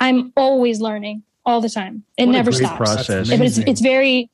I'm 0.00 0.32
always 0.36 0.80
learning 0.80 1.22
all 1.44 1.60
the 1.60 1.68
time. 1.70 2.02
It 2.18 2.26
What 2.26 2.30
a 2.30 2.32
never 2.32 2.50
great 2.50 2.64
stops. 2.66 2.76
process. 2.76 3.30
but 3.30 3.40
it's 3.40 3.58
it's 3.58 3.80
very 3.80 4.28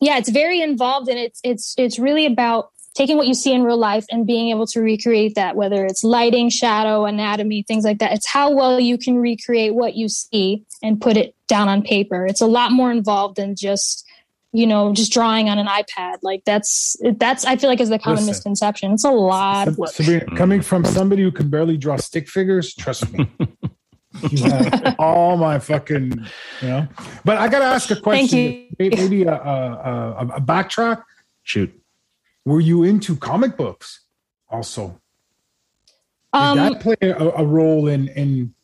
yeah 0.00 0.16
it's 0.16 0.30
very 0.30 0.62
involved 0.62 1.08
and 1.10 1.18
it's 1.18 1.40
it's 1.44 1.74
it's 1.76 1.98
really 1.98 2.24
about 2.24 2.70
taking 2.96 3.18
what 3.18 3.26
you 3.26 3.34
see 3.34 3.52
in 3.52 3.62
real 3.62 3.76
life 3.76 4.06
and 4.10 4.26
being 4.26 4.48
able 4.48 4.66
to 4.66 4.80
recreate 4.80 5.34
that 5.34 5.54
whether 5.54 5.84
it's 5.84 6.02
lighting 6.02 6.48
shadow 6.48 7.04
anatomy 7.04 7.62
things 7.62 7.84
like 7.84 7.98
that 7.98 8.12
it's 8.12 8.26
how 8.26 8.50
well 8.50 8.80
you 8.80 8.96
can 8.96 9.16
recreate 9.16 9.74
what 9.74 9.94
you 9.94 10.08
see 10.08 10.64
and 10.82 11.00
put 11.00 11.16
it 11.16 11.34
down 11.46 11.68
on 11.68 11.82
paper 11.82 12.26
it's 12.26 12.40
a 12.40 12.46
lot 12.46 12.72
more 12.72 12.90
involved 12.90 13.36
than 13.36 13.54
just 13.54 14.04
you 14.52 14.66
know 14.66 14.92
just 14.94 15.12
drawing 15.12 15.48
on 15.48 15.58
an 15.58 15.66
ipad 15.66 16.16
like 16.22 16.42
that's 16.44 16.96
that's 17.16 17.44
i 17.44 17.56
feel 17.56 17.68
like 17.68 17.80
is 17.80 17.90
the 17.90 17.98
common 17.98 18.16
Listen. 18.16 18.30
misconception 18.30 18.92
it's 18.92 19.04
a 19.04 19.10
lot 19.10 19.68
of 19.68 19.78
Sabrina, 19.88 20.24
mm. 20.24 20.36
coming 20.36 20.62
from 20.62 20.84
somebody 20.84 21.22
who 21.22 21.30
can 21.30 21.50
barely 21.50 21.76
draw 21.76 21.96
stick 21.96 22.28
figures, 22.28 22.74
trust 22.74 23.12
me. 23.12 23.30
you 24.30 24.44
have 24.44 24.96
all 24.98 25.36
my 25.36 25.58
fucking, 25.58 26.10
you 26.62 26.68
know. 26.68 26.88
But 27.24 27.36
I 27.36 27.48
got 27.48 27.58
to 27.58 27.66
ask 27.66 27.90
a 27.90 27.96
question. 27.96 28.28
Thank 28.28 28.78
May- 28.78 28.88
Maybe 28.88 29.24
a, 29.24 29.34
a, 29.34 30.16
a, 30.18 30.26
a 30.36 30.40
backtrack. 30.40 31.02
shoot. 31.42 31.78
Were 32.46 32.60
you 32.60 32.84
into 32.84 33.16
comic 33.16 33.56
books 33.56 34.04
also? 34.48 35.00
Did 36.32 36.40
um 36.40 36.56
that 36.58 36.80
play 36.80 36.94
a, 37.02 37.14
a 37.16 37.44
role 37.44 37.88
in 37.88 38.08
in 38.08 38.54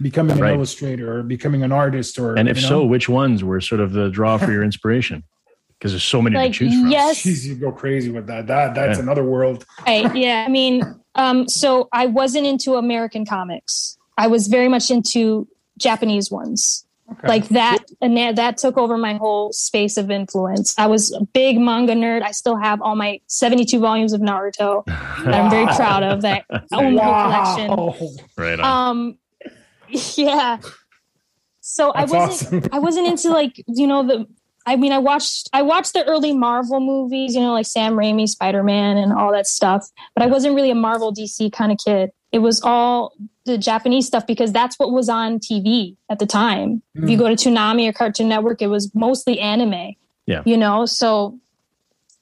becoming 0.00 0.36
an 0.36 0.42
Right. 0.42 0.54
illustrator 0.54 1.18
or 1.18 1.22
becoming 1.24 1.62
an 1.64 1.72
artist? 1.72 2.18
Or 2.20 2.36
And 2.36 2.48
if 2.48 2.56
you 2.58 2.62
know? 2.62 2.68
so, 2.68 2.84
which 2.86 3.08
ones 3.08 3.42
were 3.44 3.60
sort 3.60 3.80
of 3.80 3.92
the 3.92 4.08
draw 4.10 4.38
for 4.38 4.52
your 4.52 4.62
inspiration? 4.70 5.24
Because 5.78 5.90
there's 5.90 6.04
so 6.04 6.22
many 6.22 6.36
like 6.36 6.52
to 6.52 6.58
choose 6.60 6.74
from. 6.80 6.90
yes 6.90 7.22
Jeez, 7.24 7.44
you 7.44 7.56
go 7.56 7.72
crazy 7.72 8.10
with 8.10 8.28
that. 8.28 8.46
That 8.46 8.74
that's 8.76 8.98
Yeah. 8.98 9.02
another 9.02 9.24
world. 9.24 9.66
Right. 9.84 10.14
Yeah. 10.14 10.44
I 10.46 10.50
mean, 10.50 10.82
um, 11.16 11.48
so 11.48 11.88
I 11.92 12.06
wasn't 12.06 12.46
into 12.46 12.76
American 12.76 13.26
comics. 13.26 13.98
I 14.16 14.28
was 14.28 14.46
very 14.46 14.68
much 14.68 14.88
into 14.92 15.48
Japanese 15.78 16.30
ones. 16.30 16.86
Okay. 17.10 17.28
Like 17.28 17.48
that, 17.48 17.84
and 18.00 18.16
that, 18.16 18.36
that 18.36 18.56
took 18.56 18.78
over 18.78 18.96
my 18.96 19.14
whole 19.14 19.52
space 19.52 19.96
of 19.96 20.10
influence. 20.10 20.74
I 20.78 20.86
was 20.86 21.12
a 21.12 21.20
big 21.20 21.58
manga 21.58 21.94
nerd. 21.94 22.22
I 22.22 22.30
still 22.30 22.56
have 22.56 22.80
all 22.80 22.94
my 22.94 23.20
72 23.26 23.78
volumes 23.78 24.12
of 24.12 24.20
Naruto 24.20 24.84
that 24.86 25.34
I'm 25.34 25.50
very 25.50 25.66
proud 25.76 26.04
of. 26.04 26.22
That 26.22 26.44
own 26.72 26.94
the 26.94 27.02
whole 27.02 27.92
collection. 27.92 28.26
Right 28.36 28.58
on. 28.60 28.98
Um, 28.98 29.18
yeah. 30.14 30.58
So 31.60 31.92
That's 31.94 32.12
I 32.12 32.16
wasn't. 32.16 32.64
awesome. 32.64 32.70
I 32.72 32.78
wasn't 32.78 33.06
into 33.08 33.30
like 33.30 33.62
you 33.66 33.86
know 33.86 34.06
the. 34.06 34.26
I 34.64 34.76
mean, 34.76 34.92
I 34.92 34.98
watched 34.98 35.50
I 35.52 35.62
watched 35.62 35.92
the 35.92 36.04
early 36.04 36.32
Marvel 36.32 36.80
movies, 36.80 37.34
you 37.34 37.40
know, 37.40 37.52
like 37.52 37.66
Sam 37.66 37.94
Raimi, 37.94 38.28
Spider 38.28 38.62
Man, 38.62 38.96
and 38.96 39.12
all 39.12 39.32
that 39.32 39.46
stuff. 39.46 39.88
But 40.14 40.22
I 40.22 40.26
wasn't 40.28 40.54
really 40.54 40.70
a 40.70 40.74
Marvel 40.76 41.12
DC 41.12 41.52
kind 41.52 41.72
of 41.72 41.78
kid. 41.84 42.10
It 42.32 42.38
was 42.38 42.60
all 42.62 43.12
the 43.44 43.58
Japanese 43.58 44.06
stuff 44.06 44.26
because 44.26 44.52
that's 44.52 44.78
what 44.78 44.90
was 44.92 45.08
on 45.08 45.38
TV 45.38 45.96
at 46.08 46.18
the 46.18 46.26
time. 46.26 46.82
If 46.94 47.10
you 47.10 47.18
go 47.18 47.28
to 47.28 47.34
Toonami 47.34 47.88
or 47.88 47.92
Cartoon 47.92 48.28
Network, 48.28 48.62
it 48.62 48.68
was 48.68 48.90
mostly 48.94 49.38
anime. 49.38 49.94
Yeah. 50.26 50.42
You 50.46 50.56
know, 50.56 50.86
so 50.86 51.38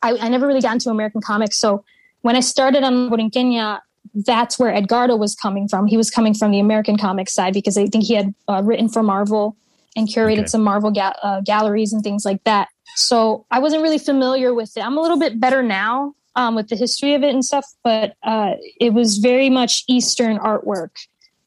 I, 0.03 0.17
I 0.17 0.29
never 0.29 0.47
really 0.47 0.63
got 0.63 0.73
into 0.73 0.91
American 0.91 1.21
comics. 1.21 1.59
So 1.59 1.85
when 2.23 2.35
I 2.37 2.41
started 2.41 2.83
on 2.83 3.11
Borinqueña, 3.11 3.81
that's 4.15 4.59
where 4.59 4.75
Edgardo 4.75 5.15
was 5.17 5.35
coming 5.37 5.69
from. 5.69 5.87
He 5.87 5.97
was 5.97 6.11
coming 6.11 6.35
from 6.35 6.51
the 6.51 6.59
American 6.59 6.97
comics 6.97 7.33
side 7.35 7.53
because 7.55 7.77
I 7.79 7.87
think 7.87 8.05
he 8.05 8.15
had 8.15 8.35
uh, 8.49 8.63
written 8.65 8.89
for 8.89 9.03
Marvel 9.03 9.57
and 9.95 10.09
curated 10.09 10.39
Okay. 10.41 10.47
some 10.47 10.63
Marvel 10.63 10.91
ga- 10.91 11.15
uh, 11.23 11.41
galleries 11.43 11.93
and 11.93 12.03
things 12.03 12.25
like 12.25 12.43
that. 12.45 12.69
So 12.97 13.47
I 13.51 13.59
wasn't 13.61 13.83
really 13.83 13.99
familiar 13.99 14.55
with 14.55 14.77
it. 14.77 14.81
I'm 14.85 14.97
a 14.97 15.01
little 15.01 15.19
bit 15.19 15.39
better 15.39 15.63
now 15.63 16.15
um, 16.37 16.55
with 16.55 16.69
the 16.69 16.77
history 16.77 17.15
of 17.15 17.23
it 17.23 17.35
and 17.35 17.45
stuff, 17.45 17.67
but 17.85 18.15
uh, 18.23 18.53
it 18.81 18.93
was 18.95 19.19
very 19.19 19.51
much 19.51 19.85
Eastern 19.89 20.39
artwork. 20.39 20.91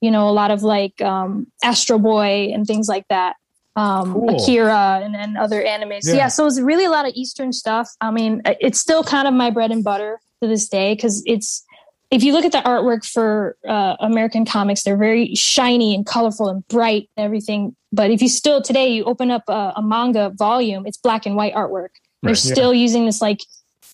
You 0.01 0.11
know, 0.11 0.27
a 0.29 0.31
lot 0.31 0.51
of 0.51 0.63
like 0.63 1.01
um, 1.01 1.47
Astro 1.63 1.97
Boy 1.97 2.51
and 2.53 2.67
things 2.67 2.87
like 2.89 3.07
that. 3.07 3.35
Um, 3.75 4.13
Cool. 4.13 4.35
Akira 4.35 5.01
and, 5.03 5.15
and 5.15 5.37
other 5.37 5.63
animes. 5.63 6.01
Yeah. 6.05 6.13
Yeah. 6.15 6.27
so 6.27 6.45
it's 6.45 6.59
really 6.59 6.85
a 6.85 6.89
lot 6.91 7.07
of 7.07 7.13
Eastern 7.15 7.53
stuff. 7.53 7.89
I 8.01 8.11
mean, 8.11 8.41
it's 8.45 8.79
still 8.79 9.03
kind 9.03 9.27
of 9.27 9.33
my 9.33 9.49
bread 9.49 9.71
and 9.71 9.83
butter 9.83 10.19
to 10.41 10.47
this 10.47 10.67
day 10.69 10.93
because 10.93 11.23
it's 11.25 11.65
if 12.11 12.21
you 12.23 12.33
look 12.33 12.45
at 12.45 12.51
the 12.51 12.59
artwork 12.59 13.03
for 13.03 13.55
uh, 13.67 13.95
American 13.99 14.45
comics, 14.45 14.83
they're 14.83 14.97
very 14.97 15.33
shiny 15.33 15.95
and 15.95 16.05
colorful 16.05 16.49
and 16.49 16.67
bright 16.67 17.09
and 17.17 17.25
everything. 17.25 17.75
But 17.91 18.11
if 18.11 18.21
you 18.21 18.29
still 18.29 18.61
today 18.61 18.89
you 18.89 19.05
open 19.05 19.31
up 19.31 19.43
a, 19.47 19.73
a 19.77 19.81
manga 19.81 20.29
volume, 20.29 20.85
it's 20.85 20.97
black 20.97 21.25
and 21.25 21.35
white 21.35 21.55
artwork. 21.55 21.89
They're 22.21 22.31
Right. 22.31 22.37
still 22.37 22.73
using 22.73 23.05
this 23.05 23.21
like 23.21 23.39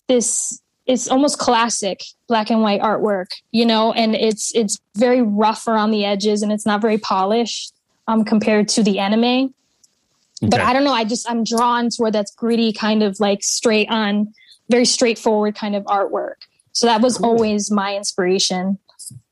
this. 0.08 0.60
It's 0.90 1.06
almost 1.06 1.38
classic 1.38 2.02
black 2.26 2.50
and 2.50 2.62
white 2.62 2.80
artwork, 2.80 3.28
you 3.52 3.64
know, 3.64 3.92
and 3.92 4.16
it's 4.16 4.52
it's 4.56 4.78
very 4.96 5.22
rough 5.22 5.68
around 5.68 5.92
the 5.92 6.04
edges 6.04 6.42
and 6.42 6.50
it's 6.50 6.66
not 6.66 6.80
very 6.80 6.98
polished 6.98 7.72
um, 8.08 8.24
compared 8.24 8.68
to 8.70 8.82
the 8.82 8.98
anime. 8.98 9.54
But 10.42 10.60
I 10.60 10.72
don't 10.72 10.84
know. 10.84 10.92
I 10.92 11.04
just 11.04 11.30
I'm 11.30 11.44
drawn 11.44 11.90
to 11.90 11.96
where 11.98 12.10
that's 12.10 12.34
gritty, 12.34 12.72
kind 12.72 13.02
of 13.02 13.20
like 13.20 13.44
straight 13.44 13.88
on, 13.88 14.34
very 14.68 14.84
straightforward 14.84 15.54
kind 15.54 15.76
of 15.76 15.84
artwork. 15.84 16.46
So 16.72 16.86
that 16.86 17.00
was 17.00 17.20
always 17.20 17.70
my 17.70 17.96
inspiration 17.96 18.78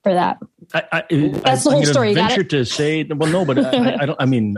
for 0.02 0.14
that. 0.14 0.38
I, 0.74 0.82
I, 0.92 1.02
That's 1.10 1.64
the 1.64 1.70
I'm 1.70 1.76
whole 1.76 1.84
story, 1.86 2.14
Venture 2.14 2.44
to 2.44 2.64
say, 2.64 3.02
well, 3.04 3.30
no, 3.30 3.44
but 3.44 3.58
I, 3.58 4.02
I 4.02 4.06
don't. 4.06 4.20
I 4.20 4.26
mean, 4.26 4.54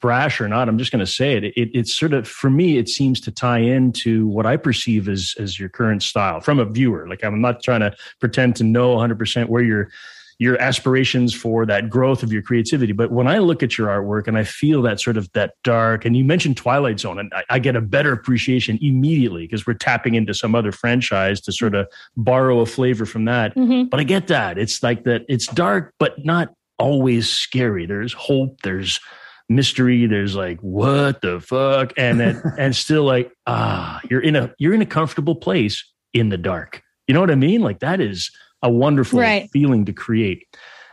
brash 0.00 0.40
or 0.40 0.48
not, 0.48 0.68
I'm 0.68 0.78
just 0.78 0.90
going 0.90 1.04
to 1.04 1.10
say 1.10 1.36
it. 1.36 1.44
it. 1.44 1.70
It's 1.74 1.94
sort 1.94 2.14
of 2.14 2.26
for 2.26 2.48
me, 2.48 2.78
it 2.78 2.88
seems 2.88 3.20
to 3.22 3.30
tie 3.30 3.58
into 3.58 4.26
what 4.26 4.46
I 4.46 4.56
perceive 4.56 5.08
as 5.08 5.34
as 5.38 5.60
your 5.60 5.68
current 5.68 6.02
style 6.02 6.40
from 6.40 6.58
a 6.58 6.64
viewer. 6.64 7.06
Like 7.06 7.22
I'm 7.22 7.42
not 7.42 7.62
trying 7.62 7.80
to 7.80 7.94
pretend 8.20 8.56
to 8.56 8.64
know 8.64 8.92
100 8.92 9.18
percent 9.18 9.50
where 9.50 9.62
your 9.62 9.90
your 10.40 10.58
aspirations 10.58 11.34
for 11.34 11.66
that 11.66 11.90
growth 11.90 12.22
of 12.22 12.32
your 12.32 12.40
creativity. 12.40 12.94
But 12.94 13.12
when 13.12 13.28
I 13.28 13.38
look 13.38 13.62
at 13.62 13.76
your 13.76 13.88
artwork 13.88 14.26
and 14.26 14.38
I 14.38 14.44
feel 14.44 14.80
that 14.82 14.98
sort 14.98 15.18
of 15.18 15.30
that 15.34 15.52
dark, 15.64 16.06
and 16.06 16.16
you 16.16 16.24
mentioned 16.24 16.56
Twilight 16.56 16.98
Zone, 16.98 17.18
and 17.18 17.30
I, 17.34 17.44
I 17.50 17.58
get 17.58 17.76
a 17.76 17.82
better 17.82 18.10
appreciation 18.10 18.78
immediately 18.80 19.42
because 19.46 19.66
we're 19.66 19.74
tapping 19.74 20.14
into 20.14 20.32
some 20.32 20.54
other 20.54 20.72
franchise 20.72 21.42
to 21.42 21.52
sort 21.52 21.74
of 21.74 21.86
borrow 22.16 22.60
a 22.60 22.66
flavor 22.66 23.04
from 23.04 23.26
that. 23.26 23.54
Mhm. 23.54 23.90
But 23.90 24.00
I 24.00 24.04
get 24.04 24.28
that. 24.28 24.56
It's 24.56 24.82
like 24.82 25.04
that. 25.04 25.26
It's 25.28 25.46
dark, 25.46 25.92
but 25.98 26.24
not 26.24 26.54
always 26.78 27.28
scary. 27.28 27.84
There's 27.84 28.14
hope. 28.14 28.62
There's 28.62 28.98
mystery. 29.50 30.06
There's 30.06 30.34
like 30.36 30.58
what 30.60 31.20
the 31.20 31.40
fuck, 31.40 31.92
and 31.98 32.18
then 32.18 32.40
and 32.58 32.74
still 32.74 33.04
like 33.04 33.30
ah, 33.46 34.00
you're 34.08 34.22
in 34.22 34.36
a 34.36 34.54
you're 34.58 34.72
in 34.72 34.80
a 34.80 34.86
comfortable 34.86 35.34
place 35.34 35.84
in 36.14 36.30
the 36.30 36.38
dark. 36.38 36.82
You 37.06 37.12
know 37.12 37.20
what 37.20 37.30
I 37.30 37.34
mean? 37.34 37.60
Like 37.60 37.80
that 37.80 38.00
is 38.00 38.30
a 38.62 38.70
wonderful 38.70 39.20
Right. 39.20 39.50
feeling 39.50 39.84
to 39.86 39.92
create. 39.92 40.46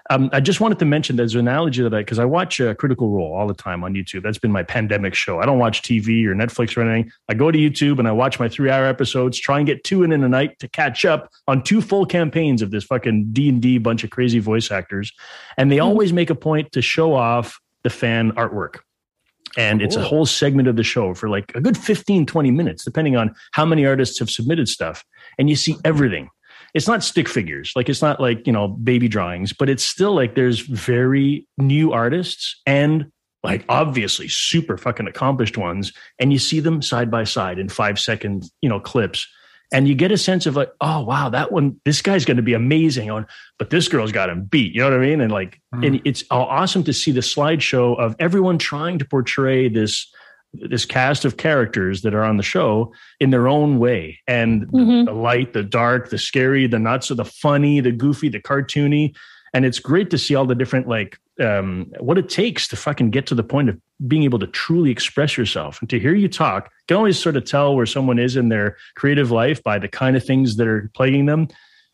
Um, 0.10 0.30
I 0.32 0.40
just 0.40 0.62
wanted 0.62 0.80
to 0.80 0.86
mention 0.86 1.18
there's 1.18 1.34
an 1.34 1.42
analogy 1.42 1.84
that 1.84 1.94
I 1.94 2.00
because 2.00 2.18
I 2.18 2.24
watch 2.24 2.62
uh, 2.62 2.74
Critical 2.76 3.10
Role 3.10 3.34
all 3.36 3.46
the 3.46 3.54
time 3.54 3.84
on 3.84 3.94
YouTube. 3.94 4.24
That's 4.24 4.38
been 4.38 4.54
my 4.54 4.64
pandemic 4.64 5.14
show. 5.14 5.40
I 5.40 5.46
don't 5.46 5.60
watch 5.60 5.82
TV 5.82 6.26
or 6.26 6.34
Netflix 6.34 6.78
or 6.78 6.82
anything. 6.82 7.12
I 7.28 7.34
go 7.34 7.52
to 7.52 7.58
YouTube 7.60 8.00
and 8.00 8.08
I 8.08 8.14
watch 8.14 8.40
my 8.40 8.48
three 8.48 8.70
hour 8.70 8.86
episodes. 8.86 9.38
Try 9.38 9.58
and 9.58 9.68
get 9.68 9.84
two 9.84 10.04
in 10.04 10.14
in 10.14 10.24
a 10.24 10.30
night 10.30 10.60
to 10.60 10.70
catch 10.70 11.04
up 11.04 11.30
on 11.48 11.62
two 11.62 11.82
full 11.82 12.06
campaigns 12.06 12.62
of 12.62 12.72
this 12.72 12.86
fucking 12.86 13.34
D 13.34 13.50
and 13.50 13.62
D 13.62 13.80
bunch 13.80 14.06
of 14.06 14.10
crazy 14.10 14.40
voice 14.40 14.72
actors, 14.72 15.12
and 15.58 15.70
they 15.70 15.80
always 15.80 16.14
make 16.14 16.30
a 16.30 16.36
point 16.36 16.72
to 16.72 16.82
show 16.82 17.14
off 17.14 17.60
the 17.84 17.90
fan 17.90 18.32
artwork. 18.34 18.78
And 19.58 19.82
it's 19.82 19.96
a 19.96 20.04
whole 20.04 20.26
segment 20.26 20.68
of 20.68 20.76
the 20.76 20.84
show 20.84 21.16
for 21.16 21.30
like 21.30 21.52
a 21.56 21.62
good 21.62 21.76
15, 21.78 22.28
20 22.28 22.52
minutes, 22.52 22.86
depending 22.86 23.16
on 23.16 23.34
how 23.54 23.66
many 23.66 23.86
artists 23.88 24.20
have 24.20 24.30
submitted 24.30 24.70
stuff. 24.70 25.04
And 25.40 25.50
you 25.50 25.56
see 25.56 25.78
everything 25.84 26.30
it's 26.78 26.88
not 26.88 27.04
stick 27.04 27.28
figures 27.28 27.74
like 27.76 27.90
it's 27.90 28.02
not 28.02 28.22
like 28.22 28.46
you 28.46 28.54
know 28.54 28.68
baby 28.68 29.08
drawings 29.08 29.52
but 29.52 29.70
it's 29.70 29.84
still 29.84 30.14
like 30.14 30.36
there's 30.36 30.60
very 30.60 31.46
new 31.58 31.92
artists 31.92 32.62
and 32.66 33.12
like 33.44 33.64
obviously 33.70 34.28
super 34.28 34.78
fucking 34.78 35.08
accomplished 35.08 35.58
ones, 35.58 35.94
and 36.20 36.34
you 36.34 36.40
see 36.40 36.60
them 36.60 36.82
side 36.82 37.10
by 37.10 37.24
side 37.24 37.60
in 37.60 37.70
five 37.70 38.00
second, 38.00 38.44
you 38.62 38.70
know, 38.70 38.80
clips. 38.80 39.28
And 39.72 39.88
you 39.88 39.96
get 39.96 40.12
a 40.14 40.18
sense 40.18 40.46
of 40.46 40.56
like, 40.56 40.72
oh 40.80 41.04
wow, 41.04 41.30
that 41.30 41.52
one, 41.52 41.80
this 41.84 42.02
guy's 42.02 42.26
going 42.26 42.38
to 42.38 42.44
be 42.44 42.54
amazing 42.54 43.12
on, 43.12 43.28
but 43.60 43.70
this 43.70 43.88
girl's 43.88 44.14
got 44.14 44.30
him 44.30 44.44
beat. 44.44 44.74
You 44.74 44.82
know 44.82 44.90
what 44.90 45.00
I 45.00 45.06
mean? 45.06 45.22
And 45.22 45.32
like, 45.32 45.62
mm. 45.74 45.86
and 45.86 46.02
it's 46.06 46.24
awesome 46.32 46.84
to 46.86 46.94
see 46.94 47.12
the 47.12 47.22
slideshow 47.22 47.98
of 48.00 48.16
everyone 48.20 48.58
trying 48.58 49.00
to 49.00 49.06
portray 49.06 49.70
this 49.70 50.12
this 50.54 50.86
cast 50.86 51.26
of 51.26 51.38
characters 51.38 52.02
that 52.02 52.14
are 52.14 52.24
on 52.24 52.38
the 52.38 52.44
show 52.44 52.94
in 53.20 53.30
their 53.30 53.48
own 53.48 53.80
way. 53.80 54.20
And 54.28 54.68
mm-hmm. 54.68 55.06
the, 55.06 55.12
the, 55.12 55.18
light 55.18 55.54
the 55.54 55.64
dark 55.64 56.10
the 56.10 56.18
scary 56.18 56.68
the 56.68 56.80
nuts 56.80 57.12
of 57.12 57.18
the 57.18 57.26
funny 57.26 57.80
the 57.80 57.92
goofy 57.92 58.30
the 58.30 58.42
cartoony. 58.42 59.16
And 59.54 59.66
it's 59.66 59.80
great 59.80 60.10
to 60.12 60.18
see 60.18 60.36
all 60.36 60.46
the 60.46 60.56
different 60.56 60.88
like 60.88 61.20
um, 61.40 61.92
what 62.00 62.18
it 62.18 62.30
takes 62.30 62.68
to 62.70 62.76
fucking 62.76 63.12
get 63.12 63.28
to 63.28 63.36
the 63.36 63.44
point 63.44 63.70
of 63.70 63.80
being 64.08 64.24
able 64.24 64.40
to 64.40 64.48
truly 64.48 64.90
express 64.90 65.38
yourself. 65.38 65.80
And 65.82 65.90
to 65.90 66.00
hear 66.00 66.16
you 66.16 66.28
talk 66.28 66.66
you 66.66 66.72
can 66.88 66.98
always 66.98 67.20
sort 67.20 67.38
of 67.38 67.46
tell 67.46 67.76
where 67.76 67.86
someone 67.86 68.20
is 68.20 68.36
in 68.36 68.50
their 68.50 68.78
creative 68.96 69.32
life 69.32 69.62
by 69.64 69.80
the 69.80 69.88
kind 69.88 70.16
of 70.16 70.24
things 70.24 70.56
that 70.58 70.68
are 70.68 70.90
plaguing 70.94 71.26
them. 71.26 71.48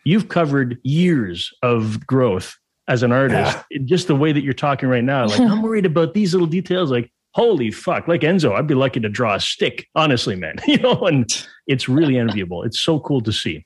You've 0.06 0.30
covered 0.30 0.80
years 0.84 1.52
of 1.62 2.06
growth 2.06 2.58
as 2.88 3.04
an 3.04 3.14
artist 3.14 3.58
yeah. 3.72 3.80
just 3.86 4.08
the 4.08 4.16
way 4.16 4.34
that 4.34 4.44
you're 4.44 4.54
talking 4.54 4.90
right 4.90 5.04
now. 5.04 5.26
Like 5.26 5.40
i'm 5.40 5.62
worried 5.62 5.86
about 5.86 6.14
these 6.14 6.34
little 6.34 6.48
details. 6.48 6.92
Like 6.92 7.12
holy 7.34 7.72
fuck 7.72 8.08
like 8.08 8.22
enzo 8.22 8.54
i'd 8.54 8.68
be 8.68 8.76
lucky 8.76 9.00
to 9.00 9.10
draw 9.10 9.36
a 9.36 9.40
stick 9.40 9.88
honestly 9.96 10.36
man 10.36 10.56
you 10.68 10.78
know 10.78 11.02
and 11.08 11.48
it's 11.68 11.88
really 11.88 12.18
enviable. 12.18 12.64
It's 12.64 12.80
so 12.80 13.00
cool 13.00 13.22
to 13.22 13.32
see. 13.32 13.66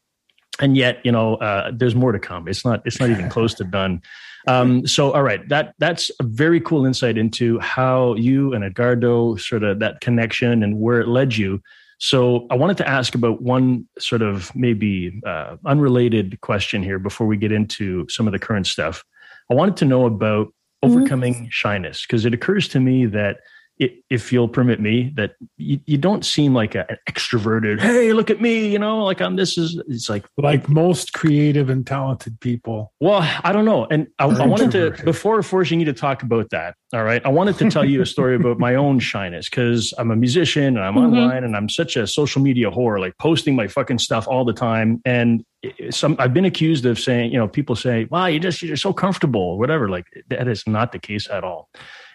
And 0.60 0.76
yet 0.76 0.99
you 1.03 1.11
know 1.11 1.35
uh, 1.35 1.72
there's 1.73 1.95
more 1.95 2.11
to 2.11 2.19
come. 2.19 2.48
It's 2.48 2.65
not 2.65 2.81
it's 2.85 2.99
not 2.99 3.10
even 3.10 3.30
close 3.30 3.53
to 3.56 3.64
done. 3.64 4.02
Um, 4.48 4.88
so 4.88 5.11
all 5.11 5.23
right 5.23 5.48
that 5.49 5.76
that's 5.77 6.10
a 6.19 6.23
very 6.23 6.60
cool 6.61 6.85
insight 6.85 7.18
into 7.18 7.60
how 7.60 8.15
you 8.15 8.53
and 8.53 8.64
edgardo 8.64 9.35
sort 9.35 9.64
of 9.64 9.80
that 9.80 10.02
connection 10.02 10.64
and 10.64 10.80
where 10.80 11.02
it 11.02 11.07
led 11.07 11.35
you. 11.35 11.61
So 11.99 12.45
i 12.52 12.56
wanted 12.56 12.77
to 12.77 12.88
ask 12.88 13.15
about 13.15 13.41
one 13.41 13.88
sort 13.98 14.22
of 14.22 14.56
maybe 14.56 15.19
uh, 15.26 15.57
unrelated 15.65 16.39
question 16.41 16.84
here 16.84 16.99
before 16.99 17.27
we 17.27 17.38
get 17.38 17.52
into 17.52 18.07
some 18.07 18.27
of 18.27 18.34
the 18.34 18.39
current 18.39 18.68
stuff. 18.68 19.03
I 19.52 19.53
wanted 19.53 19.77
to 19.77 19.85
know 19.85 20.06
about 20.06 20.48
mm-hmm. 20.48 20.91
overcoming 20.91 21.34
mm-hmm. 21.34 21.45
shyness 21.49 22.02
because 22.02 22.26
it 22.26 22.34
occurs 22.34 22.68
to 22.69 22.80
me 22.80 23.06
that 23.07 23.38
if 23.79 24.33
you'll 24.33 24.47
permit 24.47 24.79
me, 24.79 25.13
that 25.15 25.35
you, 25.57 25.79
you 25.85 25.97
don't 25.97 26.25
seem 26.25 26.53
like 26.53 26.75
a, 26.75 26.89
an 26.89 26.97
extroverted. 27.09 27.79
Hey, 27.79 28.13
look 28.13 28.29
at 28.29 28.41
me, 28.41 28.67
you 28.69 28.79
know, 28.79 29.03
like 29.03 29.21
I'm. 29.21 29.35
This 29.35 29.57
is. 29.57 29.81
It's 29.87 30.09
like 30.09 30.25
like 30.37 30.67
most 30.67 31.13
creative 31.13 31.69
and 31.69 31.85
talented 31.85 32.39
people. 32.39 32.91
Well, 32.99 33.21
I 33.43 33.51
don't 33.51 33.65
know, 33.65 33.85
and 33.85 34.07
I, 34.19 34.25
I 34.25 34.45
wanted 34.45 34.71
to 34.71 35.03
before 35.03 35.41
forcing 35.43 35.79
you 35.79 35.85
to 35.85 35.93
talk 35.93 36.23
about 36.23 36.49
that. 36.49 36.75
All 36.93 37.03
right, 37.03 37.23
I 37.25 37.29
wanted 37.29 37.57
to 37.59 37.69
tell 37.69 37.85
you 37.85 38.01
a 38.01 38.05
story 38.05 38.35
about 38.35 38.59
my 38.59 38.75
own 38.75 38.99
shyness 38.99 39.49
because 39.49 39.93
I'm 39.97 40.09
a 40.11 40.15
musician 40.15 40.77
and 40.77 40.79
I'm 40.79 40.95
mm-hmm. 40.95 41.13
online 41.13 41.43
and 41.43 41.55
I'm 41.55 41.69
such 41.69 41.97
a 41.97 42.07
social 42.07 42.41
media 42.41 42.71
whore, 42.71 42.99
like 42.99 43.17
posting 43.17 43.55
my 43.55 43.67
fucking 43.67 43.99
stuff 43.99 44.27
all 44.27 44.45
the 44.45 44.53
time. 44.53 45.01
And 45.05 45.43
some 45.89 46.15
I've 46.19 46.33
been 46.33 46.45
accused 46.45 46.85
of 46.85 46.99
saying, 46.99 47.31
you 47.31 47.37
know, 47.37 47.47
people 47.47 47.75
say, 47.75 48.05
"Wow, 48.09 48.27
you 48.27 48.39
just 48.39 48.61
you're 48.61 48.77
so 48.77 48.93
comfortable," 48.93 49.57
whatever. 49.57 49.89
Like 49.89 50.05
that 50.29 50.47
is 50.47 50.65
not 50.65 50.91
the 50.91 50.99
case 50.99 51.29
at 51.29 51.43
all. 51.43 51.69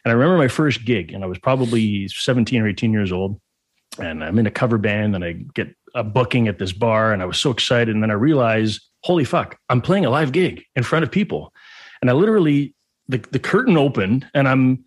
And 0.04 0.10
I 0.10 0.14
remember 0.14 0.38
my 0.38 0.48
first 0.48 0.84
gig, 0.84 1.12
and 1.12 1.22
I 1.22 1.26
was 1.26 1.38
probably 1.38 2.08
17 2.08 2.60
or 2.60 2.68
18 2.68 2.92
years 2.92 3.12
old. 3.12 3.40
And 3.98 4.24
I'm 4.24 4.38
in 4.38 4.46
a 4.46 4.50
cover 4.50 4.78
band, 4.78 5.14
and 5.14 5.24
I 5.24 5.32
get 5.54 5.74
a 5.94 6.02
booking 6.02 6.48
at 6.48 6.58
this 6.58 6.72
bar, 6.72 7.12
and 7.12 7.22
I 7.22 7.26
was 7.26 7.38
so 7.38 7.50
excited. 7.50 7.94
And 7.94 8.02
then 8.02 8.10
I 8.10 8.14
realized, 8.14 8.82
holy 9.04 9.24
fuck, 9.24 9.58
I'm 9.68 9.80
playing 9.80 10.06
a 10.06 10.10
live 10.10 10.32
gig 10.32 10.64
in 10.76 10.82
front 10.82 11.02
of 11.02 11.10
people. 11.10 11.52
And 12.00 12.10
I 12.10 12.14
literally, 12.14 12.74
the, 13.08 13.18
the 13.18 13.38
curtain 13.38 13.76
opened, 13.76 14.26
and 14.34 14.48
I'm 14.48 14.84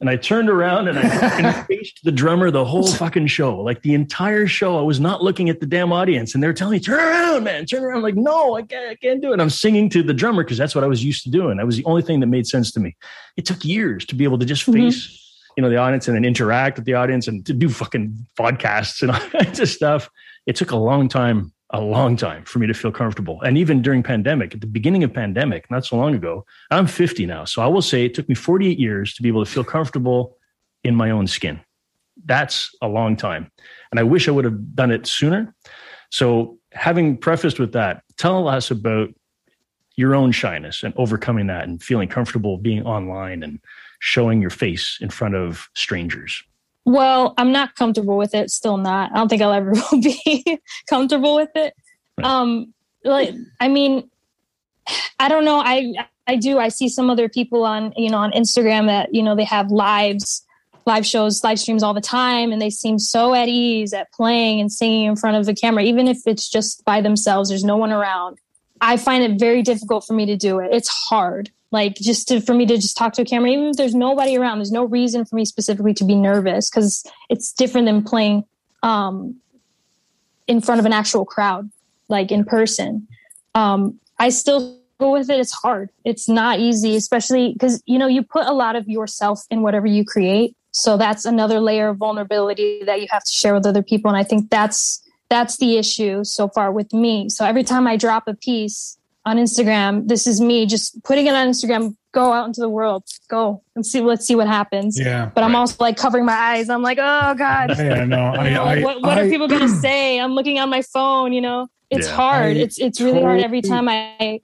and 0.00 0.10
I 0.10 0.16
turned 0.16 0.50
around 0.50 0.88
and 0.88 0.98
I 0.98 1.62
faced 1.68 2.00
the 2.04 2.12
drummer 2.12 2.50
the 2.50 2.64
whole 2.64 2.86
fucking 2.86 3.28
show. 3.28 3.58
Like 3.58 3.80
the 3.80 3.94
entire 3.94 4.46
show, 4.46 4.78
I 4.78 4.82
was 4.82 5.00
not 5.00 5.22
looking 5.22 5.48
at 5.48 5.60
the 5.60 5.66
damn 5.66 5.90
audience. 5.90 6.34
And 6.34 6.42
they're 6.42 6.52
telling 6.52 6.72
me, 6.72 6.80
turn 6.80 7.00
around, 7.00 7.44
man, 7.44 7.64
turn 7.64 7.82
around. 7.82 7.98
I'm 7.98 8.02
like, 8.02 8.14
no, 8.14 8.56
I 8.56 8.62
can't, 8.62 8.90
I 8.90 8.94
can't 8.96 9.22
do 9.22 9.30
it. 9.30 9.34
And 9.34 9.42
I'm 9.42 9.48
singing 9.48 9.88
to 9.90 10.02
the 10.02 10.12
drummer 10.12 10.44
because 10.44 10.58
that's 10.58 10.74
what 10.74 10.84
I 10.84 10.86
was 10.86 11.02
used 11.02 11.22
to 11.24 11.30
doing. 11.30 11.56
That 11.56 11.64
was 11.64 11.78
the 11.78 11.84
only 11.86 12.02
thing 12.02 12.20
that 12.20 12.26
made 12.26 12.46
sense 12.46 12.70
to 12.72 12.80
me. 12.80 12.94
It 13.38 13.46
took 13.46 13.64
years 13.64 14.04
to 14.06 14.14
be 14.14 14.24
able 14.24 14.38
to 14.38 14.44
just 14.44 14.62
mm-hmm. 14.66 14.84
face, 14.84 15.06
mm-hmm. 15.06 15.52
you 15.56 15.62
know, 15.62 15.70
the 15.70 15.78
audience 15.78 16.08
and 16.08 16.16
then 16.16 16.26
interact 16.26 16.76
with 16.76 16.84
the 16.84 16.94
audience 16.94 17.26
and 17.26 17.44
to 17.46 17.54
do 17.54 17.70
fucking 17.70 18.26
podcasts 18.38 19.00
and 19.00 19.10
all 19.12 19.20
kinds 19.30 19.60
of 19.60 19.68
stuff. 19.68 20.10
It 20.44 20.56
took 20.56 20.72
a 20.72 20.76
long 20.76 21.08
time 21.08 21.52
a 21.70 21.80
long 21.80 22.16
time 22.16 22.44
for 22.44 22.58
me 22.58 22.66
to 22.66 22.74
feel 22.74 22.92
comfortable. 22.92 23.40
And 23.42 23.58
even 23.58 23.82
during 23.82 24.02
pandemic, 24.02 24.54
at 24.54 24.60
the 24.60 24.66
beginning 24.66 25.02
of 25.02 25.12
pandemic, 25.12 25.70
not 25.70 25.84
so 25.84 25.96
long 25.96 26.14
ago, 26.14 26.44
I'm 26.70 26.86
50 26.86 27.26
now. 27.26 27.44
So 27.44 27.62
I 27.62 27.66
will 27.66 27.82
say 27.82 28.04
it 28.04 28.14
took 28.14 28.28
me 28.28 28.34
48 28.34 28.78
years 28.78 29.14
to 29.14 29.22
be 29.22 29.28
able 29.28 29.44
to 29.44 29.50
feel 29.50 29.64
comfortable 29.64 30.36
in 30.84 30.94
my 30.94 31.10
own 31.10 31.26
skin. 31.26 31.60
That's 32.24 32.74
a 32.80 32.88
long 32.88 33.16
time. 33.16 33.50
And 33.90 33.98
I 33.98 34.04
wish 34.04 34.28
I 34.28 34.30
would 34.30 34.44
have 34.44 34.74
done 34.74 34.90
it 34.90 35.06
sooner. 35.06 35.54
So 36.10 36.58
having 36.72 37.16
prefaced 37.16 37.58
with 37.58 37.72
that, 37.72 38.02
tell 38.16 38.48
us 38.48 38.70
about 38.70 39.08
your 39.96 40.14
own 40.14 40.30
shyness 40.30 40.82
and 40.82 40.94
overcoming 40.96 41.48
that 41.48 41.66
and 41.66 41.82
feeling 41.82 42.08
comfortable 42.08 42.58
being 42.58 42.84
online 42.84 43.42
and 43.42 43.58
showing 43.98 44.40
your 44.40 44.50
face 44.50 44.98
in 45.00 45.10
front 45.10 45.34
of 45.34 45.68
strangers. 45.74 46.42
Well, 46.86 47.34
I'm 47.36 47.50
not 47.50 47.74
comfortable 47.74 48.16
with 48.16 48.32
it. 48.32 48.50
Still 48.50 48.76
not. 48.76 49.10
I 49.10 49.16
don't 49.16 49.28
think 49.28 49.42
I'll 49.42 49.52
ever 49.52 49.72
be 49.92 50.60
comfortable 50.88 51.34
with 51.34 51.50
it. 51.56 51.74
Um, 52.22 52.72
like, 53.04 53.34
I 53.60 53.68
mean, 53.68 54.08
I 55.18 55.28
don't 55.28 55.44
know. 55.44 55.58
I 55.58 55.92
I 56.28 56.36
do. 56.36 56.58
I 56.58 56.68
see 56.68 56.88
some 56.88 57.10
other 57.10 57.28
people 57.28 57.64
on 57.64 57.92
you 57.96 58.08
know 58.08 58.18
on 58.18 58.30
Instagram 58.30 58.86
that 58.86 59.12
you 59.12 59.22
know 59.22 59.34
they 59.34 59.44
have 59.44 59.72
lives, 59.72 60.46
live 60.86 61.04
shows, 61.04 61.42
live 61.42 61.58
streams 61.58 61.82
all 61.82 61.92
the 61.92 62.00
time, 62.00 62.52
and 62.52 62.62
they 62.62 62.70
seem 62.70 63.00
so 63.00 63.34
at 63.34 63.48
ease 63.48 63.92
at 63.92 64.12
playing 64.12 64.60
and 64.60 64.70
singing 64.70 65.06
in 65.06 65.16
front 65.16 65.36
of 65.36 65.44
the 65.44 65.54
camera, 65.54 65.82
even 65.82 66.06
if 66.06 66.18
it's 66.24 66.48
just 66.48 66.84
by 66.84 67.00
themselves. 67.00 67.48
There's 67.48 67.64
no 67.64 67.76
one 67.76 67.92
around. 67.92 68.38
I 68.80 68.96
find 68.96 69.24
it 69.24 69.40
very 69.40 69.62
difficult 69.62 70.06
for 70.06 70.12
me 70.12 70.26
to 70.26 70.36
do 70.36 70.60
it. 70.60 70.68
It's 70.72 70.88
hard 70.88 71.50
like 71.70 71.94
just 71.96 72.28
to, 72.28 72.40
for 72.40 72.54
me 72.54 72.66
to 72.66 72.76
just 72.76 72.96
talk 72.96 73.12
to 73.14 73.22
a 73.22 73.24
camera 73.24 73.50
even 73.50 73.66
if 73.66 73.76
there's 73.76 73.94
nobody 73.94 74.36
around 74.36 74.58
there's 74.58 74.72
no 74.72 74.84
reason 74.84 75.24
for 75.24 75.36
me 75.36 75.44
specifically 75.44 75.94
to 75.94 76.04
be 76.04 76.14
nervous 76.14 76.70
because 76.70 77.04
it's 77.28 77.52
different 77.52 77.86
than 77.86 78.02
playing 78.02 78.44
um, 78.82 79.36
in 80.46 80.60
front 80.60 80.78
of 80.78 80.86
an 80.86 80.92
actual 80.92 81.24
crowd 81.24 81.70
like 82.08 82.30
in 82.30 82.44
person. 82.44 83.06
Um, 83.54 84.00
i 84.18 84.28
still 84.28 84.78
go 84.98 85.12
with 85.12 85.28
it 85.28 85.38
it's 85.38 85.52
hard. 85.52 85.90
It's 86.04 86.28
not 86.28 86.58
easy 86.58 86.96
especially 86.96 87.52
because 87.52 87.82
you 87.86 87.98
know 87.98 88.06
you 88.06 88.22
put 88.22 88.46
a 88.46 88.52
lot 88.52 88.76
of 88.76 88.88
yourself 88.88 89.42
in 89.50 89.62
whatever 89.62 89.86
you 89.86 90.04
create. 90.04 90.56
So 90.70 90.96
that's 90.96 91.24
another 91.24 91.58
layer 91.60 91.88
of 91.88 91.96
vulnerability 91.96 92.82
that 92.84 93.00
you 93.00 93.06
have 93.10 93.24
to 93.24 93.32
share 93.32 93.54
with 93.54 93.66
other 93.66 93.82
people 93.82 94.08
and 94.10 94.16
i 94.16 94.22
think 94.22 94.50
that's 94.50 95.02
that's 95.28 95.56
the 95.56 95.76
issue 95.76 96.22
so 96.22 96.48
far 96.48 96.70
with 96.70 96.92
me. 96.92 97.28
So 97.28 97.44
every 97.44 97.64
time 97.64 97.86
i 97.86 97.96
drop 97.96 98.28
a 98.28 98.34
piece 98.34 98.96
on 99.26 99.36
Instagram. 99.36 100.06
This 100.06 100.26
is 100.26 100.40
me 100.40 100.66
just 100.66 101.02
putting 101.02 101.26
it 101.26 101.34
on 101.34 101.48
Instagram. 101.48 101.96
Go 102.12 102.32
out 102.32 102.46
into 102.46 102.60
the 102.60 102.68
world. 102.68 103.02
Go 103.28 103.62
and 103.74 103.84
see. 103.84 104.00
Let's 104.00 104.26
see 104.26 104.36
what 104.36 104.46
happens. 104.46 104.98
Yeah. 104.98 105.26
But 105.34 105.42
right. 105.42 105.48
I'm 105.48 105.56
also 105.56 105.76
like 105.80 105.98
covering 105.98 106.24
my 106.24 106.32
eyes. 106.32 106.70
I'm 106.70 106.80
like, 106.80 106.98
oh 106.98 107.34
god. 107.34 107.76
Yeah, 107.76 108.04
no. 108.04 108.18
I, 108.18 108.48
I, 108.52 108.82
what, 108.82 109.02
what 109.02 109.18
I, 109.18 109.26
are 109.26 109.28
people 109.28 109.48
gonna 109.48 109.68
say? 109.68 110.18
I'm 110.18 110.32
looking 110.32 110.58
on 110.58 110.70
my 110.70 110.80
phone. 110.80 111.32
You 111.32 111.42
know, 111.42 111.68
it's 111.90 112.06
yeah, 112.06 112.14
hard. 112.14 112.56
it's 112.56 112.78
it's 112.78 113.00
really 113.00 113.14
totally, 113.18 113.32
hard 113.32 113.42
every 113.42 113.60
time 113.60 113.88
I. 113.88 114.40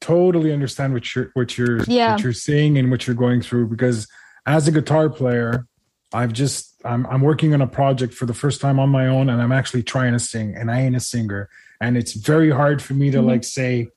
Totally 0.00 0.52
understand 0.52 0.94
what 0.94 1.14
you're 1.14 1.30
what 1.34 1.58
you're 1.58 1.82
yeah. 1.84 2.12
what 2.12 2.22
you're 2.22 2.32
saying 2.32 2.78
and 2.78 2.90
what 2.90 3.06
you're 3.06 3.16
going 3.16 3.42
through 3.42 3.68
because 3.68 4.06
as 4.46 4.68
a 4.68 4.72
guitar 4.72 5.10
player, 5.10 5.66
I've 6.12 6.32
just 6.32 6.74
I'm 6.84 7.06
I'm 7.06 7.20
working 7.20 7.52
on 7.52 7.60
a 7.60 7.66
project 7.66 8.14
for 8.14 8.26
the 8.26 8.34
first 8.34 8.60
time 8.60 8.78
on 8.78 8.90
my 8.90 9.08
own 9.08 9.28
and 9.28 9.42
I'm 9.42 9.52
actually 9.52 9.82
trying 9.82 10.12
to 10.12 10.18
sing 10.18 10.54
and 10.56 10.70
I 10.70 10.82
ain't 10.82 10.94
a 10.94 11.00
singer 11.00 11.48
and 11.80 11.96
it's 11.96 12.12
very 12.12 12.50
hard 12.50 12.82
for 12.82 12.94
me 12.94 13.10
to 13.10 13.18
mm-hmm. 13.18 13.28
like 13.28 13.44
say 13.44 13.88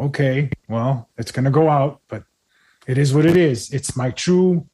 okay, 0.00 0.50
well, 0.68 1.08
it's 1.18 1.30
going 1.30 1.44
to 1.44 1.50
go 1.50 1.68
out, 1.68 2.00
but 2.08 2.24
it 2.86 2.98
is 2.98 3.14
what 3.14 3.26
it 3.26 3.36
is. 3.36 3.72
It's 3.72 3.96
my 3.96 4.10
true 4.10 4.66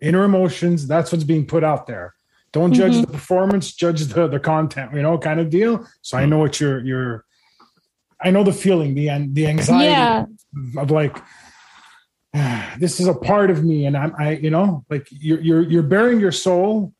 inner 0.00 0.24
emotions. 0.24 0.86
That's 0.86 1.10
what's 1.12 1.24
being 1.24 1.46
put 1.46 1.64
out 1.64 1.86
there. 1.86 2.14
Don't 2.52 2.72
judge 2.72 2.92
mm-hmm. 2.92 3.02
the 3.02 3.06
performance, 3.08 3.72
judge 3.72 4.00
the 4.06 4.26
the 4.26 4.40
content, 4.40 4.94
you 4.94 5.02
know, 5.02 5.18
kind 5.18 5.38
of 5.38 5.50
deal. 5.50 5.86
So 6.00 6.16
I 6.16 6.24
know 6.24 6.38
what 6.38 6.60
you're 6.60 6.82
you're 6.82 7.24
I 8.20 8.30
know 8.30 8.42
the 8.42 8.52
feeling, 8.52 8.94
the 8.94 9.10
the 9.32 9.46
anxiety 9.46 9.90
yeah. 9.90 10.24
of 10.78 10.90
like 10.90 11.18
this 12.78 13.00
is 13.00 13.06
a 13.06 13.14
part 13.14 13.50
of 13.50 13.64
me 13.64 13.84
and 13.84 13.96
I'm 13.96 14.14
I 14.18 14.36
you 14.36 14.50
know, 14.50 14.84
like 14.88 15.08
you're 15.10 15.40
you're 15.40 15.62
you're 15.62 15.82
bearing 15.82 16.20
your 16.20 16.32
soul 16.32 16.94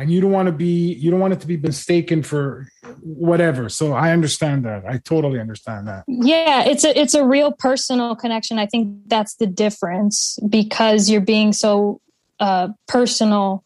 and 0.00 0.10
you 0.10 0.18
don't 0.18 0.32
want 0.32 0.46
to 0.46 0.52
be 0.52 0.94
you 0.94 1.10
don't 1.10 1.20
want 1.20 1.34
it 1.34 1.40
to 1.40 1.46
be 1.46 1.58
mistaken 1.58 2.22
for 2.22 2.66
whatever. 3.02 3.68
So 3.68 3.92
i 3.92 4.12
understand 4.12 4.64
that. 4.64 4.84
I 4.88 4.96
totally 4.96 5.38
understand 5.38 5.86
that. 5.88 6.04
Yeah 6.08 6.64
it's 6.64 6.84
a 6.84 6.98
it's 6.98 7.14
a 7.14 7.24
real 7.24 7.52
personal 7.52 8.16
connection. 8.16 8.58
I 8.58 8.66
think 8.66 8.96
that's 9.06 9.34
the 9.34 9.46
difference 9.46 10.38
because 10.48 11.10
you're 11.10 11.20
being 11.20 11.52
so 11.52 12.00
uh 12.40 12.68
personal 12.88 13.62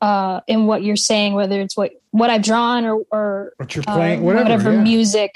uh 0.00 0.40
in 0.46 0.66
what 0.66 0.82
you're 0.82 0.96
saying 0.96 1.34
whether 1.34 1.60
it's 1.60 1.76
what 1.76 1.92
what 2.10 2.30
i've 2.30 2.42
drawn 2.42 2.86
or 2.86 3.02
or 3.12 3.52
what 3.58 3.76
you're 3.76 3.84
playing 3.84 4.20
uh, 4.20 4.22
whatever, 4.22 4.44
whatever 4.44 4.72
yeah. 4.72 4.82
music. 4.82 5.34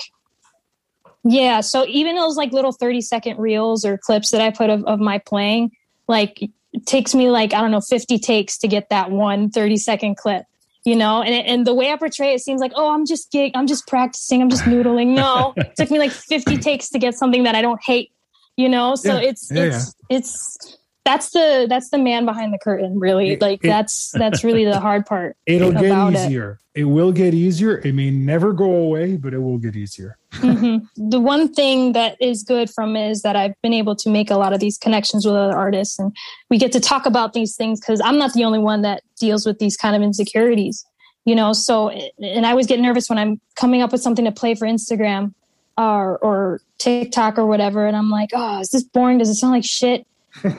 Yeah 1.25 1.61
so 1.61 1.85
even 1.87 2.17
those 2.17 2.37
like 2.37 2.53
little 2.53 2.73
30 2.73 3.03
second 3.03 3.39
reels 3.39 3.85
or 3.85 3.99
clips 3.99 4.31
that 4.31 4.41
i 4.41 4.51
put 4.51 4.71
of, 4.71 4.85
of 4.85 4.99
my 4.99 5.19
playing 5.19 5.71
like 6.09 6.51
it 6.73 6.87
takes 6.87 7.15
me 7.15 7.31
like 7.31 7.55
I 7.55 7.61
don't 7.61 7.71
know 7.71 7.81
50 7.81 8.19
takes 8.19 8.59
to 8.59 8.69
get 8.69 8.89
that 8.91 9.11
one 9.11 9.51
30 9.51 9.77
second 9.77 10.17
clip 10.17 10.45
you 10.85 10.95
know? 10.97 11.23
And, 11.23 11.47
and 11.47 11.67
the 11.67 11.75
way 11.75 11.93
i 11.93 11.97
portray 11.97 12.33
it 12.33 12.41
seems 12.41 12.61
like 12.61 12.73
oh 12.75 12.93
i'm 12.93 13.05
just 13.05 13.31
gig 13.33 13.53
i'm 13.55 13.67
just 13.67 13.87
practicing 13.87 14.41
i'm 14.41 14.49
just 14.49 14.65
noodling. 14.65 15.09
No 15.15 15.53
it 15.57 15.73
took 15.77 15.91
me 15.91 15.99
like 15.99 16.13
50 16.13 16.57
takes 16.59 16.89
to 16.91 16.99
get 16.99 17.15
something 17.15 17.43
that 17.43 17.55
i 17.55 17.63
don't 17.63 17.81
hate 17.85 18.13
you 18.59 18.69
know? 18.69 18.97
So 18.97 19.15
Yeah. 19.15 19.29
it's 19.31 19.51
Yeah, 19.51 19.63
it's 19.63 19.95
it's 20.11 20.78
that's 21.09 21.31
the 21.31 21.67
that's 21.69 21.89
the 21.89 21.97
man 21.99 22.27
behind 22.27 22.53
the 22.53 22.59
curtain 22.59 22.99
really 22.99 23.31
It- 23.31 23.41
like 23.41 23.65
it- 23.65 23.69
that's 23.69 24.11
that's 24.13 24.45
really 24.45 24.65
the 24.67 24.79
hard 24.79 25.07
part 25.07 25.37
It'll 25.47 25.73
get 25.73 25.87
about 25.87 26.13
it. 26.15 26.27
easier. 26.27 26.59
It. 26.75 26.85
will 26.85 27.13
get 27.13 27.33
easier. 27.35 27.79
It 27.79 27.95
may 27.95 28.11
never 28.11 28.53
go 28.53 28.71
away, 28.71 29.17
but 29.17 29.33
it 29.35 29.39
will 29.39 29.59
get 29.59 29.75
easier. 29.75 30.17
Mhm. 30.35 30.83
The 30.97 31.19
one 31.19 31.49
thing 31.53 31.93
that 31.95 32.17
is 32.21 32.43
good 32.45 32.69
from 32.71 32.95
it 32.95 33.11
is 33.11 33.23
that 33.23 33.35
I've 33.37 33.55
been 33.63 33.73
able 33.73 33.97
to 33.97 34.09
make 34.11 34.31
a 34.31 34.37
lot 34.37 34.53
of 34.53 34.61
these 34.61 34.77
connections 34.79 35.25
with 35.27 35.35
other 35.35 35.57
artists, 35.57 35.99
and 35.99 36.13
we 36.51 36.57
get 36.59 36.71
to 36.73 36.81
talk 36.81 37.07
about 37.07 37.33
these 37.33 37.57
things 37.57 37.81
because 37.81 38.01
I'm 38.05 38.19
not 38.19 38.33
the 38.35 38.45
only 38.45 38.59
one 38.61 38.83
that 38.83 39.03
deals 39.19 39.45
with 39.47 39.59
these 39.59 39.77
kind 39.77 39.97
of 39.97 40.03
insecurities, 40.03 40.85
you 41.25 41.35
know. 41.35 41.53
So, 41.53 41.89
and 41.89 42.45
I 42.47 42.51
always 42.51 42.67
get 42.69 42.79
nervous 42.81 43.09
when 43.09 43.19
I'm 43.19 43.41
coming 43.57 43.81
up 43.83 43.91
with 43.91 44.03
something 44.03 44.25
to 44.27 44.31
play 44.33 44.55
for 44.55 44.67
Instagram 44.69 45.33
or 45.79 46.19
or 46.19 46.61
TikTok 46.79 47.39
or 47.39 47.47
whatever, 47.47 47.87
and 47.89 47.97
I'm 47.97 48.11
like, 48.11 48.31
oh, 48.35 48.61
is 48.61 48.71
this 48.71 48.85
boring? 48.85 49.19
Does 49.19 49.31
it 49.31 49.35
sound 49.37 49.53
like 49.55 49.65
shit? 49.65 50.07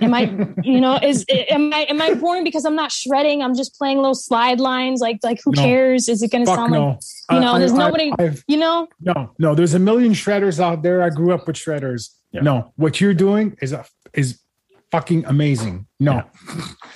Am 0.01 0.14
I, 0.14 0.23
you 0.64 0.80
know, 0.81 0.97
is 1.01 1.26
am 1.30 1.73
I 1.73 1.81
am 1.89 2.01
I 2.01 2.14
boring 2.15 2.43
because 2.43 2.65
I'm 2.65 2.76
not 2.76 2.91
shredding? 2.91 3.41
I'm 3.41 3.56
just 3.56 3.76
playing 3.77 3.97
little 3.97 4.15
slide 4.15 4.60
lines. 4.60 4.99
Like 5.01 5.19
like 5.23 5.39
who 5.43 5.51
No. 5.56 5.61
cares? 5.64 6.07
Is 6.10 6.22
it 6.22 6.31
going 6.31 6.45
to 6.45 6.51
sound 6.53 6.72
no. 6.73 6.88
like 6.89 6.99
you 7.31 7.39
know? 7.39 7.53
I- 7.53 7.60
there's 7.60 7.72
I- 7.73 7.77
nobody. 7.77 8.11
I've- 8.19 8.41
you 8.47 8.57
know, 8.57 8.88
no, 9.01 9.31
no. 9.39 9.56
There's 9.56 9.73
a 9.73 9.80
million 9.80 10.14
shredders 10.14 10.60
out 10.60 10.84
there. 10.84 11.01
I 11.03 11.10
grew 11.10 11.34
up 11.34 11.47
with 11.47 11.56
shredders. 11.56 12.10
Yeah. 12.31 12.41
No, 12.41 12.73
what 12.76 13.01
you're 13.01 13.14
doing 13.14 13.57
is 13.61 13.72
a, 13.73 13.85
is 14.14 14.39
fucking 14.91 15.26
amazing. 15.26 15.88
No, 15.99 16.14
Yeah. 16.14 16.23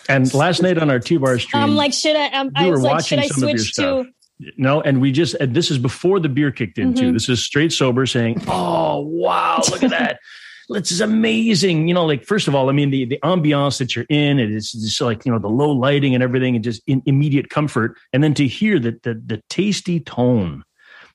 And 0.10 0.34
last 0.34 0.61
night 0.61 0.77
on 0.77 0.89
our 0.89 0.99
T 0.99 1.18
bar 1.18 1.39
stream, 1.39 1.64
I'm 1.64 1.76
like, 1.76 1.93
should 1.93 2.15
I? 2.15 2.27
Um, 2.30 2.47
you 2.47 2.51
I 2.55 2.65
were 2.68 2.72
was 2.73 2.81
like, 2.84 2.91
watching 2.93 3.19
should 3.19 3.26
I 3.26 3.27
some 3.30 3.43
of 3.43 3.49
your 3.49 3.57
switch 3.60 3.73
stuff. 3.73 4.05
to? 4.05 4.11
no, 4.57 4.81
and 4.81 4.99
we 4.99 5.11
just 5.11 5.35
and 5.35 5.55
this 5.55 5.72
is 5.72 5.77
before 5.77 6.19
the 6.19 6.27
beer 6.30 6.51
kicked 6.51 6.77
in 6.77 6.93
too. 6.93 7.10
Mhm. 7.11 7.14
This 7.14 7.30
is 7.30 7.41
straight 7.43 7.72
sober 7.72 8.05
saying, 8.05 8.41
"Oh 8.47 8.99
wow, 9.01 9.61
look 9.72 9.84
at 9.84 9.91
that." 9.91 10.19
This 10.73 10.91
is 10.91 11.01
amazing. 11.01 11.87
You 11.87 11.93
know, 11.93 12.05
like 12.05 12.25
first 12.25 12.47
of 12.47 12.55
all, 12.55 12.69
I 12.69 12.73
mean 12.73 12.89
the 12.89 13.05
the 13.05 13.19
ambiance 13.23 13.77
that 13.79 13.95
you're 13.95 14.05
in, 14.09 14.39
it 14.39 14.51
is 14.51 14.71
just 14.71 15.01
like 15.01 15.25
you 15.25 15.31
know 15.31 15.39
the 15.39 15.47
low 15.47 15.71
lighting 15.71 16.13
and 16.13 16.23
everything, 16.23 16.55
and 16.55 16.63
just 16.63 16.81
in 16.87 17.01
immediate 17.05 17.49
comfort. 17.49 17.97
And 18.11 18.23
then 18.23 18.33
to 18.35 18.47
hear 18.47 18.79
that 18.79 19.03
the 19.03 19.13
the 19.13 19.41
tasty 19.49 19.99
tone 19.99 20.63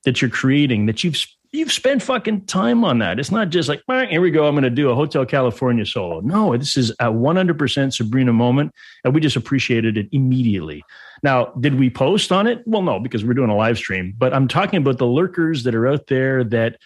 that 0.04 0.22
you're 0.22 0.30
creating, 0.30 0.86
that 0.86 1.02
you've 1.04 1.16
you've 1.52 1.72
spent 1.72 2.02
fucking 2.02 2.44
time 2.46 2.84
on 2.84 2.98
that. 2.98 3.18
It's 3.18 3.30
not 3.30 3.50
just 3.50 3.68
like 3.68 3.82
"Bah, 3.86 4.06
here 4.06 4.20
we 4.20 4.30
go. 4.30 4.46
I'm 4.46 4.54
going 4.54 4.64
to 4.64 4.70
do 4.70 4.90
a 4.90 4.94
Hotel 4.94 5.24
California 5.24 5.86
solo. 5.86 6.20
No, 6.20 6.56
this 6.56 6.76
is 6.76 6.90
a 6.92 7.06
100% 7.06 7.92
Sabrina 7.92 8.32
moment, 8.32 8.72
and 9.04 9.14
we 9.14 9.20
just 9.20 9.36
appreciated 9.36 9.96
it 9.96 10.08
immediately. 10.12 10.84
Now, 11.22 11.46
did 11.60 11.78
we 11.78 11.90
post 11.90 12.30
on 12.30 12.46
it? 12.46 12.62
Well, 12.66 12.82
no, 12.82 13.00
because 13.00 13.24
we're 13.24 13.34
doing 13.34 13.50
a 13.50 13.56
live 13.56 13.78
stream. 13.78 14.14
But 14.16 14.32
I'm 14.34 14.46
talking 14.46 14.78
about 14.78 14.98
the 14.98 15.06
lurkers 15.06 15.64
that 15.64 15.74
are 15.74 15.86
out 15.86 16.06
there 16.06 16.44
that 16.44 16.78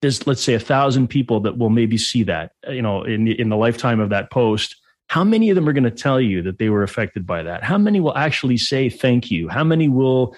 there's, 0.00 0.26
let's 0.26 0.42
say, 0.42 0.54
a 0.54 0.60
thousand 0.60 1.08
people 1.08 1.40
that 1.40 1.58
will 1.58 1.70
maybe 1.70 1.98
see 1.98 2.22
that, 2.24 2.52
you 2.68 2.82
know, 2.82 3.02
in 3.02 3.24
the, 3.24 3.40
in 3.40 3.48
the 3.48 3.56
lifetime 3.56 4.00
of 4.00 4.10
that 4.10 4.30
post. 4.30 4.76
How 5.08 5.24
many 5.24 5.48
of 5.48 5.54
them 5.54 5.68
are 5.68 5.72
going 5.72 5.84
to 5.84 5.90
tell 5.90 6.20
you 6.20 6.42
that 6.42 6.58
they 6.58 6.68
were 6.68 6.82
affected 6.82 7.26
by 7.26 7.42
that? 7.42 7.64
How 7.64 7.78
many 7.78 7.98
will 7.98 8.16
actually 8.16 8.58
say 8.58 8.90
thank 8.90 9.30
you? 9.30 9.48
How 9.48 9.64
many 9.64 9.88
will 9.88 10.36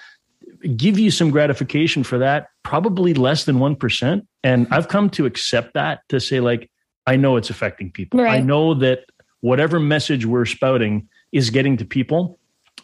give 0.76 0.98
you 0.98 1.10
some 1.10 1.30
gratification 1.30 2.04
for 2.04 2.18
that? 2.18 2.48
Probably 2.62 3.12
less 3.12 3.44
than 3.44 3.56
1%. 3.56 4.26
And 4.44 4.68
I've 4.70 4.88
come 4.88 5.10
to 5.10 5.26
accept 5.26 5.74
that 5.74 6.00
to 6.08 6.20
say, 6.20 6.40
like, 6.40 6.70
I 7.06 7.16
know 7.16 7.36
it's 7.36 7.50
affecting 7.50 7.90
people. 7.90 8.20
I 8.20 8.40
know 8.40 8.74
that 8.74 9.00
whatever 9.40 9.80
message 9.80 10.24
we're 10.24 10.44
spouting 10.44 11.08
is 11.32 11.50
getting 11.50 11.76
to 11.78 11.84
people. 11.84 12.38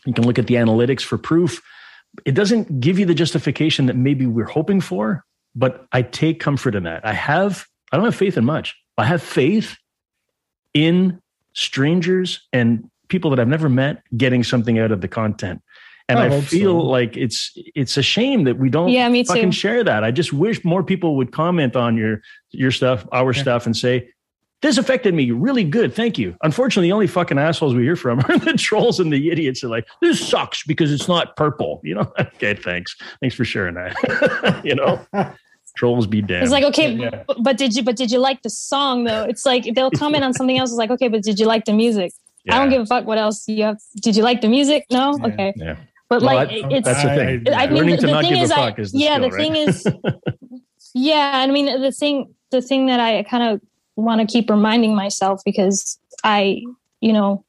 You 0.04 0.12
can 0.12 0.26
look 0.26 0.38
at 0.38 0.46
the 0.46 0.54
analytics 0.54 1.02
for 1.02 1.18
proof. 1.18 1.62
It 2.24 2.32
doesn't 2.32 2.80
give 2.80 2.98
you 2.98 3.06
the 3.06 3.14
justification 3.14 3.86
that 3.86 3.96
maybe 3.96 4.26
we're 4.26 4.46
hoping 4.46 4.80
for, 4.80 5.24
but 5.56 5.86
I 5.90 6.02
take 6.02 6.38
comfort 6.38 6.74
in 6.74 6.84
that. 6.84 7.04
I 7.04 7.12
have, 7.14 7.66
I 7.90 7.96
don't 7.96 8.04
have 8.04 8.14
faith 8.14 8.36
in 8.36 8.44
much. 8.44 8.76
I 8.98 9.04
have 9.04 9.22
faith 9.22 9.76
in 10.74 11.20
strangers 11.54 12.46
and 12.52 12.88
people 13.08 13.30
that 13.30 13.40
I've 13.40 13.48
never 13.48 13.68
met 13.68 14.02
getting 14.16 14.44
something 14.44 14.78
out 14.78 14.92
of 14.92 15.00
the 15.00 15.08
content. 15.08 15.62
And 16.08 16.18
I 16.20 16.26
I, 16.36 16.40
feel 16.40 16.80
so. 16.80 16.86
like 16.86 17.16
it's 17.16 17.50
it's 17.74 17.96
a 17.96 18.02
shame 18.02 18.44
that 18.44 18.58
we 18.58 18.70
don't 18.70 18.90
Yeah, 18.90 19.08
me 19.08 19.24
fucking 19.24 19.50
too. 19.50 19.56
share 19.56 19.82
that. 19.82 20.04
I 20.04 20.12
just 20.12 20.32
wish 20.32 20.64
more 20.64 20.84
people 20.84 21.16
would 21.16 21.32
comment 21.32 21.74
on 21.74 21.96
your 21.96 22.20
your 22.52 22.70
stuff, 22.70 23.04
our 23.10 23.32
Yeah. 23.32 23.40
stuff, 23.42 23.66
and 23.66 23.76
say, 23.76 24.08
this 24.62 24.78
affected 24.78 25.14
me 25.14 25.30
really 25.30 25.64
good. 25.64 25.94
Thank 25.94 26.18
you. 26.18 26.34
Unfortunately, 26.42 26.88
the 26.88 26.92
only 26.92 27.06
fucking 27.06 27.38
assholes 27.38 27.74
we 27.74 27.82
hear 27.82 27.96
from 27.96 28.20
are 28.28 28.38
the 28.38 28.54
trolls 28.54 28.98
and 29.00 29.12
the 29.12 29.30
idiots 29.30 29.62
are 29.62 29.68
like, 29.68 29.86
this 30.00 30.26
sucks 30.26 30.64
because 30.64 30.92
it's 30.92 31.08
not 31.08 31.36
purple. 31.36 31.80
You 31.84 31.96
know? 31.96 32.12
Okay, 32.36 32.54
thanks. 32.54 32.96
Thanks 33.20 33.34
for 33.36 33.44
sharing 33.44 33.74
that. 33.74 34.60
you 34.64 34.74
know? 34.74 35.00
Trolls 35.76 36.06
be 36.06 36.22
damned. 36.22 36.44
It's 36.44 36.52
like 36.52 36.64
okay, 36.64 36.92
Yeah. 36.92 37.22
but, 37.26 37.42
but 37.42 37.56
did 37.58 37.74
you? 37.76 37.82
But 37.82 37.96
did 37.96 38.10
you 38.10 38.18
like 38.18 38.40
the 38.42 38.48
song 38.50 39.04
though? 39.04 39.24
It's 39.24 39.44
like 39.44 39.74
they'll 39.74 39.90
comment 39.90 40.24
on 40.24 40.32
something 40.32 40.56
else. 40.58 40.70
It's 40.70 40.78
like 40.78 40.90
okay, 40.90 41.08
but 41.08 41.22
did 41.22 41.38
you 41.38 41.44
like 41.46 41.66
the 41.66 41.72
music? 41.74 42.12
I 42.48 42.58
don't 42.58 42.70
give 42.70 42.80
a 42.80 42.86
fuck 42.86 43.06
what 43.06 43.18
else 43.18 43.46
you 43.48 43.62
have. 43.64 43.76
Did 44.00 44.16
you 44.16 44.22
like 44.22 44.40
the 44.40 44.48
music? 44.48 44.86
No, 44.90 45.16
Yeah. 45.18 45.26
okay. 45.26 45.52
Yeah. 45.56 45.76
But 46.08 46.22
Well, 46.22 46.34
like 46.36 46.48
I- 46.50 46.68
it's 46.70 46.86
that's 46.86 47.02
the 47.02 47.08
thing. 47.14 47.52
I- 47.54 47.64
I 47.64 47.66
mean, 47.66 47.76
Learning 47.76 47.96
the, 47.96 48.06
the 48.06 48.20
thing 48.22 48.36
is, 48.36 48.50
I, 48.52 48.70
is 48.78 48.94
yeah, 48.94 49.16
skill, 49.16 49.22
the 49.22 49.30
right? 49.34 49.40
thing 49.42 49.56
is, 49.56 49.86
yeah, 50.94 51.42
and 51.42 51.50
I 51.50 51.54
mean, 51.54 51.80
the 51.82 51.92
thing, 51.92 52.32
the 52.50 52.62
thing 52.62 52.86
that 52.86 53.00
I 53.00 53.22
kind 53.24 53.42
of 53.42 53.60
want 53.96 54.20
to 54.20 54.26
keep 54.26 54.48
reminding 54.50 54.94
myself 54.94 55.42
because 55.44 55.98
I, 56.22 56.62
you 57.00 57.12
know, 57.12 57.44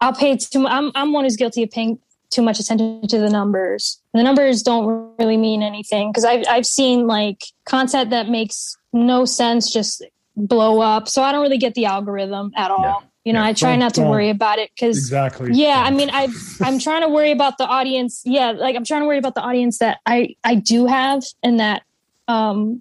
I'll 0.00 0.14
pay 0.14 0.36
too. 0.36 0.66
I'm 0.66 0.90
I'm 0.94 1.12
one 1.12 1.24
who's 1.24 1.36
guilty 1.36 1.62
of 1.62 1.70
paying 1.70 1.98
too 2.30 2.42
much 2.42 2.58
attention 2.60 3.06
to 3.08 3.18
the 3.18 3.28
numbers. 3.28 4.00
The 4.14 4.22
numbers 4.22 4.62
don't 4.62 5.14
really 5.18 5.36
mean 5.36 5.62
anything 5.62 6.10
because 6.10 6.24
I've 6.24 6.44
I've 6.48 6.66
seen 6.66 7.06
like 7.06 7.42
content 7.64 8.10
that 8.10 8.28
makes 8.28 8.76
no 8.92 9.24
sense 9.24 9.70
just 9.72 10.02
blow 10.36 10.80
up. 10.80 11.08
So 11.08 11.22
I 11.22 11.32
don't 11.32 11.42
really 11.42 11.58
get 11.58 11.74
the 11.74 11.84
algorithm 11.86 12.52
at 12.56 12.70
all. 12.70 12.80
Yeah. 12.82 12.94
You 13.24 13.32
know, 13.34 13.40
Yeah. 13.42 13.48
I 13.48 13.52
try 13.52 13.76
Don't- 13.76 13.92
to 13.94 14.02
worry 14.02 14.30
about 14.30 14.58
it 14.58 14.70
because 14.74 14.96
exactly. 14.96 15.50
yeah 15.52 15.82
i 15.84 15.90
mean 15.90 16.08
i 16.10 16.26
i'm 16.62 16.78
trying 16.78 17.02
to 17.02 17.08
worry 17.08 17.32
about 17.32 17.58
the 17.58 17.66
audience 17.66 18.22
yeah 18.24 18.52
like 18.52 18.74
i'm 18.76 18.84
trying 18.84 19.02
to 19.02 19.06
worry 19.06 19.18
about 19.18 19.34
the 19.34 19.42
audience 19.42 19.76
that 19.78 19.98
i 20.06 20.34
i 20.42 20.54
do 20.54 20.86
have 20.86 21.22
and 21.42 21.60
that 21.60 21.82
um 22.28 22.80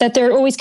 that 0.00 0.12
they're 0.12 0.32
always 0.32 0.54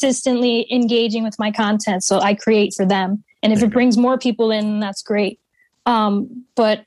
consistently 0.00 0.66
engaging 0.72 1.24
with 1.24 1.38
my 1.38 1.50
content 1.50 2.04
so 2.04 2.18
i 2.20 2.34
create 2.34 2.72
for 2.74 2.86
them 2.86 3.22
and 3.42 3.52
if 3.52 3.62
it 3.62 3.70
brings 3.70 3.96
more 3.96 4.18
people 4.18 4.50
in 4.50 4.80
that's 4.80 5.02
great 5.02 5.40
um 5.86 6.44
but 6.54 6.84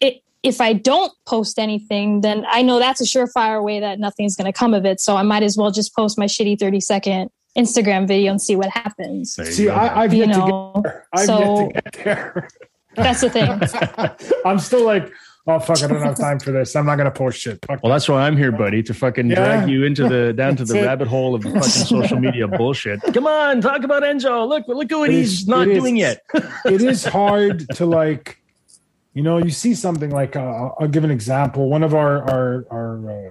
it 0.00 0.22
if 0.42 0.60
i 0.60 0.72
don't 0.72 1.12
post 1.26 1.58
anything 1.58 2.20
then 2.22 2.44
i 2.48 2.62
know 2.62 2.78
that's 2.78 3.00
a 3.00 3.04
surefire 3.04 3.62
way 3.62 3.78
that 3.80 3.98
nothing's 3.98 4.36
going 4.36 4.50
to 4.50 4.56
come 4.56 4.72
of 4.74 4.84
it 4.84 5.00
so 5.00 5.16
i 5.16 5.22
might 5.22 5.42
as 5.42 5.56
well 5.56 5.70
just 5.70 5.94
post 5.94 6.18
my 6.18 6.26
shitty 6.26 6.58
30 6.58 6.80
second 6.80 7.30
instagram 7.58 8.08
video 8.08 8.30
and 8.30 8.40
see 8.40 8.56
what 8.56 8.70
happens 8.70 9.34
See, 9.34 9.66
go. 9.66 9.72
I, 9.72 10.04
I've 10.04 10.14
you 10.14 10.24
yet 10.24 10.32
to 10.34 10.40
get 10.40 10.82
there. 10.82 11.06
I've 11.12 11.26
so- 11.26 11.70
yet 11.74 11.84
to 11.84 11.90
get 11.90 12.04
there. 12.04 12.48
that's 12.96 13.20
the 13.20 13.30
thing 13.30 13.60
I'm 14.46 14.58
still 14.58 14.84
like, 14.84 15.10
oh 15.46 15.58
fuck, 15.58 15.82
I 15.82 15.86
don't 15.86 16.02
have 16.02 16.16
time 16.16 16.38
for 16.38 16.52
this. 16.52 16.74
I'm 16.76 16.86
not 16.86 16.96
gonna 16.96 17.10
post 17.10 17.40
shit. 17.40 17.58
Fuck 17.66 17.82
Well, 17.82 17.92
that's 17.92 18.08
why 18.08 18.26
I'm 18.26 18.36
here, 18.36 18.52
buddy, 18.52 18.82
to 18.84 18.94
fucking 18.94 19.28
Yeah. 19.30 19.36
drag 19.36 19.68
you 19.68 19.84
into 19.84 20.08
the 20.08 20.32
down 20.36 20.56
to 20.56 20.64
the 20.64 20.78
it. 20.80 20.84
rabbit 20.86 21.08
hole 21.08 21.34
of 21.34 21.42
fucking 21.42 21.62
social 21.62 22.18
media 22.20 22.46
bullshit. 22.58 23.00
Come 23.14 23.26
on, 23.26 23.60
talk 23.60 23.82
about 23.84 24.02
Enzo. 24.02 24.48
Look, 24.48 24.66
look 24.68 24.90
at 24.92 24.98
what 24.98 25.10
It 25.10 25.14
he's 25.14 25.42
is- 25.42 25.48
not 25.48 25.68
it 25.68 25.72
is. 25.72 25.78
doing 25.78 25.96
yet. 25.96 26.20
it 26.64 26.82
is 26.82 27.04
hard 27.04 27.66
to 27.74 27.86
like 27.86 28.38
you 29.14 29.22
know 29.22 29.38
you 29.38 29.50
see 29.50 29.74
something 29.74 30.08
like 30.10 30.36
uh, 30.36 30.70
i'll 30.80 30.88
give 30.88 31.04
an 31.04 31.10
example 31.10 31.68
one 31.68 31.82
of 31.82 31.92
our 31.94 32.22
our 32.30 32.64
our, 32.70 33.10
uh, 33.10 33.30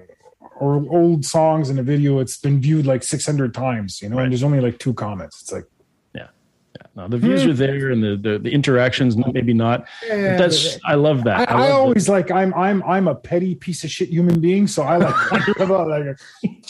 our 0.64 0.74
old 0.94 1.24
songs 1.24 1.70
in 1.70 1.76
a 1.80 1.82
video 1.82 2.20
it's 2.20 2.36
been 2.38 2.60
viewed 2.60 2.86
like 2.86 3.02
600 3.02 3.52
times 3.52 4.00
you 4.00 4.08
know 4.08 4.14
Right. 4.18 4.22
and 4.22 4.32
there's 4.32 4.44
only 4.44 4.60
like 4.60 4.78
two 4.78 4.94
comments 4.94 5.42
it's 5.42 5.50
like 5.50 5.64
No, 6.94 7.08
the 7.08 7.16
views 7.16 7.46
are 7.46 7.54
there, 7.54 7.90
and 7.90 8.04
the, 8.04 8.16
the 8.16 8.38
the 8.38 8.50
interactions 8.50 9.16
maybe 9.16 9.54
not. 9.54 9.86
yeah, 10.06 10.36
That's 10.36 10.78
I 10.84 10.94
love 10.94 11.20
I, 11.20 11.22
that. 11.22 11.50
I, 11.50 11.54
love 11.54 11.60
that. 11.62 11.70
always 11.72 12.08
like 12.08 12.30
I'm 12.30 12.52
I'm 12.52 12.82
I'm 12.82 13.08
a 13.08 13.14
petty 13.14 13.54
piece 13.54 13.82
of 13.82 13.90
shit 13.90 14.10
human 14.10 14.40
being, 14.40 14.66
so 14.66 14.82
I 14.82 14.98
like 14.98 15.30
wonder 15.32 15.52
about 15.58 15.88
like 15.88 16.18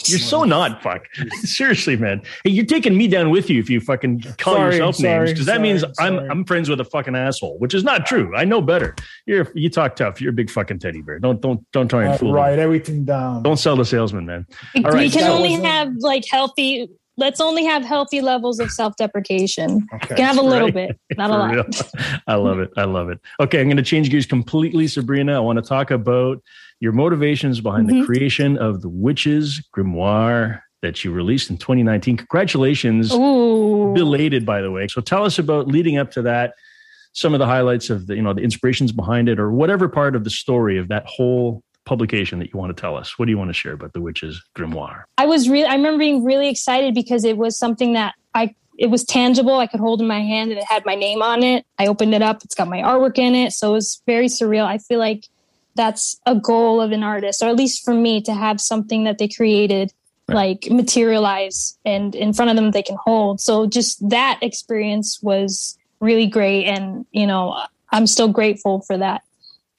You're 0.05 0.19
so 0.19 0.45
not 0.45 0.81
fuck. 0.81 1.03
Seriously, 1.41 1.97
man. 1.97 2.21
Hey, 2.45 2.51
you're 2.51 2.65
taking 2.65 2.97
me 2.97 3.09
down 3.09 3.31
with 3.31 3.49
you 3.49 3.59
if 3.59 3.69
you 3.69 3.81
fucking 3.81 4.21
call 4.37 4.55
Sorry, 4.55 4.75
yourself 4.75 4.95
sorry, 4.95 5.17
names 5.17 5.31
because 5.31 5.45
that 5.47 5.55
sorry, 5.57 5.63
means 5.63 5.83
I'm. 5.99 6.19
I'm 6.31 6.45
friends 6.45 6.69
with 6.69 6.79
a 6.79 6.85
fucking 6.85 7.15
asshole, 7.15 7.57
which 7.59 7.73
is 7.73 7.83
not 7.83 8.05
true. 8.05 8.33
I 8.35 8.45
know 8.45 8.61
better. 8.61 8.95
You're 9.25 9.51
you 9.55 9.69
talk 9.69 9.97
tough. 9.97 10.21
You're 10.21 10.31
a 10.31 10.33
big 10.33 10.49
fucking 10.49 10.79
teddy 10.79 11.01
bear. 11.01 11.19
Don't 11.19 11.41
don't 11.41 11.69
don't 11.73 11.89
try 11.89 12.05
and 12.05 12.13
uh, 12.13 12.17
fool 12.17 12.29
me. 12.29 12.35
write 12.35 12.59
everything 12.59 13.03
down. 13.03 13.43
Don't 13.43 13.57
sell 13.57 13.75
the 13.75 13.83
salesman, 13.83 14.25
man. 14.25 14.47
we 14.73 14.85
All 14.85 14.91
right, 14.91 15.11
can 15.11 15.21
that 15.21 15.31
only 15.31 15.51
have 15.51 15.93
like 15.97 16.23
healthy 16.29 16.87
let's 17.17 17.39
only 17.39 17.65
have 17.65 17.83
healthy 17.83 18.21
levels 18.21 18.59
of 18.59 18.71
self-deprecation 18.71 19.87
Okay. 19.93 20.15
can 20.15 20.25
have 20.25 20.37
a 20.37 20.41
little 20.41 20.67
Right. 20.69 20.89
bit 20.89 21.17
not 21.17 21.29
a 21.29 21.33
lot 21.37 21.53
real. 21.53 21.65
I 22.27 22.35
love 22.35 22.59
it. 22.59 22.71
I 22.77 22.85
love 22.85 23.09
it. 23.09 23.19
Okay, 23.39 23.59
I'm 23.61 23.67
going 23.67 23.77
to 23.77 23.83
change 23.83 24.09
gears 24.09 24.25
completely, 24.25 24.87
Sabrina. 24.87 25.35
I 25.35 25.39
want 25.39 25.57
to 25.57 25.61
talk 25.67 25.91
about 25.91 26.41
your 26.79 26.91
motivations 26.91 27.59
behind 27.61 27.87
the 27.87 27.93
Mhm. 27.93 28.05
creation 28.05 28.57
of 28.57 28.81
the 28.81 28.89
Witches 28.89 29.61
Grimoire 29.75 30.61
that 30.81 31.03
you 31.05 31.11
released 31.11 31.49
in 31.49 31.57
2019. 31.57 32.17
Congratulations. 32.17 33.13
Ooh. 33.13 33.93
Belated, 33.93 34.45
by 34.45 34.61
the 34.61 34.71
way. 34.71 34.87
So 34.87 34.99
tell 35.01 35.23
us 35.23 35.39
about 35.39 35.67
leading 35.67 35.97
up 35.97 36.11
to 36.11 36.21
that, 36.23 36.53
some 37.13 37.33
of 37.33 37.39
the 37.39 37.45
highlights 37.45 37.89
of 37.91 38.07
the, 38.07 38.15
you 38.15 38.21
know, 38.21 38.33
the 38.33 38.41
inspirations 38.41 38.91
behind 38.91 39.29
it 39.29 39.39
or 39.39 39.51
whatever 39.51 39.87
part 39.87 40.15
of 40.15 40.23
the 40.23 40.29
story 40.31 40.77
of 40.79 40.87
that 40.89 41.05
whole 41.05 41.63
publication 41.85 42.39
that 42.39 42.53
you 42.53 42.59
want 42.59 42.75
to 42.75 42.79
tell 42.79 42.95
us. 42.95 43.17
What 43.17 43.25
do 43.25 43.31
you 43.31 43.37
want 43.37 43.49
to 43.49 43.53
share 43.53 43.73
about 43.73 43.93
the 43.93 44.01
witch's 44.01 44.41
grimoire? 44.55 45.03
I 45.17 45.25
was 45.25 45.49
really, 45.49 45.65
I 45.65 45.75
remember 45.75 45.99
being 45.99 46.23
really 46.23 46.49
excited 46.49 46.93
because 46.93 47.25
it 47.25 47.37
was 47.37 47.57
something 47.57 47.93
that 47.93 48.15
I, 48.33 48.55
it 48.77 48.87
was 48.87 49.03
tangible. 49.03 49.59
I 49.59 49.67
could 49.67 49.79
hold 49.79 50.01
in 50.01 50.07
my 50.07 50.21
hand 50.21 50.51
and 50.51 50.59
it 50.59 50.65
had 50.65 50.85
my 50.85 50.95
name 50.95 51.21
on 51.21 51.43
it. 51.43 51.65
I 51.77 51.87
opened 51.87 52.15
it 52.15 52.21
up. 52.21 52.43
It's 52.43 52.55
got 52.55 52.67
my 52.67 52.79
artwork 52.79 53.17
in 53.17 53.35
it. 53.35 53.51
So 53.51 53.69
it 53.69 53.73
was 53.73 54.01
very 54.05 54.27
surreal. 54.27 54.65
I 54.65 54.77
feel 54.77 54.99
like 54.99 55.27
that's 55.75 56.19
a 56.25 56.35
goal 56.35 56.81
of 56.81 56.91
an 56.91 57.03
artist, 57.03 57.41
or 57.41 57.49
at 57.49 57.55
least 57.55 57.83
for 57.83 57.93
me 57.93 58.21
to 58.21 58.33
have 58.33 58.61
something 58.61 59.03
that 59.03 59.17
they 59.17 59.27
created 59.27 59.91
right. 60.27 60.35
like 60.35 60.71
materialize 60.71 61.77
and 61.83 62.15
in 62.15 62.31
front 62.33 62.49
of 62.49 62.55
them 62.55 62.71
they 62.71 62.83
can 62.83 62.97
hold. 63.03 63.41
So 63.41 63.67
just 63.67 64.07
that 64.09 64.39
experience 64.41 65.19
was 65.21 65.77
really 65.99 66.27
great. 66.27 66.65
And, 66.65 67.05
you 67.11 67.27
know, 67.27 67.59
I'm 67.91 68.07
still 68.07 68.27
grateful 68.27 68.81
for 68.81 68.97
that. 68.97 69.23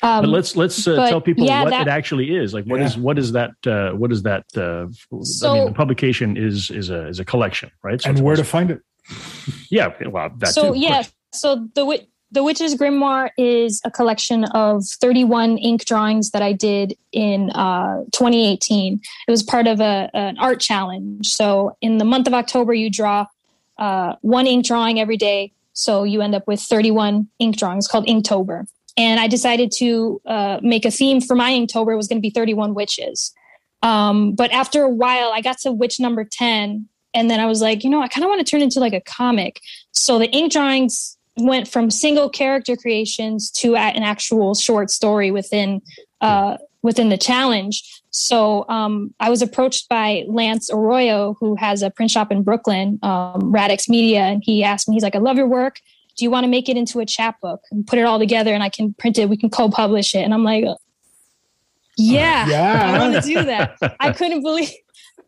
Um, 0.05 0.25
but 0.25 0.29
let's 0.29 0.55
let's 0.55 0.87
uh, 0.87 0.97
but, 0.97 1.09
tell 1.09 1.21
people 1.21 1.47
yeah, 1.47 1.63
what 1.63 1.71
that, 1.71 1.87
it 1.87 1.91
actually 1.91 2.37
is. 2.37 2.53
Like, 2.53 2.67
what 2.67 2.81
yeah. 2.81 2.87
is 2.87 2.99
what 2.99 3.19
is 3.19 3.33
that? 3.33 3.53
Uh, 3.67 3.93
what 3.93 4.13
is 4.13 4.23
that? 4.23 4.45
Uh, 4.55 4.89
so, 5.23 5.51
I 5.51 5.55
mean, 5.55 5.65
the 5.67 5.73
publication 5.73 6.37
is 6.37 6.71
is 6.71 6.91
a 6.91 7.09
is 7.09 7.21
a 7.21 7.25
collection, 7.25 7.71
right? 7.83 8.01
So 8.01 8.11
and 8.11 8.21
where 8.21 8.37
to 8.37 8.45
find 8.45 8.71
it? 8.71 8.83
Yeah, 9.71 9.95
well, 10.07 10.31
that 10.39 10.49
so 10.49 10.73
too, 10.73 10.79
yeah, 10.79 11.05
so 11.33 11.69
the 11.75 12.07
the 12.35 12.43
Witch's 12.43 12.75
Grimoire 12.75 13.31
is 13.39 13.81
a 13.85 13.91
collection 13.91 14.45
of 14.47 14.85
31 14.85 15.57
ink 15.57 15.85
drawings 15.85 16.33
that 16.33 16.43
I 16.43 16.53
did 16.53 16.97
in 17.13 17.51
uh, 17.51 18.03
2018. 18.13 19.01
It 19.27 19.31
was 19.31 19.43
part 19.43 19.69
of 19.69 19.81
a, 19.81 20.11
an 20.13 20.37
art 20.39 20.61
challenge. 20.61 21.29
So 21.29 21.77
in 21.81 21.99
the 21.99 22.05
month 22.05 22.27
of 22.27 22.35
October, 22.35 22.75
you 22.75 22.91
draw 22.91 23.27
uh, 23.79 24.17
one 24.23 24.49
ink 24.49 24.67
drawing 24.67 24.99
every 24.99 25.17
day. 25.17 25.53
So 25.75 26.03
you 26.03 26.23
end 26.23 26.35
up 26.35 26.47
with 26.49 26.61
31 26.61 27.29
ink 27.39 27.57
drawings 27.57 27.87
called 27.87 28.07
Inktober. 28.07 28.67
And 28.97 29.19
I 29.19 29.27
decided 29.27 29.73
to 29.79 30.21
uh, 30.25 30.61
make 30.63 30.85
a 30.85 30.91
theme 30.91 31.21
for 31.21 31.35
my 31.35 31.51
Inktober. 31.51 31.97
Was 31.97 32.09
going 32.09 32.19
to 32.19 32.23
be 32.23 32.31
31 32.31 32.75
witches. 32.75 33.33
Um, 33.83 34.33
but 34.33 34.51
after 34.53 34.83
a 34.83 34.89
while, 34.89 35.31
I 35.33 35.41
got 35.41 35.59
to 35.59 35.73
witch 35.73 36.01
number 36.01 36.25
10. 36.25 36.89
And 37.13 37.31
then 37.31 37.39
I 37.39 37.47
was 37.47 37.61
like, 37.61 37.85
you 37.85 37.91
know, 37.91 38.01
I 38.01 38.09
kind 38.09 38.25
of 38.25 38.29
want 38.29 38.45
to 38.45 38.51
turn 38.51 38.63
into 38.63 38.81
like 38.81 38.95
a 38.95 39.01
comic. 39.01 39.61
So 39.93 40.19
the 40.19 40.29
ink 40.31 40.53
drawings 40.53 41.17
went 41.37 41.69
from 41.69 41.91
single 41.91 42.29
character 42.29 42.77
creations 42.77 43.51
to 43.51 43.77
an 43.77 44.03
actual 44.03 44.55
short 44.55 44.91
story 44.91 45.31
within 45.31 45.83
uh, 46.21 46.57
within 46.83 47.09
the 47.09 47.19
challenge. 47.19 48.03
So 48.11 48.67
um, 48.69 49.13
I 49.19 49.31
was 49.31 49.43
approached 49.43 49.89
by 49.89 50.25
Lance 50.29 50.71
Arroyo, 50.71 51.37
who 51.41 51.57
has 51.57 51.83
a 51.83 51.91
print 51.91 52.11
shop 52.11 52.31
in 52.31 52.43
Brooklyn, 52.43 52.99
um, 53.03 53.53
Radix 53.53 53.89
Media, 53.89 54.21
and 54.21 54.43
he 54.45 54.63
asked 54.63 54.89
me, 54.89 54.95
he's 54.95 55.03
like, 55.03 55.17
"I 55.17 55.19
love 55.19 55.37
your 55.37 55.49
work. 55.49 55.81
Do 56.17 56.25
you 56.25 56.31
want 56.31 56.45
to 56.45 56.49
make 56.49 56.69
it 56.69 56.77
into 56.77 57.01
a 57.01 57.07
chapbook 57.07 57.63
and 57.71 57.87
put 57.87 57.99
it 57.99 58.03
all 58.03 58.19
together, 58.19 58.55
and 58.55 58.63
I 58.63 58.69
can 58.69 58.95
print 58.95 59.19
it? 59.19 59.29
We 59.29 59.37
can 59.37 59.51
co-publish 59.51 60.15
it." 60.15 60.21
And 60.21 60.33
I'm 60.35 60.45
like, 60.45 60.65
"Yeah, 61.97 62.49
yeah. 62.49 62.93
I 62.95 62.99
want 62.99 63.15
to 63.15 63.21
do 63.21 63.43
that." 63.45 63.77
I 64.01 64.13
couldn't 64.19 64.43
believe. 64.43 64.71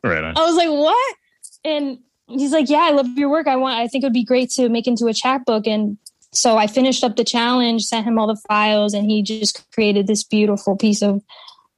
Right 0.03 0.23
on. 0.23 0.37
I 0.37 0.45
was 0.45 0.57
like, 0.57 0.69
"What?" 0.69 1.17
And 1.65 1.99
he's 2.29 2.53
like, 2.53 2.69
yeah, 2.69 2.79
I 2.83 2.91
love 2.91 3.07
your 3.17 3.29
work. 3.29 3.47
I 3.47 3.57
want, 3.57 3.79
I 3.79 3.89
think 3.89 4.03
it 4.03 4.07
would 4.07 4.13
be 4.13 4.25
great 4.25 4.51
to 4.51 4.69
make 4.69 4.87
into 4.87 5.07
a 5.07 5.15
chapbook. 5.15 5.67
And 5.67 5.99
so 6.33 6.57
I 6.57 6.67
finished 6.67 7.05
up 7.05 7.17
the 7.17 7.25
challenge, 7.25 7.85
sent 7.85 8.07
him 8.07 8.19
all 8.19 8.27
the 8.27 8.41
files, 8.49 8.95
and 8.95 9.09
he 9.09 9.23
just 9.23 9.71
created 9.73 10.07
this 10.07 10.25
beautiful 10.25 10.77
piece 10.77 11.03
of 11.03 11.23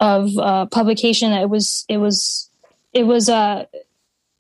of 0.01 0.37
uh, 0.39 0.67
publication. 0.67 1.33
That 1.33 1.43
it 1.43 1.51
was, 1.51 1.85
it 1.89 1.97
was, 1.97 2.49
it 2.93 3.05
was, 3.05 3.29
uh, 3.29 3.67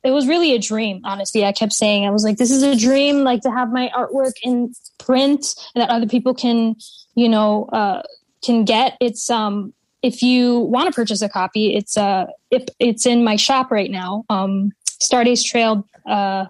it 0.09 0.13
was 0.13 0.27
really 0.27 0.55
a 0.55 0.59
dream. 0.59 1.03
Honestly, 1.05 1.45
I 1.45 1.53
kept 1.53 1.75
saying, 1.75 2.07
I 2.07 2.11
was 2.11 2.25
like, 2.25 2.39
this 2.39 2.51
is 2.51 2.63
a 2.63 2.75
dream, 2.75 3.25
like 3.25 3.43
to 3.43 3.51
have 3.51 3.71
my 3.71 3.91
artwork 3.95 4.33
in 4.43 4.73
print 4.99 5.55
that 5.75 5.91
other 5.91 6.07
people 6.07 6.33
can, 6.33 6.77
you 7.15 7.29
know, 7.29 7.67
uh, 7.67 8.03
can 8.43 8.65
get. 8.65 8.97
It's 9.03 9.29
um, 9.29 9.75
if 10.03 10.23
you 10.23 10.61
want 10.61 10.89
to 10.89 10.95
purchase 10.95 11.21
a 11.21 11.29
copy, 11.29 11.77
it's 11.77 11.99
uh, 11.99 12.25
if 12.51 12.65
it's 12.79 13.05
in 13.05 13.23
my 13.23 13.37
shop 13.37 13.71
right 13.71 13.91
now. 13.91 14.25
Um, 14.31 14.73
Stardust 14.87 15.47
Trail 15.47 15.87
uh, 16.07 16.47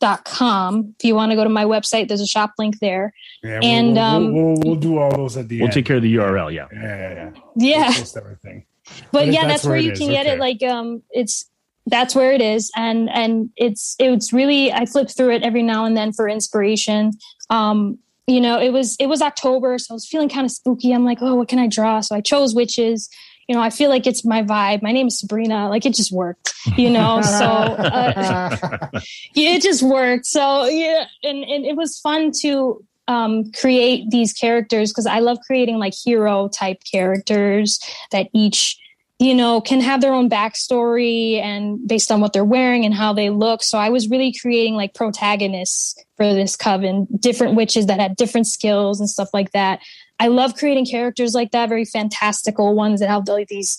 dot 0.00 0.26
com. 0.26 0.94
If 0.98 1.04
you 1.06 1.14
want 1.14 1.32
to 1.32 1.36
go 1.36 1.44
to 1.44 1.50
my 1.50 1.64
website, 1.64 2.08
there's 2.08 2.20
a 2.20 2.26
shop 2.26 2.52
link 2.58 2.78
there. 2.80 3.14
Yeah, 3.42 3.60
and 3.62 3.94
we'll, 3.94 4.04
um, 4.04 4.34
we'll, 4.34 4.44
we'll, 4.44 4.60
we'll, 4.64 4.76
do 4.76 4.98
all 4.98 5.10
those 5.10 5.38
at 5.38 5.48
the 5.48 5.60
we'll 5.60 5.68
end. 5.68 5.72
take 5.72 5.86
care 5.86 5.96
of 5.96 6.02
the 6.02 6.14
URL. 6.14 6.52
Yeah, 6.52 6.66
yeah, 6.74 6.82
yeah. 6.82 7.30
Yeah, 7.56 7.90
yeah. 7.90 8.04
everything. 8.16 8.66
But, 8.84 9.12
but 9.12 9.26
yeah, 9.28 9.46
that's, 9.46 9.62
that's 9.62 9.64
where, 9.64 9.78
you 9.78 9.92
can 9.92 10.10
get 10.10 10.26
it. 10.26 10.38
Like, 10.38 10.62
um, 10.62 11.02
it's 11.10 11.48
that's 11.90 12.14
where 12.14 12.32
it 12.32 12.40
is, 12.40 12.70
and 12.76 13.10
and 13.10 13.50
it's 13.56 13.96
it's 13.98 14.32
really 14.32 14.72
I 14.72 14.86
flip 14.86 15.10
through 15.10 15.30
it 15.30 15.42
every 15.42 15.62
now 15.62 15.84
and 15.84 15.96
then 15.96 16.12
for 16.12 16.28
inspiration. 16.28 17.12
Um, 17.50 17.98
you 18.26 18.40
know, 18.40 18.60
it 18.60 18.72
was 18.72 18.96
it 19.00 19.06
was 19.06 19.22
October, 19.22 19.78
so 19.78 19.92
I 19.92 19.94
was 19.94 20.06
feeling 20.06 20.28
kind 20.28 20.44
of 20.44 20.50
spooky. 20.50 20.92
I'm 20.92 21.04
like, 21.04 21.18
oh, 21.20 21.34
what 21.34 21.48
can 21.48 21.58
I 21.58 21.66
draw? 21.66 22.00
So 22.00 22.14
I 22.14 22.20
chose 22.20 22.54
witches 22.54 23.08
you 23.48 23.54
know, 23.54 23.62
I 23.62 23.70
feel 23.70 23.88
like 23.88 24.06
it's 24.06 24.24
my 24.26 24.42
vibe. 24.42 24.82
My 24.82 24.92
name 24.92 25.06
is 25.06 25.18
Sabrina. 25.18 25.70
Like 25.70 25.86
it 25.86 25.94
just 25.94 26.12
worked, 26.12 26.52
you 26.76 26.90
know. 26.90 27.22
so 27.38 27.46
uh, 27.46 28.90
it 29.34 29.62
just 29.62 29.82
worked. 29.82 30.26
So 30.26 30.66
yeah, 30.66 31.06
and 31.22 31.42
and 31.44 31.64
it 31.64 31.74
was 31.74 31.98
fun 31.98 32.30
to 32.42 32.84
um, 33.08 33.50
create 33.52 34.10
these 34.10 34.34
characters 34.34 34.92
because 34.92 35.06
I 35.06 35.20
love 35.20 35.38
creating 35.46 35.78
like 35.78 35.94
hero 35.94 36.48
type 36.48 36.82
characters 36.90 37.80
that 38.12 38.28
each 38.34 38.78
you 39.18 39.34
know 39.34 39.60
can 39.60 39.80
have 39.80 40.00
their 40.00 40.12
own 40.12 40.30
backstory 40.30 41.40
and 41.40 41.86
based 41.88 42.12
on 42.12 42.20
what 42.20 42.32
they're 42.32 42.44
wearing 42.44 42.84
and 42.84 42.94
how 42.94 43.12
they 43.12 43.30
look 43.30 43.62
so 43.62 43.76
i 43.76 43.88
was 43.88 44.08
really 44.08 44.32
creating 44.32 44.74
like 44.74 44.94
protagonists 44.94 45.96
for 46.16 46.32
this 46.34 46.56
coven 46.56 47.06
different 47.18 47.56
witches 47.56 47.86
that 47.86 47.98
had 47.98 48.14
different 48.16 48.46
skills 48.46 49.00
and 49.00 49.10
stuff 49.10 49.28
like 49.32 49.50
that 49.52 49.80
I 50.20 50.28
love 50.28 50.56
creating 50.56 50.86
characters 50.86 51.34
like 51.34 51.52
that, 51.52 51.68
very 51.68 51.84
fantastical 51.84 52.74
ones 52.74 53.00
that 53.00 53.08
have 53.08 53.28
like 53.28 53.48
these, 53.48 53.78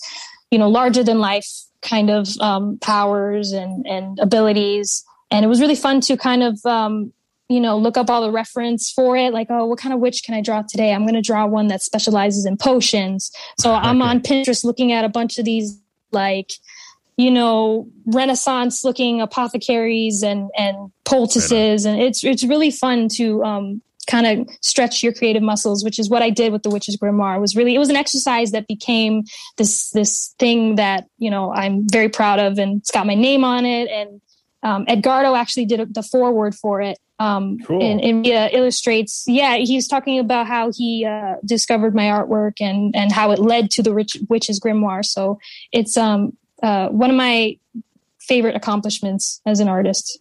you 0.50 0.58
know, 0.58 0.68
larger 0.68 1.04
than 1.04 1.18
life 1.18 1.48
kind 1.82 2.10
of 2.10 2.28
um, 2.40 2.78
powers 2.80 3.52
and 3.52 3.86
and 3.86 4.18
abilities. 4.18 5.04
And 5.30 5.44
it 5.44 5.48
was 5.48 5.60
really 5.60 5.76
fun 5.76 6.00
to 6.02 6.16
kind 6.16 6.42
of 6.42 6.58
um, 6.64 7.12
you 7.50 7.60
know 7.60 7.76
look 7.76 7.96
up 7.96 8.08
all 8.08 8.22
the 8.22 8.30
reference 8.30 8.90
for 8.90 9.16
it 9.16 9.32
like 9.32 9.48
oh 9.50 9.66
what 9.66 9.78
kind 9.78 9.92
of 9.92 10.00
witch 10.00 10.22
can 10.24 10.34
i 10.34 10.40
draw 10.40 10.62
today 10.62 10.94
i'm 10.94 11.02
going 11.02 11.14
to 11.14 11.20
draw 11.20 11.44
one 11.44 11.66
that 11.66 11.82
specializes 11.82 12.46
in 12.46 12.56
potions 12.56 13.30
so 13.58 13.74
i'm 13.82 14.00
on 14.00 14.20
pinterest 14.20 14.64
looking 14.64 14.92
at 14.92 15.04
a 15.04 15.08
bunch 15.08 15.38
of 15.38 15.44
these 15.44 15.78
like 16.12 16.52
you 17.16 17.30
know 17.30 17.86
renaissance 18.06 18.84
looking 18.84 19.20
apothecaries 19.20 20.22
and 20.22 20.50
and 20.56 20.90
poultices 21.04 21.84
right 21.84 21.92
and 21.92 22.00
it's 22.00 22.24
it's 22.24 22.44
really 22.44 22.70
fun 22.70 23.08
to 23.08 23.42
um 23.44 23.82
kind 24.06 24.26
of 24.26 24.48
stretch 24.60 25.02
your 25.02 25.12
creative 25.12 25.42
muscles, 25.42 25.84
which 25.84 25.98
is 25.98 26.10
what 26.10 26.20
I 26.20 26.30
did 26.30 26.52
with 26.52 26.64
the 26.64 26.70
Witch's 26.70 26.96
Grimoire. 26.96 27.36
It 27.36 27.40
was 27.40 27.54
really 27.54 27.74
it 27.74 27.78
was 27.78 27.90
an 27.90 27.96
exercise 27.96 28.50
that 28.50 28.66
became 28.66 29.22
this 29.56 29.90
this 29.90 30.34
thing 30.38 30.74
that 30.76 31.06
you 31.18 31.30
know 31.30 31.52
I'm 31.52 31.88
very 31.88 32.08
proud 32.08 32.40
of, 32.40 32.58
and 32.58 32.80
it's 32.80 32.90
got 32.90 33.06
my 33.06 33.14
name 33.14 33.44
on 33.44 33.64
it. 33.64 33.88
And 33.88 34.20
um, 34.62 34.84
Edgardo 34.88 35.34
actually 35.34 35.66
did 35.66 35.94
the 35.94 36.02
foreword 36.02 36.54
for 36.54 36.80
it. 36.80 36.98
Um, 37.20 37.58
cool. 37.58 37.82
and, 37.82 38.00
and 38.00 38.26
uh, 38.26 38.48
illustrates, 38.50 39.24
yeah, 39.26 39.56
he's 39.56 39.86
talking 39.86 40.18
about 40.18 40.46
how 40.46 40.72
he 40.72 41.04
uh, 41.04 41.36
discovered 41.44 41.94
my 41.94 42.04
artwork 42.04 42.54
and 42.60 42.96
and 42.96 43.12
how 43.12 43.30
it 43.30 43.38
led 43.38 43.70
to 43.72 43.82
the 43.82 43.92
Rich, 43.92 44.16
Witch's 44.30 44.58
Grimoire. 44.58 45.04
So 45.04 45.38
it's 45.70 45.96
um 45.96 46.36
uh, 46.62 46.88
one 46.88 47.10
of 47.10 47.16
my 47.16 47.58
favorite 48.18 48.56
accomplishments 48.56 49.40
as 49.46 49.60
an 49.60 49.68
artist 49.68 50.18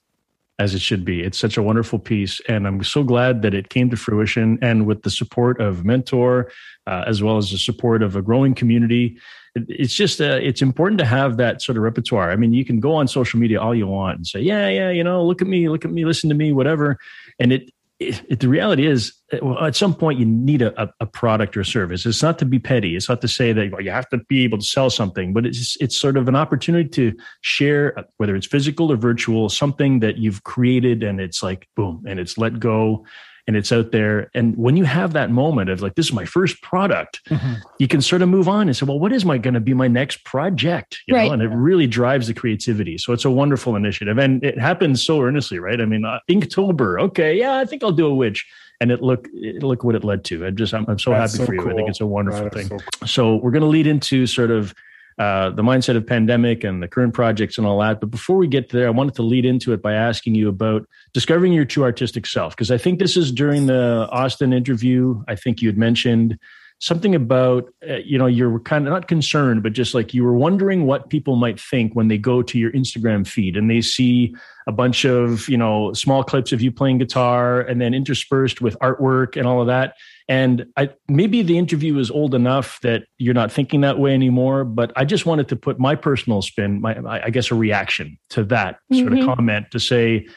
as 0.59 0.75
it 0.75 0.81
should 0.81 1.05
be. 1.05 1.21
It's 1.21 1.37
such 1.37 1.55
a 1.55 1.63
wonderful 1.63 1.99
piece, 1.99 2.41
and 2.49 2.67
I'm 2.67 2.83
so 2.83 3.01
glad 3.01 3.41
that 3.43 3.53
it 3.53 3.69
came 3.69 3.89
to 3.91 3.95
fruition. 3.95 4.59
And 4.61 4.85
with 4.85 5.03
the 5.03 5.09
support 5.09 5.61
of 5.61 5.85
Mentor, 5.85 6.51
uh, 6.85 7.05
as 7.07 7.23
well 7.23 7.37
as 7.37 7.49
the 7.49 7.57
support 7.57 8.03
of 8.03 8.17
a 8.17 8.21
growing 8.21 8.53
community, 8.53 9.05
it, 9.05 9.19
it's 9.67 9.93
just 9.93 10.21
uh, 10.21 10.39
it's 10.41 10.61
important 10.61 10.99
to 10.99 11.05
have 11.05 11.37
that 11.37 11.61
sort 11.61 11.77
of 11.77 11.83
repertoire. 11.83 12.31
I 12.31 12.35
mean, 12.35 12.53
you 12.53 12.63
can 12.63 12.79
go 12.79 12.93
on 12.93 13.07
social 13.07 13.39
media 13.39 13.59
all 13.61 13.75
you 13.75 13.87
want 13.87 14.17
and 14.17 14.27
say, 14.27 14.39
"Yeah, 14.41 14.69
yeah, 14.69 14.89
you 14.89 15.03
know, 15.03 15.25
look 15.25 15.41
at 15.41 15.47
me, 15.47 15.69
look 15.69 15.85
at 15.85 15.91
me, 15.91 16.05
listen 16.05 16.29
to 16.29 16.35
me, 16.35 16.51
whatever," 16.51 16.97
and 17.39 17.51
it 17.51 17.71
it, 17.99 18.21
it, 18.29 18.39
the 18.39 18.47
reality 18.47 18.87
is, 18.87 19.13
well, 19.41 19.59
at 19.63 19.75
some 19.75 19.93
point, 19.93 20.19
you 20.19 20.25
need 20.25 20.61
a, 20.61 20.93
a, 21.01 21.05
product 21.05 21.57
or 21.57 21.61
a 21.61 21.65
service. 21.65 22.05
It's 22.05 22.23
not 22.23 22.39
to 22.39 22.45
be 22.45 22.57
petty. 22.57 22.95
It's 22.95 23.09
not 23.09 23.19
to 23.21 23.27
say 23.27 23.51
that 23.51 23.71
well, 23.71 23.81
you 23.81 23.91
have 23.91 24.07
to 24.09 24.19
be 24.29 24.45
able 24.45 24.57
to 24.57 24.63
sell 24.63 24.89
something, 24.89 25.33
but 25.33 25.45
it's 25.45 25.75
it's 25.81 25.97
sort 25.97 26.15
of 26.15 26.27
an 26.29 26.35
opportunity 26.35 26.87
to 26.89 27.17
share, 27.41 27.93
whether 28.17 28.35
it's 28.35 28.47
physical 28.47 28.91
or 28.91 28.95
virtual, 28.95 29.49
something 29.49 29.99
that 29.99 30.17
you've 30.17 30.43
created, 30.43 31.03
and 31.03 31.19
it's 31.19 31.43
like 31.43 31.67
boom, 31.75 32.03
and 32.07 32.19
it's 32.19 32.37
let 32.37 32.59
go, 32.59 33.05
and 33.49 33.57
it's 33.57 33.71
out 33.71 33.91
there. 33.91 34.29
And 34.35 34.55
when 34.57 34.77
you 34.77 34.83
have 34.83 35.13
that 35.13 35.31
moment 35.31 35.71
of 35.71 35.81
like, 35.81 35.95
this 35.95 36.05
is 36.05 36.13
my 36.13 36.23
first 36.23 36.61
product, 36.61 37.19
mm-hmm. 37.29 37.53
you 37.79 37.87
can 37.87 37.99
sort 37.99 38.21
of 38.21 38.29
move 38.29 38.47
on 38.47 38.67
and 38.67 38.77
say, 38.77 38.85
well, 38.85 38.99
what 38.99 39.11
is 39.11 39.25
my 39.25 39.39
going 39.39 39.55
to 39.55 39.59
be 39.59 39.73
my 39.73 39.87
next 39.87 40.23
project? 40.23 40.99
You 41.07 41.15
right. 41.15 41.25
know, 41.25 41.33
and 41.33 41.41
it 41.41 41.47
really 41.47 41.87
drives 41.87 42.27
the 42.27 42.35
creativity. 42.35 42.99
So 42.99 43.11
it's 43.11 43.25
a 43.25 43.31
wonderful 43.31 43.75
initiative, 43.75 44.19
and 44.19 44.43
it 44.43 44.59
happens 44.59 45.03
so 45.03 45.23
earnestly, 45.23 45.57
right? 45.57 45.81
I 45.81 45.85
mean, 45.85 46.05
uh, 46.05 46.19
Inktober, 46.29 47.01
okay, 47.01 47.39
yeah, 47.39 47.57
I 47.57 47.65
think 47.65 47.83
I'll 47.83 47.91
do 47.91 48.05
a 48.05 48.13
witch 48.13 48.45
and 48.81 48.91
it 48.91 49.01
look 49.01 49.27
it, 49.33 49.63
look 49.63 49.83
what 49.83 49.95
it 49.95 50.03
led 50.03 50.23
to. 50.25 50.45
I 50.45 50.51
just 50.51 50.75
I'm, 50.75 50.85
I'm 50.87 50.99
so 50.99 51.09
That's 51.09 51.33
happy 51.33 51.41
so 51.41 51.45
for 51.47 51.55
you. 51.55 51.61
Cool. 51.61 51.71
I 51.71 51.75
think 51.75 51.89
it's 51.89 52.01
a 52.01 52.05
wonderful 52.05 52.49
thing. 52.49 52.67
So, 52.67 52.77
cool. 52.77 53.07
so, 53.07 53.35
we're 53.37 53.51
going 53.51 53.63
to 53.63 53.67
lead 53.67 53.87
into 53.87 54.27
sort 54.27 54.51
of 54.51 54.75
uh, 55.19 55.49
the 55.49 55.61
mindset 55.61 55.97
of 55.97 56.07
pandemic 56.07 56.63
and 56.63 56.81
the 56.81 56.87
current 56.87 57.13
projects 57.13 57.57
and 57.57 57.67
all 57.67 57.79
that. 57.79 57.99
But 57.99 58.09
before 58.09 58.37
we 58.37 58.47
get 58.47 58.69
there, 58.69 58.87
I 58.87 58.89
wanted 58.89 59.15
to 59.15 59.21
lead 59.21 59.43
into 59.45 59.73
it 59.73 59.81
by 59.81 59.93
asking 59.93 60.35
you 60.35 60.47
about 60.47 60.87
discovering 61.13 61.51
your 61.51 61.65
true 61.65 61.83
artistic 61.83 62.25
self 62.25 62.55
because 62.55 62.71
I 62.71 62.77
think 62.77 62.99
this 62.99 63.17
is 63.17 63.29
during 63.29 63.65
the 63.65 64.07
Austin 64.11 64.53
interview. 64.53 65.21
I 65.27 65.35
think 65.35 65.61
you 65.61 65.67
had 65.67 65.77
mentioned 65.77 66.39
something 66.79 67.13
about 67.13 67.71
uh, 67.89 67.97
you 67.97 68.17
know 68.17 68.25
you're 68.25 68.59
kind 68.61 68.87
of 68.87 68.93
not 68.93 69.07
concerned 69.07 69.61
but 69.61 69.73
just 69.73 69.93
like 69.93 70.13
you 70.13 70.23
were 70.23 70.33
wondering 70.33 70.85
what 70.85 71.09
people 71.09 71.35
might 71.35 71.59
think 71.59 71.93
when 71.93 72.07
they 72.07 72.17
go 72.17 72.41
to 72.41 72.57
your 72.57 72.71
instagram 72.71 73.27
feed 73.27 73.57
and 73.57 73.69
they 73.69 73.81
see 73.81 74.33
a 74.65 74.71
bunch 74.71 75.05
of 75.05 75.47
you 75.49 75.57
know 75.57 75.91
small 75.93 76.23
clips 76.23 76.51
of 76.51 76.61
you 76.61 76.71
playing 76.71 76.97
guitar 76.97 77.61
and 77.61 77.81
then 77.81 77.93
interspersed 77.93 78.61
with 78.61 78.79
artwork 78.79 79.35
and 79.35 79.45
all 79.45 79.59
of 79.61 79.67
that 79.67 79.95
and 80.29 80.65
I, 80.77 80.89
maybe 81.07 81.41
the 81.41 81.57
interview 81.57 81.97
is 81.97 82.09
old 82.09 82.33
enough 82.33 82.79
that 82.81 83.03
you're 83.17 83.33
not 83.33 83.51
thinking 83.51 83.81
that 83.81 83.99
way 83.99 84.13
anymore 84.13 84.63
but 84.63 84.93
i 84.95 85.03
just 85.03 85.25
wanted 85.25 85.49
to 85.49 85.57
put 85.57 85.79
my 85.79 85.95
personal 85.95 86.41
spin 86.41 86.79
my 86.81 86.97
i 87.23 87.29
guess 87.29 87.51
a 87.51 87.55
reaction 87.55 88.17
to 88.29 88.43
that 88.45 88.75
mm-hmm. 88.75 88.99
sort 88.99 89.13
of 89.13 89.19
mm-hmm. 89.19 89.27
comment 89.27 89.65
to 89.71 89.79
say 89.79 90.27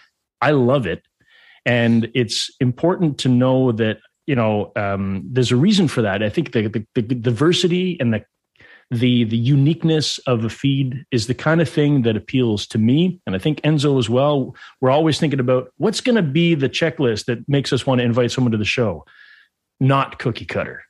i 0.40 0.50
love 0.50 0.86
it 0.86 1.02
and 1.64 2.10
it's 2.14 2.50
important 2.58 3.18
to 3.18 3.28
know 3.28 3.70
that 3.70 3.98
you 4.26 4.34
know, 4.34 4.72
um, 4.76 5.22
there's 5.26 5.52
a 5.52 5.56
reason 5.56 5.88
for 5.88 6.02
that. 6.02 6.22
I 6.22 6.28
think 6.28 6.52
the, 6.52 6.68
the, 6.68 6.86
the 6.94 7.02
diversity 7.02 7.96
and 8.00 8.14
the 8.14 8.24
the 8.90 9.24
the 9.24 9.38
uniqueness 9.38 10.18
of 10.26 10.44
a 10.44 10.50
feed 10.50 11.06
is 11.10 11.26
the 11.26 11.34
kind 11.34 11.62
of 11.62 11.68
thing 11.68 12.02
that 12.02 12.14
appeals 12.14 12.66
to 12.66 12.78
me. 12.78 13.18
And 13.26 13.34
i 13.34 13.38
think 13.38 13.62
enzo 13.62 13.98
as 13.98 14.10
well 14.10 14.54
we're 14.82 14.90
always 14.90 15.18
thinking 15.18 15.40
about 15.40 15.72
what's 15.78 16.02
going 16.02 16.16
to 16.16 16.22
be 16.22 16.54
the 16.54 16.68
checklist 16.68 17.24
that 17.24 17.48
makes 17.48 17.72
us 17.72 17.86
want 17.86 18.00
to 18.00 18.04
invite 18.04 18.32
someone 18.32 18.52
to 18.52 18.58
the 18.58 18.66
show. 18.66 19.06
Not 19.80 20.18
cookie 20.18 20.44
cutter 20.44 20.84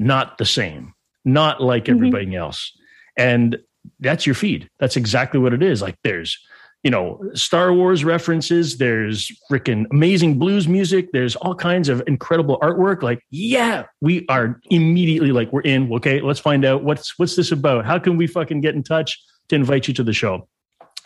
not 0.00 0.38
the 0.38 0.44
same 0.44 0.94
not 1.24 1.62
like 1.62 1.84
mm-hmm. 1.84 1.96
everybody 1.96 2.36
else. 2.36 2.72
And 3.16 3.58
that's 4.00 4.26
your 4.26 4.34
feed. 4.34 4.68
That's 4.78 4.96
exactly 4.96 5.40
what 5.40 5.54
it 5.54 5.62
is. 5.62 5.82
Like 5.82 5.96
there's 6.04 6.38
you 6.84 6.90
know, 6.90 7.18
Star 7.32 7.72
Wars 7.72 8.04
references. 8.04 8.76
There's 8.76 9.32
freaking 9.50 9.86
amazing 9.90 10.38
blues 10.38 10.68
music. 10.68 11.10
There's 11.12 11.34
all 11.36 11.54
kinds 11.54 11.88
of 11.88 12.02
incredible 12.06 12.58
artwork. 12.60 13.02
Like, 13.02 13.24
yeah, 13.30 13.84
we 14.02 14.26
are 14.28 14.60
immediately 14.70 15.32
like, 15.32 15.50
we're 15.50 15.62
in. 15.62 15.90
Okay, 15.94 16.20
let's 16.20 16.40
find 16.40 16.64
out 16.64 16.84
what's 16.84 17.18
what's 17.18 17.36
this 17.36 17.50
about. 17.52 17.86
How 17.86 17.98
can 17.98 18.18
we 18.18 18.26
fucking 18.26 18.60
get 18.60 18.74
in 18.74 18.82
touch 18.82 19.18
to 19.48 19.56
invite 19.56 19.88
you 19.88 19.94
to 19.94 20.04
the 20.04 20.12
show? 20.12 20.46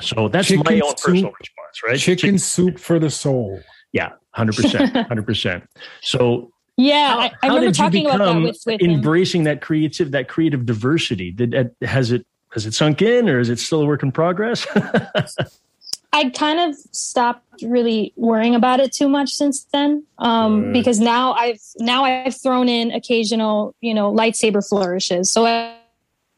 So 0.01 0.29
that's 0.29 0.49
chicken 0.49 0.65
my 0.67 0.81
own 0.81 0.97
soup, 0.97 1.07
personal 1.07 1.33
response, 1.39 1.83
right? 1.87 1.99
Chicken, 1.99 2.19
chicken, 2.19 2.39
soup 2.39 2.79
for 2.81 2.99
the 2.99 3.11
soul. 3.11 3.61
Yeah, 3.93 4.11
hundred 4.33 4.57
percent, 4.57 4.97
hundred 5.09 5.27
percent. 5.27 5.65
So 6.03 6.51
yeah, 6.77 7.09
how, 7.09 7.19
I, 7.21 7.33
I 7.45 7.49
remember 7.49 7.73
talking 7.73 8.07
about 8.07 8.19
that 8.19 8.41
with, 8.41 8.61
with 8.67 8.83
embracing 8.83 9.43
him. 9.43 9.45
that 9.45 9.61
creative 9.61 10.11
that 10.11 10.27
creative 10.27 10.67
diversity. 10.67 11.31
Did 11.31 11.55
has 11.83 12.11
it 12.11 12.27
has 12.53 12.67
it 12.67 12.75
sunk 12.75 13.01
in, 13.01 13.29
or 13.29 13.39
is 13.39 13.49
it 13.49 13.61
still 13.61 13.83
a 13.83 13.87
work 13.87 14.03
in 14.03 14.11
progress? 14.11 14.67
I 16.13 16.31
kind 16.31 16.59
of 16.59 16.77
stopped 16.93 17.63
really 17.63 18.13
worrying 18.17 18.55
about 18.55 18.81
it 18.81 18.93
too 18.93 19.09
much 19.09 19.31
since 19.31 19.65
then, 19.73 20.05
um, 20.19 20.73
because 20.73 21.01
now 21.01 21.33
I've 21.35 21.61
now 21.79 22.05
I've 22.05 22.41
thrown 22.41 22.69
in 22.69 22.91
occasional, 22.93 23.75
you 23.81 23.93
know, 23.93 24.13
lightsaber 24.13 24.67
flourishes. 24.67 25.31
So 25.31 25.47
at, 25.47 25.77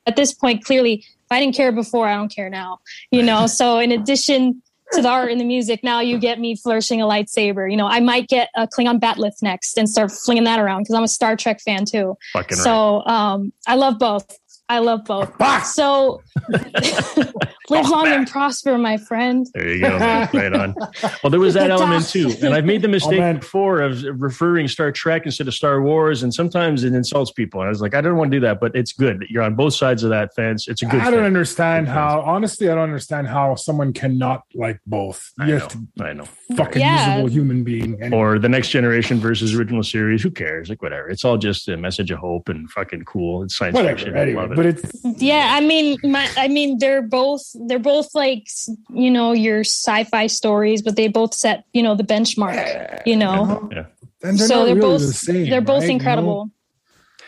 at 0.06 0.16
this 0.16 0.34
point, 0.34 0.64
clearly, 0.64 1.04
if 1.04 1.26
I 1.30 1.40
didn't 1.40 1.54
care 1.54 1.70
before, 1.70 2.08
I 2.08 2.16
don't 2.16 2.34
care 2.34 2.50
now. 2.50 2.80
You 3.10 3.22
know, 3.22 3.46
so 3.60 3.78
in 3.78 3.92
addition 3.92 4.60
to 4.92 5.02
the 5.02 5.08
art 5.08 5.30
and 5.30 5.40
the 5.40 5.44
music, 5.44 5.84
now 5.84 6.00
you 6.00 6.18
get 6.18 6.40
me 6.40 6.56
flourishing 6.56 7.00
a 7.00 7.04
lightsaber. 7.04 7.70
You 7.70 7.76
know, 7.76 7.86
I 7.86 8.00
might 8.00 8.28
get 8.28 8.50
a 8.56 8.66
Klingon 8.66 8.98
bat'leth 8.98 9.40
next 9.40 9.78
and 9.78 9.88
start 9.88 10.10
flinging 10.10 10.44
that 10.44 10.58
around 10.58 10.82
because 10.82 10.96
I'm 10.96 11.04
a 11.04 11.08
Star 11.08 11.36
Trek 11.36 11.60
fan 11.60 11.84
too. 11.84 12.16
Fucking 12.32 12.56
so 12.56 13.04
right. 13.06 13.32
um, 13.32 13.52
I 13.68 13.76
love 13.76 14.00
both. 14.00 14.36
I 14.68 14.80
love 14.80 15.04
both. 15.04 15.32
So 15.64 16.22
live 17.70 17.88
long 17.88 18.06
and 18.06 18.28
prosper, 18.28 18.78
my 18.78 18.96
friend. 18.96 19.46
There 19.54 19.68
you 19.68 19.80
go. 19.80 19.98
right 19.98 20.52
on. 20.52 20.74
Well, 21.22 21.30
there 21.30 21.40
was 21.40 21.54
that 21.54 21.70
element 21.70 22.08
too. 22.08 22.32
And 22.42 22.54
I've 22.54 22.64
made 22.64 22.82
the 22.82 22.88
mistake 22.98 23.20
oh, 23.20 23.34
before 23.34 23.80
of 23.80 24.02
referring 24.20 24.68
Star 24.68 24.92
Trek 24.92 25.26
instead 25.26 25.48
of 25.48 25.54
Star 25.54 25.82
Wars. 25.82 26.22
And 26.22 26.32
sometimes 26.32 26.84
it 26.84 26.94
insults 26.94 27.32
people. 27.32 27.60
I 27.60 27.68
was 27.68 27.80
like, 27.80 27.94
I 27.94 28.00
don't 28.00 28.16
want 28.16 28.30
to 28.30 28.36
do 28.36 28.40
that, 28.46 28.60
but 28.60 28.74
it's 28.74 28.92
good. 28.92 29.20
That 29.20 29.30
you're 29.30 29.42
on 29.42 29.54
both 29.54 29.74
sides 29.74 30.02
of 30.04 30.10
that 30.10 30.34
fence. 30.34 30.68
It's 30.68 30.82
a 30.82 30.86
good 30.86 31.00
I 31.00 31.10
don't 31.10 31.24
understand 31.24 31.88
how, 31.88 32.20
honestly, 32.20 32.70
I 32.70 32.74
don't 32.74 32.84
understand 32.84 33.26
how 33.26 33.54
someone 33.56 33.92
cannot 33.92 34.44
like 34.54 34.80
both. 34.86 35.32
You 35.38 35.44
I 35.44 35.48
know. 35.48 35.68
To, 35.68 35.86
I 36.00 36.12
know. 36.12 36.28
Fucking 36.56 36.80
yeah. 36.80 37.16
usable 37.16 37.30
human 37.30 37.64
being. 37.64 38.00
Anyway. 38.00 38.16
Or 38.16 38.38
the 38.38 38.48
next 38.48 38.68
generation 38.68 39.18
versus 39.18 39.54
original 39.54 39.82
series. 39.82 40.22
Who 40.22 40.30
cares? 40.30 40.68
Like, 40.68 40.82
whatever. 40.82 41.08
It's 41.08 41.24
all 41.24 41.38
just 41.38 41.68
a 41.68 41.76
message 41.76 42.10
of 42.10 42.18
hope 42.18 42.48
and 42.48 42.70
fucking 42.70 43.04
cool. 43.04 43.42
It's 43.42 43.56
science 43.56 43.74
whatever, 43.74 43.96
fiction. 43.96 44.16
Anyway, 44.16 44.38
I 44.38 44.42
love 44.42 44.52
it 44.52 44.60
but 44.60 44.66
it's 44.66 45.22
yeah 45.22 45.54
i 45.56 45.60
mean 45.60 45.96
my, 46.02 46.28
i 46.36 46.46
mean 46.46 46.78
they're 46.78 47.00
both 47.00 47.42
they're 47.66 47.78
both 47.78 48.14
like 48.14 48.46
you 48.90 49.10
know 49.10 49.32
your 49.32 49.60
sci-fi 49.60 50.26
stories 50.26 50.82
but 50.82 50.96
they 50.96 51.08
both 51.08 51.34
set 51.34 51.64
you 51.72 51.82
know 51.82 51.94
the 51.94 52.04
benchmark 52.04 53.02
you 53.06 53.16
know 53.16 53.68
yeah. 53.72 53.86
And 54.22 54.38
they're 54.38 54.48
so 54.48 54.66
they're 54.66 54.74
really 54.74 54.98
both 54.98 55.00
the 55.00 55.12
same, 55.12 55.50
they're 55.50 55.60
both 55.60 55.82
right? 55.82 55.90
incredible 55.90 56.50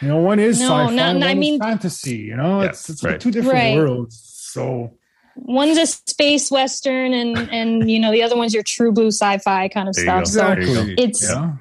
you 0.01 0.09
know, 0.09 0.15
you 0.15 0.21
know 0.21 0.27
one 0.27 0.39
is 0.39 0.61
no, 0.61 0.67
sci-fi 0.67 0.95
not, 0.95 1.15
one 1.15 1.23
I 1.23 1.35
mean, 1.35 1.61
fantasy 1.61 2.17
you 2.17 2.37
know 2.37 2.63
yeah, 2.63 2.69
it's, 2.69 2.89
it's 2.89 3.03
right. 3.03 3.13
like 3.13 3.21
two 3.21 3.31
different 3.31 3.55
right. 3.55 3.77
worlds 3.77 4.21
so 4.23 4.97
one's 5.37 5.79
a 5.79 5.87
space 5.87 6.51
western 6.51 7.13
and 7.15 7.39
and 7.51 7.91
you 7.91 7.99
know 7.99 8.13
the 8.13 8.23
other 8.23 8.37
one's 8.37 8.53
your 8.53 8.63
true 8.63 8.93
blue 8.93 9.09
sci-fi 9.09 9.69
kind 9.69 9.89
of 9.89 9.95
there 9.95 10.25
stuff 10.25 10.27
so 10.27 10.55
it's 10.59 11.29
yeah. 11.29 11.53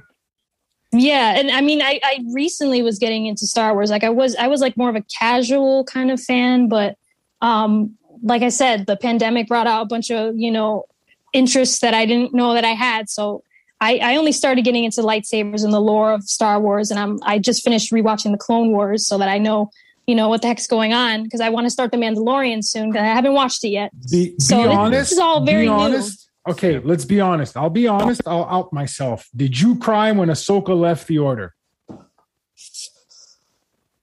Yeah, 0.94 1.40
and 1.40 1.50
I 1.50 1.62
mean, 1.62 1.82
I, 1.82 2.02
I 2.04 2.20
recently 2.34 2.82
was 2.82 3.00
getting 3.00 3.26
into 3.26 3.48
Star 3.48 3.74
Wars. 3.74 3.90
Like 3.90 4.04
I 4.04 4.10
was, 4.10 4.36
I 4.36 4.48
was 4.48 4.60
like 4.60 4.76
more 4.76 4.90
of 4.90 4.96
a 4.98 5.06
casual 5.18 5.86
kind 5.86 6.12
of 6.12 6.20
fan, 6.20 6.68
but 6.68 6.98
um, 7.42 7.98
like 8.22 8.42
I 8.42 8.50
said, 8.50 8.86
the 8.86 8.98
pandemic 8.98 9.48
brought 9.48 9.68
out 9.68 9.84
a 9.84 9.86
bunch 9.86 10.12
of 10.12 10.38
you 10.38 10.52
know 10.52 10.86
interests 11.34 11.80
that 11.80 11.94
I 11.94 12.06
didn't 12.06 12.34
know 12.34 12.54
that 12.54 12.66
I 12.66 12.72
had. 12.72 13.10
So 13.10 13.44
I, 13.80 13.98
I 13.98 14.16
only 14.18 14.32
started 14.32 14.64
getting 14.64 14.84
into 14.84 15.02
lightsabers 15.02 15.64
and 15.64 15.74
the 15.74 15.80
lore 15.80 16.14
of 16.14 16.24
Star 16.24 16.60
Wars, 16.60 16.92
and 16.92 17.00
I'm 17.00 17.20
I 17.24 17.40
just 17.40 17.64
finished 17.64 17.92
rewatching 17.92 18.32
the 18.32 18.38
Clone 18.38 18.72
Wars 18.72 19.06
so 19.06 19.18
that 19.18 19.30
I 19.30 19.38
know 19.38 19.72
you 20.08 20.16
know 20.16 20.30
what 20.30 20.42
the 20.42 20.48
heck's 20.48 20.68
going 20.68 20.94
on 20.94 21.24
because 21.24 21.42
I 21.42 21.50
want 21.50 21.66
to 21.66 21.70
start 21.72 21.92
the 21.92 21.98
Mandalorian 21.98 22.64
soon 22.64 22.92
because 22.92 23.04
I 23.04 23.14
haven't 23.14 23.34
watched 23.34 23.64
it 23.64 23.70
yet. 23.70 23.92
Be, 24.10 24.36
so 24.40 24.64
be 24.64 24.70
honest, 24.70 25.00
this 25.00 25.12
is 25.14 25.20
all 25.20 25.46
very 25.46 25.66
new. 25.66 25.72
Honest 25.72 26.32
Okay, 26.48 26.80
let's 26.80 27.06
be 27.06 27.22
honest. 27.22 27.56
I'll 27.56 27.70
be 27.70 27.88
honest. 27.88 28.22
I'll 28.26 28.46
out 28.46 28.74
myself. 28.74 29.30
Did 29.36 29.60
you 29.60 29.78
cry 29.78 30.12
when 30.12 30.30
Ahsoka 30.30 30.78
left 30.78 31.08
the 31.08 31.20
order? 31.20 31.54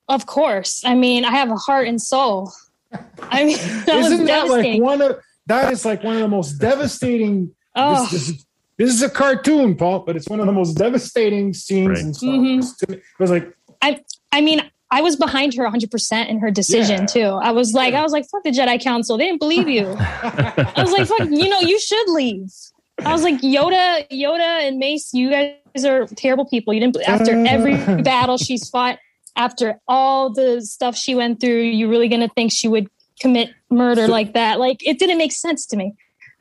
Of 0.07 0.25
course. 0.25 0.83
I 0.85 0.95
mean, 0.95 1.25
I 1.25 1.31
have 1.31 1.51
a 1.51 1.55
heart 1.55 1.87
and 1.87 2.01
soul. 2.01 2.51
I 3.21 3.43
mean, 3.43 3.57
that 3.85 3.95
isn't 3.99 4.25
that 4.25 4.47
like 4.47 4.81
one 4.81 5.01
of 5.01 5.19
that 5.47 5.71
is 5.71 5.85
like 5.85 6.03
one 6.03 6.15
of 6.15 6.21
the 6.21 6.27
most 6.27 6.53
devastating. 6.53 7.53
Oh. 7.75 8.07
This, 8.09 8.27
this, 8.27 8.45
this, 8.77 8.89
is 8.89 9.01
a 9.03 9.09
cartoon, 9.09 9.75
Paul, 9.75 9.99
but 9.99 10.15
it's 10.15 10.27
one 10.27 10.39
of 10.39 10.45
the 10.45 10.51
most 10.51 10.73
devastating 10.73 11.53
scenes 11.53 11.89
right. 11.89 11.97
in 11.99 12.13
Star 12.13 12.35
Wars. 12.35 12.75
Mm-hmm. 12.75 12.93
It 12.93 13.01
was 13.19 13.31
like 13.31 13.53
I. 13.81 14.03
I 14.31 14.41
mean, 14.41 14.61
I 14.91 15.01
was 15.01 15.15
behind 15.15 15.53
her 15.55 15.63
100% 15.63 16.27
in 16.27 16.39
her 16.39 16.49
decision 16.49 17.01
yeah. 17.01 17.05
too. 17.05 17.39
I 17.41 17.51
was 17.51 17.73
like, 17.73 17.93
I 17.93 18.01
was 18.01 18.11
like, 18.11 18.27
fuck 18.29 18.43
the 18.43 18.51
Jedi 18.51 18.81
Council. 18.81 19.17
They 19.17 19.25
didn't 19.25 19.39
believe 19.39 19.67
you. 19.67 19.87
I 19.97 20.73
was 20.77 20.91
like, 20.91 21.07
fuck, 21.07 21.29
you 21.29 21.47
know, 21.47 21.61
you 21.61 21.79
should 21.79 22.09
leave. 22.09 22.49
I 23.05 23.11
was 23.11 23.23
like, 23.23 23.41
Yoda, 23.41 24.09
Yoda 24.09 24.67
and 24.67 24.77
Mace, 24.77 25.13
you 25.13 25.29
guys 25.29 25.85
are 25.85 26.05
terrible 26.07 26.45
people. 26.45 26.73
You 26.73 26.79
didn't, 26.79 26.97
after 27.07 27.33
every 27.45 27.75
battle 28.03 28.37
she's 28.37 28.69
fought, 28.69 28.97
after 29.35 29.79
all 29.87 30.31
the 30.31 30.61
stuff 30.61 30.95
she 30.95 31.15
went 31.15 31.39
through, 31.39 31.61
you 31.61 31.89
really 31.89 32.07
going 32.07 32.21
to 32.21 32.33
think 32.33 32.51
she 32.51 32.67
would 32.67 32.89
commit 33.19 33.51
murder 33.69 34.05
so, 34.05 34.11
like 34.11 34.33
that? 34.33 34.59
Like, 34.59 34.85
it 34.85 34.99
didn't 34.99 35.17
make 35.17 35.31
sense 35.31 35.65
to 35.67 35.77
me. 35.77 35.95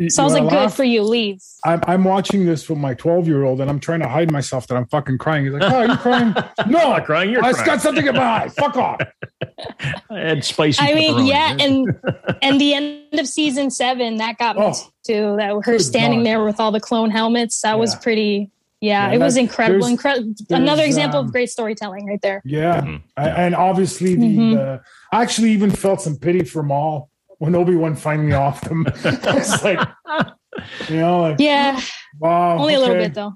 So 0.06 0.22
I 0.22 0.24
was 0.24 0.32
like, 0.32 0.44
laugh? 0.44 0.52
good 0.52 0.76
for 0.76 0.84
you, 0.84 1.02
leave. 1.02 1.42
I'm, 1.64 1.80
I'm 1.88 2.04
watching 2.04 2.46
this 2.46 2.68
with 2.68 2.78
my 2.78 2.94
12 2.94 3.26
year 3.26 3.42
old 3.42 3.60
and 3.60 3.68
I'm 3.68 3.80
trying 3.80 3.98
to 4.00 4.08
hide 4.08 4.30
myself 4.30 4.68
that 4.68 4.76
I'm 4.76 4.86
fucking 4.86 5.18
crying. 5.18 5.44
He's 5.44 5.54
like, 5.54 5.64
oh, 5.64 5.82
you're 5.82 5.96
crying? 5.96 6.34
no, 6.68 6.78
I'm 6.78 6.90
not 6.90 7.04
crying. 7.04 7.30
You're 7.30 7.44
I 7.44 7.52
crying. 7.52 7.66
got 7.66 7.80
something 7.80 8.06
in 8.06 8.14
my 8.14 8.44
eye. 8.44 8.48
Fuck 8.48 8.76
off. 8.76 9.00
I 10.10 10.18
had 10.18 10.44
spicy. 10.44 10.80
I 10.80 10.94
mean, 10.94 11.26
yeah. 11.26 11.56
And, 11.58 12.00
and 12.42 12.60
the 12.60 12.74
end 12.74 13.18
of 13.18 13.26
season 13.26 13.72
seven, 13.72 14.18
that 14.18 14.38
got 14.38 14.56
me 14.56 14.66
oh, 14.66 14.88
too. 15.04 15.34
That 15.36 15.60
her 15.64 15.80
standing 15.80 16.20
God. 16.20 16.26
there 16.26 16.44
with 16.44 16.60
all 16.60 16.70
the 16.70 16.80
clone 16.80 17.10
helmets. 17.10 17.60
That 17.62 17.70
yeah. 17.70 17.74
was 17.74 17.96
pretty, 17.96 18.52
yeah, 18.80 19.08
yeah 19.08 19.14
it 19.14 19.18
was 19.18 19.36
incredible. 19.36 19.86
Incredible. 19.86 20.34
Another 20.50 20.84
example 20.84 21.20
um, 21.20 21.26
of 21.26 21.32
great 21.32 21.50
storytelling 21.50 22.06
right 22.06 22.20
there. 22.22 22.42
Yeah. 22.44 22.80
Mm-hmm. 22.80 22.96
And 23.16 23.54
obviously 23.54 24.14
the, 24.14 24.36
mm-hmm. 24.36 25.16
I 25.16 25.22
actually 25.22 25.50
even 25.50 25.70
felt 25.70 26.00
some 26.00 26.16
pity 26.16 26.44
for 26.44 26.62
Maul 26.62 27.10
when 27.38 27.54
Obi 27.54 27.74
Wan 27.74 27.96
finally 27.96 28.32
off 28.32 28.60
them. 28.62 28.86
it's 29.04 29.64
like, 29.64 29.80
you 30.88 30.96
know, 30.96 31.22
like, 31.22 31.40
yeah, 31.40 31.80
wow, 32.18 32.58
only 32.58 32.74
okay. 32.74 32.74
a 32.74 32.80
little 32.80 32.96
bit 32.96 33.14
though. 33.14 33.34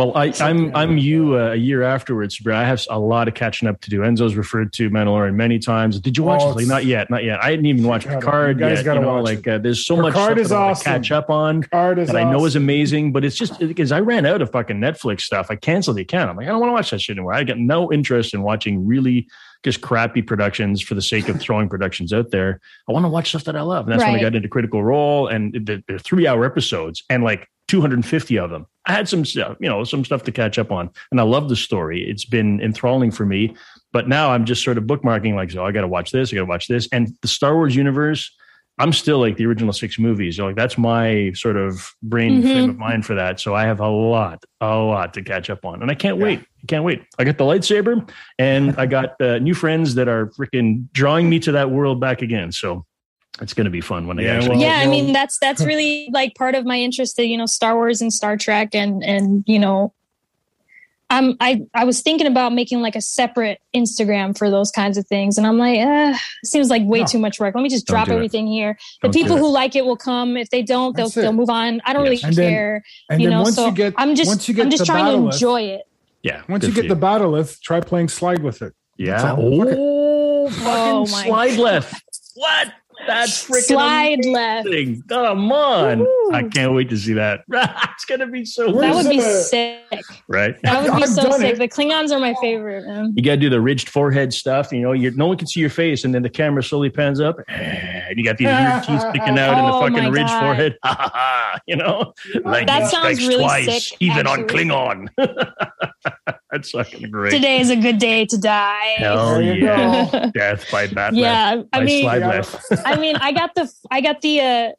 Well, 0.00 0.16
I, 0.16 0.28
am 0.28 0.32
I'm, 0.40 0.76
I'm 0.76 0.98
you 0.98 1.36
uh, 1.38 1.52
a 1.52 1.56
year 1.56 1.82
afterwards, 1.82 2.38
but 2.38 2.54
I 2.54 2.64
have 2.64 2.82
a 2.88 2.98
lot 2.98 3.28
of 3.28 3.34
catching 3.34 3.68
up 3.68 3.82
to 3.82 3.90
do. 3.90 4.00
Enzo's 4.00 4.34
referred 4.34 4.72
to 4.74 4.88
Mandalorian 4.88 5.34
many 5.34 5.58
times. 5.58 6.00
Did 6.00 6.16
you 6.16 6.24
watch 6.24 6.40
oh, 6.42 6.52
it? 6.52 6.56
Like, 6.56 6.66
not 6.68 6.86
yet, 6.86 7.10
not 7.10 7.22
yet. 7.22 7.44
I 7.44 7.50
didn't 7.50 7.66
even 7.66 7.84
watch 7.84 8.06
Picard 8.06 8.60
you 8.60 8.66
yet. 8.66 8.82
You 8.82 8.94
know, 8.94 9.20
like 9.20 9.46
uh, 9.46 9.58
there's 9.58 9.84
so 9.84 9.96
Picard 9.96 10.14
much 10.14 10.24
stuff 10.24 10.38
is 10.38 10.52
awesome. 10.52 10.84
catch 10.84 11.12
up 11.12 11.28
on 11.28 11.60
Picard 11.60 11.98
that 11.98 12.16
I 12.16 12.24
know 12.24 12.36
awesome. 12.36 12.46
is 12.46 12.56
amazing. 12.56 13.12
But 13.12 13.26
it's 13.26 13.36
just 13.36 13.58
because 13.58 13.92
I 13.92 14.00
ran 14.00 14.24
out 14.24 14.40
of 14.40 14.50
fucking 14.50 14.78
Netflix 14.78 15.20
stuff. 15.20 15.48
I 15.50 15.56
canceled 15.56 15.98
the 15.98 16.02
account. 16.02 16.30
I'm 16.30 16.36
like, 16.36 16.46
I 16.46 16.50
don't 16.50 16.60
want 16.60 16.70
to 16.70 16.74
watch 16.74 16.90
that 16.92 17.02
shit 17.02 17.18
anymore. 17.18 17.34
I 17.34 17.42
get 17.44 17.58
no 17.58 17.92
interest 17.92 18.32
in 18.32 18.40
watching 18.40 18.86
really 18.86 19.28
just 19.62 19.80
crappy 19.80 20.22
productions 20.22 20.80
for 20.80 20.94
the 20.94 21.02
sake 21.02 21.28
of 21.28 21.40
throwing 21.40 21.68
productions 21.68 22.12
out 22.12 22.30
there. 22.30 22.60
I 22.88 22.92
want 22.92 23.04
to 23.04 23.08
watch 23.08 23.28
stuff 23.28 23.44
that 23.44 23.56
I 23.56 23.60
love. 23.62 23.86
And 23.86 23.92
that's 23.92 24.02
right. 24.02 24.12
when 24.12 24.20
I 24.20 24.22
got 24.22 24.34
into 24.34 24.48
Critical 24.48 24.82
Role 24.82 25.26
and 25.28 25.52
the, 25.52 25.82
the 25.86 25.98
three 25.98 26.26
hour 26.26 26.44
episodes 26.44 27.02
and 27.10 27.22
like 27.22 27.48
250 27.68 28.38
of 28.38 28.50
them. 28.50 28.66
I 28.86 28.92
had 28.92 29.08
some 29.08 29.24
stuff, 29.24 29.56
you 29.60 29.68
know, 29.68 29.84
some 29.84 30.04
stuff 30.04 30.24
to 30.24 30.32
catch 30.32 30.58
up 30.58 30.72
on. 30.72 30.90
And 31.10 31.20
I 31.20 31.22
love 31.22 31.48
the 31.48 31.56
story. 31.56 32.08
It's 32.08 32.24
been 32.24 32.60
enthralling 32.60 33.10
for 33.10 33.26
me. 33.26 33.54
But 33.92 34.08
now 34.08 34.30
I'm 34.30 34.44
just 34.44 34.64
sort 34.64 34.78
of 34.78 34.84
bookmarking 34.84 35.34
like, 35.34 35.50
so 35.50 35.64
I 35.64 35.72
got 35.72 35.82
to 35.82 35.88
watch 35.88 36.10
this, 36.10 36.32
I 36.32 36.36
got 36.36 36.42
to 36.42 36.46
watch 36.46 36.66
this. 36.66 36.88
And 36.90 37.16
the 37.22 37.28
Star 37.28 37.54
Wars 37.54 37.76
universe, 37.76 38.34
I'm 38.80 38.94
still 38.94 39.20
like 39.20 39.36
the 39.36 39.44
original 39.44 39.74
six 39.74 39.98
movies. 39.98 40.40
Like 40.40 40.56
that's 40.56 40.78
my 40.78 41.32
sort 41.34 41.58
of 41.58 41.92
brain 42.02 42.38
mm-hmm. 42.38 42.50
frame 42.50 42.70
of 42.70 42.78
mind 42.78 43.04
for 43.04 43.14
that. 43.14 43.38
So 43.38 43.54
I 43.54 43.64
have 43.64 43.78
a 43.80 43.88
lot, 43.88 44.42
a 44.62 44.74
lot 44.74 45.12
to 45.14 45.22
catch 45.22 45.50
up 45.50 45.66
on, 45.66 45.82
and 45.82 45.90
I 45.90 45.94
can't 45.94 46.16
yeah. 46.16 46.24
wait. 46.24 46.40
I 46.40 46.66
can't 46.66 46.82
wait. 46.82 47.04
I 47.18 47.24
got 47.24 47.36
the 47.36 47.44
lightsaber, 47.44 48.10
and 48.38 48.74
I 48.78 48.86
got 48.86 49.20
uh, 49.20 49.38
new 49.38 49.52
friends 49.52 49.94
that 49.96 50.08
are 50.08 50.28
freaking 50.30 50.86
drawing 50.92 51.28
me 51.28 51.38
to 51.40 51.52
that 51.52 51.70
world 51.70 52.00
back 52.00 52.22
again. 52.22 52.52
So 52.52 52.86
it's 53.42 53.52
going 53.52 53.66
to 53.66 53.70
be 53.70 53.82
fun 53.82 54.06
when 54.06 54.18
I 54.18 54.22
yeah, 54.22 54.34
actually. 54.34 54.48
Well, 54.50 54.60
yeah, 54.60 54.78
well, 54.78 54.88
I 54.88 54.90
mean 54.90 55.12
that's 55.12 55.38
that's 55.40 55.62
really 55.62 56.08
like 56.12 56.34
part 56.34 56.54
of 56.54 56.64
my 56.64 56.80
interest 56.80 57.18
in 57.18 57.28
you 57.28 57.36
know 57.36 57.46
Star 57.46 57.74
Wars 57.74 58.00
and 58.00 58.10
Star 58.10 58.38
Trek 58.38 58.74
and 58.74 59.04
and 59.04 59.44
you 59.46 59.58
know 59.58 59.92
I'm 61.10 61.36
I 61.40 61.62
I 61.74 61.84
was 61.84 62.00
thinking 62.00 62.26
about 62.26 62.52
making 62.52 62.80
like 62.80 62.96
a 62.96 63.00
separate 63.00 63.60
Instagram 63.74 64.38
for 64.38 64.48
those 64.48 64.70
kinds 64.70 64.96
of 64.96 65.06
things, 65.06 65.36
and 65.36 65.46
I'm 65.46 65.58
like, 65.58 65.78
eh, 65.78 66.12
it 66.12 66.46
seems 66.46 66.70
like 66.70 66.82
way 66.84 67.00
no. 67.00 67.06
too 67.06 67.18
much 67.18 67.40
work. 67.40 67.54
Let 67.54 67.62
me 67.62 67.68
just 67.68 67.86
don't 67.86 67.96
drop 67.96 68.08
everything 68.08 68.46
it. 68.48 68.52
here. 68.52 68.78
The 69.02 69.08
don't 69.08 69.12
people 69.12 69.36
who 69.36 69.50
like 69.50 69.74
it 69.74 69.84
will 69.84 69.96
come. 69.96 70.36
If 70.36 70.50
they 70.50 70.62
don't, 70.62 70.96
they'll 70.96 71.08
they'll 71.08 71.32
move 71.32 71.50
on. 71.50 71.80
I 71.84 71.92
don't 71.92 72.04
yes. 72.06 72.22
really 72.22 72.28
and 72.28 72.36
care. 72.36 72.82
Then, 73.08 73.20
you 73.20 73.28
know, 73.28 73.44
so 73.44 73.66
you 73.66 73.72
get, 73.72 73.94
I'm 73.96 74.14
just 74.14 74.48
I'm 74.48 74.70
just 74.70 74.86
trying 74.86 75.06
to 75.06 75.26
enjoy 75.26 75.62
it. 75.62 75.82
Yeah. 76.22 76.42
Once 76.48 76.66
you 76.66 76.72
get 76.72 76.84
you. 76.84 76.94
the 76.94 77.00
bat'leth, 77.00 77.60
try 77.60 77.80
playing 77.80 78.08
slide 78.08 78.42
with 78.42 78.62
it. 78.62 78.74
Yeah. 78.96 79.34
Oh, 79.36 80.48
oh 80.62 81.04
slide 81.06 81.58
left. 81.58 82.02
What? 82.34 82.72
That's 83.06 83.48
freaking 83.48 83.62
slide 83.62 84.24
amazing. 84.24 84.32
left. 84.32 85.08
Come 85.08 85.52
on! 85.52 86.02
Ooh. 86.02 86.30
I 86.32 86.44
can't 86.44 86.74
wait 86.74 86.88
to 86.90 86.96
see 86.96 87.12
that. 87.14 87.44
it's 87.50 88.04
gonna 88.04 88.26
be 88.26 88.44
so. 88.44 88.72
That 88.72 88.94
would 88.94 89.08
be 89.08 89.20
sick. 89.20 89.80
Right. 90.28 90.60
That 90.62 90.82
would 90.82 90.96
be 90.96 91.02
I've 91.02 91.08
so 91.08 91.30
sick. 91.32 91.54
It. 91.54 91.58
The 91.58 91.68
Klingons 91.68 92.10
are 92.10 92.20
my 92.20 92.34
favorite. 92.40 92.86
Man. 92.86 93.12
You 93.16 93.22
got 93.22 93.32
to 93.32 93.36
do 93.36 93.50
the 93.50 93.60
ridged 93.60 93.88
forehead 93.88 94.32
stuff. 94.32 94.72
You 94.72 94.80
know, 94.80 94.92
you 94.92 95.10
no 95.12 95.26
one 95.26 95.36
can 95.36 95.46
see 95.46 95.60
your 95.60 95.70
face, 95.70 96.04
and 96.04 96.14
then 96.14 96.22
the 96.22 96.30
camera 96.30 96.62
slowly 96.62 96.90
pans 96.90 97.20
up, 97.20 97.36
and 97.48 98.16
you 98.16 98.24
got 98.24 98.38
these 98.38 98.46
weird 98.46 98.82
teeth 98.84 99.00
sticking 99.10 99.38
out 99.38 99.54
oh, 99.54 99.58
in 99.58 99.64
the 99.64 99.72
oh 99.72 99.80
fucking 99.80 100.12
ridged 100.12 100.28
God. 100.28 100.40
forehead. 100.40 100.78
you 101.66 101.76
know, 101.76 102.12
like 102.44 102.66
that 102.66 102.90
sounds 102.90 103.26
really 103.26 103.44
twice, 103.44 103.88
sick. 103.88 103.98
Even 104.00 104.26
actually. 104.26 104.70
on 104.70 105.08
Klingon. 105.08 106.36
That's 106.52 106.70
fucking 106.72 107.10
great. 107.10 107.30
Today 107.30 107.60
is 107.60 107.70
a 107.70 107.76
good 107.76 107.98
day 107.98 108.26
to 108.26 108.36
die. 108.36 108.94
Hell 108.96 109.40
yeah! 109.40 110.30
Death 110.34 110.70
by 110.70 110.88
bat. 110.88 111.14
Yeah, 111.14 111.62
I 111.72 111.84
mean, 111.84 112.08
I 112.84 112.96
mean, 112.96 113.16
I 113.16 113.32
got 113.32 113.54
the, 113.54 113.72
I 113.90 114.00
got 114.00 114.20
the, 114.20 114.40
uh, 114.40 114.72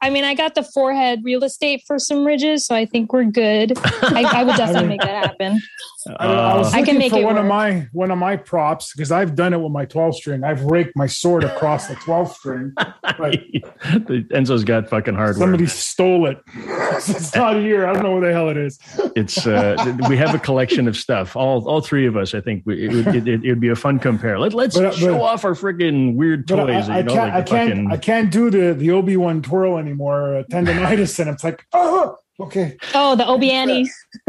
I 0.00 0.10
mean, 0.10 0.24
I 0.24 0.34
got 0.34 0.54
the 0.54 0.62
forehead 0.62 1.20
real 1.24 1.44
estate 1.44 1.82
for 1.86 1.98
some 1.98 2.24
ridges, 2.24 2.64
so 2.64 2.74
I 2.74 2.86
think 2.86 3.12
we're 3.12 3.24
good. 3.24 3.76
I, 3.76 4.24
I 4.40 4.44
would 4.44 4.56
definitely 4.56 4.88
make 4.88 5.00
that 5.02 5.26
happen. 5.26 5.60
I, 6.06 6.26
I 6.26 6.56
was 6.56 6.72
I 6.72 6.82
can 6.82 6.96
make 6.96 7.10
for 7.10 7.22
one 7.22 7.34
work. 7.34 7.42
of 7.42 7.48
my 7.48 7.88
one 7.92 8.10
of 8.10 8.18
my 8.18 8.36
props 8.36 8.92
because 8.92 9.10
I've 9.10 9.34
done 9.34 9.52
it 9.52 9.60
with 9.60 9.72
my 9.72 9.84
12 9.84 10.16
string. 10.16 10.44
I've 10.44 10.62
raked 10.62 10.96
my 10.96 11.06
sword 11.06 11.42
across 11.42 11.88
the 11.88 11.96
12 11.96 12.32
string. 12.36 12.72
Enzo's 13.04 14.62
got 14.64 14.88
fucking 14.88 15.14
hardware. 15.14 15.34
Somebody 15.34 15.66
stole 15.66 16.26
it. 16.26 16.38
it's 16.54 17.34
not 17.34 17.56
here. 17.56 17.86
I 17.86 17.92
don't 17.92 18.04
know 18.04 18.12
where 18.12 18.28
the 18.28 18.32
hell 18.32 18.48
it 18.48 18.56
is. 18.56 18.78
It's 19.16 19.46
uh, 19.46 19.96
we 20.08 20.16
have 20.16 20.34
a 20.34 20.38
collection 20.38 20.86
of 20.86 20.96
stuff. 20.96 21.34
All 21.34 21.66
all 21.68 21.80
three 21.80 22.06
of 22.06 22.16
us. 22.16 22.34
I 22.34 22.40
think 22.40 22.62
we, 22.64 22.86
it, 22.86 22.92
would, 22.92 23.16
it, 23.16 23.28
it, 23.28 23.48
would 23.48 23.60
be 23.60 23.68
a 23.68 23.76
fun 23.76 23.98
compare. 23.98 24.38
Let, 24.38 24.54
let's 24.54 24.78
but, 24.78 24.94
show 24.94 25.14
but, 25.14 25.22
off 25.22 25.44
our 25.44 25.54
freaking 25.54 26.14
weird 26.14 26.46
toys. 26.46 26.88
I, 26.88 26.98
I, 26.98 27.02
know, 27.02 27.14
can't. 27.14 27.34
Like 27.34 27.42
I 27.42 27.42
can't. 27.42 27.70
Fucking... 27.70 27.92
I 27.92 27.96
can't 27.96 28.30
do 28.30 28.50
the 28.50 28.74
the 28.74 28.92
Obi 28.92 29.16
Wan 29.16 29.42
twirl 29.42 29.78
anymore. 29.78 30.36
Uh, 30.36 30.42
tendonitis, 30.44 31.18
and 31.18 31.28
it's 31.28 31.42
like 31.42 31.66
oh 31.72 32.18
Okay. 32.40 32.76
Oh, 32.94 33.16
the 33.16 33.24
Obiani. 33.24 33.88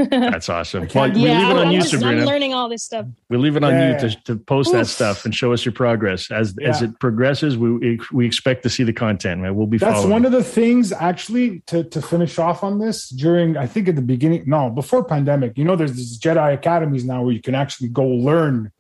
That's 0.10 0.50
awesome. 0.50 0.88
Well, 0.96 1.12
we 1.12 1.22
yeah, 1.22 1.42
leave 1.42 1.50
it 1.50 1.58
on 1.58 1.72
you, 1.72 1.82
Sabrina. 1.84 2.22
I'm 2.22 2.26
learning 2.26 2.56
all 2.56 2.68
this 2.68 2.82
stuff. 2.82 3.06
We 3.30 3.38
leave 3.38 3.56
it 3.56 3.64
on 3.64 3.72
yeah. 3.72 4.02
you 4.02 4.10
to, 4.10 4.24
to 4.24 4.36
post 4.36 4.70
Oof. 4.70 4.74
that 4.74 4.88
stuff 4.88 5.26
and 5.26 5.36
show 5.36 5.54
us 5.54 5.64
your 5.64 5.74
progress. 5.74 6.32
As 6.32 6.56
yeah. 6.60 6.70
as 6.70 6.82
it 6.82 7.00
progresses, 7.00 7.56
we 7.56 8.00
we 8.12 8.26
expect 8.26 8.64
to 8.64 8.70
see 8.70 8.84
the 8.84 8.94
content. 8.94 9.42
Man. 9.42 9.56
We'll 9.56 9.68
be. 9.68 9.78
That's 9.78 9.94
following. 9.94 10.12
one 10.12 10.26
of 10.26 10.32
the 10.32 10.44
things 10.44 10.92
actually 10.92 11.60
to 11.68 11.84
to 11.84 12.02
finish 12.02 12.40
off 12.40 12.64
on 12.64 12.80
this 12.80 13.10
during. 13.10 13.58
I 13.58 13.68
think 13.68 13.88
at 13.88 13.96
the 13.96 14.02
beginning, 14.02 14.44
no, 14.48 14.72
before 14.72 15.04
pandemic. 15.04 15.56
You 15.56 15.66
know, 15.66 15.76
there's 15.76 15.94
these 15.94 16.20
Jedi 16.20 16.56
academies 16.56 17.06
now 17.06 17.22
where 17.22 17.34
you 17.34 17.42
can 17.42 17.54
actually 17.54 17.90
go 17.90 18.08
learn 18.08 18.72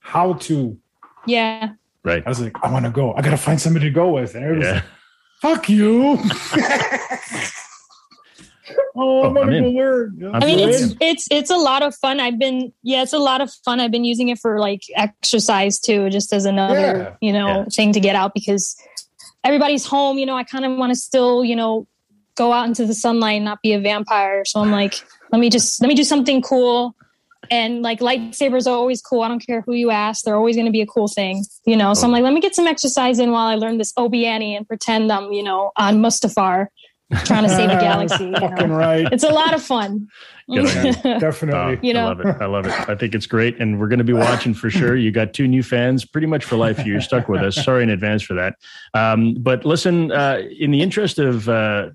how 0.00 0.34
to. 0.34 0.78
Yeah. 1.26 1.72
Right. 2.04 2.22
I 2.24 2.28
was 2.28 2.40
like, 2.40 2.56
I 2.62 2.70
want 2.70 2.84
to 2.84 2.90
go. 2.90 3.14
I 3.14 3.22
got 3.22 3.30
to 3.30 3.38
find 3.38 3.58
somebody 3.58 3.86
to 3.86 3.90
go 3.90 4.10
with, 4.10 4.34
and 4.34 4.44
everybody's 4.44 4.74
yeah. 4.74 4.82
like, 5.42 5.56
"Fuck 5.56 5.68
you." 5.70 6.18
oh, 8.96 9.24
I'm 9.24 9.36
oh, 9.36 9.44
gonna 9.44 9.60
go 9.60 9.68
learn. 9.68 10.30
I 10.34 10.44
mean, 10.44 10.68
it's 10.68 10.94
it's 11.00 11.28
it's 11.30 11.50
a 11.50 11.56
lot 11.56 11.82
of 11.82 11.94
fun. 11.94 12.20
I've 12.20 12.38
been 12.38 12.72
yeah, 12.82 13.02
it's 13.02 13.12
a 13.12 13.18
lot 13.18 13.40
of 13.40 13.50
fun. 13.64 13.80
I've 13.80 13.90
been 13.90 14.04
using 14.04 14.28
it 14.28 14.38
for 14.38 14.58
like 14.58 14.82
exercise 14.96 15.78
too, 15.78 16.10
just 16.10 16.32
as 16.32 16.44
another 16.44 16.80
yeah. 16.80 17.14
you 17.20 17.32
know 17.32 17.60
yeah. 17.60 17.64
thing 17.66 17.92
to 17.92 18.00
get 18.00 18.16
out 18.16 18.34
because 18.34 18.76
everybody's 19.44 19.86
home. 19.86 20.18
You 20.18 20.26
know, 20.26 20.36
I 20.36 20.44
kind 20.44 20.64
of 20.64 20.76
want 20.76 20.90
to 20.90 20.96
still 20.96 21.44
you 21.44 21.56
know 21.56 21.86
go 22.36 22.52
out 22.52 22.66
into 22.66 22.86
the 22.86 22.94
sunlight 22.94 23.36
and 23.36 23.44
not 23.44 23.62
be 23.62 23.72
a 23.72 23.80
vampire. 23.80 24.44
So 24.44 24.60
I'm 24.60 24.70
like, 24.70 24.94
let 25.32 25.40
me 25.40 25.50
just 25.50 25.80
let 25.80 25.88
me 25.88 25.94
do 25.94 26.04
something 26.04 26.42
cool. 26.42 26.94
And 27.50 27.82
like 27.82 28.00
lightsabers 28.00 28.66
are 28.66 28.74
always 28.74 29.00
cool. 29.00 29.22
I 29.22 29.28
don't 29.28 29.44
care 29.44 29.62
who 29.62 29.72
you 29.72 29.90
ask; 29.90 30.24
they're 30.24 30.36
always 30.36 30.56
going 30.56 30.66
to 30.66 30.72
be 30.72 30.82
a 30.82 30.86
cool 30.86 31.08
thing, 31.08 31.44
you 31.66 31.76
know. 31.76 31.94
So 31.94 32.06
I'm 32.06 32.12
like, 32.12 32.22
let 32.22 32.34
me 32.34 32.40
get 32.40 32.54
some 32.54 32.66
exercise 32.66 33.18
in 33.18 33.30
while 33.30 33.46
I 33.46 33.54
learn 33.54 33.78
this 33.78 33.92
Obiani 33.94 34.56
and 34.56 34.66
pretend 34.66 35.10
I'm, 35.10 35.32
you 35.32 35.42
know, 35.42 35.70
on 35.76 35.98
Mustafar 35.98 36.66
trying 37.24 37.44
to 37.44 37.48
save 37.48 37.70
the 37.70 37.76
galaxy. 37.80 38.24
You 38.24 38.30
know? 38.30 38.40
Fucking 38.40 38.70
right. 38.70 39.08
It's 39.12 39.24
a 39.24 39.32
lot 39.32 39.54
of 39.54 39.62
fun. 39.62 40.08
Definitely. 40.48 41.76
Uh, 41.76 41.76
you 41.82 41.92
know? 41.92 42.06
I 42.06 42.08
love 42.08 42.20
it. 42.20 42.36
I 42.40 42.46
love 42.46 42.66
it. 42.66 42.88
I 42.88 42.94
think 42.94 43.14
it's 43.14 43.26
great. 43.26 43.60
And 43.60 43.78
we're 43.78 43.88
going 43.88 43.98
to 43.98 44.04
be 44.04 44.12
watching 44.14 44.54
for 44.54 44.70
sure. 44.70 44.96
You 44.96 45.10
got 45.10 45.34
two 45.34 45.46
new 45.46 45.62
fans 45.62 46.04
pretty 46.04 46.26
much 46.26 46.44
for 46.44 46.56
life. 46.56 46.84
You're 46.86 47.00
stuck 47.02 47.28
with 47.28 47.42
us. 47.42 47.54
Sorry 47.54 47.82
in 47.82 47.90
advance 47.90 48.22
for 48.22 48.34
that. 48.34 48.56
Um, 48.94 49.36
but 49.40 49.64
listen, 49.64 50.10
uh, 50.10 50.42
in 50.58 50.70
the 50.70 50.80
interest 50.80 51.18
of 51.18 51.48
uh, 51.48 51.90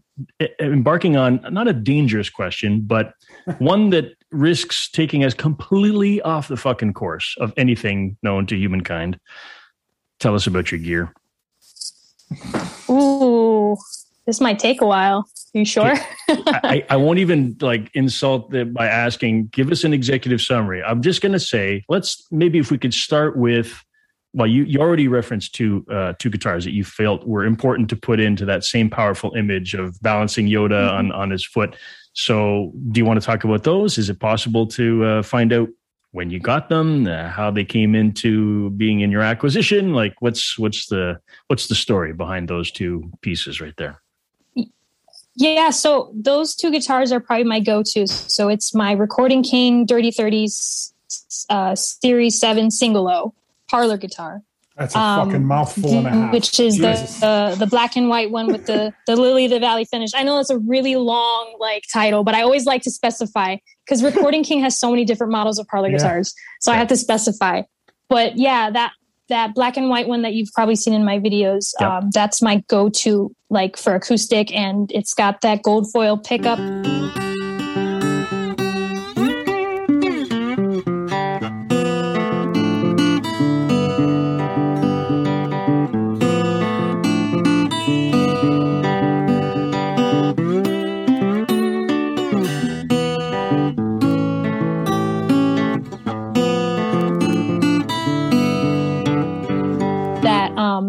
embarking 0.60 1.18
on 1.18 1.46
not 1.50 1.68
a 1.68 1.74
dangerous 1.74 2.30
question, 2.30 2.82
but 2.82 3.14
one 3.58 3.90
that 3.90 4.14
risks 4.32 4.90
taking 4.90 5.24
us 5.24 5.34
completely 5.34 6.22
off 6.22 6.48
the 6.48 6.58
fucking 6.58 6.94
course 6.94 7.36
of 7.40 7.54
anything 7.58 8.18
known 8.22 8.46
to 8.48 8.56
humankind, 8.56 9.20
tell 10.20 10.36
us 10.36 10.46
about 10.46 10.72
your 10.72 10.80
gear. 10.80 11.14
Ooh. 12.90 13.78
This 14.26 14.40
might 14.40 14.58
take 14.58 14.82
a 14.82 14.86
while. 14.86 15.28
Are 15.56 15.58
you 15.58 15.66
sure? 15.66 15.94
I, 16.30 16.86
I, 16.90 16.96
won't 16.96 17.20
even 17.20 17.58
like 17.60 17.92
insult 17.94 18.54
it 18.54 18.74
by 18.74 18.88
asking, 18.88 19.48
give 19.48 19.70
us 19.72 19.84
an 19.84 19.94
executive 19.94 20.42
summary. 20.42 20.82
I'm 20.82 21.02
just 21.02 21.22
going 21.22 21.34
to 21.34 21.40
say, 21.40 21.84
let's 21.90 22.26
maybe 22.32 22.58
if 22.58 22.72
we 22.72 22.78
could 22.78 22.94
start 22.94 23.38
with, 23.38 23.84
well, 24.34 24.48
you, 24.48 24.64
you 24.64 24.80
already 24.80 25.10
referenced 25.10 25.54
two, 25.54 25.86
uh, 25.92 26.14
two 26.20 26.30
guitars 26.30 26.64
that 26.64 26.72
you 26.72 26.86
felt 26.86 27.28
were 27.28 27.44
important 27.44 27.90
to 27.90 27.96
put 27.98 28.20
into 28.20 28.46
that 28.46 28.64
same 28.64 28.90
powerful 28.90 29.34
image 29.36 29.74
of 29.74 30.00
balancing 30.02 30.48
Yoda 30.48 30.70
mm-hmm. 30.70 30.98
on, 30.98 31.12
on 31.12 31.30
his 31.30 31.46
foot. 31.46 31.76
So 32.14 32.72
do 32.92 33.00
you 33.00 33.06
want 33.06 33.20
to 33.20 33.26
talk 33.26 33.44
about 33.44 33.64
those? 33.64 33.98
Is 33.98 34.10
it 34.10 34.20
possible 34.20 34.66
to 34.68 35.04
uh, 35.04 35.22
find 35.22 35.52
out 35.52 35.68
when 36.12 36.30
you 36.30 36.40
got 36.40 36.70
them, 36.70 37.08
uh, 37.08 37.28
how 37.28 37.52
they 37.52 37.66
came 37.66 37.94
into 37.94 38.70
being 38.72 39.02
in 39.02 39.12
your 39.12 39.22
acquisition? 39.22 39.94
Like 39.94 40.16
what's, 40.20 40.58
what's 40.58 40.88
the, 40.88 41.20
what's 41.48 41.68
the 41.68 41.76
story 41.76 42.14
behind 42.14 42.48
those 42.48 42.72
two 42.72 43.12
pieces 43.22 43.60
right 43.60 43.74
there? 43.78 44.03
Yeah, 45.36 45.72
so 45.72 46.12
those 46.14 46.56
two 46.56 46.72
guitars 46.72 47.12
are 47.12 47.20
probably 47.20 47.46
my 47.46 47.60
go-tos. 47.60 48.12
So 48.12 48.50
it's 48.50 48.74
my 48.74 48.92
Recording 48.92 49.44
King 49.44 49.86
Dirty 49.86 50.12
30s 50.12 50.94
uh, 51.50 51.76
Series 51.76 52.40
7 52.40 52.70
single 52.72 53.08
O 53.08 53.34
parlor 53.70 53.98
guitar. 53.98 54.44
That's 54.78 54.96
a 54.96 55.00
um, 55.00 55.28
fucking 55.28 55.46
mouthful 55.46 55.92
and 55.92 56.08
a 56.08 56.10
half. 56.10 56.34
Which 56.34 56.60
is 56.60 56.78
Jesus. 56.78 57.20
the 57.20 57.26
uh, 57.26 57.56
the 57.56 57.68
black 57.68 57.96
and 57.96 58.10
white 58.10 58.32
one 58.32 58.48
with 58.48 58.66
the 58.66 58.92
the 59.08 59.16
Lily 59.16 59.46
of 59.46 59.52
the 59.52 59.60
Valley 59.60 59.86
finish. 59.86 60.12
I 60.16 60.24
know 60.24 60.40
it's 60.40 60.50
a 60.50 60.58
really 60.58 60.96
long 60.96 61.56
like 61.60 61.84
title, 61.94 62.24
but 62.24 62.34
I 62.34 62.42
always 62.42 62.66
like 62.66 62.82
to 62.84 62.92
specify 62.92 63.58
because 63.86 64.04
Recording 64.04 64.44
King 64.44 64.62
has 64.62 64.78
so 64.80 64.90
many 64.90 65.06
different 65.06 65.32
models 65.32 65.60
of 65.60 65.68
parlor 65.68 65.90
yeah. 65.90 65.98
guitars, 65.98 66.34
so 66.60 66.72
I 66.72 66.76
have 66.76 66.88
to 66.88 66.98
specify. 66.98 67.62
But 68.10 68.38
yeah, 68.38 68.72
that 68.72 68.94
that 69.30 69.56
black 69.56 69.78
and 69.78 69.90
white 69.90 70.08
one 70.08 70.22
that 70.24 70.34
you've 70.34 70.52
probably 70.54 70.76
seen 70.76 70.94
in 70.94 71.06
my 71.06 71.20
videos. 71.20 71.72
Yep. 71.80 71.90
Um, 71.90 72.10
that's 72.12 72.42
my 72.42 72.64
go-to 72.68 73.34
like 73.50 73.78
for 73.78 73.96
acoustic, 73.96 74.54
and 74.56 74.92
it's 74.92 75.14
got 75.14 75.42
that 75.42 75.64
gold 75.64 75.92
foil 75.92 76.18
pickup. 76.18 76.60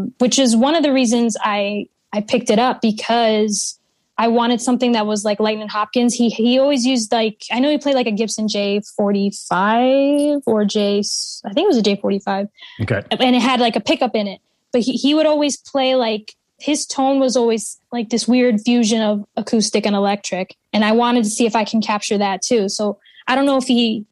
Um, 0.04 0.14
which 0.18 0.38
is 0.38 0.56
one 0.56 0.74
of 0.74 0.82
the 0.82 0.92
reasons 0.92 1.36
I 1.40 1.88
I 2.12 2.20
picked 2.20 2.50
it 2.50 2.58
up 2.58 2.80
because 2.80 3.78
I 4.16 4.28
wanted 4.28 4.60
something 4.60 4.92
that 4.92 5.06
was 5.06 5.24
like 5.24 5.40
Lightnin' 5.40 5.68
Hopkins. 5.68 6.14
He 6.14 6.28
he 6.28 6.58
always 6.58 6.86
used 6.86 7.10
like 7.12 7.44
I 7.50 7.58
know 7.60 7.70
he 7.70 7.78
played 7.78 7.96
like 7.96 8.06
a 8.06 8.12
Gibson 8.12 8.48
J 8.48 8.80
forty 8.96 9.30
five 9.48 10.42
or 10.46 10.64
J 10.64 11.02
I 11.44 11.52
think 11.52 11.64
it 11.64 11.68
was 11.68 11.76
a 11.76 11.82
J 11.82 11.96
forty 11.96 12.18
five. 12.18 12.48
Okay. 12.80 13.02
And 13.10 13.36
it 13.36 13.42
had 13.42 13.60
like 13.60 13.76
a 13.76 13.80
pickup 13.80 14.14
in 14.14 14.26
it. 14.26 14.40
But 14.72 14.82
he, 14.82 14.92
he 14.92 15.14
would 15.14 15.26
always 15.26 15.56
play 15.56 15.94
like 15.94 16.34
his 16.58 16.86
tone 16.86 17.20
was 17.20 17.36
always 17.36 17.78
like 17.92 18.10
this 18.10 18.26
weird 18.26 18.60
fusion 18.60 19.02
of 19.02 19.24
acoustic 19.36 19.86
and 19.86 19.94
electric. 19.94 20.56
And 20.72 20.84
I 20.84 20.92
wanted 20.92 21.24
to 21.24 21.30
see 21.30 21.46
if 21.46 21.54
I 21.54 21.64
can 21.64 21.80
capture 21.80 22.18
that 22.18 22.42
too. 22.42 22.68
So 22.68 22.98
I 23.26 23.34
don't 23.34 23.46
know 23.46 23.56
if 23.56 23.64
he 23.64 24.06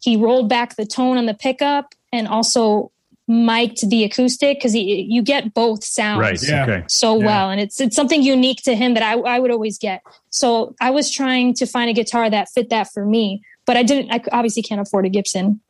he 0.00 0.16
rolled 0.16 0.48
back 0.48 0.76
the 0.76 0.86
tone 0.86 1.16
on 1.16 1.26
the 1.26 1.34
pickup 1.34 1.94
and 2.12 2.28
also 2.28 2.92
mic'd 3.28 3.88
the 3.90 4.04
acoustic 4.04 4.56
because 4.58 4.74
you 4.74 5.22
get 5.22 5.52
both 5.52 5.84
sounds 5.84 6.20
Right. 6.20 6.40
Yeah. 6.42 6.62
Okay. 6.64 6.84
so 6.88 7.18
Yeah. 7.18 7.26
well 7.26 7.50
and 7.50 7.60
it's 7.60 7.78
it's 7.80 7.94
something 7.94 8.22
unique 8.22 8.62
to 8.62 8.74
him 8.74 8.94
that 8.94 9.02
I, 9.02 9.18
I 9.18 9.38
would 9.38 9.50
always 9.50 9.76
get 9.78 10.00
so 10.30 10.74
i 10.80 10.90
was 10.90 11.10
trying 11.10 11.52
to 11.54 11.66
find 11.66 11.90
a 11.90 11.92
guitar 11.92 12.30
that 12.30 12.48
fit 12.48 12.70
that 12.70 12.88
for 12.92 13.04
me 13.04 13.42
but 13.66 13.76
i 13.76 13.82
didn't 13.82 14.10
i 14.10 14.22
obviously 14.32 14.62
can't 14.62 14.80
afford 14.80 15.04
a 15.04 15.10
gibson 15.10 15.60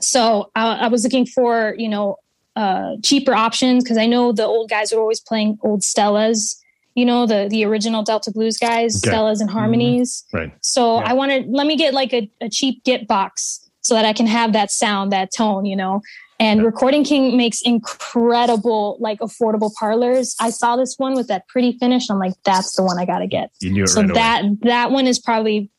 so 0.00 0.50
i, 0.54 0.66
I 0.84 0.88
was 0.88 1.02
looking 1.04 1.24
for 1.26 1.74
you 1.78 1.88
know 1.88 2.16
uh 2.56 2.96
cheaper 3.02 3.32
options 3.32 3.82
because 3.82 3.96
i 3.96 4.06
know 4.06 4.32
the 4.32 4.44
old 4.44 4.68
guys 4.68 4.92
are 4.92 5.00
always 5.00 5.20
playing 5.20 5.58
old 5.62 5.80
stellas 5.80 6.56
you 6.94 7.06
know 7.06 7.24
the 7.24 7.46
the 7.50 7.64
original 7.64 8.02
delta 8.02 8.30
blues 8.30 8.58
guys 8.58 9.02
Okay. 9.02 9.14
stellas 9.16 9.40
and 9.40 9.48
harmonies 9.50 10.24
Right. 10.34 10.52
so 10.60 10.96
Yeah. 11.00 11.10
I 11.10 11.12
wanted 11.14 11.46
let 11.48 11.66
me 11.66 11.76
get 11.76 11.94
like 11.94 12.12
a, 12.12 12.30
a 12.42 12.50
cheap 12.50 12.84
Git 12.84 13.06
box 13.08 13.66
so 13.82 13.94
that 13.94 14.04
I 14.04 14.12
can 14.12 14.26
have 14.26 14.52
that 14.52 14.70
sound, 14.70 15.10
that 15.12 15.30
tone, 15.34 15.64
you 15.64 15.74
know. 15.74 16.02
And 16.40 16.64
Recording 16.64 17.04
King 17.04 17.36
makes 17.36 17.60
incredible, 17.60 18.96
like 18.98 19.20
affordable 19.20 19.72
parlors. 19.74 20.34
I 20.40 20.48
saw 20.48 20.74
this 20.74 20.94
one 20.96 21.14
with 21.14 21.28
that 21.28 21.46
pretty 21.48 21.76
finish. 21.78 22.08
I'm 22.08 22.18
like, 22.18 22.32
that's 22.44 22.74
the 22.74 22.82
one 22.82 22.98
I 22.98 23.04
gotta 23.04 23.26
get. 23.26 23.50
You 23.60 23.70
knew 23.70 23.84
it 23.84 23.88
So 23.88 24.00
right 24.00 24.10
away. 24.10 24.18
that 24.18 24.44
that 24.62 24.90
one 24.90 25.06
is 25.06 25.18
probably 25.18 25.70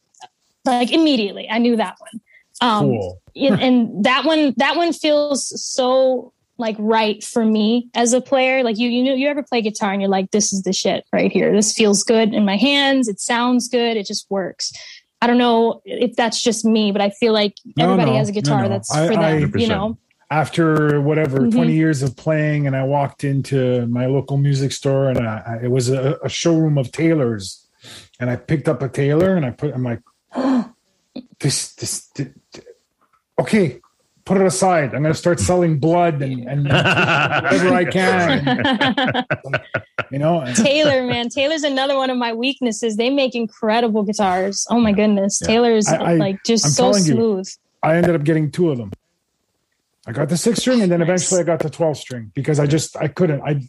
like 0.64 0.92
immediately. 0.92 1.50
I 1.50 1.58
knew 1.58 1.76
that 1.78 1.96
one. 2.00 2.22
Um, 2.62 2.86
Cool. 2.90 3.22
and, 3.36 4.04
that 4.06 4.24
one 4.24 4.54
that 4.58 4.76
one 4.76 4.94
feels 4.94 5.62
so 5.64 6.32
like 6.58 6.76
right 6.78 7.24
for 7.24 7.44
me 7.44 7.90
as 7.96 8.14
a 8.14 8.22
player 8.22 8.62
like 8.64 8.78
you 8.78 8.88
you 8.88 9.04
know 9.04 9.16
you 9.16 9.28
ever 9.28 9.42
play 9.42 9.62
guitar 9.62 9.94
and 9.94 10.02
you're 10.02 10.12
like 10.12 10.30
this 10.32 10.54
is 10.54 10.62
the 10.62 10.74
shit 10.74 11.06
right 11.12 11.32
here 11.32 11.52
this 11.52 11.74
feels 11.74 12.04
good 12.04 12.34
in 12.36 12.46
my 12.46 12.58
hands 12.58 13.08
it 13.08 13.20
sounds 13.20 13.68
good 13.68 13.98
it 13.98 14.06
just 14.06 14.30
works 14.30 14.72
i 15.22 15.28
don't 15.28 15.40
know 15.40 15.82
if 15.86 16.16
that's 16.16 16.44
just 16.44 16.64
me 16.66 16.92
but 16.92 17.02
i 17.02 17.10
feel 17.10 17.34
like 17.34 17.56
everybody 17.80 18.12
no, 18.12 18.18
has 18.18 18.30
a 18.30 18.32
guitar 18.32 18.64
no. 18.64 18.70
that's 18.70 18.94
I- 18.94 19.08
for 19.08 19.14
them 19.14 19.52
I- 19.56 19.58
you 19.58 19.68
know 19.68 19.98
After 20.32 21.02
whatever 21.02 21.40
Mhm. 21.42 21.52
20 21.52 21.74
years 21.74 22.02
of 22.02 22.16
playing, 22.16 22.66
and 22.66 22.74
I 22.74 22.84
walked 22.86 23.26
into 23.26 23.86
my 23.88 24.06
local 24.06 24.38
music 24.38 24.72
store, 24.72 25.10
and 25.10 25.20
I, 25.28 25.44
I, 25.46 25.66
it 25.66 25.72
was 25.72 25.90
a, 25.90 26.18
a 26.24 26.30
showroom 26.30 26.78
of 26.78 26.90
Taylors, 26.94 27.68
and 28.18 28.30
I 28.30 28.38
picked 28.38 28.70
up 28.70 28.82
a 28.82 28.88
Taylor, 28.88 29.36
and 29.36 29.46
I 29.46 29.50
put, 29.52 29.74
I'm 29.74 29.84
like, 29.84 30.00
this, 31.42 31.74
this, 31.76 32.08
th- 32.16 32.30
th- 32.54 32.66
okay, 33.40 33.82
put 34.24 34.38
it 34.38 34.46
aside. 34.48 34.96
I'm 34.96 35.02
going 35.02 35.14
to 35.14 35.20
start 35.20 35.42
selling 35.42 35.80
blood 35.80 36.22
and, 36.22 36.48
and 36.48 36.64
whatever 36.64 37.74
I 37.74 37.84
can, 37.92 39.26
you 40.12 40.20
know. 40.20 40.46
taylor 40.56 41.06
man 41.06 41.28
taylor's 41.30 41.64
another 41.64 41.96
one 41.98 42.10
of 42.10 42.18
my 42.18 42.32
weaknesses 42.34 42.96
they 42.98 43.10
make 43.10 43.34
incredible 43.34 44.04
guitars 44.04 44.66
oh 44.70 44.78
my 44.80 44.92
goodness 44.92 45.40
Yeah. 45.42 45.48
taylor's 45.48 45.88
I- 45.88 46.16
like 46.16 46.38
just 46.46 46.66
I'm 46.66 46.72
so 46.72 46.84
telling 46.92 47.06
you. 47.06 47.14
smooth 47.14 47.50
I 47.84 47.96
ended 47.98 48.14
up 48.16 48.24
getting 48.24 48.52
two 48.52 48.70
of 48.72 48.78
them. 48.78 48.92
I 50.08 50.12
got 50.12 50.30
the 50.30 50.38
six 50.38 50.60
string, 50.60 50.82
and 50.82 50.92
then 50.92 51.02
eventually 51.02 51.42
I 51.42 51.44
got 51.44 51.60
the 51.60 51.70
twelve 51.70 51.98
string 51.98 52.32
because 52.34 52.60
I 52.60 52.66
just 52.66 52.98
I 52.98 53.08
couldn't. 53.08 53.42
I 53.42 53.62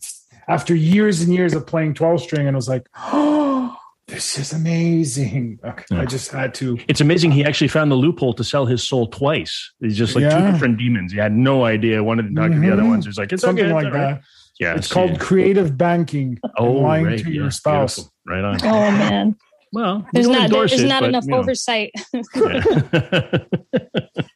after 0.48 0.74
years 0.74 1.20
and 1.22 1.32
years 1.34 1.54
of 1.54 1.66
playing 1.66 1.94
twelve 1.94 2.20
string, 2.22 2.46
and 2.46 2.56
I 2.56 2.58
was 2.58 2.68
like, 2.68 2.88
oh, 2.96 3.76
this 4.08 4.38
is 4.38 4.52
amazing. 4.52 5.58
Okay, 5.64 5.84
Yeah. 5.90 6.00
I 6.00 6.04
just 6.06 6.30
had 6.30 6.54
to. 6.54 6.78
It's 6.88 7.00
amazing 7.00 7.32
he 7.32 7.44
actually 7.44 7.68
found 7.68 7.90
the 7.90 7.96
loophole 7.96 8.32
to 8.34 8.44
sell 8.44 8.66
his 8.66 8.86
soul 8.86 9.06
twice. 9.08 9.72
He's 9.80 9.96
just 9.96 10.14
like 10.16 10.24
two 10.30 10.50
different 10.52 10.78
demons. 10.78 11.12
He 11.12 11.18
had 11.18 11.32
no 11.32 11.64
idea. 11.64 12.02
One 12.02 12.18
of 12.18 12.26
the, 12.26 12.32
the 12.34 12.72
other 12.72 12.82
Mhm. 12.82 12.88
ones. 12.88 13.06
He's 13.06 13.18
like, 13.18 13.32
it's 13.32 13.42
Something 13.42 13.66
okay, 13.66 13.74
like 13.74 13.86
it's 13.86 13.94
all 13.94 14.00
right. 14.02 14.14
that. 14.14 14.22
Yeah. 14.58 14.74
It's 14.76 14.88
see. 14.88 14.94
called 14.94 15.20
creative 15.20 15.76
banking. 15.76 16.38
oh, 16.58 16.72
lying 16.72 17.04
right, 17.06 17.18
to 17.18 17.24
yeah, 17.24 17.30
your 17.42 17.50
spouse. 17.50 17.96
beautiful. 17.96 18.12
Right 18.26 18.44
on. 18.44 18.56
oh 18.64 18.90
man 18.90 19.36
Well, 19.72 20.06
there's 20.12 20.26
don't 20.26 20.50
not 20.50 20.50
there's 20.50 20.80
it, 20.82 20.86
not 20.86 21.00
but, 21.00 21.08
enough 21.08 21.24
you 21.24 21.30
know. 21.30 21.38
oversight 21.38 21.92
Yeah. 22.34 23.38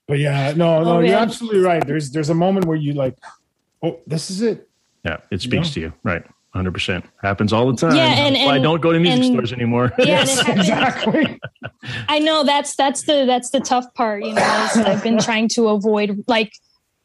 But 0.09 0.19
yeah, 0.21 0.53
no, 0.57 0.83
no, 0.85 0.97
Oh, 0.97 1.01
you're 1.01 1.17
absolutely 1.17 1.61
right. 1.61 1.85
There's 1.85 2.11
there's 2.11 2.31
a 2.31 2.35
moment 2.35 2.65
where 2.67 2.77
you 2.77 2.93
like, 2.93 3.17
oh, 3.83 3.99
this 4.07 4.31
is 4.31 4.41
it. 4.41 4.69
yeah, 5.05 5.17
it 5.31 5.41
speaks 5.43 5.71
to 5.71 5.81
you. 5.81 5.93
Right. 6.05 6.23
100%. 6.55 7.05
Happens 7.23 7.53
all 7.53 7.71
the 7.71 7.77
time. 7.77 7.95
Yeah, 7.97 8.07
and- 8.07 8.35
That's 8.35 8.47
why 8.47 8.55
I 8.55 8.59
don't 8.61 8.81
go 8.81 8.93
to 8.93 8.99
music 9.01 9.25
and- 9.25 9.35
stores 9.35 9.53
anymore. 9.53 9.93
yeah 9.99 10.21
and 10.21 10.29
it 10.31 10.37
happens- 10.47 10.59
exactly. 10.61 11.41
I 12.09 12.19
know 12.21 12.45
that's 12.45 12.77
that's 12.77 13.03
the 13.03 13.25
that's 13.27 13.51
the 13.51 13.61
tough 13.61 13.93
part. 13.95 14.25
You 14.25 14.33
know, 14.33 14.69
is 14.71 14.77
I've 14.79 15.03
been 15.03 15.19
trying 15.19 15.49
to 15.51 15.69
avoid 15.69 16.25
like 16.29 16.53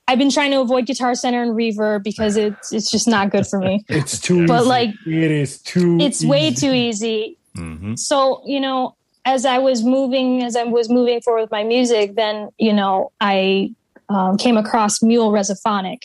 I've 0.08 0.18
been 0.20 0.32
trying 0.32 0.52
to 0.52 0.60
avoid 0.62 0.86
Guitar 0.86 1.16
Center 1.16 1.42
and 1.44 1.52
Reverb 1.52 2.04
because 2.04 2.38
it's 2.38 2.72
it's 2.72 2.90
just 2.92 3.08
not 3.08 3.30
good 3.32 3.46
for 3.48 3.60
me. 3.60 3.84
It's 3.90 4.20
too. 4.22 4.48
But, 4.48 4.62
easy. 4.62 4.70
like, 4.70 4.90
it 5.06 5.32
is 5.32 5.60
too. 5.62 5.98
It's 6.00 6.24
way 6.24 6.54
too 6.54 6.72
easy. 6.72 7.38
Mhm. 7.56 7.98
So 8.00 8.42
you 8.46 8.60
know, 8.60 8.96
as 9.26 9.46
I 9.46 9.58
was 9.60 9.84
moving, 9.84 10.44
as 10.44 10.56
I 10.56 10.64
was 10.64 10.90
moving 10.90 11.22
forward 11.22 11.42
with 11.42 11.52
my 11.52 11.64
music, 11.64 12.16
then 12.16 12.50
you 12.58 12.74
know 12.74 13.12
I 13.22 13.74
um, 14.10 14.38
came 14.38 14.58
across 14.58 15.02
Mule 15.02 15.32
Resophonic, 15.32 16.04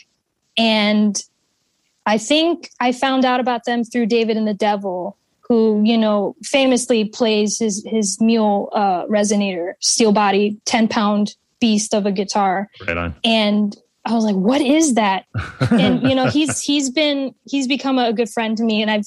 and 0.56 1.20
I 2.06 2.18
think 2.18 2.70
I 2.80 2.92
found 2.92 3.24
out 3.24 3.40
about 3.40 3.64
them 3.64 3.84
through 3.84 4.06
David 4.06 4.36
and 4.36 4.46
the 4.46 4.54
Devil, 4.54 5.16
who 5.48 5.82
you 5.84 5.98
know 5.98 6.36
famously 6.42 7.04
plays 7.04 7.58
his 7.58 7.84
his 7.86 8.20
Mule 8.20 8.68
uh, 8.72 9.06
resonator, 9.06 9.74
steel 9.80 10.12
body, 10.12 10.56
ten 10.64 10.88
pound 10.88 11.34
beast 11.60 11.94
of 11.94 12.04
a 12.06 12.12
guitar, 12.12 12.68
Right 12.86 12.96
on. 12.96 13.14
and 13.24 13.76
I 14.04 14.12
was 14.14 14.24
like, 14.24 14.36
"What 14.36 14.60
is 14.60 14.94
that?" 14.94 15.24
and 15.70 16.02
you 16.02 16.14
know, 16.14 16.26
he's 16.28 16.60
he's 16.60 16.90
been 16.90 17.34
he's 17.44 17.66
become 17.66 17.98
a 17.98 18.12
good 18.12 18.28
friend 18.28 18.56
to 18.58 18.62
me, 18.62 18.82
and 18.82 18.90
I've 18.90 19.06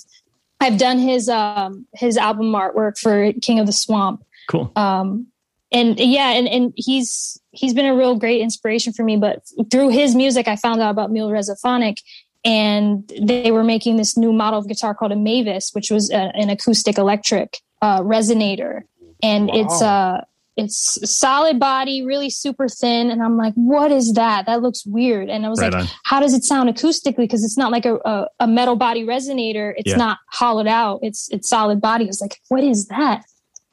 I've 0.59 0.77
done 0.77 0.99
his 0.99 1.29
um 1.29 1.87
his 1.93 2.17
album 2.17 2.51
artwork 2.53 2.97
for 2.97 3.31
King 3.41 3.59
of 3.59 3.65
the 3.65 3.71
Swamp, 3.71 4.23
Cool. 4.49 4.71
um, 4.75 5.27
and 5.71 5.99
yeah, 5.99 6.31
and 6.31 6.47
and 6.47 6.73
he's 6.75 7.39
he's 7.51 7.73
been 7.73 7.85
a 7.85 7.95
real 7.95 8.15
great 8.15 8.41
inspiration 8.41 8.93
for 8.93 9.03
me. 9.03 9.17
But 9.17 9.43
through 9.71 9.89
his 9.89 10.15
music, 10.15 10.47
I 10.47 10.55
found 10.55 10.81
out 10.81 10.89
about 10.91 11.11
Mule 11.11 11.29
Resophonic, 11.29 11.97
and 12.43 13.11
they 13.21 13.51
were 13.51 13.63
making 13.63 13.97
this 13.97 14.17
new 14.17 14.33
model 14.33 14.59
of 14.59 14.67
guitar 14.67 14.93
called 14.93 15.11
a 15.11 15.15
Mavis, 15.15 15.71
which 15.73 15.91
was 15.91 16.11
a, 16.11 16.31
an 16.35 16.49
acoustic 16.49 16.97
electric 16.97 17.59
uh, 17.81 18.01
resonator, 18.01 18.81
and 19.23 19.49
it's 19.49 19.81
Wow. 19.81 20.17
uh 20.17 20.21
it's 20.59 20.97
solid 21.09 21.59
body, 21.59 22.03
really 22.05 22.29
super 22.29 22.67
thin, 22.67 23.09
and 23.11 23.21
I'm 23.23 23.37
like, 23.37 23.53
what 23.55 23.91
is 23.91 24.13
that? 24.13 24.45
That 24.45 24.61
looks 24.61 24.85
weird. 24.85 25.29
And 25.29 25.45
I 25.45 25.49
was 25.49 25.59
Right 25.61 25.71
like, 25.73 25.83
on. 25.83 25.87
how 26.03 26.19
does 26.19 26.33
it 26.33 26.43
sound 26.43 26.69
acoustically? 26.69 27.17
Because 27.17 27.43
it's 27.43 27.57
not 27.57 27.71
like 27.71 27.85
a, 27.85 27.95
a, 28.05 28.27
a 28.41 28.47
metal 28.47 28.75
body 28.75 29.03
resonator. 29.05 29.73
It's 29.77 29.89
Yeah. 29.91 29.97
not 29.97 30.17
hollowed 30.27 30.67
out. 30.67 30.99
It's 31.01 31.29
it's 31.31 31.47
solid 31.49 31.79
body. 31.81 32.05
I 32.05 32.07
was 32.07 32.21
like, 32.21 32.39
what 32.49 32.63
is 32.63 32.87
that? 32.87 33.23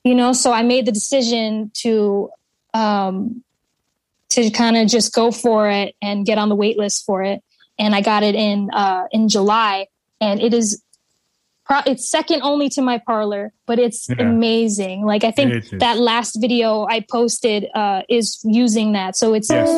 You 0.04 0.14
know, 0.14 0.32
so 0.32 0.52
I 0.52 0.62
made 0.62 0.86
the 0.86 0.92
decision 0.92 1.70
to 1.82 2.30
um 2.74 3.42
to 4.30 4.50
kind 4.50 4.76
of 4.76 4.88
just 4.88 5.14
go 5.14 5.30
for 5.30 5.68
it 5.70 5.94
and 6.02 6.26
get 6.26 6.38
on 6.38 6.48
the 6.48 6.54
wait 6.56 6.76
list 6.78 7.04
for 7.04 7.22
it. 7.22 7.42
And 7.78 7.94
I 7.94 8.00
got 8.00 8.22
it 8.22 8.34
in 8.34 8.70
uh 8.72 9.04
in 9.10 9.28
July. 9.28 9.86
And 10.20 10.40
it 10.40 10.54
is 10.54 10.82
pro- 11.66 11.82
it's 11.86 12.08
second 12.08 12.42
only 12.42 12.68
to 12.70 12.82
my 12.82 12.98
parlor, 12.98 13.52
but 13.66 13.78
it's 13.78 14.08
Yeah. 14.08 14.16
amazing. 14.28 15.04
Like 15.04 15.24
I 15.24 15.30
think 15.30 15.68
that 15.80 15.98
last 15.98 16.38
video 16.40 16.86
I 16.88 17.00
posted 17.10 17.66
uh 17.74 18.02
is 18.08 18.40
using 18.44 18.92
that. 18.92 19.16
So 19.16 19.34
it's 19.34 19.50
Yes. 19.50 19.68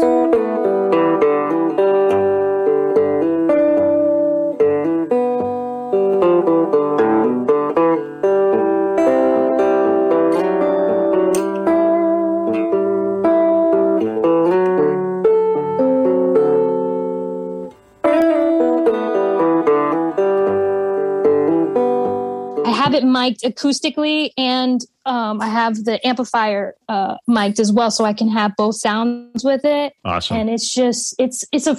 Have 22.93 23.03
it 23.03 23.07
mic'd 23.07 23.43
acoustically 23.43 24.31
and 24.37 24.85
um, 25.07 25.41
I 25.41 25.49
have 25.49 25.85
the 25.85 26.07
amplifier 26.07 26.75
uh, 26.89 27.17
mic'd 27.27 27.61
as 27.61 27.73
well, 27.73 27.91
so 27.91 28.05
I 28.05 28.13
can 28.13 28.29
have 28.29 28.55
both 28.57 28.77
sounds 28.77 29.43
with 29.43 29.65
it. 29.65 29.95
Awesome. 30.05 30.37
And 30.37 30.51
it's 30.51 30.73
just 30.73 31.15
it's 31.19 31.45
it's 31.51 31.67
a 31.67 31.79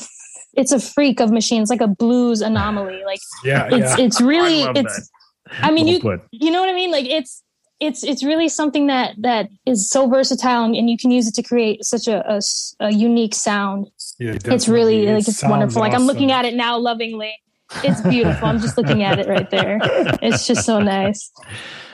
it's 0.53 0.71
a 0.71 0.79
freak 0.79 1.19
of 1.19 1.31
machines, 1.31 1.69
like 1.69 1.81
a 1.81 1.87
blues 1.87 2.41
anomaly. 2.41 3.03
Like 3.05 3.19
Yeah, 3.43 3.67
it's 3.71 3.97
yeah. 3.97 4.05
it's 4.05 4.19
really 4.19 4.63
I 4.63 4.67
love 4.67 4.77
it's. 4.77 5.11
I 5.61 5.71
mean, 5.71 5.85
Well 5.85 5.93
you 5.93 6.01
put. 6.01 6.21
you 6.31 6.51
know 6.51 6.59
what 6.59 6.69
I 6.69 6.73
mean? 6.73 6.91
Like 6.91 7.05
it's 7.05 7.43
it's 7.79 8.03
it's 8.03 8.23
really 8.23 8.49
something 8.49 8.87
that 8.87 9.15
that 9.19 9.49
is 9.65 9.89
so 9.89 10.07
versatile, 10.07 10.63
and, 10.63 10.75
and 10.75 10.89
you 10.89 10.97
can 10.97 11.11
use 11.11 11.27
it 11.27 11.35
to 11.35 11.43
create 11.43 11.85
such 11.85 12.07
a 12.07 12.39
a 12.79 12.91
unique 12.91 13.35
sound. 13.35 13.87
Yeah, 14.17 14.37
It's 14.45 14.67
really. 14.67 15.07
It 15.07 15.13
like 15.13 15.27
it's 15.27 15.37
sounds 15.37 15.51
wonderful. 15.51 15.81
Like 15.81 15.93
I'm 15.93 16.07
looking 16.07 16.31
at 16.31 16.45
it 16.45 16.55
now, 16.55 16.77
lovingly. 16.77 17.35
It's 17.83 18.01
beautiful. 18.01 18.47
I'm 18.47 18.59
just 18.59 18.77
looking 18.77 19.03
at 19.03 19.19
it 19.19 19.27
right 19.27 19.49
there. 19.49 19.79
It's 20.21 20.47
just 20.47 20.65
so 20.65 20.79
nice. 20.79 21.31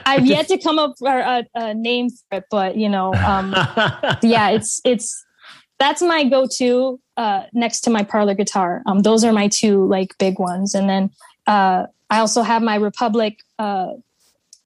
I've 0.05 0.25
yet 0.25 0.47
to 0.49 0.57
come 0.57 0.79
up 0.79 0.93
with 0.99 1.11
a, 1.11 1.45
a 1.55 1.73
name 1.73 2.09
for 2.09 2.37
it, 2.37 2.45
but 2.49 2.77
you 2.77 2.89
know, 2.89 3.13
um, 3.13 3.51
yeah, 4.21 4.49
it's 4.49 4.79
it's 4.85 5.25
that's 5.79 6.01
my 6.01 6.23
go-to 6.23 6.99
uh, 7.17 7.43
next 7.53 7.81
to 7.81 7.89
my 7.89 8.03
parlor 8.03 8.33
guitar. 8.33 8.81
Um, 8.85 8.99
those 8.99 9.23
are 9.23 9.33
my 9.33 9.47
two 9.47 9.85
like 9.87 10.17
big 10.17 10.39
ones, 10.39 10.75
and 10.75 10.89
then 10.89 11.09
uh, 11.47 11.87
I 12.09 12.19
also 12.19 12.43
have 12.43 12.61
my 12.61 12.75
Republic 12.75 13.39
uh, 13.59 13.93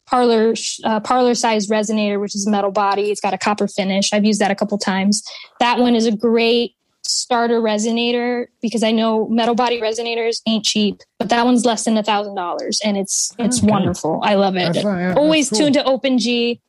parlor 0.05 0.53
uh, 0.83 0.99
parlor 0.99 1.35
size 1.35 1.67
resonator, 1.67 2.19
which 2.19 2.35
is 2.35 2.47
metal 2.47 2.71
body. 2.71 3.11
It's 3.11 3.21
got 3.21 3.33
a 3.33 3.37
copper 3.37 3.67
finish. 3.67 4.11
I've 4.13 4.25
used 4.25 4.41
that 4.41 4.51
a 4.51 4.55
couple 4.55 4.77
times. 4.77 5.23
That 5.59 5.79
one 5.79 5.95
is 5.95 6.05
a 6.05 6.15
great 6.15 6.75
starter 7.09 7.61
resonator 7.61 8.47
because 8.61 8.83
I 8.83 8.91
know 8.91 9.27
metal 9.27 9.55
body 9.55 9.81
resonators 9.81 10.41
ain't 10.45 10.65
cheap, 10.65 11.01
but 11.17 11.29
that 11.29 11.45
one's 11.45 11.65
less 11.65 11.85
than 11.85 11.97
a 11.97 12.03
thousand 12.03 12.35
dollars, 12.35 12.79
and 12.83 12.97
it's 12.97 13.33
it's 13.39 13.59
okay. 13.59 13.71
wonderful. 13.71 14.19
I 14.23 14.35
love 14.35 14.55
it. 14.55 14.73
That's, 14.73 14.83
yeah, 14.83 15.15
Always 15.15 15.49
cool. 15.49 15.59
tuned 15.59 15.73
to 15.75 15.83
Open 15.83 16.17
G. 16.17 16.61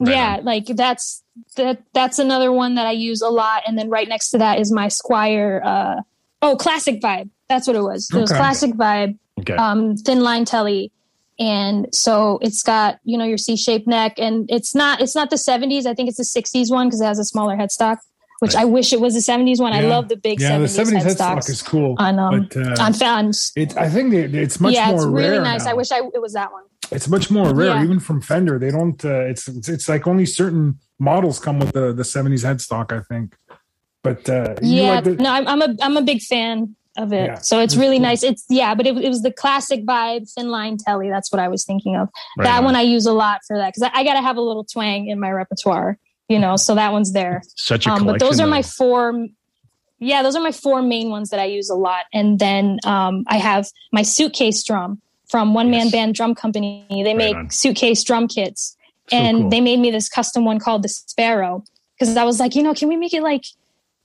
Right 0.00 0.14
yeah, 0.14 0.36
on. 0.38 0.44
like 0.44 0.66
that's 0.66 1.22
that 1.56 1.82
that's 1.92 2.18
another 2.18 2.50
one 2.50 2.74
that 2.74 2.86
I 2.86 2.92
use 2.92 3.22
a 3.22 3.28
lot. 3.28 3.62
And 3.66 3.78
then 3.78 3.88
right 3.88 4.08
next 4.08 4.30
to 4.30 4.38
that 4.38 4.58
is 4.58 4.72
my 4.72 4.86
Squier 4.88 5.64
Uh, 5.64 6.02
oh, 6.40 6.56
Classic 6.56 7.00
Vibe. 7.00 7.30
That's 7.48 7.66
what 7.66 7.76
it 7.76 7.82
was. 7.82 8.08
It 8.10 8.14
okay. 8.14 8.20
was 8.22 8.32
Classic 8.32 8.72
Vibe. 8.72 9.18
Okay. 9.40 9.54
Um, 9.54 9.96
thin 9.96 10.20
line 10.20 10.44
telly 10.44 10.92
and 11.38 11.92
so 11.92 12.38
it's 12.42 12.62
got 12.62 12.98
you 13.04 13.16
know 13.16 13.24
your 13.24 13.38
c-shaped 13.38 13.86
neck 13.86 14.14
and 14.18 14.48
it's 14.50 14.74
not 14.74 15.00
it's 15.00 15.14
not 15.14 15.30
the 15.30 15.36
70s 15.36 15.86
i 15.86 15.94
think 15.94 16.08
it's 16.08 16.18
the 16.18 16.40
60s 16.40 16.70
one 16.70 16.88
because 16.88 17.00
it 17.00 17.06
has 17.06 17.18
a 17.18 17.24
smaller 17.24 17.56
headstock 17.56 17.98
which 18.42 18.54
right. 18.54 18.62
I 18.62 18.64
wish 18.64 18.92
it 18.92 19.00
was 19.00 19.14
the 19.14 19.20
70s 19.20 19.60
one. 19.60 19.72
Yeah. 19.72 19.78
I 19.78 19.82
love 19.82 20.08
the 20.08 20.16
big 20.16 20.40
yeah, 20.40 20.58
70s, 20.58 20.76
the 20.76 20.96
70s 20.96 21.02
headstock 21.04 21.48
is 21.48 21.62
cool 21.62 21.94
on 21.98 22.18
um, 22.18 22.48
but, 22.52 22.80
uh, 22.80 22.82
on 22.82 22.92
fans. 22.92 23.52
It, 23.54 23.76
I 23.76 23.88
think 23.88 24.12
it's 24.12 24.58
much 24.58 24.72
more 24.72 24.82
yeah, 24.82 24.90
more 24.90 24.96
it's 24.96 25.06
really 25.06 25.38
nice. 25.38 25.64
Now. 25.64 25.70
I 25.70 25.74
wish 25.74 25.92
I 25.92 25.98
it 26.12 26.20
was 26.20 26.32
that 26.32 26.50
one. 26.50 26.64
It's 26.90 27.06
much 27.06 27.30
more 27.30 27.54
rare, 27.54 27.68
yeah. 27.68 27.84
even 27.84 28.00
from 28.00 28.20
Fender. 28.20 28.58
They 28.58 28.72
don't. 28.72 29.02
Uh, 29.04 29.20
it's, 29.20 29.46
it's, 29.46 29.68
it's 29.68 29.88
like 29.88 30.08
only 30.08 30.26
certain 30.26 30.80
models 30.98 31.38
come 31.38 31.60
with 31.60 31.70
the 31.70 31.92
the 31.92 32.02
70s 32.02 32.44
headstock. 32.44 32.90
I 32.90 33.02
think. 33.04 33.36
But 34.02 34.28
uh, 34.28 34.56
yeah, 34.60 34.94
like 34.94 35.04
the, 35.04 35.14
no, 35.14 35.30
I'm, 35.30 35.46
I'm 35.46 35.62
a 35.62 35.76
I'm 35.80 35.96
a 35.96 36.02
big 36.02 36.20
fan 36.20 36.74
of 36.96 37.12
it. 37.12 37.26
Yeah, 37.26 37.38
so 37.38 37.60
it's 37.60 37.76
really 37.76 37.98
cool. 37.98 38.06
nice. 38.06 38.24
It's 38.24 38.44
yeah, 38.48 38.74
but 38.74 38.88
it, 38.88 38.96
it, 38.98 39.08
was 39.08 39.22
the 39.22 39.30
classic 39.30 39.86
vibe 39.86 40.28
thin 40.32 40.48
line 40.48 40.78
telly. 40.78 41.08
That's 41.10 41.30
what 41.30 41.38
I 41.38 41.46
was 41.46 41.64
thinking 41.64 41.94
of. 41.94 42.08
Right 42.36 42.46
that 42.46 42.58
on. 42.58 42.64
one 42.64 42.74
I 42.74 42.82
use 42.82 43.06
a 43.06 43.12
lot 43.12 43.42
for 43.46 43.56
that 43.56 43.72
because 43.72 43.84
I, 43.84 44.00
I 44.00 44.04
got 44.04 44.14
to 44.14 44.20
have 44.20 44.36
a 44.36 44.40
little 44.40 44.64
twang 44.64 45.06
in 45.06 45.20
my 45.20 45.30
repertoire 45.30 45.96
you 46.32 46.38
know, 46.38 46.56
so 46.56 46.74
that 46.74 46.92
one's 46.92 47.12
there. 47.12 47.42
Such 47.56 47.86
a 47.86 47.90
um, 47.90 48.06
But 48.06 48.18
those 48.18 48.40
are 48.40 48.46
my 48.46 48.62
four. 48.62 49.26
Yeah, 49.98 50.22
those 50.22 50.34
are 50.34 50.42
my 50.42 50.50
four 50.50 50.82
main 50.82 51.10
ones 51.10 51.30
that 51.30 51.38
I 51.38 51.44
use 51.44 51.70
a 51.70 51.74
lot. 51.74 52.06
And 52.12 52.38
then 52.38 52.78
um, 52.84 53.24
I 53.28 53.36
have 53.36 53.68
my 53.92 54.02
suitcase 54.02 54.64
drum 54.64 55.00
from 55.28 55.54
One 55.54 55.70
Man. 55.70 55.90
Band 55.90 56.14
Drum 56.14 56.34
Company. 56.34 56.86
They 56.90 57.04
right 57.04 57.16
make 57.16 57.36
on. 57.36 57.50
suitcase 57.50 58.02
drum 58.02 58.26
kits. 58.26 58.76
So 59.10 59.16
and 59.16 59.38
cool. 59.42 59.50
they 59.50 59.60
made 59.60 59.78
me 59.78 59.90
this 59.90 60.08
custom 60.08 60.44
one 60.44 60.58
called 60.58 60.82
the 60.82 60.88
Sparrow 60.88 61.64
because 61.98 62.16
I 62.16 62.24
was 62.24 62.40
like, 62.40 62.54
you 62.54 62.62
know, 62.62 62.74
can 62.74 62.88
we 62.88 62.96
make 62.96 63.14
it 63.14 63.22
like, 63.22 63.44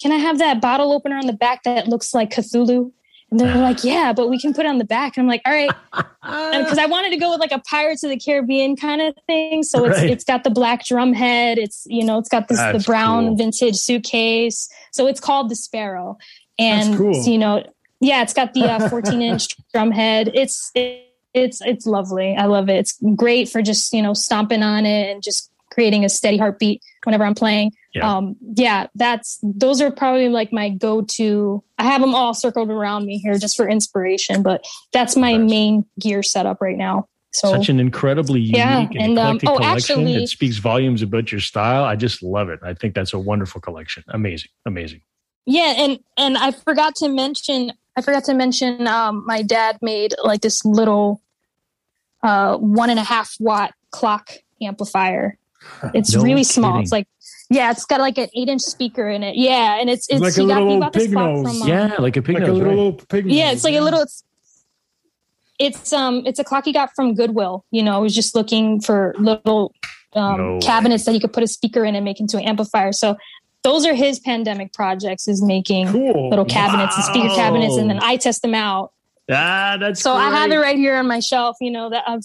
can 0.02 0.12
I 0.12 0.18
have 0.18 0.38
that 0.40 0.62
bottle 0.62 0.92
opener 0.92 1.18
on 1.18 1.26
the 1.26 1.34
back 1.34 1.64
that 1.64 1.88
looks 1.88 2.14
like 2.14 2.32
Cthulhu? 2.32 2.92
And 3.32 3.40
they're 3.40 3.56
like, 3.58 3.84
yeah, 3.84 4.14
but 4.14 4.30
we 4.30 4.40
can 4.40 4.54
put 4.54 4.66
it 4.66 4.70
on 4.70 4.78
the 4.78 4.86
back. 4.86 5.18
And 5.18 5.24
I'm 5.24 5.28
like, 5.28 5.42
all 5.46 5.54
right. 5.54 5.70
Because 5.92 6.78
I 6.80 6.86
wanted 6.86 7.12
to 7.12 7.18
go 7.18 7.32
with 7.32 7.40
like 7.40 7.52
a 7.52 7.60
Pirates 7.60 8.04
of 8.04 8.10
the 8.10 8.18
Caribbean 8.18 8.76
kind 8.76 9.02
of 9.02 9.16
thing. 9.28 9.64
So 9.64 9.86
it's 9.86 9.98
right. 9.98 10.10
it's 10.10 10.24
got 10.24 10.44
the 10.44 10.50
black 10.50 10.86
drum 10.86 11.14
head. 11.14 11.58
It's, 11.58 11.86
you 11.90 12.04
know, 12.04 12.18
it's 12.18 12.30
got 12.30 12.48
this 12.48 12.58
That's 12.58 12.78
the 12.78 12.84
brown 12.90 13.28
cool. 13.28 13.36
vintage 13.38 13.76
suitcase. 13.76 14.70
So 14.92 15.08
it's 15.08 15.20
called 15.20 15.50
the 15.50 15.56
Sparrow. 15.56 16.18
And, 16.60 16.98
cool. 16.98 17.24
you 17.24 17.38
know, 17.38 17.64
yeah, 18.00 18.22
it's 18.24 18.34
got 18.34 18.54
the 18.54 18.66
uh, 18.66 18.90
14 18.90 19.22
inch 19.22 19.48
drum 19.74 19.92
head. 19.92 20.32
It's, 20.34 20.72
it, 20.76 21.04
it's, 21.34 21.62
it's 21.62 21.86
lovely. 21.86 22.36
I 22.36 22.46
love 22.46 22.70
it. 22.70 22.78
It's 22.78 22.98
great 23.16 23.50
for 23.50 23.62
just, 23.62 23.94
you 23.94 24.02
know, 24.02 24.14
stomping 24.14 24.64
on 24.64 24.86
it 24.86 25.12
and 25.12 25.22
just 25.22 25.52
creating 25.72 26.04
a 26.04 26.10
steady 26.10 26.38
heartbeat 26.38 26.82
whenever 27.04 27.24
I'm 27.24 27.36
playing. 27.36 27.72
Yeah. 27.98 28.18
Um, 28.18 28.36
yeah, 28.56 28.88
that's 28.96 29.40
those 29.42 29.82
are 29.82 29.92
probably 29.92 30.30
like 30.30 30.54
my 30.54 30.70
go-to. 30.70 31.64
I 31.78 31.84
have 31.86 32.02
them 32.02 32.16
all 32.16 32.34
circled 32.34 32.70
around 32.70 33.06
me 33.06 33.18
here 33.18 33.38
just 33.38 33.58
for 33.58 33.68
inspiration, 33.68 34.44
but 34.44 34.66
that's 34.94 35.16
my 35.16 35.36
nice. 35.36 35.50
main 35.50 35.86
gear 36.00 36.24
setup 36.24 36.62
right 36.62 36.78
now. 36.78 37.08
So 37.34 37.52
such 37.52 37.70
an 37.70 37.80
incredibly 37.80 38.40
unique 38.40 38.56
yeah, 38.56 38.80
and, 38.80 38.98
and 38.98 39.20
um, 39.20 39.40
oh, 39.46 39.58
collection 39.58 40.00
actually, 40.00 40.20
that 40.20 40.28
speaks 40.28 40.58
volumes 40.58 41.02
about 41.02 41.32
your 41.32 41.42
style. 41.42 41.84
I 41.84 41.96
just 41.96 42.24
love 42.24 42.50
it. 42.50 42.60
I 42.64 42.74
think 42.74 42.96
that's 42.96 43.14
a 43.14 43.20
wonderful 43.20 43.62
collection. 43.62 44.04
Amazing, 44.08 44.50
amazing. 44.66 45.02
Yeah, 45.46 45.74
and 45.78 46.00
and 46.18 46.38
I 46.38 46.52
forgot 46.52 46.96
to 46.98 47.10
mention. 47.10 47.74
I 47.96 48.02
forgot 48.02 48.24
to 48.26 48.34
mention. 48.34 48.88
Um, 48.88 49.24
my 49.26 49.42
dad 49.42 49.78
made 49.82 50.14
like 50.24 50.42
this 50.42 50.64
little 50.66 51.22
uh, 52.24 52.58
one 52.58 52.90
and 52.90 53.00
a 53.00 53.04
half 53.04 53.36
watt 53.40 53.74
clock 53.92 54.32
amplifier. 54.62 55.38
It's 55.94 56.14
no 56.14 56.22
really 56.22 56.42
kidding. 56.42 56.44
small. 56.46 56.80
It's 56.80 56.92
like 56.92 57.08
yeah, 57.50 57.72
it's 57.72 57.86
got 57.86 58.00
like 58.00 58.18
an 58.18 58.30
eight 58.36 58.50
inch 58.50 58.62
speaker 58.62 59.10
in 59.10 59.24
it. 59.24 59.36
Yeah, 59.36 59.80
and 59.80 59.90
it's 59.90 60.08
it's 60.10 60.22
like 60.22 60.38
a 60.38 60.44
little 60.44 60.80
got, 60.80 60.94
pig 60.94 61.12
nose. 61.12 61.60
From, 61.60 61.62
um, 61.62 61.68
yeah, 61.68 61.96
like 62.00 62.18
a 62.18 62.22
pig 62.22 62.36
like 62.36 62.48
nose. 62.48 62.60
A 62.60 62.64
little, 62.64 62.92
right? 62.92 63.08
pig 63.08 63.32
yeah, 63.32 63.52
it's 63.52 63.64
like 63.64 63.76
a 63.76 63.82
little. 63.82 64.02
It's, 64.02 64.24
it's 65.60 65.92
um 65.92 66.24
it's 66.26 66.40
a 66.40 66.44
clock 66.44 66.66
he 66.66 66.74
got 66.74 66.94
from 66.96 67.16
Goodwill. 67.16 67.66
You 67.72 67.84
know, 67.84 68.00
he 68.00 68.04
was 68.04 68.16
just 68.16 68.36
looking 68.36 68.82
for 68.82 69.16
little 69.18 69.74
um, 70.14 70.38
no 70.38 70.60
cabinets 70.60 71.06
that 71.06 71.14
he 71.14 71.20
could 71.20 71.34
put 71.34 71.44
a 71.44 71.48
speaker 71.48 71.86
in 71.86 71.96
and 71.96 72.04
make 72.04 72.20
into 72.20 72.38
an 72.38 72.44
amplifier. 72.44 72.92
So 72.92 73.18
those 73.64 73.86
are 73.86 73.94
his 73.94 74.20
pandemic 74.20 74.74
projects 74.74 75.28
is 75.28 75.42
making 75.42 75.88
cool. 75.88 76.30
little 76.30 76.46
cabinets 76.46 76.96
wow. 76.98 77.04
and 77.04 77.06
speaker 77.06 77.36
cabinets 77.36 77.76
and 77.78 77.90
then 77.90 78.00
I 78.02 78.18
test 78.18 78.42
them 78.42 78.56
out. 78.56 78.94
Ah, 79.30 79.76
that's 79.80 80.02
so 80.02 80.14
great. 80.14 80.26
I 80.26 80.30
have 80.30 80.52
it 80.52 80.58
right 80.58 80.78
here 80.78 80.96
on 80.96 81.08
my 81.08 81.20
shelf, 81.20 81.58
you 81.60 81.72
know, 81.72 81.90
that 81.90 82.04
I've 82.08 82.24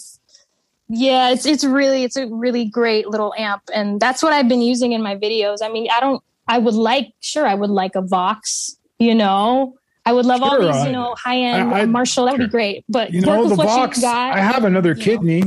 yeah, 0.94 1.30
it's 1.30 1.46
it's 1.46 1.64
really 1.64 2.04
it's 2.04 2.16
a 2.16 2.26
really 2.26 2.66
great 2.66 3.08
little 3.08 3.32
amp, 3.38 3.62
and 3.74 3.98
that's 3.98 4.22
what 4.22 4.34
I've 4.34 4.46
been 4.46 4.60
using 4.60 4.92
in 4.92 5.02
my 5.02 5.16
videos. 5.16 5.58
I 5.62 5.70
mean, 5.70 5.88
I 5.90 6.00
don't. 6.00 6.22
I 6.46 6.58
would 6.58 6.74
like, 6.74 7.14
sure, 7.20 7.46
I 7.46 7.54
would 7.54 7.70
like 7.70 7.94
a 7.94 8.02
Vox. 8.02 8.76
You 8.98 9.14
know, 9.14 9.78
I 10.04 10.12
would 10.12 10.26
love 10.26 10.40
sure, 10.40 10.62
all 10.62 10.72
these, 10.72 10.84
you 10.84 10.92
know, 10.92 11.14
high 11.18 11.38
end 11.38 11.90
Marshall. 11.90 12.26
That 12.26 12.32
would 12.32 12.40
sure. 12.42 12.46
be 12.46 12.50
great. 12.50 12.84
But 12.90 13.10
you 13.10 13.22
know, 13.22 13.48
the 13.48 13.54
Vox. 13.54 14.02
Got, 14.02 14.34
I 14.34 14.40
have 14.40 14.64
another 14.64 14.94
kidney. 14.94 15.44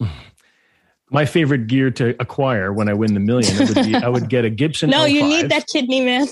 Know. 0.00 0.08
My 1.10 1.24
favorite 1.24 1.68
gear 1.68 1.92
to 1.92 2.16
acquire 2.20 2.72
when 2.72 2.88
I 2.88 2.94
win 2.94 3.14
the 3.14 3.20
million, 3.20 3.56
would 3.56 3.74
be 3.76 3.94
I 3.94 4.08
would 4.08 4.28
get 4.28 4.44
a 4.44 4.50
Gibson. 4.50 4.90
no, 4.90 5.02
05. 5.02 5.10
you 5.10 5.22
need 5.22 5.48
that 5.50 5.66
kidney, 5.72 6.00
man. 6.00 6.26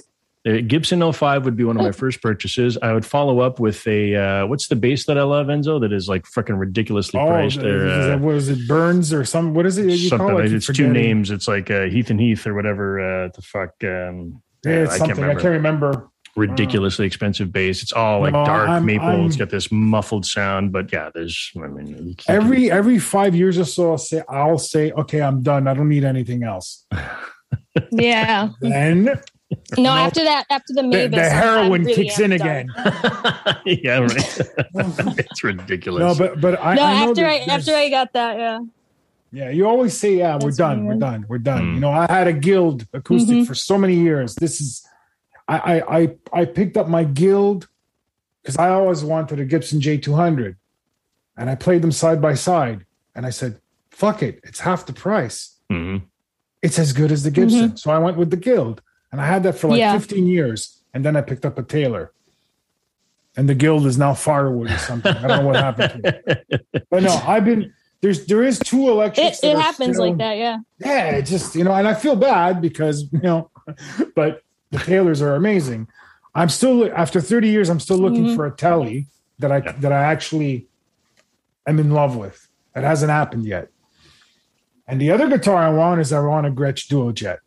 The 0.47 0.63
Gibson 0.63 1.13
05 1.13 1.45
would 1.45 1.57
be 1.57 1.65
one 1.65 1.77
of 1.77 1.83
my 1.83 1.91
first 1.91 2.23
purchases. 2.23 2.79
I 2.81 2.93
would 2.93 3.05
follow 3.05 3.41
up 3.41 3.59
with 3.59 3.85
a 3.89 4.15
uh, 4.15 4.47
what's 4.47 4.69
the 4.69 4.77
bass 4.77 5.07
that 5.07 5.19
I 5.19 5.25
love, 5.25 5.49
Enzo? 5.49 5.81
That 5.81 5.93
is 5.93 6.09
like 6.09 6.23
freaking 6.23 6.57
ridiculously 6.57 7.19
oh, 7.19 7.27
priced. 7.27 7.59
There, 7.59 7.89
uh, 7.89 8.17
what 8.19 8.37
is 8.37 8.49
it? 8.49 8.69
Burns 8.69 9.13
or 9.13 9.25
some? 9.25 9.55
What 9.55 9.67
is 9.67 9.77
it? 9.77 9.91
You 9.91 10.09
something. 10.09 10.39
It? 10.39 10.53
It's 10.53 10.69
two 10.69 10.89
names. 10.89 11.33
It's 11.33 11.49
like 11.49 11.69
uh, 11.69 11.87
Heath 11.87 12.11
and 12.11 12.21
Heath 12.21 12.47
or 12.47 12.55
whatever. 12.55 13.01
Uh, 13.01 13.29
the 13.35 13.43
fuck. 13.43 13.71
Um, 13.83 14.41
yeah, 14.65 14.85
it's 14.85 14.93
I 14.93 14.99
something. 14.99 15.17
Can't 15.17 15.31
I 15.31 15.35
can't 15.35 15.55
remember. 15.55 16.11
Ridiculously 16.37 17.07
expensive 17.07 17.51
bass. 17.51 17.83
It's 17.83 17.93
all 17.93 18.21
like 18.21 18.33
no, 18.33 18.45
dark 18.45 18.69
I'm, 18.69 18.87
maple. 18.87 19.09
I'm, 19.09 19.27
it's 19.27 19.35
got 19.35 19.51
this 19.51 19.73
muffled 19.73 20.27
sound, 20.27 20.71
but 20.71 20.93
yeah, 20.93 21.11
there's. 21.13 21.51
I 21.57 21.67
mean, 21.67 22.15
every 22.29 22.71
every 22.71 23.01
five 23.01 23.35
years 23.35 23.59
or 23.59 23.65
so, 23.65 23.91
I'll 23.91 23.99
say, 23.99 24.23
I'll 24.29 24.59
say, 24.59 24.93
okay, 24.93 25.23
I'm 25.23 25.43
done. 25.43 25.67
I 25.67 25.75
don't 25.75 25.89
need 25.89 26.05
anything 26.05 26.45
else. 26.45 26.87
yeah. 27.91 28.51
Then 28.61 29.19
no, 29.79 29.91
after 29.91 30.25
that, 30.25 30.45
after 30.51 30.73
the 30.73 30.83
Mavis, 30.83 31.11
the, 31.11 31.23
the 31.23 31.31
heroin 31.31 31.83
really 31.83 31.95
kicks 31.95 32.19
in 32.19 32.33
again. 32.33 32.69
yeah, 33.65 33.99
right. 33.99 34.41
it's 35.19 35.45
ridiculous. 35.45 36.01
No, 36.01 36.15
but 36.15 36.41
but 36.41 36.61
I 36.61 36.75
no 36.75 36.83
I 36.83 36.93
after 36.93 37.27
I 37.27 37.37
after 37.49 37.75
I 37.75 37.89
got 37.89 38.13
that, 38.15 38.39
yeah. 38.39 38.61
Yeah, 39.33 39.51
you 39.51 39.69
always 39.69 39.97
say, 39.97 40.17
"Yeah, 40.17 40.39
we're 40.41 40.51
done, 40.51 40.85
we're 40.85 40.95
done, 40.95 41.27
we're 41.29 41.39
done." 41.39 41.63
Mm. 41.63 41.75
You 41.75 41.81
know, 41.81 41.91
I 41.91 42.11
had 42.11 42.27
a 42.27 42.33
Guild 42.33 42.87
acoustic 42.93 43.37
mm-hmm. 43.37 43.45
for 43.45 43.55
so 43.55 43.77
many 43.77 43.95
years. 43.95 44.35
This 44.35 44.61
is, 44.61 44.87
I 45.47 45.59
I 45.59 45.99
I, 45.99 46.17
I 46.33 46.45
picked 46.45 46.77
up 46.77 46.89
my 46.89 47.05
Guild 47.05 47.69
because 48.43 48.57
I 48.57 48.71
always 48.71 49.05
wanted 49.05 49.39
a 49.39 49.45
Gibson 49.45 49.81
J200, 49.81 50.57
and 51.37 51.51
I 51.51 51.55
played 51.55 51.83
them 51.83 51.93
side 51.93 52.21
by 52.21 52.35
side, 52.35 52.85
and 53.15 53.27
I 53.27 53.31
said, 53.31 53.61
"Fuck 53.91 54.23
it, 54.23 54.41
it's 54.43 54.61
half 54.61 54.87
the 54.87 54.93
price. 54.93 55.57
Mm-hmm. 55.71 56.05
It's 56.63 56.79
as 56.81 56.93
good 56.93 57.13
as 57.13 57.23
the 57.23 57.31
Gibson." 57.31 57.69
Mm-hmm. 57.69 57.77
So 57.77 57.91
I 57.91 57.99
went 57.99 58.17
with 58.17 58.31
the 58.31 58.37
Guild. 58.37 58.83
And 59.13 59.21
I 59.21 59.27
had 59.27 59.43
that 59.45 59.55
for 59.55 59.69
like 59.69 59.79
yeah. 59.79 59.93
15 59.93 60.27
years. 60.27 60.83
And 60.93 61.05
then 61.05 61.17
I 61.17 61.21
picked 61.21 61.45
up 61.45 61.59
a 61.59 61.63
Taylor. 61.63 62.13
And 63.37 63.49
the 63.49 63.55
guild 63.55 63.87
is 63.87 63.99
now 63.99 64.15
firewood 64.15 64.71
or 64.71 64.79
something. 64.79 65.15
I 65.15 65.27
don't 65.27 65.43
know 65.43 65.47
what 65.47 65.57
happened 65.57 66.05
to 66.05 66.23
it. 66.27 66.87
But 66.91 67.03
no, 67.03 67.15
I've 67.27 67.45
been 67.45 67.73
there's 68.01 68.27
there 68.27 68.43
is 68.43 68.59
two 68.59 68.89
electrics. 68.89 69.43
It, 69.43 69.49
it 69.49 69.59
happens 69.59 69.97
still, 69.97 70.09
like 70.09 70.19
that, 70.19 70.37
yeah. 70.37 70.59
Yeah, 70.79 71.11
it 71.17 71.23
just 71.23 71.55
you 71.55 71.65
know, 71.65 71.73
and 71.73 71.89
I 71.89 71.95
feel 71.95 72.17
bad 72.17 72.63
because 72.63 73.11
you 73.13 73.21
know, 73.21 73.51
but 74.15 74.43
the 74.71 74.79
Taylors 74.79 75.21
are 75.21 75.35
amazing. 75.35 75.89
I'm 76.35 76.49
still 76.49 76.91
after 76.95 77.21
30 77.21 77.49
years, 77.49 77.69
I'm 77.69 77.81
still 77.81 77.99
looking 77.99 78.27
mm-hmm. 78.27 78.37
for 78.37 78.47
a 78.47 78.55
telly 78.55 79.07
that 79.39 79.51
I 79.51 79.59
yeah. 79.59 79.73
that 79.73 79.93
I 79.93 80.03
actually 80.05 80.67
am 81.67 81.79
in 81.79 81.91
love 81.91 82.17
with. 82.17 82.49
It 82.75 82.85
hasn't 82.85 83.11
happened 83.11 83.45
yet. 83.47 83.69
And 84.87 85.01
the 85.01 85.11
other 85.11 85.29
guitar 85.29 85.57
I 85.57 85.71
want 85.71 86.01
is 86.01 86.13
I 86.13 86.21
want 86.21 86.47
a 86.47 86.51
Gretsch 86.51 86.89
Duo 86.89 87.11
Jet. 87.11 87.41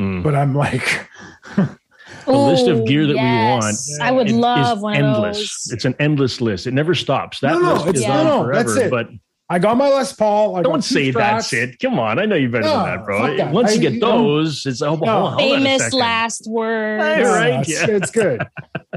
Mm. 0.00 0.22
But 0.22 0.34
I'm 0.34 0.54
like, 0.54 1.08
the 1.56 2.32
list 2.32 2.66
of 2.68 2.84
gear 2.86 3.06
that 3.06 3.14
yes. 3.14 3.88
we 3.88 3.98
want. 3.98 4.02
I 4.08 4.10
would 4.12 4.28
it 4.30 4.34
love 4.34 4.80
one 4.82 4.94
endless. 4.96 5.38
of 5.38 5.70
those. 5.70 5.70
It's 5.72 5.84
an 5.84 5.94
endless 5.98 6.40
list. 6.40 6.66
It 6.66 6.74
never 6.74 6.94
stops. 6.94 7.40
That 7.40 7.52
No, 7.54 7.58
no, 7.60 7.72
list 7.74 7.86
it's- 7.88 8.02
is 8.02 8.06
no, 8.08 8.12
on 8.14 8.24
no, 8.26 8.42
forever. 8.44 8.68
that's 8.74 8.76
it. 8.86 8.90
But 8.90 9.08
I 9.50 9.58
got 9.58 9.76
my 9.76 9.88
Les 9.88 10.10
Paul. 10.14 10.56
I 10.56 10.62
don't 10.62 10.76
two 10.82 10.94
say 10.94 11.10
that 11.10 11.42
strats. 11.42 11.48
shit. 11.50 11.78
Come 11.78 11.98
on, 11.98 12.18
I 12.18 12.24
know 12.24 12.34
you 12.34 12.48
better 12.48 12.64
No, 12.64 12.76
than 12.78 12.84
that, 12.96 13.04
bro. 13.04 13.36
that. 13.36 13.52
Once 13.52 13.72
you 13.74 13.80
I- 13.80 13.82
get 13.82 13.92
you 13.94 14.00
know- 14.00 14.22
those, 14.36 14.64
it's 14.64 14.80
oh, 14.80 14.96
hold 14.96 15.02
on, 15.08 15.32
hold 15.32 15.32
on 15.34 15.34
a 15.34 15.38
Famous 15.64 15.82
second. 15.82 15.98
last 15.98 16.46
words. 16.48 17.04
Hey, 17.04 17.20
Yeah, 17.20 17.28
right, 17.34 17.60
it's, 17.60 17.70
yeah. 17.70 17.86
it's 17.90 18.10
good. 18.10 18.46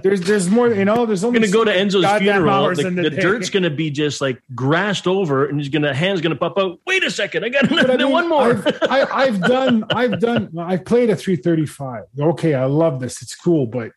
There's 0.04 0.22
there's 0.22 0.50
more. 0.50 0.70
You 0.74 0.86
know, 0.86 1.06
there's 1.06 1.24
only 1.26 1.40
gonna 1.40 1.52
go 1.52 1.66
to 1.66 1.72
Enzo's 1.72 2.02
goddamn 2.04 2.44
funeral. 2.44 2.74
The, 2.76 2.84
the, 2.84 3.10
the 3.10 3.10
dirt's 3.10 3.50
gonna 3.50 3.70
be 3.70 3.90
just 3.90 4.22
like 4.22 4.42
grassed 4.56 5.06
over, 5.08 5.48
and 5.48 5.60
he's 5.60 5.70
gonna 5.70 5.94
hands 5.94 6.22
gonna 6.22 6.36
pop 6.36 6.58
out. 6.58 6.80
Wait 6.88 7.04
a 7.04 7.12
second, 7.12 7.44
I 7.44 7.50
got 7.50 7.68
But 7.70 7.90
I 7.92 7.98
mean, 7.98 8.10
one 8.12 8.30
more. 8.30 8.52
I've, 8.52 8.68
I, 8.84 9.02
I've 9.12 9.42
done. 9.42 9.84
I've 9.90 10.20
done. 10.22 10.52
I've 10.60 10.86
played 10.86 11.10
a 11.10 11.16
335. 11.16 12.04
Okay, 12.20 12.54
I 12.54 12.66
love 12.66 13.00
this. 13.02 13.22
It's 13.22 13.36
cool, 13.36 13.66
but 13.66 13.92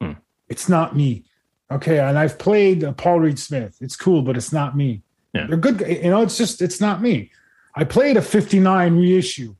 Hmm. 0.00 0.12
it's 0.48 0.68
not 0.68 0.94
me. 0.94 1.24
Okay, 1.72 1.98
and 1.98 2.16
I've 2.16 2.38
played 2.38 2.84
uh, 2.84 2.92
Paul 2.92 3.20
Reed 3.20 3.38
Smith. 3.40 3.76
It's 3.80 3.96
cool, 3.96 4.22
but 4.22 4.36
it's 4.36 4.52
not 4.52 4.76
me. 4.76 5.02
Yeah. 5.36 5.46
They're 5.48 5.56
good. 5.56 5.80
You 5.80 6.10
know, 6.10 6.22
it's 6.22 6.36
just 6.38 6.60
it's 6.62 6.80
not 6.80 7.00
me. 7.02 7.30
I 7.74 7.84
played 7.84 8.16
a 8.16 8.22
59 8.22 8.96
reissue. 8.96 9.54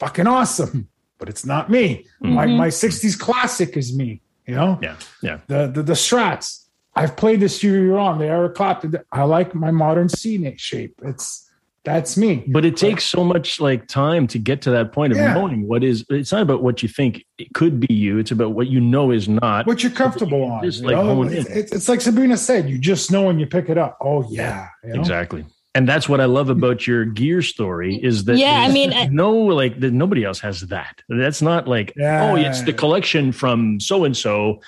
Fucking 0.00 0.26
awesome, 0.26 0.88
but 1.18 1.28
it's 1.28 1.44
not 1.46 1.70
me. 1.70 2.06
My 2.20 2.46
Mhm. 2.46 2.56
my 2.56 2.68
60s 2.68 3.18
classic 3.18 3.76
is 3.76 3.96
me. 3.96 4.20
You 4.46 4.54
know. 4.56 4.78
yeah, 4.82 4.96
yeah. 5.22 5.38
the 5.46 5.66
the, 5.68 5.82
the 5.82 5.92
strats. 5.94 6.66
I've 6.96 7.16
played 7.16 7.40
this 7.40 7.62
year 7.64 7.96
on 7.96 8.18
the 8.18 8.26
Eric 8.26 8.54
Clapton. 8.54 8.94
I 9.10 9.24
like 9.24 9.54
my 9.54 9.70
modern 9.72 10.08
C 10.08 10.54
shape. 10.58 10.94
It's 11.02 11.43
that's 11.84 12.16
me. 12.16 12.44
But 12.48 12.64
it 12.64 12.76
takes 12.76 13.04
so 13.04 13.22
much 13.22 13.60
like 13.60 13.86
time 13.88 14.26
to 14.28 14.38
get 14.38 14.62
to 14.62 14.70
that 14.70 14.92
point 14.92 15.12
of 15.12 15.18
Yeah. 15.18 15.34
knowing 15.34 15.68
what 15.68 15.84
is. 15.84 16.04
It's 16.08 16.32
not 16.32 16.42
about 16.42 16.62
what 16.62 16.82
you 16.82 16.88
think 16.88 17.24
it 17.38 17.52
could 17.54 17.78
be 17.78 17.92
you. 17.92 18.18
It's 18.18 18.30
about 18.30 18.52
what 18.52 18.68
you 18.68 18.80
know 18.80 19.10
is 19.10 19.28
not. 19.28 19.66
What 19.66 19.82
you're 19.82 19.92
comfortable 19.92 20.44
on. 20.44 20.64
Just 20.64 20.80
you 20.80 20.86
like 20.88 20.96
know? 20.96 21.22
it's, 21.24 21.48
it's, 21.48 21.72
it's 21.72 21.88
like 21.88 22.00
Sabrina 22.00 22.36
said. 22.36 22.68
You 22.68 22.78
just 22.78 23.12
know 23.12 23.22
when 23.24 23.38
you 23.38 23.46
pick 23.46 23.68
it 23.68 23.76
up. 23.78 23.98
Oh 24.00 24.26
yeah, 24.30 24.68
you 24.82 24.94
know? 24.94 25.00
Exactly. 25.00 25.44
And 25.76 25.88
that's 25.88 26.08
what 26.08 26.20
I 26.20 26.26
love 26.26 26.50
about 26.50 26.86
your 26.86 27.04
gear 27.04 27.42
story 27.42 27.96
is 28.00 28.24
that 28.26 28.38
Yeah, 28.38 28.64
I 28.66 28.70
mean, 28.72 28.92
I- 28.94 29.06
no 29.06 29.32
like 29.32 29.80
that 29.80 29.92
nobody 29.92 30.24
else 30.24 30.38
has 30.40 30.60
that. 30.62 31.02
That's 31.08 31.42
not 31.42 31.66
like 31.68 31.92
Yeah. 31.96 32.30
oh, 32.30 32.36
it's 32.36 32.62
the 32.62 32.72
collection 32.72 33.32
from 33.32 33.80
so 33.80 34.04
and 34.04 34.16
so 34.16 34.60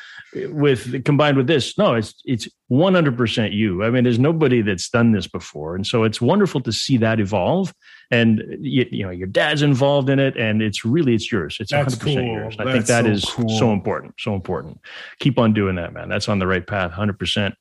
with 0.50 1.04
combined 1.04 1.36
with 1.36 1.46
this. 1.46 1.76
No, 1.78 1.94
it's 1.94 2.14
it's 2.24 2.48
100% 2.70 3.52
you. 3.52 3.84
I 3.84 3.90
mean, 3.90 4.04
there's 4.04 4.18
nobody 4.18 4.60
that's 4.62 4.88
done 4.88 5.12
this 5.12 5.26
before. 5.26 5.74
And 5.76 5.86
so 5.86 6.02
it's 6.04 6.20
wonderful 6.20 6.60
to 6.62 6.72
see 6.72 6.96
that 6.98 7.20
evolve 7.20 7.72
and 8.10 8.42
you, 8.60 8.86
you 8.90 9.04
know, 9.04 9.10
your 9.10 9.28
dad's 9.28 9.62
involved 9.62 10.10
in 10.10 10.18
it 10.18 10.36
and 10.36 10.62
it's 10.62 10.84
really 10.84 11.14
it's 11.14 11.30
yours. 11.30 11.56
It's 11.60 11.70
That's 11.70 11.94
100% 11.94 12.02
cool. 12.04 12.22
yours. 12.24 12.56
I 12.58 12.64
That's 12.64 12.74
think 12.74 12.86
that 12.86 13.04
so 13.04 13.10
is 13.10 13.24
cool. 13.24 13.48
so 13.58 13.72
important, 13.72 14.14
so 14.18 14.34
important. 14.34 14.80
Keep 15.20 15.38
on 15.38 15.52
doing 15.52 15.76
that, 15.76 15.92
man. 15.92 16.08
That's 16.08 16.28
on 16.28 16.38
the 16.38 16.46
right 16.46 16.66
path, 16.66 16.92
100%. 16.92 17.52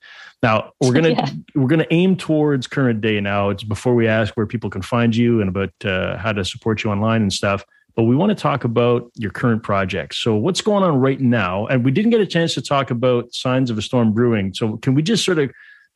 Now, 0.44 0.72
we're 0.82 0.94
going 1.00 1.04
to 1.04 1.12
Yeah. 1.12 1.30
we're 1.56 1.68
going 1.68 1.80
to 1.80 1.94
aim 1.94 2.16
towards 2.16 2.68
current 2.68 3.02
day 3.02 3.20
now. 3.22 3.50
It's 3.50 3.64
before 3.64 3.96
we 3.96 4.08
ask 4.08 4.36
where 4.36 4.48
people 4.48 4.70
can 4.70 4.82
find 4.82 5.16
you 5.16 5.40
and 5.40 5.50
about 5.50 5.74
uh, 5.86 6.18
how 6.18 6.32
to 6.32 6.44
support 6.44 6.84
you 6.84 6.90
online 6.92 7.22
and 7.22 7.32
stuff. 7.34 7.64
But 7.96 8.04
we 8.04 8.16
want 8.16 8.30
to 8.32 8.36
talk 8.36 8.66
about 8.66 9.10
your 9.16 9.32
current 9.32 9.64
projects. 9.64 10.18
So, 10.18 10.36
what's 10.36 10.62
going 10.62 10.84
on 10.84 10.98
right 11.00 11.20
now? 11.20 11.66
And 11.68 11.86
we 11.86 11.92
didn't 11.92 12.12
get 12.12 12.20
a 12.20 12.26
chance 12.26 12.54
to 12.56 12.62
talk 12.62 12.92
about 12.92 13.34
Signs 13.34 13.70
of 13.72 13.78
a 13.78 13.82
Storm 13.82 14.12
Brewing. 14.14 14.54
So, 14.54 14.76
can 14.78 14.94
we 14.96 15.02
just 15.02 15.24
sort 15.24 15.40
of 15.40 15.50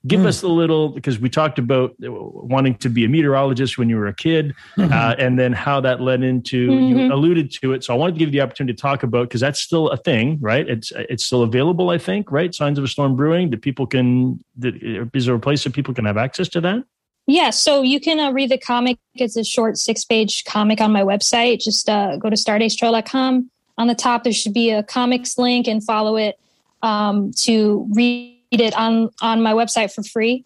give 0.07 0.21
Hmm. 0.21 0.27
us 0.27 0.41
a 0.43 0.47
little 0.47 0.87
because 0.87 1.19
we 1.19 1.27
talked 1.29 1.59
about 1.59 1.91
uh, 2.01 2.09
wanting 2.09 2.75
to 2.75 2.89
be 2.89 3.03
a 3.03 3.09
meteorologist 3.09 3.77
when 3.77 3.89
you 3.89 3.97
were 3.97 4.07
a 4.07 4.15
kid, 4.15 4.55
uh, 4.77 5.13
and 5.19 5.37
then 5.37 5.51
how 5.51 5.81
that 5.81 5.99
led 5.99 6.23
into 6.23 6.79
you 6.79 6.95
Mhm. 6.95 7.11
alluded 7.11 7.51
to 7.61 7.73
it. 7.73 7.83
So, 7.83 7.93
I 7.93 7.97
wanted 7.97 8.13
to 8.13 8.19
give 8.19 8.29
you 8.29 8.39
the 8.39 8.41
opportunity 8.41 8.75
to 8.77 8.81
talk 8.81 9.03
about 9.03 9.23
because 9.27 9.41
that's 9.41 9.59
still 9.59 9.89
a 9.89 9.97
thing, 9.97 10.37
right? 10.39 10.65
It's 10.69 10.93
it's 10.95 11.25
still 11.25 11.43
available, 11.43 11.89
I 11.89 11.97
think, 11.97 12.31
right? 12.31 12.55
Signs 12.55 12.77
of 12.77 12.85
a 12.85 12.87
Storm 12.87 13.17
Brewing. 13.17 13.49
That 13.49 13.61
people 13.61 13.85
can. 13.85 14.39
That, 14.57 14.75
is 15.13 15.25
there 15.25 15.35
a 15.35 15.39
place 15.39 15.65
that 15.65 15.73
people 15.73 15.93
can 15.93 16.05
have 16.05 16.15
access 16.15 16.47
to 16.49 16.61
that? 16.61 16.81
Yeah, 17.29 17.51
so 17.51 17.83
you 17.83 17.99
can 17.99 18.19
uh, 18.19 18.31
read 18.31 18.49
the 18.49 18.57
comic. 18.57 18.97
It's 19.13 19.37
a 19.37 19.43
short 19.43 19.77
six 19.77 20.03
page 20.03 20.45
comic 20.45 20.81
on 20.81 20.91
my 20.91 21.03
website. 21.03 21.59
Just 21.59 21.87
uh, 21.87 22.17
go 22.17 22.27
to 22.27 22.35
stardaystrail.com. 22.35 23.51
On 23.77 23.87
the 23.87 23.93
top, 23.93 24.23
there 24.23 24.33
should 24.33 24.55
be 24.55 24.71
a 24.71 24.81
comics 24.81 25.37
link 25.37 25.67
and 25.67 25.83
follow 25.83 26.15
it 26.15 26.39
um, 26.81 27.29
to 27.41 27.87
read 27.93 28.35
it 28.49 28.75
on, 28.75 29.11
on 29.21 29.43
my 29.43 29.53
website 29.53 29.93
for 29.93 30.01
free. 30.01 30.43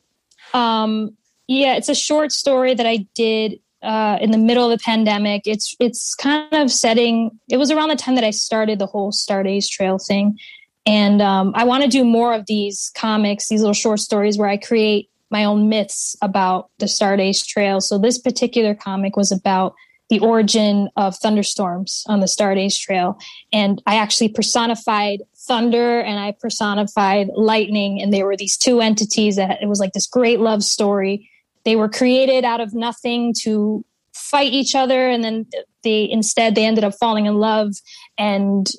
Um, 0.54 1.16
yeah, 1.48 1.78
it's 1.78 1.88
a 1.88 1.96
short 1.96 2.34
story 2.34 2.74
that 2.74 2.86
I 2.86 3.08
did 3.16 3.62
uh, 3.82 4.18
in 4.20 4.32
the 4.32 4.38
middle 4.38 4.70
of 4.70 4.78
the 4.78 4.84
pandemic. 4.84 5.44
It's 5.46 5.78
it's 5.80 6.14
kind 6.16 6.52
of 6.52 6.70
setting. 6.70 7.32
It 7.50 7.56
was 7.56 7.72
around 7.72 7.90
the 7.90 7.96
time 7.96 8.16
that 8.16 8.26
I 8.26 8.32
started 8.32 8.78
the 8.78 8.88
whole 8.88 9.14
Stardays 9.14 9.70
Trail 9.70 10.00
thing, 10.00 10.38
and 10.86 11.22
um, 11.22 11.54
I 11.56 11.64
want 11.64 11.84
to 11.84 11.90
do 11.90 12.04
more 12.04 12.34
of 12.34 12.46
these 12.46 12.92
comics, 12.94 13.48
these 13.48 13.62
little 13.62 13.74
short 13.74 14.02
stories 14.02 14.38
where 14.38 14.50
I 14.50 14.58
create 14.58 15.10
my 15.34 15.44
own 15.44 15.68
myths 15.68 16.16
about 16.22 16.70
the 16.78 16.86
Stardays 16.86 17.46
Trail. 17.46 17.82
So 17.82 17.98
this 17.98 18.20
particular 18.20 18.76
comic 18.76 19.18
was 19.18 19.32
about 19.32 19.74
the 20.10 20.20
origin 20.20 20.90
of 20.96 21.16
thunderstorms 21.18 22.04
on 22.08 22.20
the 22.20 22.28
Stardays 22.28 22.80
Trail, 22.80 23.18
and 23.52 23.82
I 23.88 23.96
actually 23.96 24.30
personified 24.30 25.24
thunder 25.36 26.00
and 26.02 26.20
I 26.20 26.36
personified 26.40 27.30
lightning, 27.36 28.00
and 28.02 28.14
they 28.14 28.24
were 28.24 28.38
these 28.38 28.56
two 28.56 28.80
entities 28.80 29.38
that 29.38 29.62
it 29.62 29.68
was 29.68 29.80
like 29.80 29.94
this 29.94 30.06
great 30.06 30.40
love 30.40 30.64
story. 30.64 31.30
They 31.66 31.76
were 31.76 31.90
created 31.90 32.46
out 32.46 32.62
of 32.62 32.76
nothing 32.76 33.34
to 33.42 33.84
fight 34.14 34.54
each 34.54 34.76
other, 34.76 35.10
and 35.10 35.24
then 35.24 35.48
they 35.84 36.08
instead 36.10 36.54
they 36.54 36.66
ended 36.66 36.84
up 36.84 36.94
falling 36.94 37.26
in 37.26 37.36
love 37.36 37.74
and. 38.18 38.70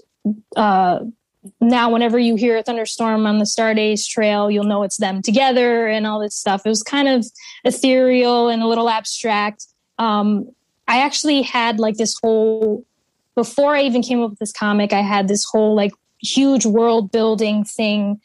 Uh, 0.57 1.01
now 1.61 1.91
whenever 1.91 2.19
you 2.19 2.37
hear 2.37 2.57
a 2.57 2.62
thunderstorm 2.62 3.27
on 3.27 3.39
the 3.39 3.45
Stardays 3.45 4.07
trail, 4.09 4.51
you'll 4.51 4.65
know 4.65 4.83
it's 4.83 4.97
them 4.97 5.23
together 5.23 5.87
and 5.87 6.07
all 6.07 6.21
this 6.21 6.35
stuff. 6.35 6.62
It 6.65 6.69
was 6.69 6.83
kind 6.83 7.09
of 7.09 7.27
ethereal 7.65 8.49
and 8.49 8.62
a 8.62 8.66
little 8.66 8.89
abstract. 8.89 9.66
Um, 9.99 10.51
I 10.89 11.01
actually 11.01 11.43
had 11.43 11.79
like 11.79 11.97
this 11.97 12.16
whole 12.23 12.85
before 13.35 13.75
I 13.75 13.83
even 13.83 14.03
came 14.03 14.23
up 14.23 14.31
with 14.31 14.39
this 14.39 14.53
comic, 14.53 14.93
I 14.93 15.01
had 15.01 15.27
this 15.29 15.45
whole 15.45 15.75
like 15.75 15.93
huge 16.23 16.65
world 16.66 17.11
building 17.11 17.65
thing 17.65 18.21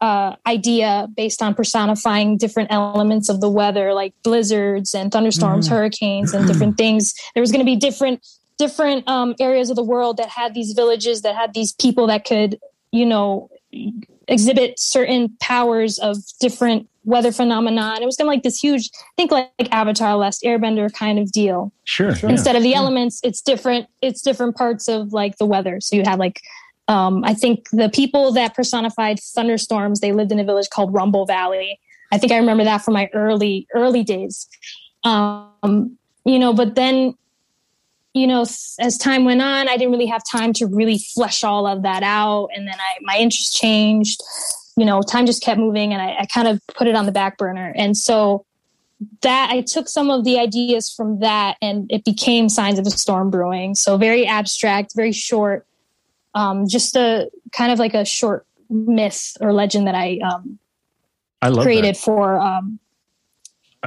uh, 0.00 0.36
idea 0.46 1.08
based 1.14 1.42
on 1.42 1.54
personifying 1.54 2.36
different 2.38 2.70
elements 2.72 3.28
of 3.28 3.40
the 3.40 3.50
weather, 3.50 3.92
like 3.92 4.14
blizzards 4.22 4.94
and 4.94 5.12
thunderstorms, 5.12 5.66
Mhm. 5.66 5.72
hurricanes, 5.72 6.32
and 6.32 6.46
different 6.46 6.76
things. 6.78 7.14
There 7.34 7.40
was 7.42 7.52
going 7.52 7.60
to 7.60 7.70
be 7.70 7.76
different 7.76 8.26
different 8.60 9.08
um, 9.08 9.34
areas 9.40 9.70
of 9.70 9.76
the 9.76 9.82
world 9.82 10.18
that 10.18 10.28
had 10.28 10.52
these 10.52 10.74
villages 10.74 11.22
that 11.22 11.34
had 11.34 11.54
these 11.54 11.72
people 11.72 12.06
that 12.08 12.26
could, 12.26 12.60
you 12.92 13.06
know, 13.06 13.48
exhibit 14.28 14.78
certain 14.78 15.34
powers 15.40 15.98
of 15.98 16.18
different 16.40 16.86
weather 17.04 17.32
phenomena. 17.32 17.92
And 17.94 18.02
it 18.02 18.06
was 18.06 18.16
kind 18.16 18.28
of 18.28 18.32
like 18.34 18.42
this 18.42 18.58
huge, 18.58 18.90
i 18.94 19.12
think 19.16 19.30
like, 19.30 19.50
like 19.58 19.72
Avatar, 19.72 20.14
Last 20.16 20.42
Airbender 20.42 20.92
kind 20.92 21.18
of 21.18 21.32
deal. 21.32 21.72
Sure. 21.84 22.14
Sure. 22.14 22.28
yeah. 22.28 22.34
Instead 22.34 22.54
of 22.54 22.62
the 22.62 22.74
elements, 22.74 23.18
it's 23.24 23.40
different. 23.40 23.86
It's 24.02 24.20
different 24.20 24.56
parts 24.56 24.88
of 24.88 25.14
like 25.14 25.38
the 25.38 25.46
weather. 25.46 25.80
So 25.80 25.96
you 25.96 26.02
had 26.04 26.18
like, 26.18 26.42
um, 26.86 27.24
I 27.24 27.32
think 27.32 27.70
the 27.70 27.88
people 27.88 28.30
that 28.32 28.54
personified 28.54 29.20
thunderstorms, 29.20 30.00
they 30.00 30.12
lived 30.12 30.32
in 30.32 30.38
a 30.38 30.44
village 30.44 30.68
called 30.68 30.92
Rumble 30.92 31.24
Valley. 31.24 31.80
I 32.12 32.18
think 32.18 32.30
I 32.30 32.36
remember 32.36 32.64
that 32.64 32.82
from 32.82 32.92
my 32.94 33.08
early 33.14 33.66
early 33.74 34.02
days. 34.02 34.46
Um, 35.04 35.96
you 36.24 36.38
know, 36.38 36.52
but 36.52 36.74
then 36.74 37.14
you 38.14 38.26
know, 38.26 38.42
as 38.42 38.98
time 38.98 39.24
went 39.24 39.40
on, 39.40 39.68
I 39.68 39.76
didn't 39.76 39.92
really 39.92 40.06
have 40.06 40.22
time 40.30 40.52
to 40.54 40.66
really 40.66 40.98
flesh 40.98 41.44
all 41.44 41.66
of 41.66 41.82
that 41.82 42.02
out. 42.02 42.48
And 42.54 42.66
then 42.66 42.74
I, 42.74 42.98
my 43.02 43.16
interest 43.16 43.56
changed. 43.56 44.20
You 44.76 44.86
know, 44.86 45.02
time 45.02 45.26
just 45.26 45.42
kept 45.42 45.60
moving, 45.60 45.92
and 45.92 46.00
I, 46.00 46.20
I 46.20 46.26
kind 46.26 46.48
of 46.48 46.60
put 46.68 46.86
it 46.86 46.94
on 46.94 47.04
the 47.04 47.12
back 47.12 47.36
burner. 47.36 47.72
And 47.76 47.96
so 47.96 48.46
that 49.22 49.50
I 49.50 49.62
took 49.62 49.88
some 49.88 50.10
of 50.10 50.24
the 50.24 50.38
ideas 50.38 50.92
from 50.92 51.20
that, 51.20 51.56
and 51.60 51.90
it 51.90 52.04
became 52.04 52.48
Signs 52.48 52.78
of 52.78 52.86
a 52.86 52.90
Storm 52.90 53.30
Brewing. 53.30 53.74
So 53.74 53.96
very 53.96 54.26
abstract, 54.26 54.94
very 54.94 55.12
short, 55.12 55.66
um, 56.34 56.66
just 56.68 56.96
a 56.96 57.30
kind 57.52 57.72
of 57.72 57.78
like 57.78 57.94
a 57.94 58.04
short 58.04 58.46
myth 58.70 59.36
or 59.40 59.52
legend 59.52 59.86
that 59.86 59.94
I 59.94 60.18
um, 60.18 60.58
I 61.42 61.50
created 61.50 61.96
for 61.96 62.38
um, 62.38 62.78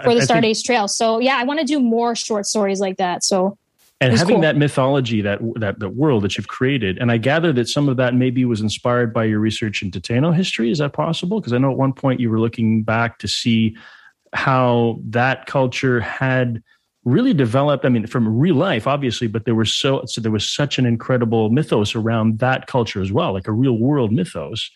for 0.03 0.13
the 0.13 0.21
I- 0.21 0.39
I 0.39 0.53
Trail. 0.63 0.87
So 0.87 1.19
yeah, 1.19 1.37
I 1.37 1.43
want 1.43 1.59
to 1.59 1.65
do 1.65 1.79
more 1.79 2.15
short 2.15 2.45
stories 2.45 2.79
like 2.79 2.97
that. 2.97 3.23
So 3.23 3.57
and 4.03 4.17
having 4.17 4.35
cool. 4.35 4.41
that 4.41 4.57
mythology 4.57 5.21
that 5.21 5.39
that 5.55 5.79
that 5.79 5.89
world 5.89 6.23
that 6.23 6.37
you've 6.37 6.47
created 6.47 6.97
and 6.97 7.11
i 7.11 7.17
gather 7.17 7.51
that 7.53 7.67
some 7.67 7.89
of 7.89 7.97
that 7.97 8.13
maybe 8.13 8.45
was 8.45 8.61
inspired 8.61 9.13
by 9.13 9.23
your 9.23 9.39
research 9.39 9.81
into 9.81 9.99
Taino 9.99 10.35
history. 10.35 10.69
Is 10.71 10.79
that 10.79 10.93
possible? 10.93 11.39
Because 11.39 11.53
i 11.53 11.57
know 11.57 11.71
at 11.71 11.77
one 11.77 11.93
point 11.93 12.19
you 12.19 12.29
were 12.29 12.39
looking 12.39 12.83
back 12.83 13.19
to 13.19 13.27
see 13.27 13.75
how 14.33 14.99
that 15.09 15.45
culture 15.45 15.99
had 15.99 16.61
really 17.05 17.33
developed 17.33 17.85
i 17.85 17.89
mean 17.89 18.07
from 18.07 18.39
real 18.39 18.55
life 18.55 18.87
obviously 18.87 19.27
but 19.27 19.45
there 19.45 19.55
was 19.55 19.73
so 19.73 20.03
so 20.05 20.21
there 20.21 20.31
was 20.31 20.49
such 20.49 20.79
an 20.79 20.85
incredible 20.85 21.49
mythos 21.49 21.95
around 21.95 22.39
that 22.39 22.65
culture 22.65 23.01
as 23.01 23.11
well 23.11 23.33
like 23.33 23.47
a 23.47 23.51
real 23.51 23.77
world 23.77 24.11
mythos. 24.11 24.71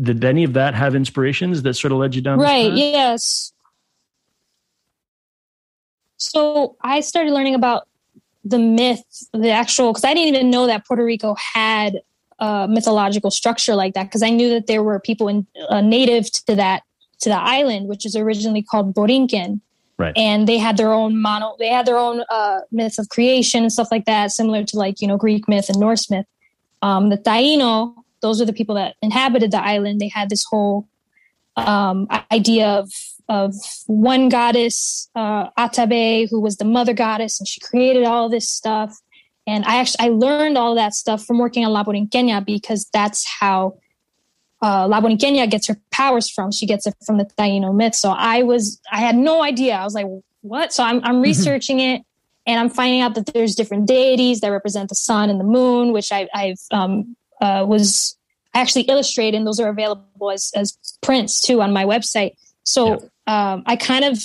Did 0.00 0.24
any 0.24 0.44
of 0.44 0.52
that 0.52 0.74
have 0.74 0.94
inspirations 0.94 1.62
that 1.62 1.74
sort 1.74 1.90
of 1.90 1.98
led 1.98 2.14
you 2.14 2.22
down 2.22 2.38
right 2.38 2.72
yes. 2.72 3.52
So 6.16 6.76
i 6.82 7.00
started 7.00 7.32
learning 7.32 7.54
about 7.54 7.88
the 8.44 8.58
myth 8.58 9.04
the 9.32 9.50
actual 9.50 9.92
because 9.92 10.04
i 10.04 10.12
didn't 10.12 10.34
even 10.34 10.50
know 10.50 10.66
that 10.66 10.86
puerto 10.86 11.04
rico 11.04 11.34
had 11.54 12.00
a 12.42 12.66
mythological 12.68 13.30
structure 13.30 13.76
like 13.76 13.94
that 13.94 14.04
because 14.04 14.22
I 14.22 14.30
knew 14.30 14.50
that 14.50 14.66
there 14.66 14.82
were 14.82 14.98
people 14.98 15.28
in, 15.28 15.46
uh, 15.68 15.80
native 15.80 16.30
to 16.32 16.56
that 16.56 16.82
to 17.20 17.28
the 17.28 17.38
island, 17.38 17.86
which 17.86 18.04
is 18.04 18.16
originally 18.16 18.62
called 18.62 18.94
Borinquen. 18.94 19.60
Right. 19.96 20.12
And 20.16 20.48
they 20.48 20.58
had 20.58 20.76
their 20.76 20.92
own 20.92 21.22
mono, 21.22 21.54
they 21.60 21.68
had 21.68 21.86
their 21.86 21.96
own 21.96 22.24
uh, 22.28 22.60
myths 22.72 22.98
of 22.98 23.08
creation 23.10 23.62
and 23.62 23.72
stuff 23.72 23.92
like 23.92 24.06
that, 24.06 24.32
similar 24.32 24.64
to 24.64 24.76
like 24.76 25.00
you 25.00 25.06
know 25.06 25.16
Greek 25.16 25.48
myth 25.48 25.68
and 25.68 25.78
Norse 25.78 26.10
myth. 26.10 26.26
Um, 26.82 27.10
the 27.10 27.18
Taino, 27.18 27.94
those 28.22 28.40
are 28.40 28.44
the 28.44 28.52
people 28.52 28.74
that 28.74 28.96
inhabited 29.02 29.52
the 29.52 29.62
island. 29.62 30.00
They 30.00 30.08
had 30.08 30.28
this 30.28 30.44
whole 30.44 30.88
um, 31.56 32.08
idea 32.32 32.66
of 32.66 32.90
of 33.32 33.54
one 33.86 34.28
goddess, 34.28 35.08
uh, 35.14 35.48
Atabey, 35.52 36.28
who 36.28 36.38
was 36.38 36.58
the 36.58 36.66
mother 36.66 36.92
goddess, 36.92 37.40
and 37.40 37.48
she 37.48 37.60
created 37.60 38.04
all 38.04 38.28
this 38.28 38.46
stuff. 38.46 38.94
And 39.46 39.64
I 39.64 39.76
actually 39.76 40.06
I 40.06 40.08
learned 40.10 40.58
all 40.58 40.74
that 40.74 40.92
stuff 40.92 41.24
from 41.24 41.38
working 41.38 41.64
on 41.64 41.72
La 41.72 41.82
Borinqueña 41.82 42.44
because 42.44 42.86
that's 42.92 43.26
how 43.40 43.78
uh, 44.60 44.86
La 44.86 45.00
Borinqueña 45.00 45.50
gets 45.50 45.66
her 45.66 45.80
powers 45.90 46.28
from. 46.30 46.52
She 46.52 46.66
gets 46.66 46.86
it 46.86 46.94
from 47.06 47.16
the 47.16 47.24
Taino 47.24 47.74
myth. 47.74 47.94
So 47.94 48.10
I 48.10 48.42
was 48.42 48.78
I 48.92 48.98
had 48.98 49.16
no 49.16 49.42
idea. 49.42 49.76
I 49.76 49.84
was 49.84 49.94
like, 49.94 50.06
what? 50.42 50.74
So 50.74 50.84
I'm 50.84 50.96
I'm 51.02 51.14
mm-hmm. 51.14 51.22
researching 51.22 51.80
it 51.80 52.02
and 52.46 52.60
I'm 52.60 52.68
finding 52.68 53.00
out 53.00 53.14
that 53.14 53.32
there's 53.32 53.54
different 53.54 53.86
deities 53.86 54.40
that 54.40 54.48
represent 54.48 54.90
the 54.90 54.94
sun 54.94 55.30
and 55.30 55.40
the 55.40 55.44
moon, 55.44 55.92
which 55.92 56.12
I, 56.12 56.28
I've 56.34 56.60
um, 56.70 57.16
uh, 57.40 57.64
was 57.66 58.16
actually 58.52 58.82
illustrated, 58.82 59.38
and 59.38 59.46
those 59.46 59.58
are 59.58 59.70
available 59.70 60.30
as 60.30 60.52
as 60.54 60.76
prints 61.00 61.40
too 61.40 61.62
on 61.62 61.72
my 61.72 61.86
website. 61.86 62.32
So 62.64 63.00
yeah. 63.00 63.08
Um, 63.26 63.62
I 63.66 63.76
kind 63.76 64.04
of 64.04 64.18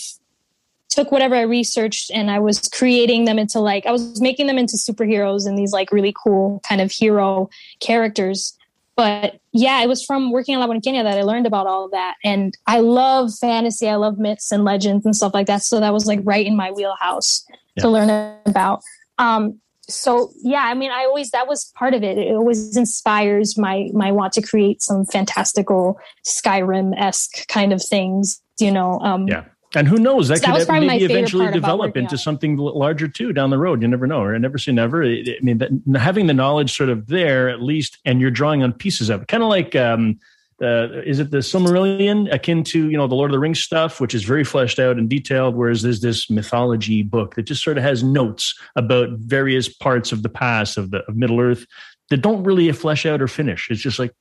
took 0.90 1.12
whatever 1.12 1.36
I 1.36 1.42
researched 1.42 2.10
and 2.12 2.32
I 2.32 2.40
was 2.40 2.68
creating 2.70 3.26
them 3.26 3.38
into 3.38 3.60
like 3.60 3.86
I 3.86 3.92
was 3.92 4.20
making 4.22 4.48
them 4.48 4.58
into 4.58 4.78
superheroes 4.78 5.46
and 5.46 5.58
these 5.58 5.72
like 5.72 5.92
really 5.92 6.14
cool 6.24 6.62
kind 6.68 6.82
of 6.82 6.92
hero 6.92 7.50
characters. 7.80 8.58
But 8.96 9.40
yeah, 9.52 9.84
it 9.84 9.88
was 9.88 10.04
from 10.04 10.32
working 10.32 10.56
on 10.56 10.62
La 10.62 10.74
Borinqueña 10.74 11.04
that 11.04 11.20
I 11.20 11.22
learned 11.22 11.46
about 11.46 11.68
all 11.68 11.86
of 11.86 11.92
that. 11.92 12.16
And 12.24 12.58
I 12.66 12.80
love 12.80 13.32
fantasy, 13.36 13.88
I 13.88 13.96
love 13.96 14.18
myths 14.18 14.52
and 14.52 14.66
legends 14.66 15.06
and 15.06 15.16
stuff 15.16 15.36
like 15.36 15.46
that. 15.48 15.62
So 15.62 15.80
that 15.80 15.94
was 15.94 16.08
like 16.08 16.20
right 16.24 16.46
in 16.46 16.56
my 16.56 16.72
wheelhouse 16.72 17.46
yeah. 17.76 17.84
to 17.84 17.90
learn 17.90 18.40
about. 18.48 18.82
Um, 19.20 19.60
so 19.90 20.32
yeah, 20.42 20.64
I 20.64 20.74
mean, 20.74 20.92
I 20.92 21.06
always 21.06 21.32
that 21.32 21.48
was 21.48 21.72
part 21.76 21.94
of 21.94 22.04
it. 22.04 22.18
It 22.18 22.36
always 22.36 22.76
inspires 22.76 23.58
my 23.58 23.90
my 23.94 24.12
want 24.12 24.34
to 24.34 24.42
create 24.42 24.82
some 24.82 25.06
fantastical 25.06 26.00
Skyrim 26.26 26.94
esque 26.98 27.48
kind 27.48 27.72
of 27.72 27.82
things. 27.84 28.42
You 28.60 28.72
know, 28.72 29.00
um, 29.00 29.28
yeah. 29.28 29.46
And 29.76 29.88
who 29.88 29.98
knows? 29.98 30.30
That 30.30 30.40
so 30.40 30.54
could 30.54 30.68
that 30.68 30.82
maybe 30.82 31.06
eventually 31.06 31.52
develop 31.52 31.98
into 31.98 32.18
something 32.18 32.56
larger 32.58 33.08
too 33.08 33.34
down 33.34 33.50
the 33.50 33.58
road. 33.58 33.82
You 33.82 33.88
never 33.88 34.08
know, 34.08 34.22
or 34.22 34.38
never 34.40 34.58
say 34.58 34.72
never. 34.72 35.04
I 35.04 35.24
mean, 35.42 35.58
that, 35.58 35.70
having 36.00 36.28
the 36.28 36.34
knowledge 36.34 36.76
sort 36.76 36.90
of 36.90 37.08
there 37.08 37.50
at 37.50 37.62
least, 37.62 37.98
and 38.06 38.22
you're 38.22 38.32
drawing 38.32 38.64
on 38.64 38.74
pieces 38.74 39.10
of 39.10 39.22
it, 39.22 39.28
kind 39.28 39.44
of 39.44 39.50
like 39.50 39.76
um, 39.76 40.20
uh, 40.62 41.02
is 41.06 41.20
it 41.20 41.32
the 41.32 41.38
Silmarillion 41.38 42.34
akin 42.34 42.64
to 42.66 42.90
you 42.90 42.98
know 42.98 43.08
the 43.08 43.16
Lord 43.16 43.32
of 43.32 43.34
the 43.34 43.40
Rings 43.40 43.60
stuff, 43.60 44.02
which 44.02 44.16
is 44.16 44.24
very 44.24 44.44
fleshed 44.44 44.80
out 44.80 44.98
and 44.98 45.10
detailed, 45.10 45.56
whereas 45.56 45.82
there's 45.82 46.02
this 46.02 46.30
mythology 46.30 47.04
book 47.04 47.36
that 47.36 47.44
just 47.44 47.64
sort 47.64 47.78
of 47.78 47.84
has 47.84 48.04
notes 48.04 48.58
about 48.76 49.10
various 49.12 49.70
parts 49.70 50.12
of 50.12 50.24
the 50.24 50.30
past 50.30 50.78
of 50.78 50.92
the 50.92 51.04
of 51.08 51.16
Middle 51.16 51.40
Earth 51.40 51.66
that 52.10 52.22
don't 52.22 52.44
really 52.44 52.72
flesh 52.72 53.06
out 53.06 53.22
or 53.22 53.28
finish. 53.28 53.70
It's 53.70 53.82
just 53.82 54.00
like 54.00 54.14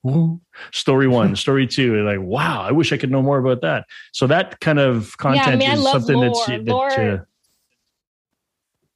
story 0.72 1.08
one, 1.08 1.36
story 1.36 1.66
two. 1.66 2.04
Like, 2.04 2.20
wow, 2.20 2.62
I 2.62 2.72
wish 2.72 2.92
I 2.92 2.96
could 2.96 3.10
know 3.10 3.22
more 3.22 3.38
about 3.38 3.62
that. 3.62 3.86
So 4.12 4.26
that 4.26 4.60
kind 4.60 4.78
of 4.78 5.16
content 5.18 5.62
yeah, 5.62 5.72
I 5.72 5.74
mean, 5.76 5.84
is 5.84 5.90
something 5.90 6.16
lore. 6.16 6.34
that's 6.46 6.96
that, 6.96 7.20
uh, 7.20 7.24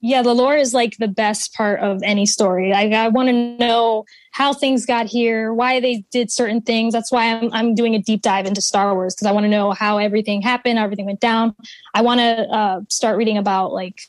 yeah, 0.01 0.23
the 0.23 0.35
lore 0.35 0.57
is 0.57 0.73
like 0.73 0.97
the 0.97 1.09
best 1.09 1.53
part 1.55 1.81
of 1.81 2.03
any 2.03 2.27
story. 2.27 2.73
I, 2.73 2.89
I 2.91 3.09
want 3.09 3.29
to 3.29 3.57
know 3.59 4.05
how 4.33 4.53
things 4.53 4.87
got 4.87 5.07
here, 5.07 5.53
why 5.53 5.81
they 5.81 6.05
did 6.11 6.31
certain 6.31 6.63
things. 6.63 6.93
That's 6.93 7.13
why 7.13 7.35
I'm 7.35 7.53
I'm 7.53 7.75
doing 7.75 7.95
a 7.95 7.99
deep 7.99 8.23
dive 8.23 8.47
into 8.47 8.63
Star 8.63 8.95
Wars 8.95 9.15
because 9.15 9.27
I 9.27 9.33
want 9.33 9.45
to 9.45 9.51
know 9.51 9.73
how 9.73 9.99
everything 9.99 10.43
happened, 10.43 10.79
how 10.79 10.85
everything 10.85 11.07
went 11.07 11.21
down. 11.21 11.55
I 11.95 12.03
want 12.03 12.21
to 12.21 12.49
uh, 12.49 12.81
start 12.89 13.17
reading 13.17 13.37
about 13.37 13.73
like 13.73 14.01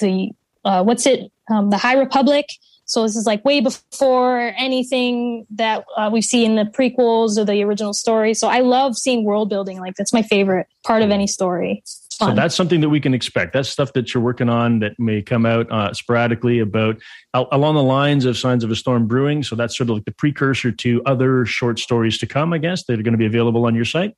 the 0.00 0.30
uh, 0.64 0.82
what's 0.82 1.06
it, 1.06 1.30
um, 1.50 1.70
the 1.70 1.78
High 1.78 1.98
Republic 1.98 2.48
so 2.86 3.02
this 3.02 3.16
is 3.16 3.26
like 3.26 3.44
way 3.44 3.60
before 3.60 4.52
anything 4.56 5.46
that 5.50 5.84
uh, 5.96 6.10
we 6.12 6.20
see 6.20 6.44
in 6.44 6.56
the 6.56 6.64
prequels 6.64 7.38
or 7.38 7.44
the 7.44 7.62
original 7.64 7.94
story. 7.94 8.34
So 8.34 8.48
I 8.48 8.60
love 8.60 8.96
seeing 8.96 9.24
world 9.24 9.48
building. 9.48 9.80
Like 9.80 9.94
that's 9.96 10.12
my 10.12 10.22
favorite 10.22 10.66
part 10.84 11.02
of 11.02 11.10
any 11.10 11.26
story. 11.26 11.82
So 12.16 12.34
that's 12.34 12.54
something 12.54 12.80
that 12.80 12.88
we 12.88 13.00
can 13.00 13.14
expect. 13.14 13.52
That's 13.52 13.68
stuff 13.68 13.92
that 13.94 14.14
you're 14.14 14.22
working 14.22 14.48
on 14.48 14.78
that 14.80 14.98
may 14.98 15.22
come 15.22 15.44
out 15.46 15.70
uh, 15.70 15.92
sporadically 15.92 16.60
about 16.60 17.00
along 17.32 17.74
the 17.74 17.82
lines 17.82 18.24
of 18.24 18.36
Signs 18.36 18.64
of 18.64 18.70
a 18.70 18.76
Storm 18.76 19.06
Brewing. 19.06 19.42
So 19.42 19.56
that's 19.56 19.76
sort 19.76 19.90
of 19.90 19.96
like 19.96 20.04
the 20.04 20.12
precursor 20.12 20.72
to 20.72 21.02
other 21.04 21.44
short 21.46 21.78
stories 21.78 22.18
to 22.18 22.26
come, 22.26 22.52
I 22.52 22.58
guess, 22.58 22.84
that 22.84 22.98
are 22.98 23.02
going 23.02 23.12
to 23.12 23.18
be 23.18 23.26
available 23.26 23.66
on 23.66 23.74
your 23.74 23.84
site. 23.84 24.14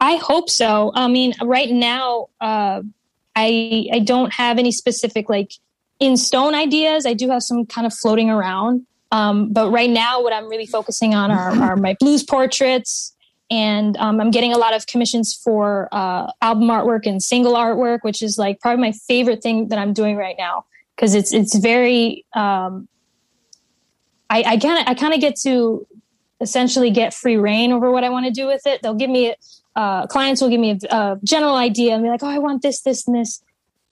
I 0.00 0.16
hope 0.16 0.48
so. 0.48 0.92
I 0.94 1.08
mean, 1.08 1.34
right 1.42 1.70
now, 1.70 2.28
uh, 2.40 2.82
I 3.34 3.88
I 3.92 3.98
don't 4.00 4.32
have 4.34 4.58
any 4.58 4.72
specific 4.72 5.28
like 5.28 5.52
in 6.00 6.16
stone 6.16 6.54
ideas. 6.54 7.06
I 7.06 7.14
do 7.14 7.28
have 7.30 7.42
some 7.42 7.66
kind 7.66 7.86
of 7.86 7.94
floating 7.94 8.30
around. 8.30 8.86
Um, 9.10 9.52
but 9.52 9.70
right 9.70 9.90
now, 9.90 10.22
what 10.22 10.32
I'm 10.32 10.48
really 10.48 10.66
focusing 10.66 11.14
on 11.14 11.30
are, 11.30 11.50
are 11.62 11.76
my 11.76 11.96
blues 11.98 12.22
portraits. 12.22 13.14
And 13.50 13.96
um, 13.96 14.20
I'm 14.20 14.30
getting 14.30 14.52
a 14.52 14.58
lot 14.58 14.74
of 14.74 14.86
commissions 14.86 15.34
for 15.34 15.88
uh, 15.90 16.30
album 16.42 16.68
artwork 16.68 17.06
and 17.06 17.22
single 17.22 17.54
artwork, 17.54 18.00
which 18.02 18.22
is 18.22 18.38
like 18.38 18.60
probably 18.60 18.82
my 18.82 18.92
favorite 18.92 19.42
thing 19.42 19.68
that 19.68 19.78
I'm 19.78 19.94
doing 19.94 20.16
right 20.16 20.36
now 20.38 20.66
because 20.94 21.14
it's 21.14 21.32
it's 21.32 21.56
very. 21.56 22.24
Um, 22.34 22.88
I 24.30 24.58
kind 24.58 24.78
of 24.78 24.86
I 24.86 24.92
kind 24.92 25.14
of 25.14 25.20
get 25.20 25.36
to 25.40 25.86
essentially 26.42 26.90
get 26.90 27.14
free 27.14 27.38
reign 27.38 27.72
over 27.72 27.90
what 27.90 28.04
I 28.04 28.10
want 28.10 28.26
to 28.26 28.30
do 28.30 28.46
with 28.46 28.66
it. 28.66 28.82
They'll 28.82 28.92
give 28.92 29.08
me 29.08 29.34
uh, 29.74 30.06
clients 30.06 30.42
will 30.42 30.50
give 30.50 30.60
me 30.60 30.78
a, 30.90 30.94
a 30.94 31.20
general 31.24 31.54
idea 31.54 31.94
and 31.94 32.02
be 32.02 32.10
like, 32.10 32.22
"Oh, 32.22 32.28
I 32.28 32.38
want 32.38 32.60
this, 32.60 32.82
this, 32.82 33.06
and 33.06 33.16
this." 33.16 33.42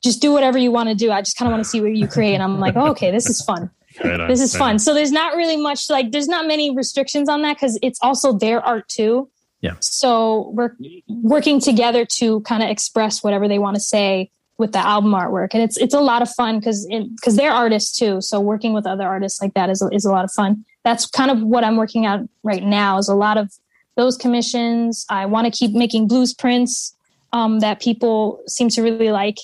just 0.03 0.23
do 0.23 0.33
whatever 0.33 0.59
you 0.59 0.71
want 0.71 0.89
to 0.89 0.95
do. 0.95 1.11
I 1.11 1.21
just 1.21 1.37
kind 1.37 1.49
of 1.49 1.53
want 1.53 1.65
to 1.65 1.69
see 1.69 1.81
what 1.81 1.95
you 1.95 2.07
create. 2.07 2.35
And 2.35 2.43
I'm 2.43 2.61
like, 2.61 2.77
oh, 2.77 2.89
okay, 2.91 3.11
this 3.11 3.29
is 3.29 3.43
fun. 3.43 3.71
Right 4.05 4.29
this 4.29 4.43
is 4.43 4.55
fun. 4.55 4.79
So 4.79 4.93
there's 4.93 5.11
not 5.11 5.37
really 5.37 5.57
much 5.57 5.89
like 5.89 6.13
there's 6.13 6.29
not 6.29 6.47
many 6.47 6.71
restrictions 6.71 7.31
on 7.31 7.41
that 7.41 7.57
because 7.57 7.79
it's 7.81 7.99
also 8.03 8.37
their 8.37 8.61
art 8.61 8.87
too. 8.89 9.31
Yeah. 9.61 9.75
So 9.81 10.51
we're 10.55 10.77
working 11.09 11.61
together 11.61 12.05
to 12.19 12.41
kind 12.43 12.63
of 12.63 12.69
express 12.69 13.23
whatever 13.23 13.49
they 13.49 13.59
want 13.59 13.75
to 13.77 13.81
say 13.81 14.31
with 14.59 14.73
the 14.73 14.79
album 14.79 15.13
artwork, 15.13 15.49
and 15.53 15.63
it's 15.63 15.77
it's 15.77 15.95
a 15.95 16.01
lot 16.01 16.23
of 16.23 16.31
fun 16.31 16.59
because 16.59 16.87
because 16.87 17.37
they're 17.37 17.53
artists 17.53 17.99
too. 17.99 18.21
So 18.21 18.41
working 18.41 18.73
with 18.73 18.87
other 18.87 19.07
artists 19.07 19.41
like 19.41 19.55
that 19.55 19.71
is 19.71 19.87
is 19.93 20.05
a 20.05 20.11
lot 20.11 20.25
of 20.25 20.33
fun. 20.33 20.65
That's 20.85 21.07
kind 21.07 21.31
of 21.31 21.43
what 21.43 21.65
I'm 21.65 21.77
working 21.77 22.07
on 22.07 22.29
right 22.43 22.63
now. 22.63 22.99
Is 22.99 23.09
a 23.09 23.15
lot 23.15 23.39
of 23.39 23.53
those 23.97 24.17
commissions. 24.17 25.05
I 25.09 25.27
want 25.27 25.47
to 25.47 25.51
keep 25.51 25.73
making 25.73 26.09
blues 26.09 26.35
prints 26.35 26.95
um, 27.33 27.61
that 27.61 27.81
people 27.81 28.43
seem 28.47 28.69
to 28.71 28.83
really 28.83 29.11
like 29.11 29.39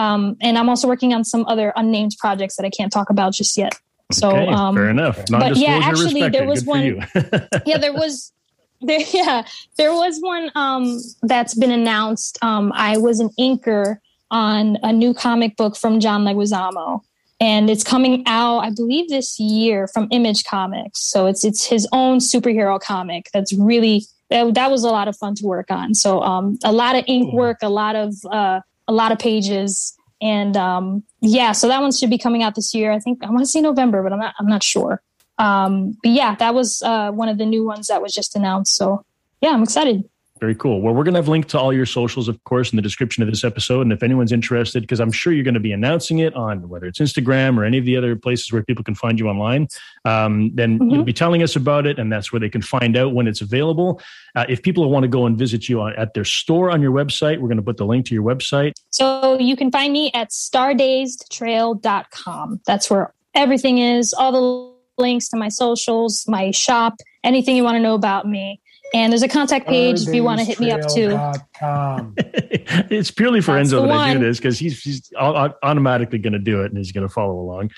um, 0.00 0.36
and 0.40 0.56
I'm 0.56 0.68
also 0.68 0.88
working 0.88 1.12
on 1.12 1.24
some 1.24 1.44
other 1.46 1.72
unnamed 1.76 2.16
projects 2.18 2.56
that 2.56 2.64
I 2.64 2.70
can't 2.70 2.92
talk 2.92 3.10
about 3.10 3.34
just 3.34 3.56
yet. 3.58 3.74
So 4.12 4.30
okay, 4.30 4.46
um, 4.48 4.74
fair 4.74 4.88
enough. 4.88 5.20
But 5.30 5.56
yeah, 5.56 5.80
actually, 5.82 6.22
respected. 6.22 6.32
there 6.34 6.48
was 6.48 6.62
Good 6.62 6.68
one. 6.68 7.48
yeah, 7.66 7.78
there 7.78 7.92
was. 7.92 8.32
There, 8.80 9.00
yeah, 9.12 9.46
there 9.76 9.92
was 9.92 10.18
one 10.20 10.50
um, 10.54 11.00
that's 11.22 11.54
been 11.54 11.70
announced. 11.70 12.38
Um, 12.42 12.72
I 12.74 12.96
was 12.98 13.20
an 13.20 13.30
inker 13.38 13.96
on 14.30 14.76
a 14.82 14.92
new 14.92 15.12
comic 15.12 15.56
book 15.56 15.76
from 15.76 16.00
John 16.00 16.24
Leguizamo, 16.24 17.00
and 17.40 17.70
it's 17.70 17.84
coming 17.84 18.22
out, 18.26 18.60
I 18.60 18.70
believe, 18.70 19.08
this 19.08 19.38
year 19.38 19.88
from 19.88 20.08
Image 20.10 20.44
Comics. 20.44 21.00
So 21.00 21.26
it's 21.26 21.44
it's 21.44 21.64
his 21.64 21.88
own 21.92 22.18
superhero 22.18 22.80
comic. 22.80 23.30
That's 23.32 23.52
really 23.52 24.06
that, 24.30 24.54
that 24.54 24.70
was 24.70 24.84
a 24.84 24.88
lot 24.88 25.08
of 25.08 25.16
fun 25.16 25.34
to 25.36 25.46
work 25.46 25.70
on. 25.70 25.94
So 25.94 26.22
um, 26.22 26.58
a 26.64 26.72
lot 26.72 26.96
of 26.96 27.04
ink 27.06 27.32
work, 27.32 27.58
a 27.62 27.68
lot 27.68 27.96
of 27.96 28.14
uh, 28.30 28.60
a 28.88 28.92
lot 28.92 29.12
of 29.12 29.18
pages. 29.18 29.96
And 30.22 30.56
um, 30.56 31.02
yeah, 31.20 31.52
so 31.52 31.68
that 31.68 31.80
one 31.80 31.92
should 31.92 32.10
be 32.10 32.18
coming 32.18 32.42
out 32.42 32.54
this 32.54 32.74
year. 32.74 32.92
I 32.92 32.98
think 32.98 33.24
I 33.24 33.30
want 33.30 33.40
to 33.40 33.46
say 33.46 33.60
November, 33.60 34.02
but 34.02 34.12
I'm 34.12 34.18
not 34.18 34.34
I'm 34.38 34.46
not 34.46 34.62
sure. 34.62 35.02
Um, 35.40 35.96
but 36.02 36.12
yeah, 36.12 36.34
that 36.36 36.54
was 36.54 36.82
uh, 36.82 37.10
one 37.10 37.28
of 37.28 37.38
the 37.38 37.46
new 37.46 37.64
ones 37.64 37.88
that 37.88 38.02
was 38.02 38.12
just 38.12 38.36
announced. 38.36 38.76
So 38.76 39.04
yeah, 39.40 39.50
I'm 39.50 39.62
excited. 39.62 40.04
Very 40.38 40.54
cool. 40.54 40.80
Well, 40.80 40.94
we're 40.94 41.04
going 41.04 41.14
to 41.14 41.18
have 41.18 41.28
linked 41.28 41.50
to 41.50 41.58
all 41.58 41.70
your 41.70 41.84
socials, 41.84 42.26
of 42.26 42.42
course, 42.44 42.72
in 42.72 42.76
the 42.76 42.82
description 42.82 43.22
of 43.22 43.28
this 43.28 43.44
episode. 43.44 43.82
And 43.82 43.92
if 43.92 44.02
anyone's 44.02 44.32
interested, 44.32 44.80
because 44.80 44.98
I'm 44.98 45.12
sure 45.12 45.34
you're 45.34 45.44
going 45.44 45.52
to 45.52 45.60
be 45.60 45.72
announcing 45.72 46.20
it 46.20 46.34
on 46.34 46.66
whether 46.70 46.86
it's 46.86 46.98
Instagram 46.98 47.58
or 47.58 47.64
any 47.64 47.76
of 47.76 47.84
the 47.84 47.98
other 47.98 48.16
places 48.16 48.50
where 48.50 48.62
people 48.62 48.82
can 48.82 48.94
find 48.94 49.20
you 49.20 49.28
online, 49.28 49.68
um, 50.06 50.50
then 50.54 50.78
mm-hmm. 50.78 50.88
you'll 50.88 51.04
be 51.04 51.12
telling 51.12 51.42
us 51.42 51.56
about 51.56 51.86
it. 51.86 51.98
And 51.98 52.10
that's 52.10 52.32
where 52.32 52.40
they 52.40 52.48
can 52.48 52.62
find 52.62 52.96
out 52.96 53.12
when 53.12 53.28
it's 53.28 53.42
available. 53.42 54.00
Uh, 54.34 54.46
if 54.48 54.62
people 54.62 54.88
want 54.88 55.04
to 55.04 55.08
go 55.08 55.26
and 55.26 55.36
visit 55.36 55.68
you 55.68 55.82
on, 55.82 55.94
at 55.96 56.14
their 56.14 56.24
store 56.24 56.70
on 56.70 56.80
your 56.80 56.92
website, 56.92 57.38
we're 57.38 57.48
going 57.48 57.58
to 57.58 57.62
put 57.62 57.76
the 57.76 57.84
link 57.84 58.06
to 58.06 58.14
your 58.14 58.24
website. 58.24 58.72
So 58.88 59.38
you 59.38 59.56
can 59.56 59.70
find 59.70 59.92
me 59.92 60.10
at 60.14 60.30
stardaystrail.com. 60.30 62.60
That's 62.66 62.90
where 62.90 63.12
everything 63.34 63.76
is, 63.76 64.14
all 64.14 64.32
the 64.32 64.79
links 65.00 65.28
to 65.30 65.36
my 65.36 65.48
socials, 65.48 66.24
my 66.28 66.50
shop, 66.50 66.94
anything 67.24 67.56
you 67.56 67.64
want 67.64 67.76
to 67.76 67.80
know 67.80 67.94
about 67.94 68.28
me 68.28 68.60
And 68.92 69.12
there's 69.12 69.22
a 69.22 69.28
contact 69.28 69.68
page 69.68 70.06
if 70.06 70.12
you 70.12 70.24
want 70.24 70.40
to 70.40 70.44
hit 70.44 70.58
me 70.58 70.72
up 70.72 70.80
too. 70.80 71.16
it's 72.90 73.10
purely 73.10 73.40
for 73.40 73.54
That's 73.54 73.68
Enzo 73.68 73.82
that 73.82 73.88
one. 73.88 73.98
I 73.98 74.14
do 74.14 74.18
this 74.18 74.38
because 74.38 74.58
he's, 74.58 74.82
he's 74.82 75.12
automatically 75.16 76.18
going 76.18 76.32
to 76.32 76.40
do 76.40 76.62
it 76.62 76.66
and 76.66 76.78
he's 76.78 76.90
going 76.90 77.06
to 77.06 77.12
follow 77.12 77.38
along. 77.38 77.70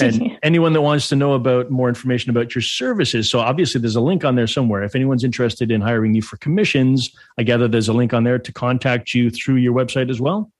And 0.00 0.36
anyone 0.42 0.72
that 0.72 0.82
wants 0.82 1.08
to 1.10 1.16
know 1.16 1.34
about 1.34 1.70
more 1.70 1.88
information 1.88 2.30
about 2.30 2.54
your 2.54 2.62
services, 2.62 3.30
so 3.30 3.38
obviously 3.38 3.80
there's 3.80 3.96
a 3.96 4.00
link 4.00 4.24
on 4.24 4.34
there 4.34 4.48
somewhere. 4.48 4.82
If 4.82 4.96
anyone's 4.96 5.22
interested 5.22 5.70
in 5.70 5.80
hiring 5.80 6.14
you 6.14 6.22
for 6.22 6.36
commissions, 6.38 7.14
I 7.38 7.44
gather 7.44 7.68
there's 7.68 7.88
a 7.88 7.92
link 7.92 8.12
on 8.12 8.24
there 8.24 8.38
to 8.38 8.52
contact 8.52 9.14
you 9.14 9.30
through 9.30 9.56
your 9.56 9.72
website 9.72 10.10
as 10.10 10.20
well. 10.20 10.50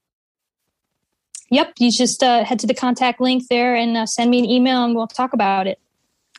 Yep, 1.50 1.74
you 1.78 1.90
just 1.90 2.22
uh, 2.22 2.44
head 2.44 2.58
to 2.60 2.66
the 2.66 2.74
contact 2.74 3.20
link 3.20 3.44
there 3.48 3.74
and 3.74 3.96
uh, 3.96 4.06
send 4.06 4.30
me 4.30 4.38
an 4.38 4.44
email 4.44 4.84
and 4.84 4.94
we'll 4.94 5.06
talk 5.06 5.32
about 5.32 5.66
it. 5.66 5.80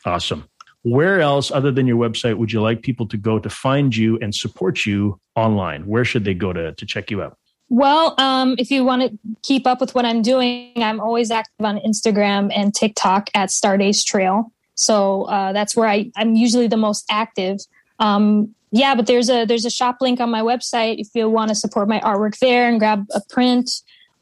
Awesome. 0.08 0.48
Where 0.82 1.20
else, 1.20 1.50
other 1.50 1.70
than 1.70 1.86
your 1.86 1.98
website, 1.98 2.38
would 2.38 2.50
you 2.50 2.62
like 2.62 2.82
people 2.82 3.06
to 3.08 3.16
go 3.16 3.38
to 3.38 3.50
find 3.50 3.94
you 3.94 4.18
and 4.22 4.34
support 4.34 4.86
you 4.86 5.20
online? 5.36 5.86
Where 5.86 6.04
should 6.04 6.24
they 6.24 6.34
go 6.34 6.52
to, 6.52 6.72
to 6.72 6.86
check 6.86 7.10
you 7.10 7.22
out? 7.22 7.36
Well, 7.68 8.14
um, 8.18 8.54
if 8.58 8.70
you 8.70 8.84
want 8.84 9.02
to 9.02 9.18
keep 9.42 9.66
up 9.66 9.80
with 9.80 9.94
what 9.94 10.06
I'm 10.06 10.22
doing, 10.22 10.72
I'm 10.76 11.00
always 11.00 11.30
active 11.30 11.66
on 11.66 11.78
Instagram 11.80 12.50
and 12.56 12.74
TikTok 12.74 13.28
at 13.34 13.50
Stardays 13.50 14.02
Trail. 14.04 14.50
So 14.74 15.24
uh, 15.24 15.52
that's 15.52 15.76
where 15.76 15.88
I, 15.88 16.10
I'm 16.16 16.34
usually 16.34 16.68
the 16.68 16.78
most 16.78 17.04
active. 17.10 17.58
Um, 17.98 18.54
yeah, 18.70 18.94
but 18.94 19.06
there's 19.06 19.28
a 19.28 19.44
there's 19.44 19.64
a 19.64 19.70
shop 19.70 19.96
link 20.00 20.20
on 20.20 20.30
my 20.30 20.40
website 20.40 20.98
if 20.98 21.08
you 21.14 21.28
want 21.28 21.48
to 21.50 21.54
support 21.54 21.88
my 21.88 22.00
artwork 22.00 22.38
there 22.38 22.68
and 22.68 22.78
grab 22.78 23.06
a 23.14 23.20
print 23.28 23.70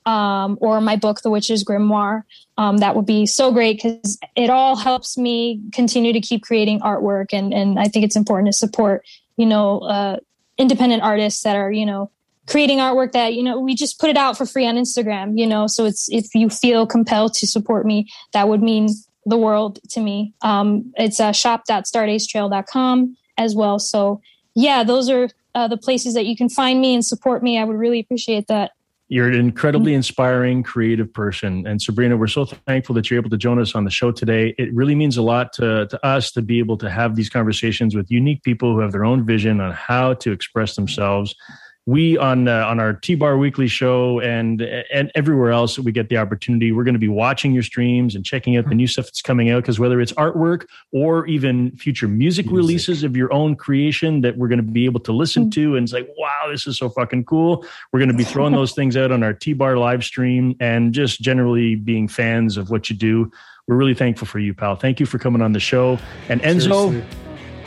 um, 0.06 0.56
or 0.60 0.80
my 0.80 0.96
book, 0.96 1.20
The 1.20 1.30
Witch's 1.30 1.64
Grimoire. 1.64 2.22
Um, 2.56 2.78
that 2.78 2.96
would 2.96 3.04
be 3.04 3.26
so 3.26 3.52
great 3.52 3.76
because 3.76 4.18
it 4.34 4.48
all 4.48 4.76
helps 4.76 5.18
me 5.18 5.60
continue 5.72 6.12
to 6.12 6.20
keep 6.20 6.42
creating 6.42 6.80
artwork. 6.80 7.26
And, 7.32 7.52
and 7.52 7.78
I 7.78 7.88
think 7.88 8.04
it's 8.04 8.16
important 8.16 8.46
to 8.46 8.56
support, 8.56 9.04
you 9.36 9.44
know, 9.44 9.80
uh, 9.80 10.18
independent 10.56 11.02
artists 11.02 11.42
that 11.42 11.56
are, 11.56 11.70
you 11.70 11.84
know, 11.84 12.10
creating 12.46 12.78
artwork 12.78 13.12
that, 13.12 13.34
you 13.34 13.42
know, 13.42 13.58
we 13.58 13.74
just 13.74 13.98
put 13.98 14.08
it 14.08 14.16
out 14.16 14.38
for 14.38 14.46
free 14.46 14.66
on 14.66 14.76
Instagram, 14.76 15.36
you 15.36 15.46
know, 15.46 15.66
so 15.66 15.84
it's, 15.84 16.08
if 16.10 16.34
you 16.34 16.48
feel 16.48 16.86
compelled 16.86 17.34
to 17.34 17.46
support 17.46 17.84
me, 17.84 18.08
that 18.32 18.48
would 18.48 18.62
mean 18.62 18.88
the 19.26 19.36
world 19.36 19.80
to 19.90 20.00
me. 20.00 20.32
Um, 20.42 20.92
it's 20.96 21.18
uh, 21.18 21.32
shop.stardaystrail.com 21.32 23.16
as 23.36 23.56
well. 23.56 23.80
So 23.80 24.22
yeah, 24.54 24.84
those 24.84 25.10
are 25.10 25.28
uh, 25.56 25.66
the 25.66 25.76
places 25.76 26.14
that 26.14 26.26
you 26.26 26.36
can 26.36 26.48
find 26.48 26.80
me 26.80 26.94
and 26.94 27.04
support 27.04 27.42
me. 27.42 27.58
I 27.58 27.64
would 27.64 27.76
really 27.76 27.98
appreciate 27.98 28.46
that. 28.46 28.72
You're 29.08 29.28
an 29.28 29.34
incredibly 29.34 29.92
mm-hmm. 29.92 29.98
inspiring, 29.98 30.62
creative 30.64 31.12
person. 31.12 31.66
And 31.66 31.80
Sabrina, 31.80 32.16
we're 32.16 32.26
so 32.26 32.44
thankful 32.44 32.94
that 32.96 33.08
you're 33.08 33.20
able 33.20 33.30
to 33.30 33.36
join 33.36 33.60
us 33.60 33.74
on 33.74 33.84
the 33.84 33.90
show 33.90 34.10
today. 34.10 34.54
It 34.58 34.74
really 34.74 34.96
means 34.96 35.16
a 35.16 35.22
lot 35.22 35.52
to, 35.54 35.86
to 35.86 36.06
us 36.06 36.32
to 36.32 36.42
be 36.42 36.58
able 36.58 36.76
to 36.78 36.90
have 36.90 37.14
these 37.14 37.30
conversations 37.30 37.94
with 37.94 38.10
unique 38.10 38.42
people 38.42 38.74
who 38.74 38.80
have 38.80 38.90
their 38.90 39.04
own 39.04 39.24
vision 39.24 39.60
on 39.60 39.72
how 39.72 40.14
to 40.14 40.32
express 40.32 40.74
themselves 40.74 41.36
we 41.86 42.18
on 42.18 42.48
uh, 42.48 42.66
on 42.66 42.80
our 42.80 42.92
T 42.92 43.14
Bar 43.14 43.38
Weekly 43.38 43.68
show 43.68 44.20
and 44.20 44.60
and 44.60 45.12
everywhere 45.14 45.52
else 45.52 45.78
we 45.78 45.92
get 45.92 46.08
the 46.08 46.16
opportunity, 46.16 46.72
we're 46.72 46.82
going 46.82 46.94
to 46.94 47.00
be 47.00 47.08
watching 47.08 47.52
your 47.52 47.62
streams 47.62 48.16
and 48.16 48.24
checking 48.24 48.56
out 48.56 48.68
the 48.68 48.74
new 48.74 48.88
stuff 48.88 49.04
that's 49.06 49.22
coming 49.22 49.50
out. 49.50 49.62
Because 49.62 49.78
whether 49.78 50.00
it's 50.00 50.12
artwork 50.14 50.66
or 50.92 51.26
even 51.26 51.70
future 51.76 52.08
music, 52.08 52.46
music, 52.46 52.56
releases 52.56 53.04
of 53.04 53.16
your 53.16 53.32
own 53.32 53.54
creation 53.54 54.20
that 54.22 54.36
we're 54.36 54.48
going 54.48 54.58
to 54.58 54.64
be 54.64 54.84
able 54.84 54.98
to 55.00 55.12
listen 55.12 55.44
mm-hmm. 55.44 55.62
to, 55.62 55.76
and 55.76 55.84
it's 55.84 55.92
like, 55.92 56.08
wow, 56.18 56.50
this 56.50 56.66
is 56.66 56.76
so 56.76 56.88
fucking 56.90 57.24
cool. 57.24 57.64
We're 57.92 58.00
going 58.00 58.10
to 58.10 58.16
be 58.16 58.24
throwing 58.32 58.52
those 58.52 58.72
things 58.72 58.96
out 58.96 59.12
on 59.12 59.22
our 59.22 59.32
T 59.32 59.52
Bar 59.52 59.76
live 59.76 60.04
stream 60.04 60.56
and 60.58 60.92
just 60.92 61.20
generally 61.20 61.76
being 61.76 62.08
fans 62.08 62.56
of 62.56 62.68
what 62.68 62.90
you 62.90 62.96
do. 62.96 63.30
We're 63.68 63.76
really 63.76 63.94
thankful 63.94 64.26
for 64.26 64.40
you, 64.40 64.54
pal. 64.54 64.74
Thank 64.74 64.98
you 64.98 65.06
for 65.06 65.18
coming 65.18 65.40
on 65.40 65.52
the 65.52 65.60
show. 65.60 66.00
And 66.28 66.40
Enzo. 66.40 66.90
Seriously 66.90 67.25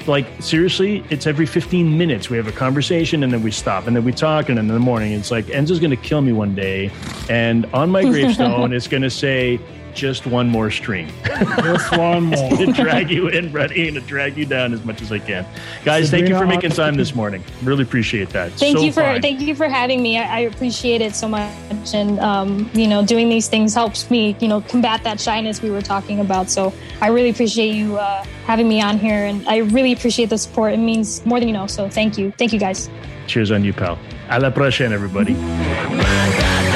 like 0.09 0.27
seriously, 0.41 1.03
it's 1.09 1.27
every 1.27 1.45
15 1.45 1.97
minutes 1.97 2.29
we 2.29 2.37
have 2.37 2.47
a 2.47 2.51
conversation 2.51 3.23
and 3.23 3.31
then 3.31 3.43
we 3.43 3.51
stop 3.51 3.87
and 3.87 3.95
then 3.95 4.03
we 4.03 4.11
talk 4.11 4.49
and 4.49 4.57
then 4.57 4.65
in 4.65 4.73
the 4.73 4.79
morning 4.79 5.13
it's 5.13 5.31
like 5.31 5.45
Enzo's 5.45 5.79
going 5.79 5.91
to 5.91 5.97
kill 5.97 6.21
me 6.21 6.33
one 6.33 6.55
day 6.55 6.91
and 7.29 7.65
on 7.67 7.89
my 7.89 8.03
gravestone 8.11 8.73
it's 8.73 8.87
going 8.87 9.03
to 9.03 9.09
say 9.09 9.59
just 9.93 10.25
one 10.25 10.49
more 10.49 10.71
stream. 10.71 11.09
just 11.25 11.91
one 11.97 12.23
more. 12.35 12.57
to 12.57 12.71
drag 12.73 13.09
you 13.09 13.27
in, 13.27 13.51
ready, 13.51 13.87
and 13.87 13.95
to 13.95 14.01
drag 14.01 14.37
you 14.37 14.45
down 14.45 14.73
as 14.73 14.83
much 14.83 15.01
as 15.01 15.11
I 15.11 15.19
can. 15.19 15.45
Guys, 15.83 16.05
Sabrina, 16.05 16.09
thank 16.09 16.29
you 16.29 16.37
for 16.37 16.45
making 16.45 16.71
time 16.71 16.95
this 16.95 17.15
morning. 17.15 17.43
Really 17.63 17.83
appreciate 17.83 18.29
that. 18.29 18.51
Thank 18.53 18.77
so 18.77 18.83
you 18.83 18.91
for 18.91 19.01
fine. 19.01 19.21
thank 19.21 19.41
you 19.41 19.55
for 19.55 19.67
having 19.67 20.01
me. 20.01 20.17
I, 20.17 20.37
I 20.37 20.39
appreciate 20.41 21.01
it 21.01 21.15
so 21.15 21.27
much, 21.27 21.93
and 21.93 22.19
um, 22.19 22.69
you 22.73 22.87
know, 22.87 23.05
doing 23.05 23.29
these 23.29 23.47
things 23.47 23.73
helps 23.73 24.09
me, 24.09 24.35
you 24.39 24.47
know, 24.47 24.61
combat 24.61 25.03
that 25.03 25.19
shyness 25.19 25.61
we 25.61 25.69
were 25.69 25.81
talking 25.81 26.19
about. 26.19 26.49
So 26.49 26.73
I 27.01 27.07
really 27.07 27.29
appreciate 27.29 27.73
you 27.73 27.97
uh, 27.97 28.23
having 28.45 28.67
me 28.67 28.81
on 28.81 28.99
here, 28.99 29.25
and 29.25 29.47
I 29.47 29.57
really 29.57 29.93
appreciate 29.93 30.29
the 30.29 30.37
support. 30.37 30.73
It 30.73 30.77
means 30.77 31.25
more 31.25 31.39
than 31.39 31.47
you 31.47 31.53
know. 31.53 31.67
So 31.67 31.89
thank 31.89 32.17
you, 32.17 32.31
thank 32.37 32.53
you, 32.53 32.59
guys. 32.59 32.89
Cheers 33.27 33.51
on 33.51 33.63
you, 33.63 33.73
pal. 33.73 33.99
A 34.29 34.39
la 34.39 34.49
prochaine, 34.49 34.91
everybody. 34.91 35.35